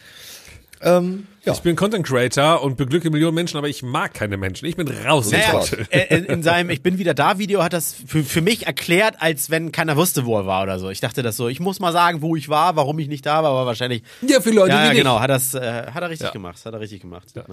Ähm, 0.80 1.26
ja. 1.44 1.52
Ich 1.54 1.60
bin 1.60 1.76
Content 1.76 2.06
Creator 2.06 2.62
und 2.62 2.76
beglücke 2.76 3.10
Millionen 3.10 3.34
Menschen, 3.34 3.56
aber 3.56 3.68
ich 3.68 3.82
mag 3.82 4.14
keine 4.14 4.36
Menschen. 4.36 4.66
Ich 4.66 4.76
bin 4.76 4.86
raus. 4.88 5.30
Naja. 5.30 5.62
Äh, 5.90 6.16
in, 6.16 6.24
in 6.26 6.42
seinem 6.42 6.70
Ich 6.70 6.82
bin 6.82 6.98
wieder 6.98 7.14
da 7.14 7.38
Video 7.38 7.62
hat 7.62 7.72
das 7.72 7.94
für, 8.06 8.22
für 8.22 8.42
mich 8.42 8.66
erklärt, 8.66 9.16
als 9.18 9.50
wenn 9.50 9.72
keiner 9.72 9.96
wusste, 9.96 10.24
wo 10.26 10.36
er 10.38 10.46
war 10.46 10.62
oder 10.62 10.78
so. 10.78 10.90
Ich 10.90 11.00
dachte 11.00 11.22
das 11.22 11.36
so, 11.36 11.48
ich 11.48 11.58
muss 11.60 11.80
mal 11.80 11.92
sagen, 11.92 12.22
wo 12.22 12.36
ich 12.36 12.48
war, 12.48 12.76
warum 12.76 12.98
ich 12.98 13.08
nicht 13.08 13.24
da 13.26 13.42
war, 13.42 13.50
aber 13.50 13.66
wahrscheinlich. 13.66 14.02
Ja, 14.22 14.40
für 14.40 14.50
Leute 14.50 14.74
ja, 14.74 14.84
ja, 14.84 14.90
dich. 14.90 14.98
genau, 14.98 15.20
hat 15.20 15.30
das, 15.30 15.54
äh, 15.54 15.86
hat 15.92 16.02
er 16.02 16.10
richtig 16.10 16.26
Ja. 16.28 16.32
gemacht, 16.32 16.64
hat 16.64 16.72
er 16.74 16.80
richtig 16.80 17.00
gemacht. 17.00 17.28
Ja, 17.34 17.44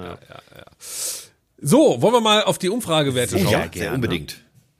So, 1.62 2.02
wollen 2.02 2.14
wir 2.14 2.22
mal 2.22 2.44
auf 2.44 2.58
die 2.58 2.70
Umfragewerte 2.70 3.36
Oh 3.38 3.40
schauen? 3.40 3.52
ja, 3.52 3.66
gerne. 3.68 3.96
unbedingt. 3.96 4.38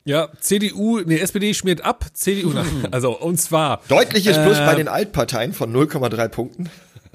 Ja, 0.08 0.30
CDU, 0.40 1.00
nee, 1.00 1.18
SPD 1.18 1.54
schmiert 1.56 1.84
ab, 1.84 2.06
CDU, 2.14 2.50
nach, 2.50 2.66
also 2.92 3.18
und 3.18 3.38
zwar 3.42 3.82
Deutliches 3.88 4.38
Plus 4.38 4.60
Äh, 4.60 4.66
bei 4.66 4.76
den 4.76 4.88
Altparteien 4.88 5.52
von 5.54 5.74
0,3 5.76 6.28
Punkten. 6.28 6.70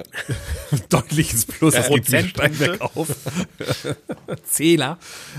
deutliches 0.89 1.47
Plus, 1.47 1.75
das 1.75 1.89
gibt 1.89 2.11
mir 2.11 2.23
Prozentpunkte. 2.23 2.65
Steinberg 2.65 2.97
auf. 2.97 3.09
Zähler. 4.45 4.99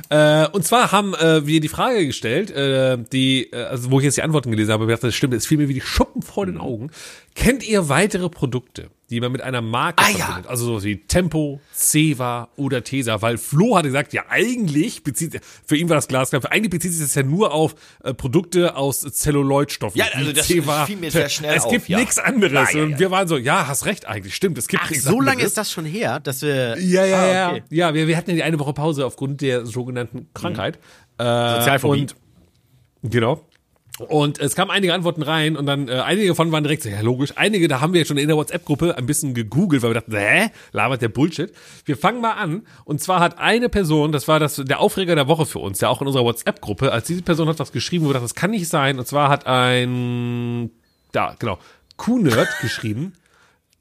Äh, 0.09 0.47
und 0.47 0.65
zwar 0.65 0.91
haben 0.91 1.13
äh, 1.15 1.45
wir 1.45 1.59
die 1.59 1.67
Frage 1.67 2.05
gestellt, 2.05 2.51
äh, 2.51 2.97
die, 3.11 3.51
äh, 3.51 3.63
also 3.63 3.91
wo 3.91 3.99
ich 3.99 4.05
jetzt 4.05 4.17
die 4.17 4.23
Antworten 4.23 4.51
gelesen 4.51 4.71
habe, 4.71 4.83
ich 4.83 4.87
gedacht, 4.87 5.03
das 5.03 5.15
stimmt, 5.15 5.33
es 5.33 5.45
fiel 5.45 5.57
mir 5.57 5.69
wie 5.69 5.73
die 5.73 5.81
Schuppen 5.81 6.21
vor 6.21 6.45
den 6.45 6.57
Augen. 6.57 6.91
Kennt 7.35 7.67
ihr 7.67 7.89
weitere 7.89 8.29
Produkte, 8.29 8.89
die 9.11 9.19
man 9.19 9.31
mit 9.31 9.41
einer 9.41 9.61
Marke 9.61 10.03
Ah, 10.03 10.09
ja. 10.09 10.17
verbindet? 10.25 10.49
Also 10.49 10.65
so 10.79 10.83
wie 10.83 10.97
Tempo, 10.97 11.59
Ceva 11.73 12.47
oder 12.55 12.83
Tesa, 12.83 13.21
weil 13.21 13.37
Flo 13.37 13.75
hatte 13.77 13.89
gesagt, 13.89 14.13
ja 14.13 14.23
eigentlich 14.29 15.03
bezieht, 15.03 15.39
für 15.65 15.75
ihn 15.75 15.89
war 15.89 15.95
das 15.97 16.07
glasklar, 16.07 16.41
eigentlich 16.49 16.69
bezieht 16.71 16.93
sich 16.93 17.01
das 17.01 17.13
ja 17.15 17.23
nur 17.23 17.53
auf 17.53 17.75
äh, 18.03 18.13
Produkte 18.13 18.75
aus 18.75 19.01
Zelluloidstoffen. 19.01 19.99
Ja, 19.99 20.05
also 20.13 20.31
das 20.31 20.47
Ceva. 20.47 20.85
fiel 20.85 20.97
mir 20.97 21.11
sehr 21.11 21.29
schnell 21.29 21.55
Es 21.55 21.65
auf, 21.65 21.71
gibt 21.71 21.89
ja. 21.89 21.99
nichts 21.99 22.17
anderes. 22.17 22.71
Ja, 22.71 22.79
ja, 22.79 22.83
Und 22.85 22.91
ja. 22.91 22.99
wir 22.99 23.11
waren 23.11 23.27
so, 23.27 23.37
ja, 23.37 23.67
hast 23.67 23.85
recht 23.85 24.07
eigentlich, 24.07 24.35
stimmt, 24.35 24.57
es 24.57 24.67
gibt 24.67 24.81
Ach, 24.85 24.89
nichts 24.89 25.03
so 25.05 25.19
lange 25.19 25.31
anderes. 25.31 25.47
ist 25.49 25.57
das 25.57 25.71
schon 25.71 25.85
her, 25.85 26.19
dass 26.19 26.41
wir. 26.41 26.79
Ja, 26.79 27.05
ja, 27.05 27.19
Ah, 27.21 27.33
ja. 27.33 27.49
okay. 27.51 27.63
Ja, 27.69 27.93
wir, 27.93 28.07
wir 28.07 28.15
hatten 28.17 28.29
ja 28.31 28.35
die 28.37 28.43
eine 28.43 28.57
Woche 28.59 28.73
Pause 28.73 29.05
aufgrund 29.05 29.41
der 29.41 29.65
sogenannten 29.65 30.29
Krankheit. 30.33 30.79
Äh, 31.17 31.23
Sozialphobie. 31.57 32.01
Und, 32.01 32.15
genau. 33.03 33.45
Und 33.99 34.39
es 34.39 34.55
kamen 34.55 34.71
einige 34.71 34.93
Antworten 34.93 35.21
rein 35.21 35.55
und 35.57 35.65
dann 35.65 35.87
äh, 35.87 35.93
einige 35.99 36.29
davon 36.29 36.51
waren 36.51 36.63
direkt 36.63 36.85
ja 36.85 37.01
logisch. 37.01 37.33
Einige, 37.35 37.67
da 37.67 37.81
haben 37.81 37.93
wir 37.93 38.05
schon 38.05 38.17
in 38.17 38.27
der 38.27 38.37
WhatsApp-Gruppe 38.37 38.97
ein 38.97 39.05
bisschen 39.05 39.33
gegoogelt, 39.33 39.83
weil 39.83 39.91
wir 39.91 39.95
dachten, 39.95 40.15
hä, 40.15 40.49
labert 40.71 41.01
der 41.01 41.09
Bullshit. 41.09 41.51
Wir 41.85 41.97
fangen 41.97 42.21
mal 42.21 42.31
an. 42.31 42.63
Und 42.85 43.01
zwar 43.01 43.19
hat 43.19 43.37
eine 43.37 43.69
Person, 43.69 44.11
das 44.11 44.27
war 44.27 44.39
das 44.39 44.55
der 44.55 44.79
Aufreger 44.79 45.15
der 45.15 45.27
Woche 45.27 45.45
für 45.45 45.59
uns, 45.59 45.81
ja 45.81 45.89
auch 45.89 46.01
in 46.01 46.07
unserer 46.07 46.23
WhatsApp-Gruppe, 46.23 46.91
als 46.91 47.07
diese 47.07 47.21
Person 47.21 47.47
hat 47.47 47.59
was 47.59 47.71
geschrieben, 47.71 48.05
wo 48.05 48.09
wir 48.09 48.13
dachten, 48.13 48.25
das 48.25 48.35
kann 48.35 48.51
nicht 48.51 48.67
sein. 48.67 48.97
Und 48.97 49.07
zwar 49.07 49.29
hat 49.29 49.45
ein, 49.45 50.71
da, 51.11 51.35
genau, 51.37 51.59
Q-Nerd 51.97 52.47
geschrieben, 52.61 53.13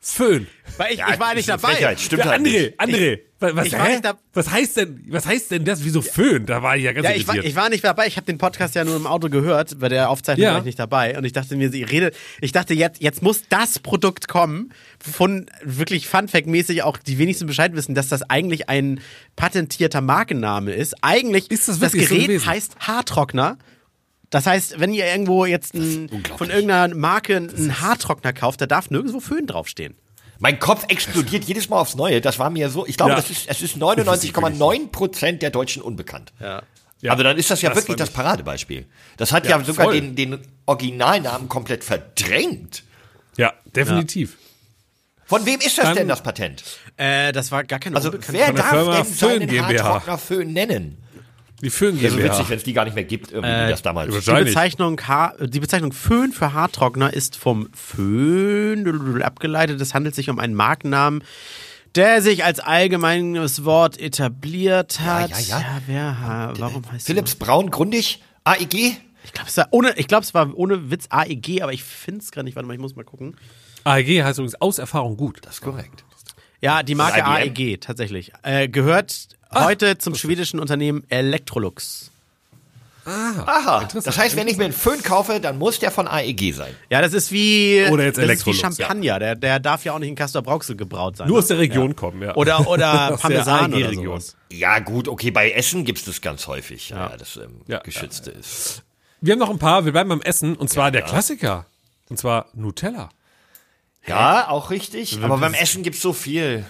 Föhn. 0.02 0.46
Weil 0.78 0.92
ich, 0.94 0.98
Ja, 0.98 1.12
ich 1.12 1.20
war 1.20 1.34
nicht 1.34 1.48
dabei. 1.48 1.74
Frechheit, 1.74 2.00
Stimmt 2.00 2.24
Der 2.24 2.30
halt 2.30 2.40
André, 2.40 2.44
nicht. 2.62 2.80
André, 2.80 3.18
was, 3.38 3.54
was, 3.56 3.66
ich 3.66 3.72
war 3.74 3.84
hä? 3.86 3.90
nicht 3.92 4.04
da- 4.04 4.18
was 4.32 4.50
heißt 4.50 4.76
denn, 4.78 5.04
was 5.08 5.26
heißt 5.26 5.50
denn 5.50 5.64
das? 5.66 5.84
Wieso 5.84 6.00
Föhn? 6.00 6.46
Da 6.46 6.62
war 6.62 6.74
ich 6.76 6.84
ja 6.84 6.92
ganz 6.92 7.06
Ja, 7.06 7.14
ich 7.14 7.26
war, 7.28 7.34
irritiert. 7.34 7.50
ich 7.52 7.56
war 7.56 7.68
nicht 7.68 7.84
dabei. 7.84 8.06
Ich 8.06 8.16
habe 8.16 8.24
den 8.24 8.38
Podcast 8.38 8.74
ja 8.74 8.84
nur 8.84 8.96
im 8.96 9.06
Auto 9.06 9.28
gehört. 9.28 9.78
Bei 9.78 9.90
der 9.90 10.08
Aufzeichnung 10.08 10.44
Ja. 10.44 10.52
war 10.52 10.58
ich 10.60 10.64
nicht 10.64 10.78
dabei. 10.78 11.18
Und 11.18 11.24
ich 11.24 11.32
dachte 11.34 11.54
mir, 11.54 11.70
sie 11.70 11.82
redet. 11.82 12.16
Ich 12.40 12.52
dachte, 12.52 12.72
jetzt, 12.72 13.02
jetzt 13.02 13.22
muss 13.22 13.42
das 13.50 13.78
Produkt 13.78 14.26
kommen, 14.26 14.72
von 14.98 15.46
wirklich 15.62 16.06
Funfact-mäßig 16.06 16.82
auch 16.82 16.96
die 16.96 17.18
wenigsten 17.18 17.46
Bescheid 17.46 17.74
wissen, 17.74 17.94
dass 17.94 18.08
das 18.08 18.22
eigentlich 18.22 18.70
ein 18.70 19.00
patentierter 19.36 20.00
Markenname 20.00 20.72
ist. 20.72 20.94
Eigentlich 21.02 21.50
Ist 21.50 21.68
das 21.68 21.78
das 21.78 21.92
wirklich 21.92 22.08
so 22.08 22.14
Gerät 22.14 22.28
gewesen? 22.28 22.46
heißt 22.46 22.76
Haartrockner. 22.80 23.58
Das 24.30 24.46
heißt, 24.46 24.78
wenn 24.78 24.92
ihr 24.94 25.06
irgendwo 25.06 25.44
jetzt 25.44 25.74
ein, 25.74 26.08
von 26.38 26.50
irgendeiner 26.50 26.94
Marke 26.94 27.36
einen 27.36 27.80
Haartrockner 27.80 28.32
kauft, 28.32 28.60
da 28.60 28.66
darf 28.66 28.90
nirgendwo 28.90 29.18
Föhn 29.20 29.46
draufstehen. 29.46 29.96
Mein 30.38 30.58
Kopf 30.58 30.84
explodiert 30.88 31.44
jedes 31.44 31.68
Mal 31.68 31.80
aufs 31.80 31.96
Neue. 31.96 32.20
Das 32.20 32.38
war 32.38 32.48
mir 32.48 32.70
so. 32.70 32.86
Ich 32.86 32.96
glaube, 32.96 33.10
Ja. 33.12 33.16
das 33.16 33.28
ist, 33.30 33.48
es 33.48 33.60
ist 33.60 33.76
99,9 33.76 34.90
Prozent 34.90 35.42
der 35.42 35.50
Deutschen 35.50 35.82
unbekannt. 35.82 36.32
Ja. 36.40 36.62
Ja. 37.02 37.12
Also 37.12 37.24
dann 37.24 37.36
ist 37.38 37.50
das 37.50 37.60
ja 37.62 37.70
Das 37.70 37.78
wirklich 37.78 37.96
das 37.96 38.10
Paradebeispiel. 38.10 38.86
Das 39.16 39.32
hat 39.32 39.44
ja, 39.46 39.58
Ja, 39.58 39.64
sogar 39.64 39.86
voll. 39.86 39.94
den, 40.00 40.16
den 40.16 40.38
Originalnamen 40.66 41.48
komplett 41.48 41.82
verdrängt. 41.82 42.84
ja, 43.36 43.52
definitiv. 43.74 44.36
Von 45.24 45.46
wem 45.46 45.60
ist 45.60 45.78
das 45.78 45.84
Dann- 45.86 45.96
denn 45.96 46.08
das 46.08 46.22
Patent? 46.22 46.62
Äh, 46.96 47.32
das 47.32 47.50
war 47.52 47.62
gar 47.64 47.78
kein 47.78 47.94
Also 47.94 48.12
wer 48.28 48.52
darf 48.52 48.68
Firma 48.70 48.96
denn 48.96 49.04
Föhn 49.04 49.14
seinen 49.16 49.48
GmbH. 49.48 49.84
Haartrockner 49.84 50.18
Föhn 50.18 50.52
nennen? 50.52 50.98
Die 51.62 51.70
Föhn 51.70 51.98
Ja, 52.00 52.10
so 52.10 52.16
GmbH. 52.16 52.32
witzig, 52.32 52.50
wenn 52.50 52.56
es 52.58 52.64
die 52.64 52.72
gar 52.72 52.84
nicht 52.84 52.94
mehr 52.94 53.04
gibt, 53.04 53.32
irgendwie, 53.32 53.50
wie 53.50 53.70
das 53.70 53.82
damals. 53.82 54.24
Die. 54.24 54.30
Bezeichnung, 54.32 55.00
Haar, 55.06 55.34
die 55.40 55.60
Bezeichnung 55.60 55.92
Föhn 55.92 56.32
für 56.32 56.52
Haartrockner 56.52 57.12
ist 57.12 57.36
vom 57.36 57.68
Föhn 57.74 59.22
abgeleitet. 59.22 59.80
Es 59.80 59.94
handelt 59.94 60.14
sich 60.14 60.30
um 60.30 60.38
einen 60.38 60.54
Markennamen, 60.54 61.22
der 61.94 62.22
sich 62.22 62.44
als 62.44 62.60
allgemeines 62.60 63.64
Wort 63.64 63.98
etabliert 63.98 65.00
hat. 65.00 65.30
ja, 65.48 65.60
ja. 65.60 65.80
wer, 65.86 66.20
ha, 66.20 66.52
warum 66.58 66.90
heißt 66.90 67.06
Philips 67.06 67.34
Braun 67.34 67.70
Grundig, 67.70 68.22
AEG? 68.44 68.96
Ich 69.22 69.32
glaube, 69.32 69.48
es 69.48 69.56
war 69.56 69.68
ohne, 69.70 69.92
ich 69.96 70.08
glaube, 70.08 70.24
es 70.24 70.32
war 70.32 70.54
ohne 70.56 70.90
Witz 70.90 71.06
AEG, 71.10 71.62
aber 71.62 71.72
ich 71.72 71.84
finde 71.84 72.20
es 72.20 72.30
gerade 72.30 72.44
nicht. 72.46 72.56
Warte 72.56 72.66
mal, 72.66 72.74
ich 72.74 72.80
muss 72.80 72.96
mal 72.96 73.04
gucken. 73.04 73.36
AEG 73.84 74.22
heißt 74.22 74.38
übrigens 74.38 74.60
aus 74.60 74.78
Erfahrung 74.78 75.16
gut. 75.16 75.40
Das 75.42 75.54
ist 75.56 75.60
korrekt. 75.60 76.04
Ja, 76.62 76.82
die 76.82 76.94
Marke? 76.94 77.24
AEG 77.24 77.80
tatsächlich. 77.80 78.32
Äh, 78.42 78.68
gehört 78.68 79.28
heute 79.54 79.98
zum 79.98 80.14
schwedischen 80.14 80.60
Unternehmen 80.60 81.04
Electrolux. 81.08 82.10
Aha. 83.04 83.88
Das 83.92 84.18
heißt, 84.18 84.36
wenn 84.36 84.46
ich 84.46 84.56
mir 84.56 84.64
einen 84.64 84.72
Föhn 84.72 85.02
kaufe, 85.02 85.40
dann 85.40 85.58
muss 85.58 85.78
der 85.78 85.90
von 85.90 86.06
AEG 86.06 86.54
sein. 86.54 86.74
Ja, 86.90 87.00
das 87.00 87.12
ist 87.12 87.32
wie, 87.32 87.86
Oder 87.90 88.04
jetzt 88.04 88.18
das 88.18 88.24
ist 88.24 88.46
wie 88.46 88.50
Electrolux, 88.50 88.60
Champagner. 88.60 89.18
Der, 89.18 89.34
der 89.34 89.58
darf 89.58 89.84
ja 89.84 89.94
auch 89.94 89.98
nicht 89.98 90.10
in 90.10 90.14
Castor 90.14 90.42
Brauxel 90.42 90.76
gebraut 90.76 91.16
sein. 91.16 91.26
Nur 91.26 91.38
ne? 91.38 91.42
aus 91.42 91.48
der 91.48 91.58
Region 91.58 91.96
kommen, 91.96 92.22
ja. 92.22 92.34
Oder, 92.36 92.68
oder 92.68 92.92
Aus 93.14 93.20
der 93.20 93.28
Parmesan 93.28 93.74
oder 93.74 93.86
AEG-Region. 93.86 94.20
sowas. 94.20 94.36
Ja, 94.52 94.78
gut, 94.80 95.08
okay, 95.08 95.30
bei 95.30 95.50
Essen 95.50 95.84
gibt's 95.84 96.04
das 96.04 96.20
ganz 96.20 96.46
häufig, 96.46 96.90
ja, 96.90 97.16
das 97.16 97.36
ähm, 97.36 97.62
Ja, 97.66 97.78
geschützte 97.78 98.30
ist. 98.30 98.82
Wir 99.20 99.32
haben 99.32 99.40
noch 99.40 99.50
ein 99.50 99.58
paar, 99.58 99.84
wir 99.84 99.92
bleiben 99.92 100.08
beim 100.10 100.22
Essen, 100.22 100.56
und 100.56 100.68
zwar 100.68 100.90
der 100.90 101.02
Klassiker. 101.02 101.66
Und 102.08 102.18
zwar 102.18 102.46
Nutella. 102.54 103.10
Ja, 104.06 104.48
auch 104.48 104.70
richtig. 104.70 105.22
Aber 105.22 105.38
beim 105.38 105.54
Essen 105.54 105.82
gibt's 105.82 106.00
so 106.00 106.12
viel. 106.12 106.64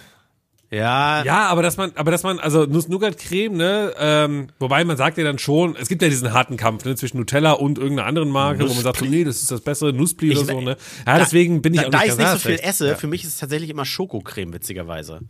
Ja, 0.72 1.24
Ja, 1.24 1.48
aber 1.48 1.62
dass 1.62 1.76
man, 1.76 1.90
aber 1.96 2.12
dass 2.12 2.22
man, 2.22 2.38
also 2.38 2.64
Nuss-Nougat-Creme, 2.64 3.56
ne, 3.56 3.92
ähm, 3.98 4.48
wobei 4.60 4.84
man 4.84 4.96
sagt 4.96 5.18
ja 5.18 5.24
dann 5.24 5.38
schon, 5.38 5.74
es 5.74 5.88
gibt 5.88 6.00
ja 6.00 6.08
diesen 6.08 6.32
harten 6.32 6.56
Kampf, 6.56 6.84
ne, 6.84 6.94
zwischen 6.94 7.18
Nutella 7.18 7.52
und 7.52 7.78
irgendeiner 7.78 8.06
anderen 8.06 8.30
Marke, 8.30 8.68
wo 8.68 8.72
man 8.74 8.82
sagt, 8.84 8.98
so, 8.98 9.04
nee, 9.04 9.24
das 9.24 9.40
ist 9.42 9.50
das 9.50 9.62
bessere 9.62 9.92
Nussbli 9.92 10.30
oder 10.30 10.42
Ich- 10.42 10.46
so, 10.46 10.60
ne. 10.60 10.76
Ja, 11.06 11.18
deswegen 11.18 11.60
bin 11.60 11.74
ich 11.74 11.80
da, 11.80 11.86
auch 11.88 11.90
da 11.90 11.98
nicht 11.98 12.12
ich 12.12 12.16
ganz 12.18 12.32
nicht 12.34 12.42
so 12.42 12.48
viel 12.48 12.56
recht. 12.56 12.64
esse, 12.64 12.96
für 12.96 13.08
mich 13.08 13.24
ist 13.24 13.30
es 13.30 13.38
tatsächlich 13.38 13.68
immer 13.70 13.84
Schokocreme, 13.84 14.52
witzigerweise. 14.52 15.20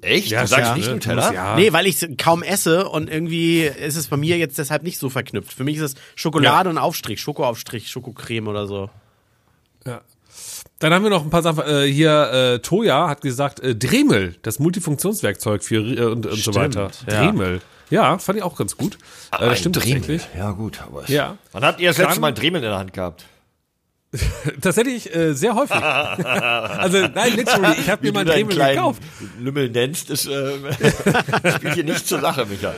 Echt? 0.00 0.28
Ja, 0.28 0.42
du 0.42 0.48
sagst 0.48 0.66
ja, 0.70 0.74
nicht 0.76 0.86
ne? 0.88 0.94
Nutella? 0.94 1.32
Ja. 1.32 1.56
Nee, 1.56 1.72
weil 1.72 1.86
ich 1.86 2.06
kaum 2.18 2.42
esse 2.42 2.88
und 2.88 3.10
irgendwie 3.10 3.62
ist 3.62 3.96
es 3.96 4.08
bei 4.08 4.16
mir 4.16 4.36
jetzt 4.38 4.58
deshalb 4.58 4.82
nicht 4.82 4.98
so 4.98 5.08
verknüpft. 5.10 5.52
Für 5.52 5.64
mich 5.64 5.76
ist 5.76 5.82
es 5.82 5.94
Schokolade 6.14 6.68
und 6.70 6.78
Aufstrich, 6.78 7.20
Schokoaufstrich, 7.20 7.88
Schokocreme 7.90 8.48
oder 8.48 8.66
so. 8.66 8.90
Dann 10.82 10.92
haben 10.92 11.04
wir 11.04 11.10
noch 11.10 11.22
ein 11.22 11.30
paar 11.30 11.42
Sachen. 11.42 11.64
Äh, 11.64 11.86
hier, 11.86 12.32
äh, 12.32 12.58
Toya 12.58 13.08
hat 13.08 13.20
gesagt, 13.20 13.60
äh, 13.60 13.76
Dremel, 13.76 14.34
das 14.42 14.58
Multifunktionswerkzeug 14.58 15.62
für 15.62 15.76
äh, 15.76 16.04
und, 16.06 16.26
und 16.26 16.36
so 16.36 16.56
weiter. 16.56 16.90
ja. 17.08 17.24
Dremel. 17.24 17.60
Ja, 17.88 18.18
fand 18.18 18.38
ich 18.38 18.42
auch 18.42 18.56
ganz 18.56 18.76
gut. 18.76 18.98
Äh, 19.30 19.36
Ein 19.36 19.50
das 19.50 19.58
stimmt 19.60 19.76
Dremel. 19.76 20.00
tatsächlich. 20.00 20.28
Ja, 20.36 20.50
gut, 20.50 20.82
aber. 20.82 21.08
Ja. 21.08 21.38
Wann 21.52 21.64
habt 21.64 21.78
ihr 21.78 21.90
das 21.90 21.98
letzte 21.98 22.18
Mal 22.20 22.28
ein 22.28 22.34
Dremel 22.34 22.64
in 22.64 22.68
der 22.68 22.78
Hand 22.78 22.92
gehabt? 22.92 23.26
Tatsächlich 24.60 25.14
äh, 25.14 25.34
sehr 25.34 25.54
häufig. 25.54 25.76
also 25.82 27.06
nein, 27.14 27.36
literally, 27.36 27.78
ich 27.78 27.88
habe 27.88 28.04
mir 28.04 28.12
mal 28.12 28.20
ein 28.20 28.26
Dremel 28.26 28.56
gekauft. 28.56 29.02
Lümmel 29.38 29.70
nennst, 29.70 30.10
ist, 30.10 30.26
äh, 30.26 30.58
spielt 31.54 31.74
hier 31.74 31.84
nicht 31.84 32.08
zur 32.08 32.20
Sache, 32.20 32.44
Micha. 32.46 32.74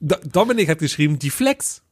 Do 0.00 0.16
Dominik 0.24 0.70
hat 0.70 0.78
geschrieben, 0.78 1.18
die 1.18 1.30
Flex. 1.30 1.82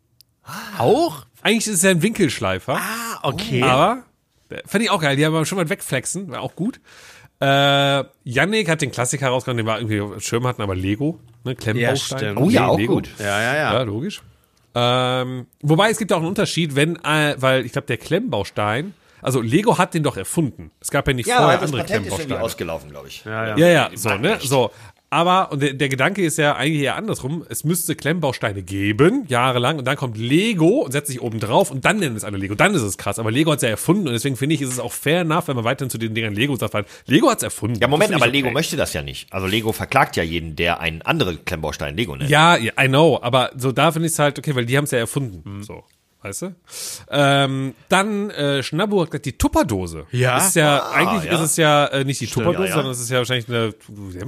Auch? 0.78 1.26
Eigentlich 1.43 1.66
ist 1.66 1.74
es 1.74 1.82
ja 1.82 1.91
ein 1.91 2.01
Winkelschleifer. 2.01 2.76
Ah, 2.76 3.18
okay. 3.22 3.62
Aber, 3.62 3.99
äh, 3.99 4.15
fand 4.66 4.84
ich 4.84 4.90
auch 4.90 5.01
geil, 5.01 5.16
die 5.16 5.24
haben 5.26 5.32
wir 5.32 5.44
schon 5.44 5.59
mal 5.59 5.68
wegflexen, 5.68 6.30
war 6.30 6.40
auch 6.40 6.55
gut. 6.57 6.80
Äh, 7.40 8.05
Yannick 8.24 8.68
hat 8.68 8.80
den 8.80 8.90
Klassiker 8.90 9.28
rausgenommen, 9.28 9.64
den 9.64 9.70
wir 9.70 9.76
irgendwie 9.78 10.01
auf 10.01 10.11
dem 10.12 10.20
Schirm 10.20 10.47
hatten, 10.47 10.62
aber 10.62 10.74
Lego, 10.74 11.20
ne, 11.44 11.55
Klemmbaustein. 11.55 12.36
Ja. 12.36 12.42
Oh 12.42 12.49
ja, 12.49 12.66
auch 12.66 12.78
Lego. 12.78 12.94
gut. 12.94 13.11
ja, 13.18 13.40
ja, 13.42 13.55
Ja, 13.55 13.72
ja. 13.74 13.82
logisch. 13.82 14.22
Ähm, 14.74 15.47
wobei 15.62 15.90
es 15.90 15.99
gibt 15.99 16.12
auch 16.12 16.18
einen 16.18 16.26
Unterschied, 16.26 16.76
wenn, 16.76 16.97
äh, 17.05 17.34
weil 17.38 17.64
ich 17.64 17.72
glaube, 17.72 17.86
der 17.86 17.97
Klemmbaustein, 17.99 18.94
also 19.22 19.40
Lego 19.40 19.78
hat 19.78 19.94
den 19.94 20.03
doch 20.03 20.16
erfunden. 20.16 20.70
Es 20.80 20.90
gab 20.90 21.09
ja 21.09 21.14
nicht 21.14 21.30
vorher 21.30 21.61
andere 21.61 21.84
Klemmbausteine. 21.84 22.40
ausgelaufen, 22.40 22.90
glaube 22.90 23.09
ich. 23.09 23.24
ja, 23.24 23.49
ja. 23.49 23.57
Ja, 23.57 23.68
ja, 23.68 23.90
so, 23.94 24.16
ne? 24.16 24.38
So. 24.40 24.70
Aber, 25.09 25.52
und 25.52 25.62
der, 25.62 25.74
der 25.74 25.88
Gedanke 25.88 26.24
ist 26.24 26.36
ja 26.36 26.57
eigentlich 26.57 26.82
eher 26.82 26.96
andersrum. 26.96 27.44
Es 27.48 27.62
müsste 27.62 27.94
Klemmbausteine 27.94 28.62
geben, 28.62 29.24
jahrelang, 29.28 29.78
und 29.78 29.84
dann 29.84 29.96
kommt 29.96 30.18
Lego 30.18 30.80
und 30.80 30.92
setzt 30.92 31.09
sich 31.09 31.20
oben 31.22 31.38
drauf 31.38 31.70
und 31.70 31.84
dann 31.84 31.98
nennen 31.98 32.16
es 32.16 32.24
alle 32.24 32.38
Lego. 32.38 32.54
Dann 32.54 32.74
ist 32.74 32.82
es 32.82 32.98
krass. 32.98 33.18
Aber 33.18 33.30
Lego 33.30 33.52
hat 33.52 33.59
es 33.59 33.62
ja 33.62 33.68
erfunden 33.68 34.09
und 34.09 34.14
deswegen 34.14 34.36
finde 34.36 34.57
ich, 34.57 34.62
ist 34.62 34.72
es 34.72 34.80
auch 34.80 34.92
fair 34.92 35.20
enough, 35.20 35.48
wenn 35.48 35.57
man 35.57 35.64
weiterhin 35.64 35.90
zu 35.90 35.98
den 35.98 36.14
Dingern 36.14 36.34
Lego 36.34 36.57
sagt, 36.57 36.74
weil 36.74 36.84
Lego 37.07 37.30
hat 37.30 37.38
es 37.38 37.44
erfunden. 37.44 37.78
Ja, 37.80 37.88
Moment, 37.88 38.12
aber 38.14 38.26
ich 38.26 38.32
Lego 38.32 38.48
okay. 38.48 38.54
möchte 38.54 38.76
das 38.76 38.92
ja 38.92 39.02
nicht. 39.02 39.32
Also 39.32 39.46
Lego 39.46 39.72
verklagt 39.72 40.16
ja 40.16 40.22
jeden, 40.22 40.57
der 40.57 40.80
einen 40.80 41.02
anderen 41.02 41.44
Klemmbaustein 41.44 41.96
Lego 41.96 42.16
nennt. 42.16 42.30
Ja, 42.30 42.57
ja, 42.57 42.72
I 42.80 42.88
know, 42.88 43.18
aber 43.22 43.52
so 43.57 43.72
da 43.72 43.92
finde 43.92 44.07
ich 44.07 44.12
es 44.12 44.18
halt 44.18 44.38
okay, 44.38 44.54
weil 44.57 44.66
die 44.66 44.76
haben 44.76 44.84
es 44.84 44.90
ja 44.90 44.98
erfunden. 44.98 45.59
Mhm. 45.59 45.62
So. 45.62 45.84
Weißt 46.26 46.42
du? 46.42 46.54
Ähm, 47.08 47.74
dann 47.88 48.30
äh, 48.30 48.60
Schnabbu 48.60 49.00
hat 49.02 49.12
gesagt, 49.12 49.26
die 49.26 49.38
Tupperdose. 49.38 50.06
Ja. 50.10 50.38
Ist 50.38 50.56
ja, 50.56 50.90
eigentlich 50.90 51.30
ja. 51.30 51.34
ist 51.36 51.40
es 51.40 51.56
ja 51.56 51.86
äh, 51.86 52.04
nicht 52.04 52.20
die 52.20 52.26
Tupperdose, 52.26 52.64
ja, 52.64 52.68
ja. 52.68 52.74
sondern 52.74 52.92
es 52.92 53.00
ist 53.00 53.10
ja 53.10 53.18
wahrscheinlich 53.18 53.48
eine? 53.48 53.72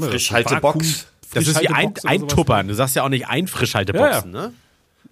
Frischhaltebox. 0.08 1.06
Das 1.34 1.48
ist 1.48 1.60
wie 1.60 1.68
ein, 1.68 1.92
Frischhaltebox 1.92 2.04
oder 2.04 2.12
ein 2.12 2.20
sowas. 2.20 2.34
Tuppern. 2.34 2.68
Du 2.68 2.74
sagst 2.74 2.94
ja 2.94 3.02
auch 3.02 3.08
nicht 3.08 3.26
ein 3.26 3.48
Frischhalteboxen, 3.48 4.30
ne? 4.30 4.52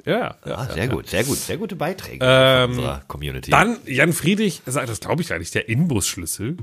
Ja, 0.04 0.12
ja. 0.12 0.36
ja. 0.46 0.54
Ah, 0.54 0.68
sehr 0.72 0.86
gut, 0.86 1.08
sehr 1.08 1.24
gut, 1.24 1.38
sehr 1.38 1.56
gute 1.56 1.74
Beiträge 1.74 2.24
Ähm, 2.24 2.70
unserer 2.70 3.02
Community. 3.08 3.50
Dann 3.50 3.78
Jan 3.84 4.12
Friedrich 4.12 4.62
sagt, 4.64 4.88
das 4.88 5.00
glaube 5.00 5.22
ich 5.22 5.28
gar 5.28 5.40
nicht, 5.40 5.52
der 5.56 5.68
Inbus-Schlüssel. 5.68 6.56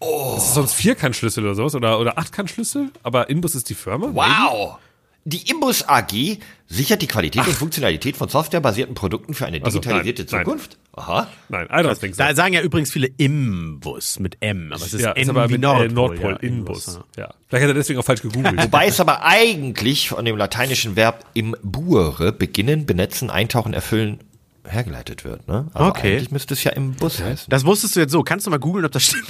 Oh. 0.00 0.32
Das 0.34 0.48
ist 0.48 0.54
sonst 0.54 0.74
Vierkantschlüssel 0.74 1.44
oder 1.44 1.54
sowas 1.54 1.74
oder, 1.74 1.98
oder 1.98 2.18
Achtkantschlüssel, 2.18 2.90
aber 3.02 3.30
Inbus 3.30 3.54
ist 3.54 3.70
die 3.70 3.74
Firma. 3.74 4.10
wow! 4.12 4.78
Die 5.24 5.48
Imbus 5.50 5.88
AG 5.88 6.38
sichert 6.66 7.00
die 7.00 7.06
Qualität 7.06 7.46
und 7.46 7.52
Funktionalität 7.54 8.16
von 8.16 8.28
softwarebasierten 8.28 8.94
Produkten 8.96 9.34
für 9.34 9.46
eine 9.46 9.62
Also, 9.62 9.78
digitalisierte 9.78 10.22
nein, 10.22 10.30
nein. 10.32 10.44
Zukunft. 10.44 10.78
Aha. 10.94 11.28
Nein, 11.48 11.66
I 11.66 11.74
don't 11.86 11.94
think 12.00 12.16
so. 12.16 12.22
Da 12.24 12.34
sagen 12.34 12.54
ja 12.54 12.60
übrigens 12.60 12.90
viele 12.90 13.06
Imbus 13.18 14.18
mit 14.18 14.38
M, 14.40 14.72
aber 14.72 14.84
es 14.84 14.92
ist 14.94 15.00
ja, 15.02 15.12
N 15.12 15.22
ist 15.22 15.28
aber 15.28 15.48
wie 15.48 15.52
mit 15.52 15.60
Nordpol. 15.62 15.86
äh, 15.86 15.92
Nordpol, 15.92 16.30
ja, 16.32 16.36
Inbus. 16.38 16.86
ja. 17.16 17.22
Ja. 17.24 17.34
Vielleicht 17.48 17.62
hat 17.62 17.70
er 17.70 17.74
deswegen 17.74 18.00
auch 18.00 18.04
falsch 18.04 18.22
gegoogelt. 18.22 18.60
Wobei 18.64 18.86
es 18.88 18.98
aber 18.98 19.22
eigentlich 19.24 20.08
von 20.08 20.24
dem 20.24 20.36
lateinischen 20.36 20.96
Verb 20.96 21.24
imbure, 21.34 22.32
beginnen, 22.32 22.84
benetzen, 22.84 23.30
eintauchen, 23.30 23.74
erfüllen, 23.74 24.18
hergeleitet 24.64 25.24
wird. 25.24 25.46
Ne? 25.46 25.68
Also 25.72 25.88
Okay. 25.90 26.14
eigentlich 26.16 26.30
müsste 26.32 26.54
es 26.54 26.64
ja 26.64 26.72
im 26.72 26.94
Bus 26.94 27.20
heißen. 27.20 27.46
Das 27.48 27.64
wusstest 27.64 27.94
du 27.94 28.00
jetzt 28.00 28.10
so. 28.12 28.22
Kannst 28.24 28.46
du 28.46 28.50
mal 28.50 28.58
googeln, 28.58 28.84
ob 28.84 28.90
das 28.92 29.04
stimmt? 29.04 29.26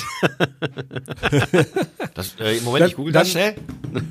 Das, 2.15 2.35
äh, 2.39 2.61
Moment, 2.63 2.87
ich 2.89 2.97
google 2.97 3.13
das 3.13 3.31
schnell. 3.31 3.55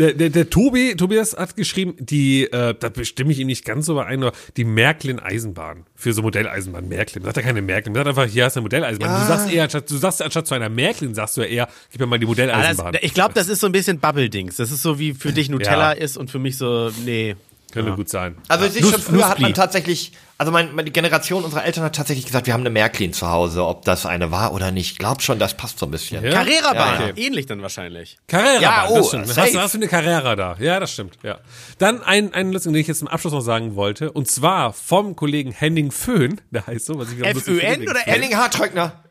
Der, 0.00 0.14
der, 0.14 0.30
der 0.30 0.48
Tobi, 0.50 0.96
Tobias 0.96 1.36
hat 1.36 1.54
geschrieben, 1.56 1.94
die, 2.00 2.44
äh, 2.50 2.74
da 2.78 2.88
bestimme 2.88 3.30
ich 3.32 3.38
ihm 3.38 3.46
nicht 3.48 3.64
ganz 3.64 3.86
so 3.86 3.92
überein, 3.92 4.22
aber 4.22 4.32
die 4.56 4.64
Märklin-Eisenbahn. 4.64 5.84
Für 5.94 6.12
so 6.12 6.22
Modelleisenbahn, 6.22 6.88
Märklin. 6.88 7.22
Sagt 7.22 7.36
er 7.36 7.42
keine 7.42 7.60
Märklin, 7.62 7.94
sagt 7.94 8.08
einfach, 8.08 8.24
hier 8.26 8.44
hast 8.46 8.56
du 8.56 8.60
eine 8.60 8.64
Modelleisenbahn. 8.64 9.20
Du 9.20 9.26
sagst 9.28 9.52
eher, 9.52 9.64
anstatt, 9.64 9.90
du 9.90 9.96
sagst 9.96 10.22
anstatt 10.22 10.46
zu 10.46 10.54
einer 10.54 10.68
Märklin, 10.68 11.14
sagst 11.14 11.36
du 11.36 11.42
ja 11.42 11.46
eher, 11.48 11.68
gib 11.92 12.00
mir 12.00 12.06
mal 12.06 12.18
die 12.18 12.24
Ah, 12.24 12.28
Modelleisenbahn. 12.28 12.92
das, 12.94 13.02
ich 13.02 13.14
glaube, 13.14 13.34
das 13.34 13.48
ist 13.48 13.60
so 13.60 13.66
ein 13.66 13.72
bisschen 13.72 13.98
Bubble-Dings. 14.00 14.56
Das 14.56 14.70
ist 14.70 14.82
so 14.82 14.98
wie 14.98 15.12
für 15.14 15.32
dich 15.32 15.48
Nutella 15.50 15.92
Ja. 15.94 15.98
ist 16.02 16.16
und 16.16 16.30
für 16.30 16.38
mich 16.38 16.56
so, 16.56 16.90
nee. 17.04 17.36
Könnte 17.72 17.92
gut 17.92 18.08
sein. 18.08 18.36
Also 18.48 18.64
es 18.64 18.74
ist 18.74 18.82
Nuss- 18.82 18.90
schon 18.92 19.00
früher 19.02 19.28
hat 19.28 19.38
man 19.38 19.54
tatsächlich, 19.54 20.12
also 20.38 20.50
mein, 20.52 20.74
meine 20.74 20.90
Generation 20.90 21.44
unserer 21.44 21.64
Eltern 21.64 21.84
hat 21.84 21.94
tatsächlich 21.94 22.26
gesagt, 22.26 22.46
wir 22.46 22.52
haben 22.54 22.60
eine 22.62 22.70
Märklin 22.70 23.12
zu 23.12 23.28
Hause, 23.30 23.64
ob 23.66 23.84
das 23.84 24.06
eine 24.06 24.30
war 24.30 24.52
oder 24.52 24.70
nicht. 24.70 24.92
Ich 24.92 24.98
glaube 24.98 25.22
schon, 25.22 25.38
das 25.38 25.54
passt 25.56 25.78
so 25.78 25.86
ein 25.86 25.90
bisschen. 25.90 26.24
Ja? 26.24 26.30
Carrera-Bahn, 26.32 27.00
Ja, 27.00 27.08
okay. 27.10 27.22
ähnlich 27.26 27.46
dann 27.46 27.62
wahrscheinlich. 27.62 28.18
Carrera, 28.26 28.60
Ja, 28.60 28.86
oh, 28.88 28.96
das 28.96 29.08
stimmt. 29.08 29.26
safe. 29.28 29.40
Hast, 29.42 29.56
hast 29.58 29.74
du 29.74 29.78
eine 29.78 29.88
Carrera 29.88 30.36
da? 30.36 30.56
Ja, 30.58 30.80
das 30.80 30.92
stimmt. 30.92 31.18
Ja. 31.22 31.38
Dann 31.78 32.02
ein, 32.02 32.32
einen 32.34 32.52
lustigen, 32.52 32.72
den 32.74 32.80
ich 32.80 32.88
jetzt 32.88 32.98
zum 32.98 33.08
Abschluss 33.08 33.32
noch 33.32 33.40
sagen 33.40 33.76
wollte, 33.76 34.10
und 34.12 34.28
zwar 34.28 34.72
vom 34.72 35.16
Kollegen 35.16 35.52
Henning 35.52 35.90
Föhn, 35.90 36.40
der 36.50 36.66
heißt 36.66 36.86
so, 36.86 36.98
was 36.98 37.12
ich 37.12 37.18
lustig 37.18 37.62
F-Ö-N 37.62 37.82
oder 37.88 38.00
Henning 38.00 38.36
Hartröckner, 38.36 39.02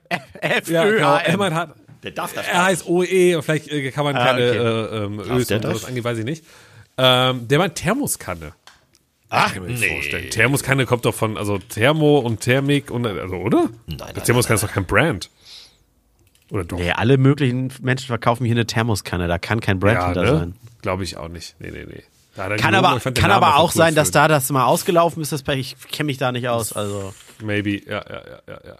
Ja, 0.67 0.83
genau. 0.85 1.19
Der 2.01 2.11
darf 2.11 2.31
das 2.33 2.47
er 2.47 2.63
heißt 2.63 2.87
OE, 2.87 3.41
vielleicht 3.41 3.67
äh, 3.67 3.91
kann 3.91 4.05
man 4.05 4.15
keine 4.15 4.49
okay. 4.51 4.57
äh, 4.57 5.03
ähm, 5.03 5.19
Ös 5.19 5.51
und 5.51 5.61
sowas 5.63 5.81
das? 5.81 5.85
angehen, 5.85 6.03
weiß 6.05 6.17
ich 6.17 6.23
nicht. 6.23 6.45
Ähm, 6.99 7.47
der 7.47 7.59
meint 7.59 7.75
Thermoskanne. 7.75 8.53
Ach, 9.29 9.53
Kann 9.53 9.63
ich 9.63 9.69
mir 9.69 9.77
nicht 9.79 9.93
vorstellen. 9.93 10.29
Thermoskanne 10.31 10.85
kommt 10.85 11.05
doch 11.05 11.13
von, 11.13 11.37
also 11.37 11.59
Thermo 11.59 12.19
und 12.19 12.41
Thermik 12.41 12.91
und, 12.91 13.05
also, 13.05 13.35
oder? 13.35 13.69
Nein, 13.87 13.97
nein, 13.99 14.23
Thermoskanne 14.23 14.55
ist 14.55 14.63
doch 14.63 14.71
kein 14.71 14.85
Brand. 14.85 15.29
Oder 16.51 16.63
doch? 16.65 16.77
Nee, 16.79 16.91
alle 16.91 17.17
möglichen 17.17 17.71
Menschen 17.81 18.07
verkaufen 18.07 18.45
hier 18.45 18.55
eine 18.55 18.65
Thermoskanne. 18.65 19.27
Da 19.27 19.37
kann 19.37 19.59
kein 19.59 19.79
Brand 19.79 19.95
Ja, 19.99 20.05
hinter 20.07 20.21
ne? 20.23 20.39
sein. 20.39 20.55
Glaube 20.81 21.03
ich 21.03 21.15
auch 21.17 21.27
nicht. 21.27 21.55
Nee, 21.59 21.71
nee, 21.71 21.85
nee. 21.87 22.03
Kann 22.35 22.57
gelogen, 22.57 22.75
aber, 22.75 22.99
kann 23.11 23.31
aber 23.31 23.57
auch 23.57 23.69
cool 23.75 23.77
sein, 23.77 23.95
dass 23.95 24.11
da 24.11 24.27
das 24.27 24.49
mal 24.49 24.65
ausgelaufen 24.65 25.21
ist. 25.21 25.31
Das 25.31 25.43
Pech. 25.43 25.75
Ich 25.77 25.87
kenne 25.89 26.07
mich 26.07 26.17
da 26.17 26.31
nicht 26.31 26.47
aus. 26.47 26.73
Also 26.73 27.13
Maybe, 27.41 27.81
ja, 27.85 28.03
ja, 28.09 28.21
ja, 28.25 28.41
ja, 28.47 28.59
ja. 28.65 28.75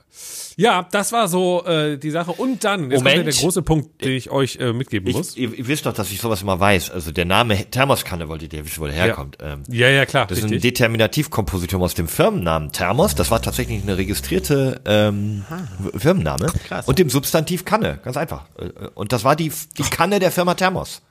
Ja, 0.57 0.87
das 0.91 1.11
war 1.11 1.27
so 1.27 1.63
äh, 1.65 1.97
die 1.97 2.11
Sache. 2.11 2.31
Und 2.31 2.63
dann, 2.63 2.91
jetzt 2.91 2.99
kommt 2.99 3.09
ja 3.09 3.17
Moment. 3.17 3.35
der 3.35 3.41
große 3.41 3.61
Punkt, 3.61 4.03
den 4.03 4.11
ich 4.11 4.29
euch 4.29 4.57
äh, 4.57 4.73
mitgeben 4.73 5.11
muss. 5.11 5.31
Ich, 5.31 5.37
ihr, 5.37 5.53
ihr 5.53 5.67
wisst 5.67 5.85
doch, 5.85 5.93
dass 5.93 6.11
ich 6.11 6.19
sowas 6.19 6.41
immer 6.41 6.59
weiß. 6.59 6.91
Also 6.91 7.11
der 7.11 7.25
Name 7.25 7.69
Thermoskanne 7.69 8.27
wolltet 8.27 8.53
ihr 8.53 8.65
wissen, 8.65 8.81
wo 8.81 8.85
der 8.85 8.95
herkommt. 8.95 9.37
Ähm, 9.41 9.63
Ja, 9.69 9.89
ja, 9.89 10.05
klar, 10.05 10.27
das 10.27 10.39
ist 10.39 10.43
ein 10.45 10.49
richtig. 10.49 10.73
Determinativkompositum 10.73 11.81
aus 11.81 11.93
dem 11.93 12.07
Firmennamen 12.07 12.71
Thermos. 12.71 13.15
Das 13.15 13.31
war 13.31 13.41
tatsächlich 13.41 13.81
eine 13.83 13.97
registrierte 13.97 14.81
ähm, 14.85 15.45
Firmenname. 15.97 16.47
Krass. 16.67 16.87
Und 16.87 16.99
dem 16.99 17.09
Substantiv 17.09 17.65
Kanne, 17.65 17.99
ganz 18.03 18.17
einfach. 18.17 18.45
Äh, 18.57 18.87
Und 18.95 19.11
das 19.13 19.23
war 19.23 19.35
die, 19.35 19.51
die 19.77 19.83
Kanne 19.83 20.19
der 20.19 20.31
Firma 20.31 20.53
Thermos. 20.55 21.01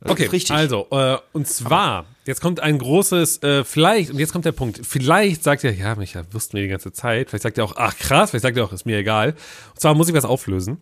Das 0.00 0.12
Okay, 0.12 0.26
richtig. 0.26 0.54
also, 0.54 0.86
äh, 0.90 1.16
und 1.32 1.48
zwar, 1.48 2.06
jetzt 2.24 2.40
kommt 2.40 2.60
ein 2.60 2.78
großes, 2.78 3.42
äh, 3.42 3.64
vielleicht, 3.64 4.10
und 4.10 4.18
jetzt 4.18 4.32
kommt 4.32 4.44
der 4.44 4.52
Punkt, 4.52 4.80
vielleicht 4.86 5.42
sagt 5.42 5.64
er, 5.64 5.74
ja, 5.74 5.96
Micha, 5.96 6.22
wussten 6.30 6.56
wir 6.56 6.62
die 6.62 6.68
ganze 6.68 6.92
Zeit, 6.92 7.30
vielleicht 7.30 7.42
sagt 7.42 7.58
er 7.58 7.64
auch, 7.64 7.74
ach 7.76 7.96
krass, 7.96 8.30
vielleicht 8.30 8.44
sagt 8.44 8.56
er 8.56 8.64
auch, 8.64 8.72
ist 8.72 8.86
mir 8.86 8.98
egal. 8.98 9.34
Und 9.70 9.80
zwar 9.80 9.94
muss 9.94 10.08
ich 10.08 10.14
was 10.14 10.24
auflösen. 10.24 10.80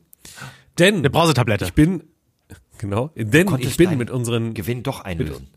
Denn 0.78 0.96
eine 0.96 1.08
Brausetablette. 1.08 1.64
ich 1.64 1.72
bin, 1.72 2.04
genau, 2.76 3.10
denn 3.16 3.48
ich 3.60 3.78
bin 3.78 3.96
mit 3.96 4.10
unseren 4.10 4.52
Gewinn 4.52 4.82
doch 4.82 5.00
einlösen. 5.00 5.48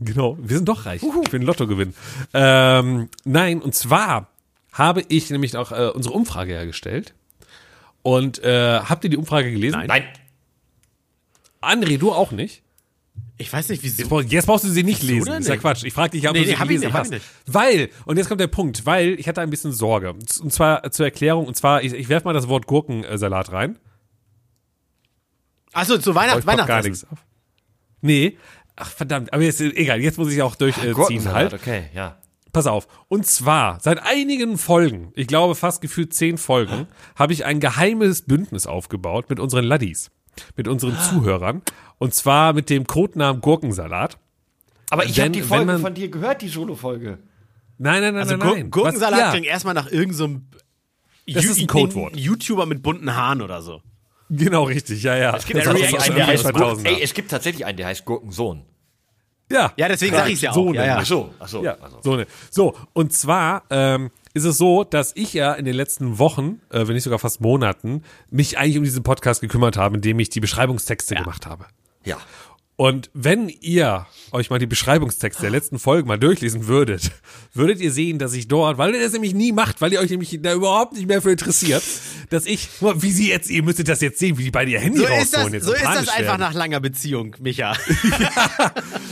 Genau, 0.00 0.36
wir 0.40 0.56
sind 0.56 0.68
doch 0.68 0.84
reich. 0.84 1.02
Ich 1.02 1.32
will 1.32 1.40
ein 1.40 1.46
Lotto 1.46 1.66
gewinnen. 1.66 1.94
Ähm, 2.34 3.08
nein, 3.24 3.62
und 3.62 3.74
zwar 3.74 4.28
habe 4.72 5.02
ich 5.08 5.30
nämlich 5.30 5.56
auch 5.56 5.72
äh, 5.72 5.90
unsere 5.94 6.14
Umfrage 6.14 6.52
hergestellt. 6.52 7.14
Und 8.02 8.42
äh, 8.44 8.80
habt 8.80 9.02
ihr 9.04 9.10
die 9.10 9.16
Umfrage 9.16 9.50
gelesen? 9.50 9.82
Nein. 9.86 10.04
André, 11.60 11.98
du 11.98 12.12
auch 12.12 12.30
nicht? 12.30 12.62
Ich 13.40 13.52
weiß 13.52 13.68
nicht, 13.68 13.84
Jetzt, 13.84 13.98
wieso. 13.98 14.08
brauch- 14.08 14.22
jetzt 14.22 14.46
brauchst 14.46 14.64
du 14.64 14.68
sie 14.68 14.82
nicht 14.82 15.02
lesen. 15.02 15.26
Das 15.26 15.38
ist 15.40 15.46
ja 15.48 15.54
nicht? 15.54 15.60
Quatsch. 15.62 15.84
Ich 15.84 15.92
frage 15.94 16.10
dich, 16.10 16.26
ob 16.28 16.34
Nee, 16.34 16.40
du 16.40 16.46
sie 16.48 16.56
hab 16.56 16.64
ich 16.64 16.80
gelesen 16.80 16.84
nicht, 16.86 16.92
hab 16.92 17.00
hast. 17.00 17.06
ich 17.12 17.12
nicht. 17.18 17.26
Weil, 17.46 17.88
und 18.04 18.16
jetzt 18.16 18.28
kommt 18.28 18.40
der 18.40 18.48
Punkt, 18.48 18.84
weil 18.84 19.10
ich 19.20 19.28
hatte 19.28 19.40
ein 19.40 19.50
bisschen 19.50 19.72
Sorge. 19.72 20.10
Und 20.12 20.52
zwar 20.52 20.90
zur 20.90 21.06
Erklärung, 21.06 21.46
und 21.46 21.56
zwar, 21.56 21.82
ich, 21.84 21.92
ich 21.92 22.08
werfe 22.08 22.26
mal 22.26 22.32
das 22.34 22.48
Wort 22.48 22.66
Gurkensalat 22.66 23.52
rein. 23.52 23.78
Achso, 25.72 25.98
zu 25.98 26.10
ich 26.10 26.16
pack 26.44 26.66
gar 26.66 26.82
nichts 26.82 27.04
auf. 27.04 27.18
Nee. 28.00 28.36
Ach, 28.76 28.90
verdammt. 28.90 29.32
Aber 29.32 29.42
jetzt, 29.42 29.60
egal, 29.60 30.00
jetzt 30.00 30.18
muss 30.18 30.32
ich 30.32 30.40
auch 30.42 30.54
durchziehen 30.56 30.92
Gurkensalat, 30.92 31.52
halt. 31.52 31.54
okay, 31.54 31.84
ja. 31.94 32.18
Pass 32.52 32.66
auf. 32.66 32.88
Und 33.08 33.26
zwar, 33.26 33.78
seit 33.80 34.02
einigen 34.02 34.56
Folgen, 34.56 35.12
ich 35.14 35.26
glaube 35.26 35.54
fast 35.54 35.80
gefühlt 35.82 36.14
zehn 36.14 36.38
Folgen, 36.38 36.86
habe 37.14 37.32
ich 37.32 37.44
ein 37.44 37.60
geheimes 37.60 38.22
Bündnis 38.22 38.66
aufgebaut 38.66 39.28
mit 39.28 39.38
unseren 39.38 39.64
Laddies, 39.64 40.10
mit 40.56 40.68
unseren 40.68 40.96
Zuhörern. 40.98 41.62
Und 41.98 42.14
zwar 42.14 42.52
mit 42.52 42.70
dem 42.70 42.86
Codenamen 42.86 43.40
Gurkensalat. 43.40 44.18
Aber 44.90 45.04
ich 45.04 45.18
habe 45.20 45.30
die 45.30 45.42
Folge 45.42 45.64
man- 45.66 45.80
von 45.80 45.94
dir 45.94 46.08
gehört, 46.10 46.42
die 46.42 46.48
Solo-Folge. 46.48 47.18
Nein, 47.80 48.00
nein, 48.02 48.14
nein, 48.14 48.16
Also 48.22 48.36
nein, 48.36 48.46
Gur 48.48 48.56
nein. 48.56 48.70
Gurkensalat 48.70 49.12
Was, 49.12 49.20
ja, 49.20 49.30
klingt 49.30 49.46
erstmal 49.46 49.74
nach 49.74 49.90
irgendeinem 49.90 50.46
so 51.26 51.34
Das 51.34 51.44
ist 51.44 51.60
ein 51.60 51.66
Codewort. 51.66 52.16
YouTuber 52.16 52.66
mit 52.66 52.82
bunten 52.82 53.14
Haaren 53.14 53.42
oder 53.42 53.60
so. 53.62 53.82
Genau, 54.30 54.64
richtig, 54.64 55.02
ja, 55.02 55.16
ja. 55.16 55.36
Es 55.36 55.46
gibt 55.46 55.66
einen, 55.66 56.14
der 56.16 56.26
heißt. 56.26 56.52
Gurken, 56.52 56.84
ey, 56.86 57.02
es 57.02 57.14
gibt 57.14 57.30
tatsächlich 57.30 57.64
einen, 57.66 57.76
der 57.76 57.86
heißt 57.86 58.04
Gurkensohn. 58.04 58.64
Ja, 59.50 59.72
Ja, 59.76 59.88
deswegen 59.88 60.14
sag 60.14 60.28
ich's 60.28 60.42
ja 60.42 60.50
auch. 60.50 60.54
So 60.54 60.74
Ja, 60.74 60.84
ja. 60.84 60.96
Ach 61.00 61.06
so, 61.06 61.34
ach 61.38 61.48
so. 61.48 61.64
Ja, 61.64 61.76
Also. 61.80 62.00
so, 62.02 62.16
ne. 62.16 62.26
so, 62.50 62.76
und 62.92 63.12
zwar 63.14 63.62
ähm, 63.70 64.10
ist 64.38 64.44
es 64.44 64.58
so, 64.58 64.84
dass 64.84 65.12
ich 65.14 65.34
ja 65.34 65.52
in 65.52 65.64
den 65.64 65.74
letzten 65.74 66.18
Wochen, 66.18 66.60
äh, 66.70 66.86
wenn 66.86 66.94
nicht 66.94 67.04
sogar 67.04 67.18
fast 67.18 67.40
Monaten, 67.40 68.02
mich 68.30 68.56
eigentlich 68.56 68.78
um 68.78 68.84
diesen 68.84 69.02
Podcast 69.02 69.40
gekümmert 69.40 69.76
habe, 69.76 69.96
indem 69.96 70.18
ich 70.20 70.30
die 70.30 70.40
Beschreibungstexte 70.40 71.16
gemacht 71.16 71.46
habe. 71.46 71.66
Ja. 72.04 72.16
Und 72.80 73.10
wenn 73.12 73.48
ihr 73.48 74.06
euch 74.30 74.50
mal 74.50 74.60
die 74.60 74.66
Beschreibungstexte 74.68 75.42
der 75.42 75.50
letzten 75.50 75.80
Folgen 75.80 76.06
mal 76.06 76.16
durchlesen 76.16 76.68
würdet, 76.68 77.10
würdet 77.52 77.80
ihr 77.80 77.90
sehen, 77.90 78.20
dass 78.20 78.34
ich 78.34 78.46
dort, 78.46 78.78
weil 78.78 78.94
ihr 78.94 79.00
das 79.02 79.12
nämlich 79.12 79.34
nie 79.34 79.50
macht, 79.50 79.80
weil 79.80 79.92
ihr 79.92 79.98
euch 79.98 80.10
nämlich 80.10 80.38
da 80.40 80.52
überhaupt 80.54 80.92
nicht 80.92 81.08
mehr 81.08 81.20
für 81.20 81.32
interessiert, 81.32 81.82
dass 82.30 82.46
ich, 82.46 82.68
wie 82.80 83.10
sie 83.10 83.30
jetzt, 83.30 83.50
ihr 83.50 83.64
müsstet 83.64 83.88
das 83.88 84.00
jetzt 84.00 84.20
sehen, 84.20 84.38
wie 84.38 84.44
die 84.44 84.52
beide 84.52 84.70
ihr 84.70 84.78
Handy 84.78 85.00
So 85.00 85.06
ist 85.06 85.10
das, 85.34 85.40
rausholen. 85.40 85.54
jetzt 85.54 85.64
so 85.64 85.72
ist 85.72 85.82
das 85.82 86.08
einfach 86.08 86.20
werden. 86.20 86.40
nach 86.40 86.54
langer 86.54 86.78
Beziehung, 86.78 87.34
Micha. 87.40 87.74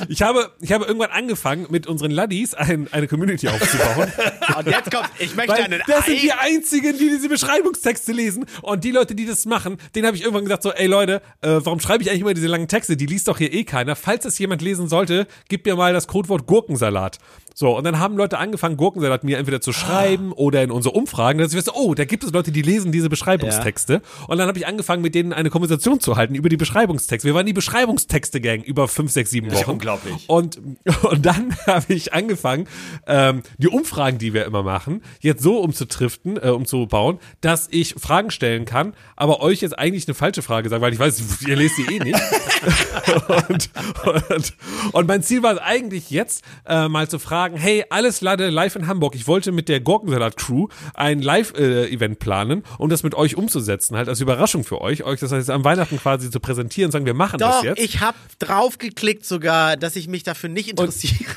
Ich 0.09 0.23
habe, 0.23 0.53
ich 0.61 0.73
habe 0.73 0.85
irgendwann 0.85 1.11
angefangen, 1.11 1.67
mit 1.71 1.87
unseren 1.87 2.11
Laddies 2.11 2.55
ein, 2.55 2.87
eine 2.93 3.09
Community 3.09 3.49
aufzubauen. 3.49 4.13
Und 4.59 4.67
jetzt 4.67 4.91
kommt, 4.93 5.09
ich 5.19 5.35
möchte 5.35 5.53
Weil 5.53 5.65
einen 5.65 5.83
das 5.87 6.05
sind 6.07 6.23
die 6.23 6.33
Ei- 6.33 6.37
einzigen, 6.57 6.93
die 6.99 7.09
diese 7.09 7.29
Beschreibungstexte 7.29 8.13
lesen. 8.13 8.45
Und 8.63 8.85
die 8.85 8.91
Leute, 8.91 9.15
die 9.15 9.27
das 9.27 9.47
machen, 9.47 9.79
denen 9.95 10.07
habe 10.07 10.17
ich 10.17 10.23
irgendwann 10.23 10.45
gesagt 10.45 10.63
so, 10.63 10.71
ey 10.73 10.87
Leute, 10.87 11.23
äh, 11.41 11.59
warum 11.65 11.81
schreibe 11.81 12.03
ich 12.03 12.11
eigentlich 12.11 12.21
immer 12.23 12.35
diese 12.35 12.47
langen 12.47 12.69
Texte? 12.69 12.97
Die 12.97 13.07
liest 13.07 13.27
doch 13.29 13.39
hier 13.39 13.53
eh 13.57 13.65
keiner. 13.65 13.97
Falls 13.97 14.25
das 14.25 14.39
jemand 14.39 14.63
lesen 14.63 14.89
sollte, 14.89 15.27
gib 15.49 15.65
mir 15.67 15.77
mal 15.77 15.93
das 15.93 16.07
Codewort 16.07 16.47
Gurkensalat. 16.47 17.19
So, 17.59 17.75
und 17.75 17.85
dann 17.85 17.99
haben 17.99 18.19
Leute 18.19 18.37
angefangen, 18.37 18.77
Gurkensalat 18.77 19.25
mir 19.25 19.39
entweder 19.39 19.63
zu 19.63 19.73
schreiben 19.73 20.33
oder 20.33 20.63
in 20.63 20.71
unsere 20.71 20.95
Umfragen, 20.95 21.39
dass 21.39 21.53
ich 21.53 21.57
weiß, 21.57 21.75
oh, 21.75 21.95
da 21.95 22.05
gibt 22.05 22.23
es 22.23 22.31
Leute, 22.31 22.53
die 22.53 22.61
lesen 22.61 22.93
diese 22.93 23.09
Beschreibungstexte. 23.09 24.03
Und 24.29 24.37
dann 24.37 24.47
habe 24.47 24.59
ich 24.59 24.67
angefangen, 24.67 25.01
mit 25.01 25.15
denen 25.15 25.33
eine 25.33 25.49
Konversation 25.49 25.99
zu 25.99 26.17
halten 26.17 26.35
über 26.35 26.51
die 26.51 26.59
Beschreibungstexte. 26.59 27.27
Wir 27.27 27.35
waren 27.35 27.47
die 27.47 27.55
Beschreibungstexte-Gang 27.55 28.63
über 28.63 28.89
fünf, 28.89 29.11
sechs, 29.11 29.31
sieben 29.31 29.51
Wochen. 29.53 29.71
unglaublich. 29.71 30.29
Und, 30.29 30.61
und 31.03 31.25
dann 31.25 31.57
habe 31.67 31.95
ich 31.95 32.13
angefangen, 32.13 32.69
ähm, 33.07 33.41
die 33.57 33.69
Umfragen, 33.69 34.19
die 34.19 34.35
wir 34.35 34.45
immer 34.45 34.63
machen, 34.63 35.01
jetzt 35.21 35.43
so 35.43 35.59
umzutriften, 35.61 36.37
äh, 36.37 36.51
umzubauen, 36.51 37.21
dass 37.41 37.69
ich 37.71 37.95
Fragen 37.95 38.31
stellen 38.31 38.67
kann, 38.67 38.93
aber 39.17 39.41
euch 39.41 39.63
jetzt 39.63 39.79
eigentlich 39.79 40.07
eine 40.07 40.15
falsche 40.15 40.43
Frage 40.43 40.69
sagen, 40.69 40.83
weil 40.83 40.93
ich 40.93 40.99
weiß, 40.99 41.41
ihr 41.49 41.57
lest 41.57 41.77
sie 41.77 41.87
eh 41.87 42.01
nicht. 42.01 42.21
und, 43.49 43.71
und, 44.05 44.55
und 44.93 45.09
mein 45.09 45.23
Ziel 45.23 45.43
war 45.43 45.55
es 45.55 45.59
eigentlich 45.59 46.11
jetzt, 46.11 46.45
äh, 46.67 46.89
mal 46.89 47.09
zu 47.09 47.19
fragen, 47.19 47.46
hey, 47.55 47.85
alles 47.91 48.21
Lade 48.21 48.49
live 48.49 48.77
in 48.77 48.87
Hamburg. 48.87 49.15
Ich 49.15 49.27
wollte 49.27 49.53
mit 49.53 49.69
der 49.69 49.81
Gurkensalat-Crew 49.81 50.69
ein 50.95 51.23
Live-Event 51.23 52.19
planen, 52.19 52.65
um 52.79 52.89
das 52.89 53.03
mit 53.03 53.15
euch 53.15 53.37
umzusetzen, 53.37 53.97
halt 53.97 54.09
als 54.09 54.21
Überraschung 54.21 54.65
für 54.65 54.81
euch, 54.81 55.05
euch 55.05 55.21
das 55.21 55.33
heißt 55.33 55.51
am 55.51 55.65
Weihnachten 55.65 55.99
quasi 55.99 56.31
zu 56.31 56.41
präsentieren, 56.41 56.91
sagen, 56.91 57.07
wir 57.07 57.15
machen 57.15 57.39
das 57.39 57.57
Doch, 57.57 57.65
jetzt. 57.65 57.81
ich 57.81 58.01
habe 58.01 58.19
draufgeklickt 58.39 59.25
sogar, 59.25 59.77
dass 59.77 59.97
ich 59.97 60.09
mich 60.09 60.23
dafür 60.23 60.49
nicht 60.49 60.71
interessiere. 60.71 61.31
Und, 61.31 61.37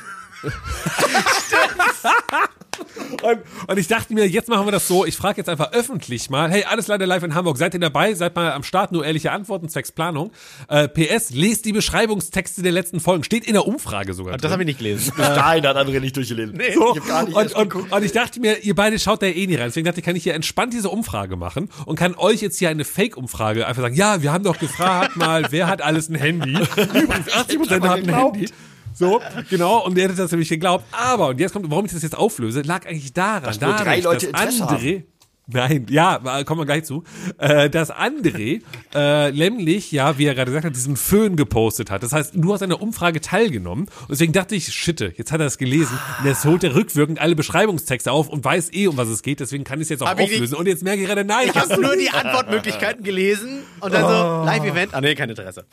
und 3.67 3.77
ich 3.77 3.87
dachte 3.87 4.13
mir, 4.13 4.27
jetzt 4.27 4.47
machen 4.49 4.65
wir 4.65 4.71
das 4.71 4.87
so, 4.87 5.05
ich 5.05 5.15
frage 5.17 5.37
jetzt 5.37 5.49
einfach 5.49 5.73
öffentlich 5.73 6.29
mal, 6.29 6.49
hey, 6.49 6.63
alles 6.63 6.87
leider 6.87 7.05
live 7.05 7.23
in 7.23 7.35
Hamburg, 7.35 7.57
seid 7.57 7.73
ihr 7.73 7.79
dabei? 7.79 8.13
Seid 8.13 8.35
mal 8.35 8.51
am 8.53 8.63
Start, 8.63 8.91
nur 8.91 9.05
ehrliche 9.05 9.31
Antworten, 9.31 9.67
zwecks 9.69 9.91
Planung. 9.91 10.31
Äh, 10.69 10.87
PS, 10.87 11.31
lest 11.31 11.65
die 11.65 11.73
Beschreibungstexte 11.73 12.61
der 12.61 12.71
letzten 12.71 12.99
Folgen, 12.99 13.23
steht 13.23 13.45
in 13.45 13.53
der 13.53 13.65
Umfrage 13.67 14.13
sogar 14.13 14.33
Das 14.33 14.41
drin. 14.43 14.51
habe 14.51 14.63
ich 14.63 14.67
nicht 14.67 14.77
gelesen. 14.79 15.13
Bis 15.15 15.25
dahin 15.27 15.65
hat 15.67 15.75
André 15.77 15.99
nicht 15.99 16.15
durchgelesen. 16.15 16.55
Nee, 16.55 16.73
So, 16.73 16.95
ich 16.95 17.05
gar 17.05 17.23
nicht 17.25 17.35
und, 17.35 17.53
und, 17.75 17.91
und 17.91 18.03
ich 18.03 18.11
dachte 18.11 18.39
mir, 18.39 18.59
ihr 18.63 18.75
beide 18.75 18.97
schaut 18.99 19.21
da 19.21 19.25
eh 19.27 19.47
nie 19.47 19.55
rein. 19.55 19.65
Deswegen 19.67 19.85
dachte 19.85 19.99
ich, 19.99 20.05
kann 20.05 20.15
ich 20.15 20.23
hier 20.23 20.33
entspannt 20.35 20.73
diese 20.73 20.89
Umfrage 20.89 21.35
machen 21.35 21.69
und 21.85 21.97
kann 21.97 22.15
euch 22.15 22.41
jetzt 22.41 22.57
hier 22.59 22.69
eine 22.69 22.85
Fake-Umfrage 22.85 23.67
einfach 23.67 23.81
sagen, 23.81 23.95
ja, 23.95 24.21
wir 24.21 24.31
haben 24.31 24.43
doch 24.43 24.57
gefragt 24.57 25.15
mal, 25.17 25.45
wer 25.49 25.67
hat 25.67 25.81
alles 25.81 26.09
ein 26.09 26.15
Handy? 26.15 26.53
Übrigens, 26.77 27.27
80% 27.29 27.79
mal 27.79 27.89
haben 27.89 28.09
ein. 28.09 28.15
Handy. 28.15 28.49
So, 28.99 29.21
genau, 29.49 29.85
und 29.85 29.97
ihr 29.97 30.03
hättet 30.03 30.19
das 30.19 30.29
nämlich 30.31 30.49
geglaubt. 30.49 30.83
Aber, 30.91 31.29
und 31.29 31.39
jetzt 31.39 31.53
kommt, 31.53 31.71
warum 31.71 31.85
ich 31.85 31.93
das 31.93 32.03
jetzt 32.03 32.17
auflöse, 32.17 32.63
lag 32.63 32.85
eigentlich 32.85 33.13
daran, 33.13 33.43
Dass 33.43 33.57
dadurch, 33.57 33.81
drei 33.81 33.99
Leute 34.01 34.29
dass 34.29 34.41
Interesse 34.49 34.63
André, 34.65 35.03
Nein, 35.51 35.87
ja, 35.89 36.39
äh, 36.39 36.43
kommen 36.43 36.61
wir 36.61 36.65
gleich 36.65 36.83
zu. 36.83 37.03
Äh, 37.37 37.69
dass 37.69 37.91
André 37.91 38.61
äh, 38.93 39.31
nämlich, 39.31 39.91
ja, 39.91 40.17
wie 40.17 40.25
er 40.25 40.35
gerade 40.35 40.51
gesagt 40.51 40.65
hat, 40.65 40.75
diesen 40.75 40.95
Föhn 40.95 41.35
gepostet 41.35 41.89
hat. 41.89 42.03
Das 42.03 42.13
heißt, 42.13 42.33
du 42.35 42.53
hast 42.53 42.61
an 42.61 42.69
der 42.69 42.81
Umfrage 42.81 43.19
teilgenommen. 43.19 43.85
Und 43.85 44.09
deswegen 44.11 44.33
dachte 44.33 44.55
ich, 44.55 44.73
shitte, 44.73 45.13
jetzt 45.15 45.31
hat 45.31 45.39
er 45.39 45.47
es 45.47 45.57
gelesen. 45.57 45.97
Und 46.19 46.25
jetzt 46.25 46.45
holt 46.45 46.63
er 46.63 46.75
rückwirkend 46.75 47.19
alle 47.19 47.35
Beschreibungstexte 47.35 48.11
auf 48.11 48.29
und 48.29 48.45
weiß 48.45 48.73
eh, 48.73 48.87
um 48.87 48.97
was 48.97 49.07
es 49.07 49.23
geht. 49.23 49.39
Deswegen 49.39 49.63
kann 49.63 49.79
ich 49.79 49.85
es 49.85 49.89
jetzt 49.89 50.03
auch 50.03 50.07
Hab 50.07 50.19
auflösen. 50.19 50.55
Und 50.55 50.67
jetzt 50.67 50.83
merke 50.83 51.01
ich 51.01 51.07
gerade, 51.07 51.25
nein, 51.25 51.49
Ich 51.49 51.55
habe 51.55 51.81
nur 51.81 51.95
die 51.95 52.09
Antwortmöglichkeiten 52.09 53.03
gelesen 53.03 53.63
und 53.79 53.93
dann 53.93 54.01
so, 54.03 54.45
Live-Event. 54.45 54.93
Ah 54.93 55.01
nee, 55.01 55.15
kein 55.15 55.29
Interesse. 55.29 55.65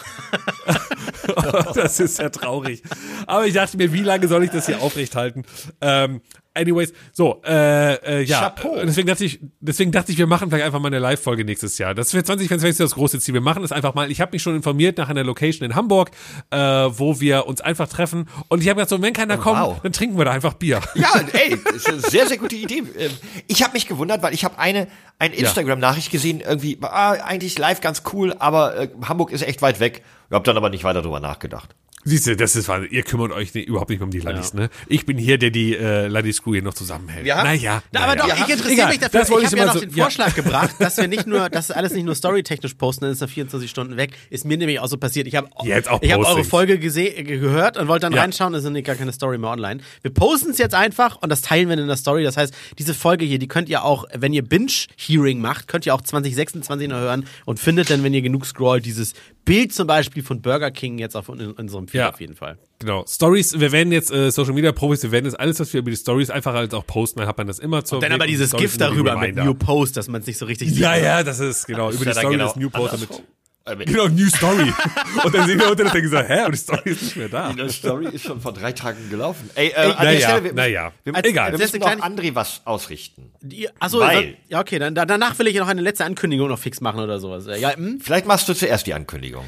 das 1.74 2.00
ist 2.00 2.18
ja 2.18 2.30
traurig. 2.30 2.82
Aber 3.26 3.46
ich 3.46 3.54
dachte 3.54 3.76
mir, 3.76 3.92
wie 3.92 4.02
lange 4.02 4.26
soll 4.28 4.44
ich 4.44 4.50
das 4.50 4.66
hier 4.66 4.80
aufrechthalten? 4.80 5.44
Ähm, 5.80 6.20
anyways, 6.56 6.92
so, 7.12 7.42
äh, 7.44 7.94
äh, 7.94 8.22
ja. 8.22 8.40
Chapeau. 8.40 8.76
Deswegen 8.84 9.06
dachte 9.06 9.24
ich, 9.24 9.40
deswegen 9.60 9.92
dachte 9.92 10.12
ich, 10.12 10.18
wir 10.18 10.26
machen 10.26 10.48
vielleicht 10.48 10.64
einfach 10.64 10.80
mal 10.80 10.88
eine 10.88 10.98
Live-Folge 10.98 11.44
nächstes 11.44 11.78
Jahr. 11.78 11.94
Das 11.94 12.10
für 12.10 12.24
2024 12.24 12.78
das 12.78 12.94
große 12.94 13.20
Ziel. 13.20 13.34
Wir 13.34 13.40
machen 13.40 13.62
das 13.62 13.72
einfach 13.72 13.94
mal. 13.94 14.10
Ich 14.10 14.20
habe 14.20 14.32
mich 14.32 14.42
schon 14.42 14.56
informiert 14.56 14.98
nach 14.98 15.08
einer 15.08 15.24
Location 15.24 15.68
in 15.68 15.74
Hamburg, 15.74 16.10
äh, 16.50 16.58
wo 16.58 17.20
wir 17.20 17.46
uns 17.46 17.60
einfach 17.60 17.88
treffen. 17.88 18.28
Und 18.48 18.62
ich 18.62 18.68
habe 18.68 18.76
gedacht, 18.76 18.90
so, 18.90 19.00
wenn 19.00 19.12
keiner 19.12 19.38
kommt, 19.38 19.60
wow. 19.60 19.80
dann 19.82 19.92
trinken 19.92 20.18
wir 20.18 20.24
da 20.24 20.32
einfach 20.32 20.54
Bier. 20.54 20.80
Ja, 20.94 21.08
ey, 21.32 21.56
das 21.64 21.76
ist 21.76 21.88
eine 21.88 22.00
sehr, 22.00 22.26
sehr 22.26 22.38
gute 22.38 22.56
Idee. 22.56 22.82
Ähm, 22.98 23.10
Ich 23.46 23.62
habe 23.62 23.74
mich 23.74 23.86
gewundert, 23.86 24.22
weil 24.22 24.34
ich 24.34 24.44
habe 24.44 24.58
eine, 24.58 24.88
eine 25.18 25.34
Instagram-Nachricht 25.34 26.10
gesehen, 26.10 26.40
irgendwie, 26.40 26.78
ah, 26.82 27.12
eigentlich 27.12 27.58
live 27.58 27.80
ganz 27.80 28.02
cool, 28.12 28.34
aber 28.38 28.76
äh, 28.76 28.88
Hamburg 29.06 29.30
ist 29.30 29.42
echt 29.42 29.62
weit 29.62 29.80
weg. 29.80 30.02
Ich 30.28 30.34
habe 30.34 30.44
dann 30.44 30.56
aber 30.56 30.70
nicht 30.70 30.84
weiter 30.84 31.02
drüber 31.02 31.20
nachgedacht. 31.20 31.74
Siehst 32.06 32.26
du, 32.28 32.36
das 32.36 32.54
ist 32.56 32.68
Wahnsinn. 32.68 32.90
Ihr 32.92 33.02
kümmert 33.02 33.32
euch 33.32 33.52
nicht, 33.52 33.68
überhaupt 33.68 33.90
nicht 33.90 33.98
mehr 33.98 34.04
um 34.06 34.10
die 34.12 34.20
Laddies, 34.20 34.54
ne? 34.54 34.70
Ich 34.86 35.04
bin 35.06 35.18
hier, 35.18 35.38
der 35.38 35.50
die 35.50 35.76
äh, 35.76 36.06
Laddies-Crew 36.06 36.52
hier 36.54 36.62
noch 36.62 36.72
zusammenhält. 36.74 37.28
Haben- 37.30 37.46
naja. 37.48 37.82
Na, 37.92 38.00
aber 38.04 38.14
naja. 38.14 38.34
doch, 38.36 38.46
ich 38.46 38.52
interessiere 38.54 38.72
Egal, 38.72 38.88
mich 38.90 38.98
dafür. 39.00 39.20
das 39.20 39.28
ich 39.28 39.46
habe 39.46 39.56
ja 39.58 39.64
noch 39.66 39.74
so- 39.74 39.80
den 39.80 39.90
ja. 39.90 40.04
Vorschlag 40.04 40.34
gebracht, 40.34 40.70
dass 40.78 40.96
wir 40.96 41.08
nicht 41.08 41.26
nur, 41.26 41.50
dass 41.50 41.70
alles 41.72 41.92
nicht 41.92 42.04
nur 42.04 42.14
storytechnisch 42.14 42.74
posten, 42.74 43.04
dann 43.06 43.12
ist 43.12 43.20
er 43.20 43.28
24 43.28 43.68
Stunden 43.68 43.96
weg. 43.96 44.12
Ist 44.30 44.44
mir 44.44 44.56
nämlich 44.56 44.78
auch 44.80 44.86
so 44.86 44.96
passiert. 44.96 45.26
Ich 45.26 45.34
habe 45.34 45.48
habe 45.58 46.26
eure. 46.26 46.44
Folge 46.44 46.78
gehört 46.78 47.76
und 47.76 47.88
wollte 47.88 48.06
dann 48.06 48.12
Ja. 48.12 48.20
reinschauen, 48.20 48.54
es 48.54 48.62
sind 48.62 48.80
gar 48.84 48.94
keine 48.96 49.12
Story 49.12 49.38
mehr 49.38 49.50
online. 49.50 49.80
Wir 50.02 50.12
posten 50.12 50.50
es 50.50 50.58
jetzt 50.58 50.74
einfach 50.74 51.16
und 51.20 51.28
das 51.28 51.42
teilen 51.42 51.68
wir 51.68 51.76
in 51.76 51.86
der 51.86 51.96
Story. 51.96 52.22
Das 52.22 52.36
heißt, 52.36 52.54
diese 52.78 52.94
Folge 52.94 53.24
hier, 53.24 53.38
die 53.38 53.48
könnt 53.48 53.68
ihr 53.68 53.82
auch, 53.84 54.04
wenn 54.14 54.32
ihr 54.32 54.42
Binge-Hearing 54.42 55.40
macht, 55.40 55.68
könnt 55.68 55.86
ihr 55.86 55.94
auch 55.94 56.00
2026 56.02 56.88
noch 56.88 56.98
hören 56.98 57.26
und 57.44 57.58
findet 57.58 57.90
dann, 57.90 58.02
wenn 58.04 58.14
ihr 58.14 58.22
genug 58.22 58.46
scrollt, 58.46 58.84
dieses 58.86 59.14
Bild 59.44 59.72
zum 59.72 59.86
Beispiel 59.86 60.22
von 60.22 60.42
Burger 60.42 60.70
King 60.70 60.98
jetzt 60.98 61.16
auf 61.16 61.28
in, 61.28 61.38
in 61.40 61.50
unserem 61.52 61.86
Ja. 61.96 62.08
auf 62.10 62.20
jeden 62.20 62.34
Fall. 62.34 62.58
Genau. 62.78 63.04
Stories, 63.08 63.58
wir 63.58 63.72
werden 63.72 63.90
jetzt 63.92 64.10
äh, 64.12 64.30
Social 64.30 64.52
Media 64.52 64.72
Profis, 64.72 65.02
wir 65.02 65.12
werden 65.12 65.24
jetzt 65.24 65.38
alles, 65.40 65.58
was 65.60 65.72
wir 65.72 65.80
über 65.80 65.90
die 65.90 65.96
Stories 65.96 66.30
einfach 66.30 66.54
halt 66.54 66.74
auch 66.74 66.86
posten, 66.86 67.20
dann 67.20 67.28
hat 67.28 67.38
man 67.38 67.46
das 67.46 67.58
immer 67.58 67.84
zur 67.84 68.00
Dann 68.00 68.12
aber 68.12 68.26
dieses 68.26 68.48
Stories 68.50 68.62
GIF 68.62 68.70
sind 68.72 68.80
die 68.80 68.84
darüber 68.94 69.16
mit. 69.18 69.36
New 69.36 69.54
Post, 69.54 69.96
dass 69.96 70.08
man 70.08 70.20
es 70.20 70.26
nicht 70.26 70.38
so 70.38 70.46
richtig 70.46 70.68
sieht. 70.70 70.78
Ja, 70.78 70.96
ja, 70.96 71.22
das 71.22 71.40
ist 71.40 71.66
genau, 71.66 71.90
über 71.90 72.04
die 72.04 72.12
Story 72.12 72.34
genau 72.34 72.46
des 72.48 72.56
New 72.56 72.70
Poster 72.70 72.98
mit. 72.98 73.02
andersrum. 73.10 73.24
Äh, 73.24 73.84
Genau, 73.84 74.06
New 74.06 74.28
Story. 74.28 74.72
und 75.24 75.34
dann 75.34 75.48
sehen 75.48 75.58
wir 75.58 75.68
unter 75.68 75.82
das 75.82 75.92
Ding 75.92 76.06
so, 76.06 76.18
hä, 76.18 76.44
und 76.44 76.52
die 76.52 76.56
Story 76.58 76.82
ist 76.84 77.02
nicht 77.02 77.16
mehr 77.16 77.28
da. 77.28 77.52
Die 77.52 77.68
Story 77.68 78.06
ist 78.12 78.22
schon 78.24 78.40
vor 78.40 78.52
drei 78.52 78.70
Tagen 78.70 79.10
gelaufen. 79.10 79.50
Ey, 79.56 79.70
äh, 79.70 79.74
an 79.74 79.94
na 79.98 80.02
der 80.04 80.12
ja, 80.12 80.20
Stelle, 80.28 80.44
wir, 80.44 80.52
na 80.54 80.66
ja. 80.66 80.92
wir, 81.02 81.14
Als- 81.16 81.24
wir 81.34 81.42
als 81.42 81.58
müssen 81.58 81.80
noch 81.80 81.88
André 81.88 82.32
was 82.36 82.60
ausrichten. 82.64 83.32
Achso, 83.80 83.98
Weil- 83.98 84.36
ja, 84.48 84.60
okay, 84.60 84.78
dann 84.78 84.94
da- 84.94 85.04
danach 85.04 85.36
will 85.40 85.48
ich 85.48 85.56
noch 85.56 85.66
eine 85.66 85.80
letzte 85.82 86.04
Ankündigung 86.04 86.48
noch 86.48 86.60
fix 86.60 86.80
machen 86.80 87.00
oder 87.00 87.18
sowas. 87.18 87.46
Ja, 87.58 87.74
hm? 87.74 87.98
Vielleicht 88.00 88.26
machst 88.26 88.48
du 88.48 88.54
zuerst 88.54 88.86
die 88.86 88.94
Ankündigung. 88.94 89.44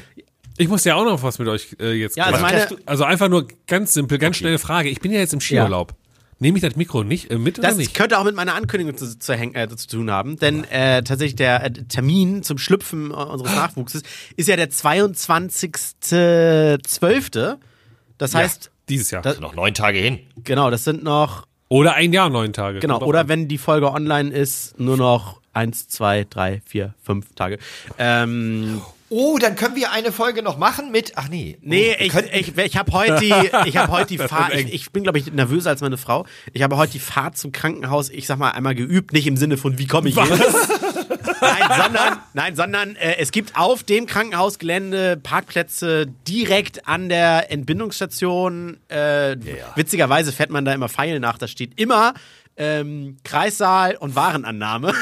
Ich 0.59 0.67
muss 0.67 0.83
ja 0.83 0.93
auch 0.95 1.05
noch 1.05 1.23
was 1.23 1.39
mit 1.39 1.47
euch 1.47 1.75
äh, 1.79 1.93
jetzt 1.93 2.15
Ja, 2.17 2.25
also 2.25 2.41
meine- 2.41 2.67
also 2.85 3.03
einfach 3.05 3.29
nur 3.29 3.47
ganz 3.65 3.93
simpel, 3.93 4.17
ganz 4.19 4.37
schnelle 4.37 4.59
Frage. 4.59 4.89
Ich 4.89 4.99
bin 4.99 5.11
ja 5.11 5.19
jetzt 5.19 5.33
im 5.33 5.39
Skiurlaub. 5.41 5.93
Nehme 6.41 6.57
ich 6.57 6.61
das 6.63 6.75
Mikro 6.77 7.03
nicht 7.03 7.31
äh, 7.31 7.37
mit 7.37 7.59
oder 7.59 7.67
Das 7.67 7.77
nicht? 7.77 7.93
könnte 7.93 8.17
auch 8.19 8.23
mit 8.23 8.33
meiner 8.35 8.55
Ankündigung 8.55 8.95
zu, 8.97 9.17
zu, 9.19 9.33
häng- 9.33 9.55
äh, 9.55 9.67
zu 9.75 9.87
tun 9.87 10.09
haben, 10.11 10.37
denn 10.37 10.63
äh, 10.65 11.03
tatsächlich 11.03 11.35
der 11.35 11.65
äh, 11.65 11.71
Termin 11.71 12.43
zum 12.43 12.57
Schlüpfen 12.57 13.11
äh, 13.11 13.13
unseres 13.13 13.53
Nachwuchses 13.55 14.03
ist 14.37 14.47
ja 14.47 14.55
der 14.55 14.69
22.12. 14.69 17.57
Das 18.17 18.35
heißt, 18.35 18.71
Dieses 18.89 19.11
Jahr. 19.11 19.21
Das- 19.21 19.39
Noch 19.39 19.55
neun 19.55 19.73
Tage 19.73 19.99
hin. 19.99 20.19
genau, 20.43 20.69
das 20.71 20.83
sind 20.83 21.03
noch, 21.03 21.45
oder 21.67 21.93
ein 21.95 22.13
Jahr, 22.13 22.29
neun 22.29 22.53
Tage. 22.53 22.79
genau, 22.79 22.99
oder 23.01 23.27
wenn 23.27 23.47
die 23.47 23.57
Folge 23.57 23.91
online 23.91 24.29
ist, 24.31 24.79
nur 24.79 24.97
noch 24.97 25.39
eins, 25.53 25.87
zwei, 25.87 26.25
drei, 26.29 26.61
vier, 26.65 26.93
fünf 27.03 27.33
Tage. 27.35 27.57
Ähm, 27.97 28.81
Oh, 28.83 28.93
dann 29.39 29.55
können 29.55 29.75
wir 29.75 29.91
eine 29.91 30.11
Folge 30.11 30.43
noch 30.43 30.57
machen 30.57 30.91
mit. 30.91 31.13
Ach 31.15 31.29
nee. 31.29 31.57
Nee, 31.61 31.95
oh, 31.95 31.99
wir 32.13 32.33
ich, 32.33 32.47
ich, 32.47 32.57
ich 32.57 32.77
habe 32.77 32.91
heute 32.91 33.17
die, 33.19 33.33
ich 33.65 33.77
habe 33.77 33.91
heute 33.91 34.07
die 34.07 34.17
Fahrt, 34.17 34.53
ich, 34.53 34.73
ich 34.73 34.91
bin 34.91 35.03
glaube 35.03 35.17
ich 35.17 35.31
nervöser 35.31 35.71
als 35.71 35.81
meine 35.81 35.97
Frau. 35.97 36.25
Ich 36.53 36.61
habe 36.61 36.77
heute 36.77 36.93
die 36.93 36.99
Fahrt 36.99 37.37
zum 37.37 37.51
Krankenhaus, 37.51 38.09
ich 38.09 38.27
sag 38.27 38.37
mal 38.37 38.51
einmal 38.51 38.75
geübt, 38.75 39.13
nicht 39.13 39.27
im 39.27 39.37
Sinne 39.37 39.57
von 39.57 39.77
wie 39.77 39.87
komme 39.87 40.09
ich 40.09 40.15
hin. 40.15 40.27
Nein, 41.41 41.81
sondern, 41.81 42.17
nein, 42.33 42.55
sondern 42.55 42.95
äh, 42.95 43.15
es 43.17 43.31
gibt 43.31 43.55
auf 43.55 43.83
dem 43.83 44.05
Krankenhausgelände 44.05 45.17
Parkplätze 45.17 46.07
direkt 46.27 46.87
an 46.87 47.09
der 47.09 47.51
Entbindungsstation. 47.51 48.77
Äh, 48.89 49.37
Witzigerweise 49.75 50.31
fährt 50.31 50.49
man 50.49 50.65
da 50.65 50.73
immer 50.73 50.89
Pfeil 50.89 51.19
nach. 51.19 51.37
Da 51.37 51.47
steht 51.47 51.79
immer 51.79 52.13
ähm, 52.59 53.17
Kreissaal 53.23 53.95
und 53.95 54.15
Warenannahme. 54.15 54.93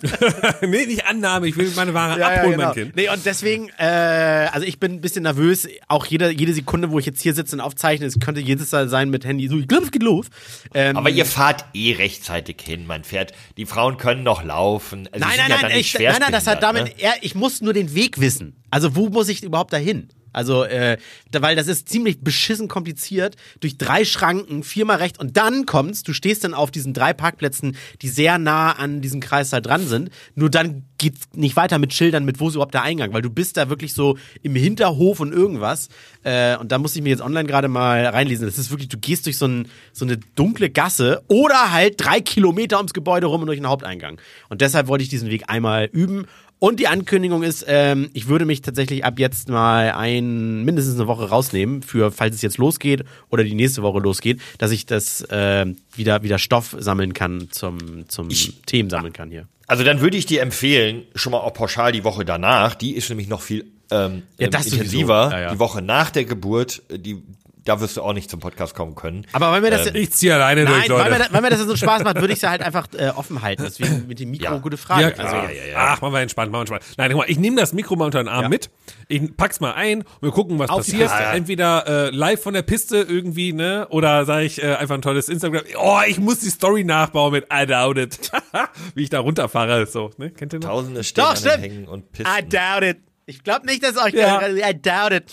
nee, 0.62 0.86
nicht 0.86 1.04
Annahme, 1.04 1.48
ich 1.48 1.56
will 1.56 1.70
meine 1.74 1.92
Ware 1.92 2.24
abholen, 2.24 2.56
mein 2.56 2.72
Kind. 2.72 2.96
Nee, 2.96 3.08
und 3.08 3.26
deswegen, 3.26 3.68
äh, 3.76 4.48
also 4.52 4.64
ich 4.64 4.78
bin 4.78 4.92
ein 4.92 5.00
bisschen 5.00 5.24
nervös. 5.24 5.68
Auch 5.88 6.06
jede, 6.06 6.30
jede 6.30 6.54
Sekunde, 6.54 6.92
wo 6.92 7.00
ich 7.00 7.06
jetzt 7.06 7.20
hier 7.20 7.34
sitze 7.34 7.56
und 7.56 7.60
aufzeichne, 7.60 8.06
es 8.06 8.20
könnte 8.20 8.40
jedes 8.40 8.70
Mal 8.70 8.88
sein 8.88 9.10
mit 9.10 9.24
Handy. 9.24 9.48
So, 9.48 9.58
ich 9.58 9.66
glaube, 9.66 9.84
es 9.84 9.90
geht 9.90 10.04
los. 10.04 10.26
Ähm, 10.72 10.96
Aber 10.96 11.10
ihr 11.10 11.26
fahrt 11.26 11.64
eh 11.74 11.94
rechtzeitig 11.94 12.58
hin. 12.62 12.86
Man 12.86 13.02
fährt. 13.02 13.32
Die 13.56 13.66
Frauen 13.66 13.96
können 13.96 14.22
noch 14.22 14.44
laufen. 14.44 15.08
Also 15.10 15.26
nein, 15.26 15.38
nein, 15.38 15.50
ja 15.50 15.68
nein, 15.68 15.78
ich, 15.78 15.98
nein, 15.98 16.16
nein, 16.20 16.32
das 16.32 16.46
hat 16.46 16.62
damit, 16.62 16.82
schwerstbehindert, 16.82 17.18
er, 17.18 17.24
ich 17.24 17.34
muss 17.34 17.60
nur 17.60 17.72
den 17.72 17.94
Weg 17.94 18.20
wissen. 18.20 18.62
Also 18.70 18.94
wo 18.94 19.08
muss 19.08 19.28
ich 19.28 19.42
überhaupt 19.42 19.72
dahin? 19.72 20.08
Also, 20.32 20.64
äh, 20.64 20.98
da, 21.30 21.42
weil 21.42 21.56
das 21.56 21.68
ist 21.68 21.88
ziemlich 21.88 22.20
beschissen 22.20 22.68
kompliziert. 22.68 23.36
Durch 23.60 23.78
drei 23.78 24.04
Schranken, 24.04 24.62
viermal 24.62 24.98
rechts 24.98 25.18
und 25.18 25.36
dann 25.36 25.66
kommt's, 25.66 26.02
du 26.02 26.12
stehst 26.12 26.44
dann 26.44 26.54
auf 26.54 26.70
diesen 26.70 26.94
drei 26.94 27.12
Parkplätzen, 27.12 27.76
die 28.02 28.08
sehr 28.08 28.38
nah 28.38 28.72
an 28.72 29.00
diesem 29.00 29.20
Kreissaal 29.20 29.62
dran 29.62 29.86
sind. 29.86 30.10
Nur 30.34 30.50
dann 30.50 30.84
geht's 30.98 31.28
nicht 31.34 31.56
weiter 31.56 31.78
mit 31.78 31.94
Schildern, 31.94 32.24
mit 32.24 32.40
wo 32.40 32.48
ist 32.48 32.54
überhaupt 32.54 32.74
der 32.74 32.82
Eingang, 32.82 33.12
weil 33.12 33.22
du 33.22 33.30
bist 33.30 33.56
da 33.56 33.70
wirklich 33.70 33.94
so 33.94 34.18
im 34.42 34.54
Hinterhof 34.54 35.20
und 35.20 35.32
irgendwas. 35.32 35.88
Äh, 36.22 36.56
und 36.58 36.70
da 36.70 36.78
muss 36.78 36.94
ich 36.94 37.02
mir 37.02 37.08
jetzt 37.08 37.22
online 37.22 37.46
gerade 37.46 37.68
mal 37.68 38.04
reinlesen. 38.06 38.46
Das 38.46 38.58
ist 38.58 38.70
wirklich, 38.70 38.88
du 38.88 38.98
gehst 38.98 39.26
durch 39.26 39.38
so, 39.38 39.46
ein, 39.46 39.68
so 39.92 40.04
eine 40.04 40.18
dunkle 40.18 40.70
Gasse 40.70 41.22
oder 41.28 41.72
halt 41.72 41.94
drei 42.04 42.20
Kilometer 42.20 42.76
ums 42.76 42.92
Gebäude 42.92 43.26
rum 43.26 43.40
und 43.40 43.46
durch 43.46 43.58
den 43.58 43.68
Haupteingang. 43.68 44.20
Und 44.48 44.60
deshalb 44.60 44.88
wollte 44.88 45.02
ich 45.02 45.08
diesen 45.08 45.30
Weg 45.30 45.44
einmal 45.48 45.86
üben. 45.86 46.26
Und 46.60 46.78
die 46.78 46.86
Ankündigung 46.88 47.42
ist, 47.42 47.64
ähm, 47.66 48.10
ich 48.12 48.28
würde 48.28 48.44
mich 48.44 48.60
tatsächlich 48.60 49.02
ab 49.02 49.18
jetzt 49.18 49.48
mal 49.48 49.92
ein, 49.92 50.62
mindestens 50.62 50.96
eine 50.96 51.06
Woche 51.06 51.30
rausnehmen, 51.30 51.82
für 51.82 52.12
falls 52.12 52.34
es 52.36 52.42
jetzt 52.42 52.58
losgeht 52.58 53.04
oder 53.30 53.42
die 53.44 53.54
nächste 53.54 53.82
Woche 53.82 53.98
losgeht, 53.98 54.40
dass 54.58 54.70
ich 54.70 54.84
das 54.84 55.22
äh, 55.22 55.66
wieder, 55.94 56.22
wieder 56.22 56.38
Stoff 56.38 56.76
sammeln 56.78 57.14
kann 57.14 57.48
zum, 57.50 58.06
zum 58.08 58.28
Themen 58.66 58.90
sammeln 58.90 59.14
kann 59.14 59.30
hier. 59.30 59.48
Also 59.66 59.84
dann 59.84 60.02
würde 60.02 60.18
ich 60.18 60.26
dir 60.26 60.42
empfehlen, 60.42 61.04
schon 61.14 61.32
mal 61.32 61.38
auch 61.38 61.54
pauschal 61.54 61.92
die 61.92 62.04
Woche 62.04 62.26
danach, 62.26 62.74
die 62.74 62.94
ist 62.94 63.08
nämlich 63.08 63.28
noch 63.28 63.40
viel 63.40 63.64
ähm, 63.90 64.22
Ja, 64.38 64.46
ähm, 64.46 64.50
das 64.50 64.64
sowieso. 64.64 64.76
intensiver. 64.76 65.28
Ja, 65.32 65.40
ja. 65.40 65.52
Die 65.52 65.58
Woche 65.58 65.80
nach 65.80 66.10
der 66.10 66.24
Geburt, 66.24 66.82
die, 66.90 67.22
da 67.70 67.80
wirst 67.80 67.96
du 67.96 68.02
auch 68.02 68.12
nicht 68.12 68.28
zum 68.28 68.40
Podcast 68.40 68.74
kommen 68.74 68.96
können. 68.96 69.24
Aber 69.32 69.52
weil 69.52 69.60
mir 69.60 69.70
das, 69.70 69.86
Ich 69.94 70.10
ziehe 70.12 70.34
alleine 70.34 70.64
nein, 70.64 70.74
durch, 70.74 70.88
Leute. 70.88 71.04
weil 71.04 71.10
mir, 71.12 71.18
das- 71.18 71.32
weil 71.32 71.40
mir 71.42 71.50
das 71.50 71.60
so 71.60 71.76
Spaß 71.76 72.02
macht, 72.02 72.16
würde 72.16 72.32
ich 72.32 72.38
es 72.38 72.42
ja 72.42 72.50
halt 72.50 72.62
einfach 72.62 72.88
äh, 72.98 73.10
offen 73.10 73.42
halten. 73.42 73.62
Deswegen 73.64 74.06
mit 74.08 74.18
dem 74.18 74.32
Mikro 74.32 74.54
Ja. 74.54 74.58
gute 74.58 74.76
Frage. 74.76 75.14
Ja. 75.16 75.24
Also, 75.24 75.36
Ach, 75.76 76.00
machen 76.00 76.12
wir 76.12 76.20
entspannt, 76.20 76.50
machen 76.50 76.66
wir 76.68 76.74
entspannt. 76.76 76.96
Nein, 76.98 77.10
guck 77.12 77.18
mal, 77.20 77.30
ich 77.30 77.38
nehme 77.38 77.54
das 77.60 77.72
Mikro 77.72 77.94
mal 77.94 78.06
unter 78.06 78.18
den 78.22 78.28
Arm 78.28 78.42
Ja. 78.42 78.48
mit, 78.48 78.70
ich 79.06 79.36
pack's 79.36 79.60
mal 79.60 79.72
ein 79.74 79.98
und 80.00 80.06
wir 80.22 80.32
gucken, 80.32 80.58
was 80.58 80.68
Auf 80.68 80.78
passiert. 80.78 81.10
Entweder 81.32 81.86
äh, 81.86 82.10
live 82.10 82.42
von 82.42 82.54
der 82.54 82.62
Piste 82.62 82.96
irgendwie, 83.08 83.52
ne, 83.52 83.86
oder 83.90 84.24
sage 84.24 84.44
ich 84.46 84.60
äh, 84.62 84.74
einfach 84.74 84.96
ein 84.96 85.02
tolles 85.02 85.28
Instagram. 85.28 85.62
Oh, 85.78 86.00
ich 86.08 86.18
muss 86.18 86.40
die 86.40 86.50
Story 86.50 86.82
nachbauen 86.82 87.32
mit 87.32 87.46
I 87.52 87.66
doubt 87.66 87.98
it. 87.98 88.18
Wie 88.96 89.04
ich 89.04 89.10
da 89.10 89.20
runterfahre, 89.20 89.86
so, 89.86 90.10
ne, 90.18 90.30
kennt 90.30 90.52
ihr 90.54 90.58
noch? 90.58 90.68
Tausende 90.70 91.02
Doch, 91.14 91.36
stimmt. 91.36 91.58
Hängen 91.62 91.86
und 91.86 92.00
I 92.18 92.24
pissen. 92.24 92.48
doubt 92.48 92.82
it. 92.82 92.96
Ich 93.26 93.44
glaube 93.44 93.64
nicht, 93.66 93.84
dass 93.84 93.96
euch 93.96 94.12
Ja. 94.14 94.42
I 94.48 94.74
doubt 94.74 95.12
it. 95.12 95.32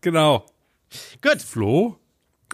Genau. 0.00 0.44
Gut. 1.20 1.42
Flo? 1.42 1.98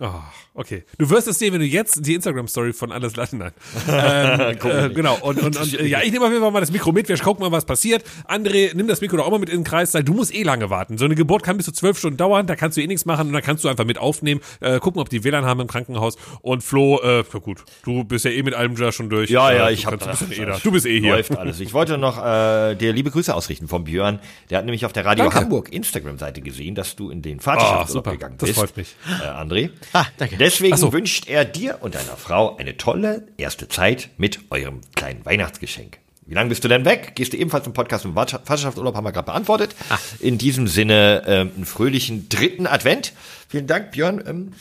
Oh, 0.00 0.22
okay. 0.58 0.84
Du 0.98 1.08
wirst 1.10 1.28
es 1.28 1.38
sehen, 1.38 1.52
wenn 1.52 1.60
du 1.60 1.66
jetzt 1.66 2.04
die 2.06 2.14
Instagram-Story 2.14 2.72
von 2.72 2.92
Alles 2.92 3.16
Lachen 3.16 3.40
an. 3.42 3.52
ähm, 3.88 4.40
äh, 4.64 4.90
genau. 4.90 5.16
Und, 5.22 5.40
und, 5.40 5.56
und 5.56 5.80
äh, 5.80 5.86
ja, 5.86 6.02
ich 6.02 6.12
nehme 6.12 6.24
auf 6.26 6.30
jeden 6.30 6.42
Fall 6.42 6.50
mal 6.50 6.60
das 6.60 6.70
Mikro 6.70 6.92
mit. 6.92 7.08
Wir 7.08 7.16
gucken 7.18 7.44
mal, 7.44 7.52
was 7.52 7.64
passiert. 7.64 8.04
André, 8.28 8.72
nimm 8.74 8.88
das 8.88 9.00
Mikro 9.00 9.16
doch 9.16 9.26
auch 9.26 9.30
mal 9.30 9.38
mit 9.38 9.48
in 9.48 9.58
den 9.60 9.64
Kreis, 9.64 9.94
weil 9.94 10.04
du 10.04 10.12
musst 10.12 10.34
eh 10.34 10.42
lange 10.42 10.70
warten. 10.70 10.98
So 10.98 11.04
eine 11.04 11.14
Geburt 11.14 11.42
kann 11.42 11.56
bis 11.56 11.66
zu 11.66 11.72
zwölf 11.72 11.98
Stunden 11.98 12.16
dauern. 12.16 12.46
Da 12.46 12.56
kannst 12.56 12.76
du 12.76 12.82
eh 12.82 12.86
nichts 12.86 13.04
machen 13.06 13.28
und 13.28 13.32
dann 13.32 13.42
kannst 13.42 13.64
du 13.64 13.68
einfach 13.68 13.84
mit 13.84 13.98
aufnehmen, 13.98 14.40
äh, 14.60 14.78
gucken, 14.78 15.00
ob 15.00 15.08
die 15.08 15.24
WLAN 15.24 15.44
haben 15.44 15.60
im 15.60 15.66
Krankenhaus. 15.68 16.16
Und 16.42 16.62
Flo, 16.62 17.00
äh, 17.02 17.24
gut, 17.40 17.64
du 17.84 18.04
bist 18.04 18.24
ja 18.24 18.30
eh 18.30 18.42
mit 18.42 18.54
allem 18.54 18.76
schon 18.92 19.08
durch. 19.10 19.30
Ja, 19.30 19.50
äh, 19.50 19.56
ja, 19.56 19.66
du 19.68 19.72
ich 19.72 19.86
habe 19.86 19.98
du 19.98 20.06
bist, 20.06 20.38
eh 20.38 20.44
da. 20.44 20.58
Du 20.62 20.72
bist 20.72 20.86
eh 20.86 21.00
hier. 21.00 21.12
Läuft 21.14 21.36
alles. 21.36 21.60
Ich 21.60 21.72
wollte 21.72 21.98
noch 21.98 22.18
äh, 22.18 22.74
dir 22.74 22.92
liebe 22.92 23.10
Grüße 23.10 23.34
ausrichten 23.34 23.68
vom 23.68 23.84
Björn. 23.84 24.18
Der 24.50 24.58
hat 24.58 24.64
nämlich 24.64 24.84
auf 24.86 24.92
der 24.92 25.04
Radio 25.04 25.24
Danke. 25.24 25.40
Hamburg 25.40 25.72
Instagram-Seite 25.72 26.40
gesehen, 26.40 26.74
dass 26.74 26.96
du 26.96 27.10
in 27.10 27.22
den 27.22 27.40
Vaterschaftsurlaub 27.40 28.04
super. 28.04 28.12
gegangen 28.12 28.36
Das 28.38 28.48
bist. 28.48 28.58
freut 28.58 28.76
mich. 28.76 28.96
Äh, 29.22 29.26
André. 29.26 29.70
Ah, 29.92 30.06
danke. 30.18 30.36
Deswegen 30.48 30.74
Ach 30.74 30.78
so. 30.78 30.92
wünscht 30.92 31.28
er 31.28 31.44
dir 31.44 31.78
und 31.82 31.94
deiner 31.94 32.16
Frau 32.16 32.56
eine 32.56 32.76
tolle 32.78 33.28
erste 33.36 33.68
Zeit 33.68 34.08
mit 34.16 34.40
eurem 34.50 34.80
kleinen 34.96 35.24
Weihnachtsgeschenk. 35.26 35.98
Wie 36.24 36.34
lange 36.34 36.48
bist 36.48 36.64
du 36.64 36.68
denn 36.68 36.84
weg? 36.86 37.12
Gehst 37.16 37.32
du 37.32 37.36
ebenfalls 37.36 37.66
im 37.66 37.72
Podcast 37.74 38.04
im 38.06 38.14
Vater- 38.14 38.40
Vaterschaftsurlaub, 38.44 38.94
haben 38.96 39.04
wir 39.04 39.12
gerade 39.12 39.26
beantwortet. 39.26 39.74
Ah. 39.90 39.98
In 40.20 40.38
diesem 40.38 40.66
Sinne 40.66 41.22
ähm, 41.26 41.50
einen 41.54 41.66
fröhlichen 41.66 42.28
dritten 42.30 42.66
Advent. 42.66 43.12
Vielen 43.48 43.66
Dank, 43.66 43.92
Björn, 43.92 44.22
ähm, 44.26 44.52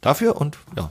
dafür 0.00 0.36
und 0.40 0.56
ja, 0.76 0.90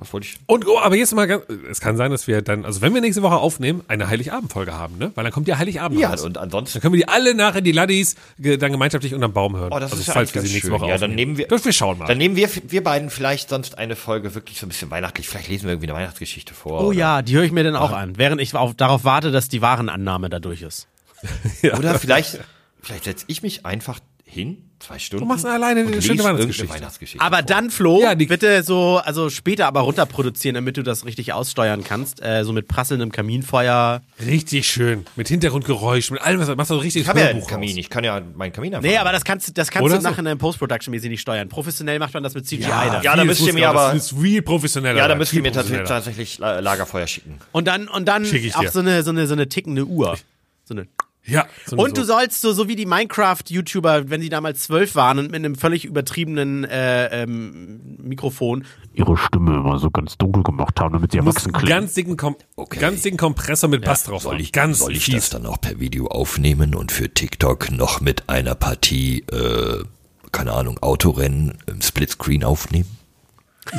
was 0.00 0.12
wollte 0.12 0.26
ich? 0.26 0.38
Und 0.46 0.66
oh, 0.66 0.78
aber 0.80 0.96
jetzt 0.96 1.14
mal 1.14 1.26
ganz, 1.26 1.44
es 1.70 1.80
kann 1.80 1.96
sein, 1.96 2.10
dass 2.10 2.26
wir 2.26 2.42
dann, 2.42 2.64
also 2.64 2.80
wenn 2.80 2.92
wir 2.94 3.00
nächste 3.00 3.22
Woche 3.22 3.36
aufnehmen, 3.36 3.82
eine 3.86 4.08
Heiligabend-Folge 4.08 4.72
haben, 4.72 4.98
ne? 4.98 5.12
Weil 5.14 5.24
dann 5.24 5.32
kommt 5.32 5.46
ja 5.46 5.58
Heiligabend 5.58 6.00
Ja, 6.00 6.10
raus. 6.10 6.22
und 6.22 6.38
ansonsten 6.38 6.74
Dann 6.78 6.82
können 6.82 6.94
wir 6.94 7.00
die 7.04 7.08
alle 7.08 7.34
nachher, 7.34 7.60
die 7.60 7.72
Laddies, 7.72 8.16
dann 8.38 8.72
gemeinschaftlich 8.72 9.14
unterm 9.14 9.32
Baum 9.32 9.56
hören. 9.56 9.70
Oh, 9.72 9.78
das 9.78 9.92
also 9.92 10.00
ist 10.00 10.06
ja 10.08 10.14
falls 10.14 10.34
wir 10.34 10.40
sie 10.42 10.48
nächste 10.48 10.68
schön. 10.70 10.80
Woche 10.80 10.88
Ja, 10.88 10.98
dann 10.98 11.14
nehmen 11.14 11.36
wir- 11.38 11.46
Doch, 11.48 11.64
wir 11.64 11.72
schauen 11.72 11.98
mal. 11.98 12.06
Dann 12.06 12.18
nehmen 12.18 12.34
wir, 12.36 12.48
wir 12.68 12.82
beiden 12.82 13.10
vielleicht 13.10 13.50
sonst 13.50 13.78
eine 13.78 13.94
Folge 13.94 14.34
wirklich 14.34 14.58
so 14.58 14.66
ein 14.66 14.70
bisschen 14.70 14.90
weihnachtlich. 14.90 15.28
Vielleicht 15.28 15.48
lesen 15.48 15.64
wir 15.66 15.72
irgendwie 15.72 15.88
eine 15.90 15.98
Weihnachtsgeschichte 15.98 16.54
vor. 16.54 16.80
Oh 16.80 16.86
oder, 16.86 16.96
ja, 16.98 17.22
die 17.22 17.34
höre 17.36 17.44
ich 17.44 17.52
mir 17.52 17.62
dann 17.64 17.76
auch 17.76 17.92
an, 17.92 18.16
während 18.16 18.40
ich 18.40 18.54
auf, 18.54 18.74
darauf 18.74 19.04
warte, 19.04 19.30
dass 19.30 19.48
die 19.48 19.60
Warenannahme 19.62 20.30
da 20.30 20.38
durch 20.40 20.62
ist. 20.62 20.88
Oder 21.78 21.98
vielleicht, 21.98 22.38
vielleicht 22.80 23.04
setze 23.04 23.24
ich 23.28 23.42
mich 23.42 23.66
einfach 23.66 24.00
hin, 24.24 24.69
zwei 24.80 24.98
Stunden. 24.98 25.24
Du 25.24 25.28
machst 25.28 25.44
alleine 25.46 25.80
eine 25.80 26.02
schöne 26.02 26.24
Weihnachtsgeschichte. 26.24 26.74
Weihnachtsgeschichte. 26.74 27.24
Aber 27.24 27.42
dann, 27.42 27.70
Flo, 27.70 28.00
Ja, 28.02 28.14
die- 28.14 28.26
bitte 28.26 28.62
so, 28.62 28.96
also 29.04 29.30
später 29.30 29.66
aber 29.66 29.80
runterproduzieren, 29.80 30.54
damit 30.54 30.76
du 30.76 30.82
das 30.82 31.04
richtig 31.04 31.32
aussteuern 31.32 31.84
kannst. 31.84 32.22
Äh, 32.22 32.44
so 32.44 32.52
mit 32.52 32.66
prasselndem 32.66 33.12
Kaminfeuer. 33.12 34.02
Richtig 34.24 34.66
schön. 34.66 35.04
Mit 35.16 35.28
Hintergrundgeräusch, 35.28 36.10
mit 36.10 36.20
allem, 36.22 36.40
was 36.40 36.48
du 36.48 36.56
machst, 36.56 36.70
du 36.70 36.74
ein 36.74 36.80
richtiges 36.80 37.04
ich 37.04 37.08
habe 37.08 37.20
ja 37.20 37.28
einen 37.28 37.46
Kamin, 37.46 37.68
raus. 37.70 37.76
ich 37.78 37.90
kann 37.90 38.04
ja 38.04 38.20
meinen 38.34 38.52
Kamin 38.52 38.74
einfach. 38.74 38.88
Nee, 38.88 38.96
aber 38.96 39.12
das 39.12 39.24
kannst, 39.24 39.56
das 39.56 39.70
kannst 39.70 39.84
Oder 39.84 39.96
du 39.96 40.02
so? 40.02 40.08
nachher 40.10 40.26
in 40.26 40.38
Post-Production-mäßig 40.38 41.10
nicht 41.10 41.20
steuern. 41.20 41.48
Professionell 41.48 41.98
macht 41.98 42.14
man 42.14 42.22
das 42.22 42.34
mit 42.34 42.46
CGI 42.46 42.62
Ja, 42.62 42.84
dann. 42.86 43.02
Ja, 43.02 43.12
da 43.14 43.18
viel 43.22 43.24
müsst 43.26 43.46
ihr 43.46 43.52
mir 43.54 43.68
aber- 43.68 43.92
Das 43.92 44.12
ist 44.12 44.20
real 44.22 44.42
professioneller. 44.42 44.98
ja, 44.98 45.08
da 45.08 45.14
müsst 45.14 45.30
viel 45.30 45.40
ihr 45.40 45.42
mir 45.42 45.84
tatsächlich, 45.84 46.38
Lagerfeuer 46.38 47.06
schicken. 47.06 47.38
Und 47.52 47.66
dann, 47.68 47.88
und 47.88 48.06
dann 48.08 48.24
auch 48.54 48.66
so 48.68 48.80
eine, 48.80 49.02
so 49.02 49.10
eine, 49.10 49.26
so 49.26 49.34
eine 49.34 49.48
tickende 49.48 49.84
Uhr. 49.84 50.16
So 50.64 50.74
eine. 50.74 50.86
Ja. 51.26 51.46
so 51.66 51.76
eine 51.76 51.84
Und 51.84 51.96
du 51.96 52.02
so. 52.02 52.14
sollst 52.14 52.40
so, 52.40 52.52
so 52.52 52.66
wie 52.66 52.76
die 52.76 52.86
Minecraft-YouTuber, 52.86 54.10
wenn 54.10 54.20
sie 54.20 54.30
damals 54.30 54.62
zwölf 54.64 54.94
waren 54.94 55.18
und 55.18 55.26
mit 55.30 55.36
einem 55.36 55.54
völlig 55.54 55.84
übertriebenen 55.84 56.64
äh, 56.64 57.22
ähm, 57.22 57.96
Mikrofon 58.02 58.64
ihre 58.92 59.16
Stimme 59.16 59.54
immer 59.54 59.78
so 59.78 59.90
ganz 59.90 60.18
dunkel 60.18 60.42
gemacht 60.42 60.80
haben, 60.80 60.92
damit 60.94 61.12
sie 61.12 61.18
musst 61.20 61.38
erwachsen 61.38 61.54
einen 61.54 61.64
klingen. 61.64 61.80
ganz 61.80 61.94
dicken, 61.94 62.16
Kom 62.16 62.36
Okay. 62.56 62.80
ganz 62.80 63.02
dicken 63.02 63.16
Kompressor 63.18 63.68
mit 63.70 63.84
Bass 63.84 64.04
drauf 64.04 64.22
Soll 64.22 64.40
ich, 64.40 64.50
ganz 64.52 64.80
soll 64.80 64.92
ich 64.96 65.08
das 65.10 65.30
dann 65.30 65.46
auch 65.46 65.60
per 65.60 65.78
Video 65.78 66.06
aufnehmen 66.08 66.74
und 66.74 66.90
für 66.90 67.08
TikTok 67.12 67.70
noch 67.70 68.00
mit 68.00 68.28
einer 68.28 68.54
Partie, 68.54 69.20
äh, 69.30 69.84
keine 70.32 70.52
Ahnung, 70.52 70.78
Autorennen 70.82 71.58
im 71.66 71.80
Splitscreen 71.82 72.44
aufnehmen? 72.44 72.86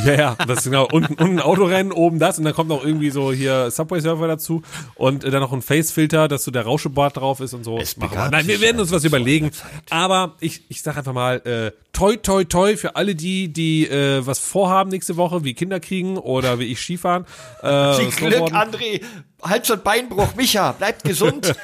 Ja, 0.06 0.14
ja, 0.14 0.36
das 0.48 0.60
ist 0.60 0.64
genau. 0.66 0.88
Unten, 0.92 1.16
unten 1.16 1.40
Autorennen, 1.40 1.92
oben 1.92 2.20
das 2.20 2.38
und 2.38 2.46
dann 2.46 2.54
kommt 2.54 2.70
noch 2.70 2.84
irgendwie 2.84 3.10
so 3.10 3.32
hier 3.34 3.72
Subway-Surfer 3.72 4.28
dazu 4.28 4.62
und 4.96 5.24
äh, 5.24 5.32
dann 5.32 5.42
noch 5.42 5.52
ein 5.52 5.62
Face-Filter, 5.62 6.28
dass 6.28 6.44
so 6.44 6.52
der 6.52 6.64
Rauschebart 6.64 7.18
drauf 7.18 7.40
ist 7.40 7.54
und 7.54 7.64
so. 7.64 7.78
Es 7.78 7.98
Machen 7.98 8.16
wir. 8.16 8.30
Nein, 8.30 8.48
wir 8.48 8.62
werden 8.62 8.80
uns 8.80 8.92
was 8.92 9.04
überlegen. 9.04 9.52
Aber 9.90 10.36
ich, 10.40 10.64
ich 10.70 10.82
sag 10.82 10.98
einfach 10.98 11.14
mal, 11.14 11.38
äh, 11.46 11.72
toi, 11.94 12.16
toi, 12.16 12.44
toi 12.44 12.78
für 12.78 12.96
alle 12.96 13.16
die, 13.16 13.52
die 13.52 13.88
äh, 13.88 14.26
was 14.26 14.40
vorhaben 14.40 14.92
nächste 14.92 15.18
Woche, 15.18 15.44
wie 15.44 15.54
Kinder 15.54 15.80
kriegen 15.80 16.18
oder 16.18 16.60
wie 16.60 16.66
ich 16.66 16.80
Skifahren. 16.80 17.26
Äh, 17.62 17.94
Viel 17.96 18.12
Glück. 18.12 18.54
André. 18.54 19.02
Hals- 19.44 19.70
und 19.70 19.84
Beinbruch. 19.84 20.36
Micha, 20.36 20.72
bleibt 20.74 21.04
gesund. 21.04 21.48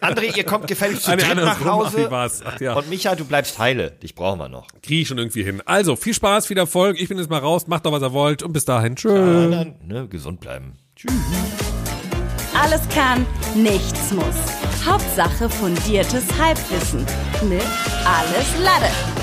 André, 0.00 0.36
ihr 0.36 0.44
kommt 0.44 0.66
gefälligst 0.66 1.04
zu 1.04 1.16
dritt 1.16 1.36
nach. 1.36 1.58
Ach, 1.60 1.64
Hause. 1.64 2.08
Ach, 2.10 2.60
ja. 2.60 2.74
Und 2.74 2.88
Micha, 2.90 3.14
du 3.14 3.24
bleibst 3.24 3.58
heile. 3.58 3.90
Dich 3.90 4.14
brauchen 4.14 4.38
wir 4.38 4.48
noch. 4.48 4.66
Kriege 4.82 5.02
ich 5.02 5.08
schon 5.08 5.18
irgendwie 5.18 5.42
hin. 5.42 5.62
Also, 5.64 5.96
viel 5.96 6.14
Spaß, 6.14 6.46
viel 6.46 6.58
Erfolg. 6.58 7.00
Ich 7.00 7.08
bin 7.08 7.18
jetzt 7.18 7.30
mal 7.30 7.38
raus. 7.38 7.66
Macht 7.66 7.86
doch, 7.86 7.92
was 7.92 8.02
ihr 8.02 8.12
wollt. 8.12 8.42
Und 8.42 8.52
bis 8.52 8.64
dahin. 8.64 8.96
Tschüss. 8.96 9.12
Na 9.12 9.48
dann, 9.48 9.74
ne, 9.84 10.08
gesund 10.08 10.40
bleiben. 10.40 10.76
Alles 12.54 12.82
kann, 12.94 13.24
nichts 13.54 14.10
muss. 14.12 14.24
Hauptsache 14.84 15.48
fundiertes 15.48 16.24
Halbwissen 16.38 17.06
mit 17.48 17.62
Alles 18.04 18.64
Lade. 18.64 19.19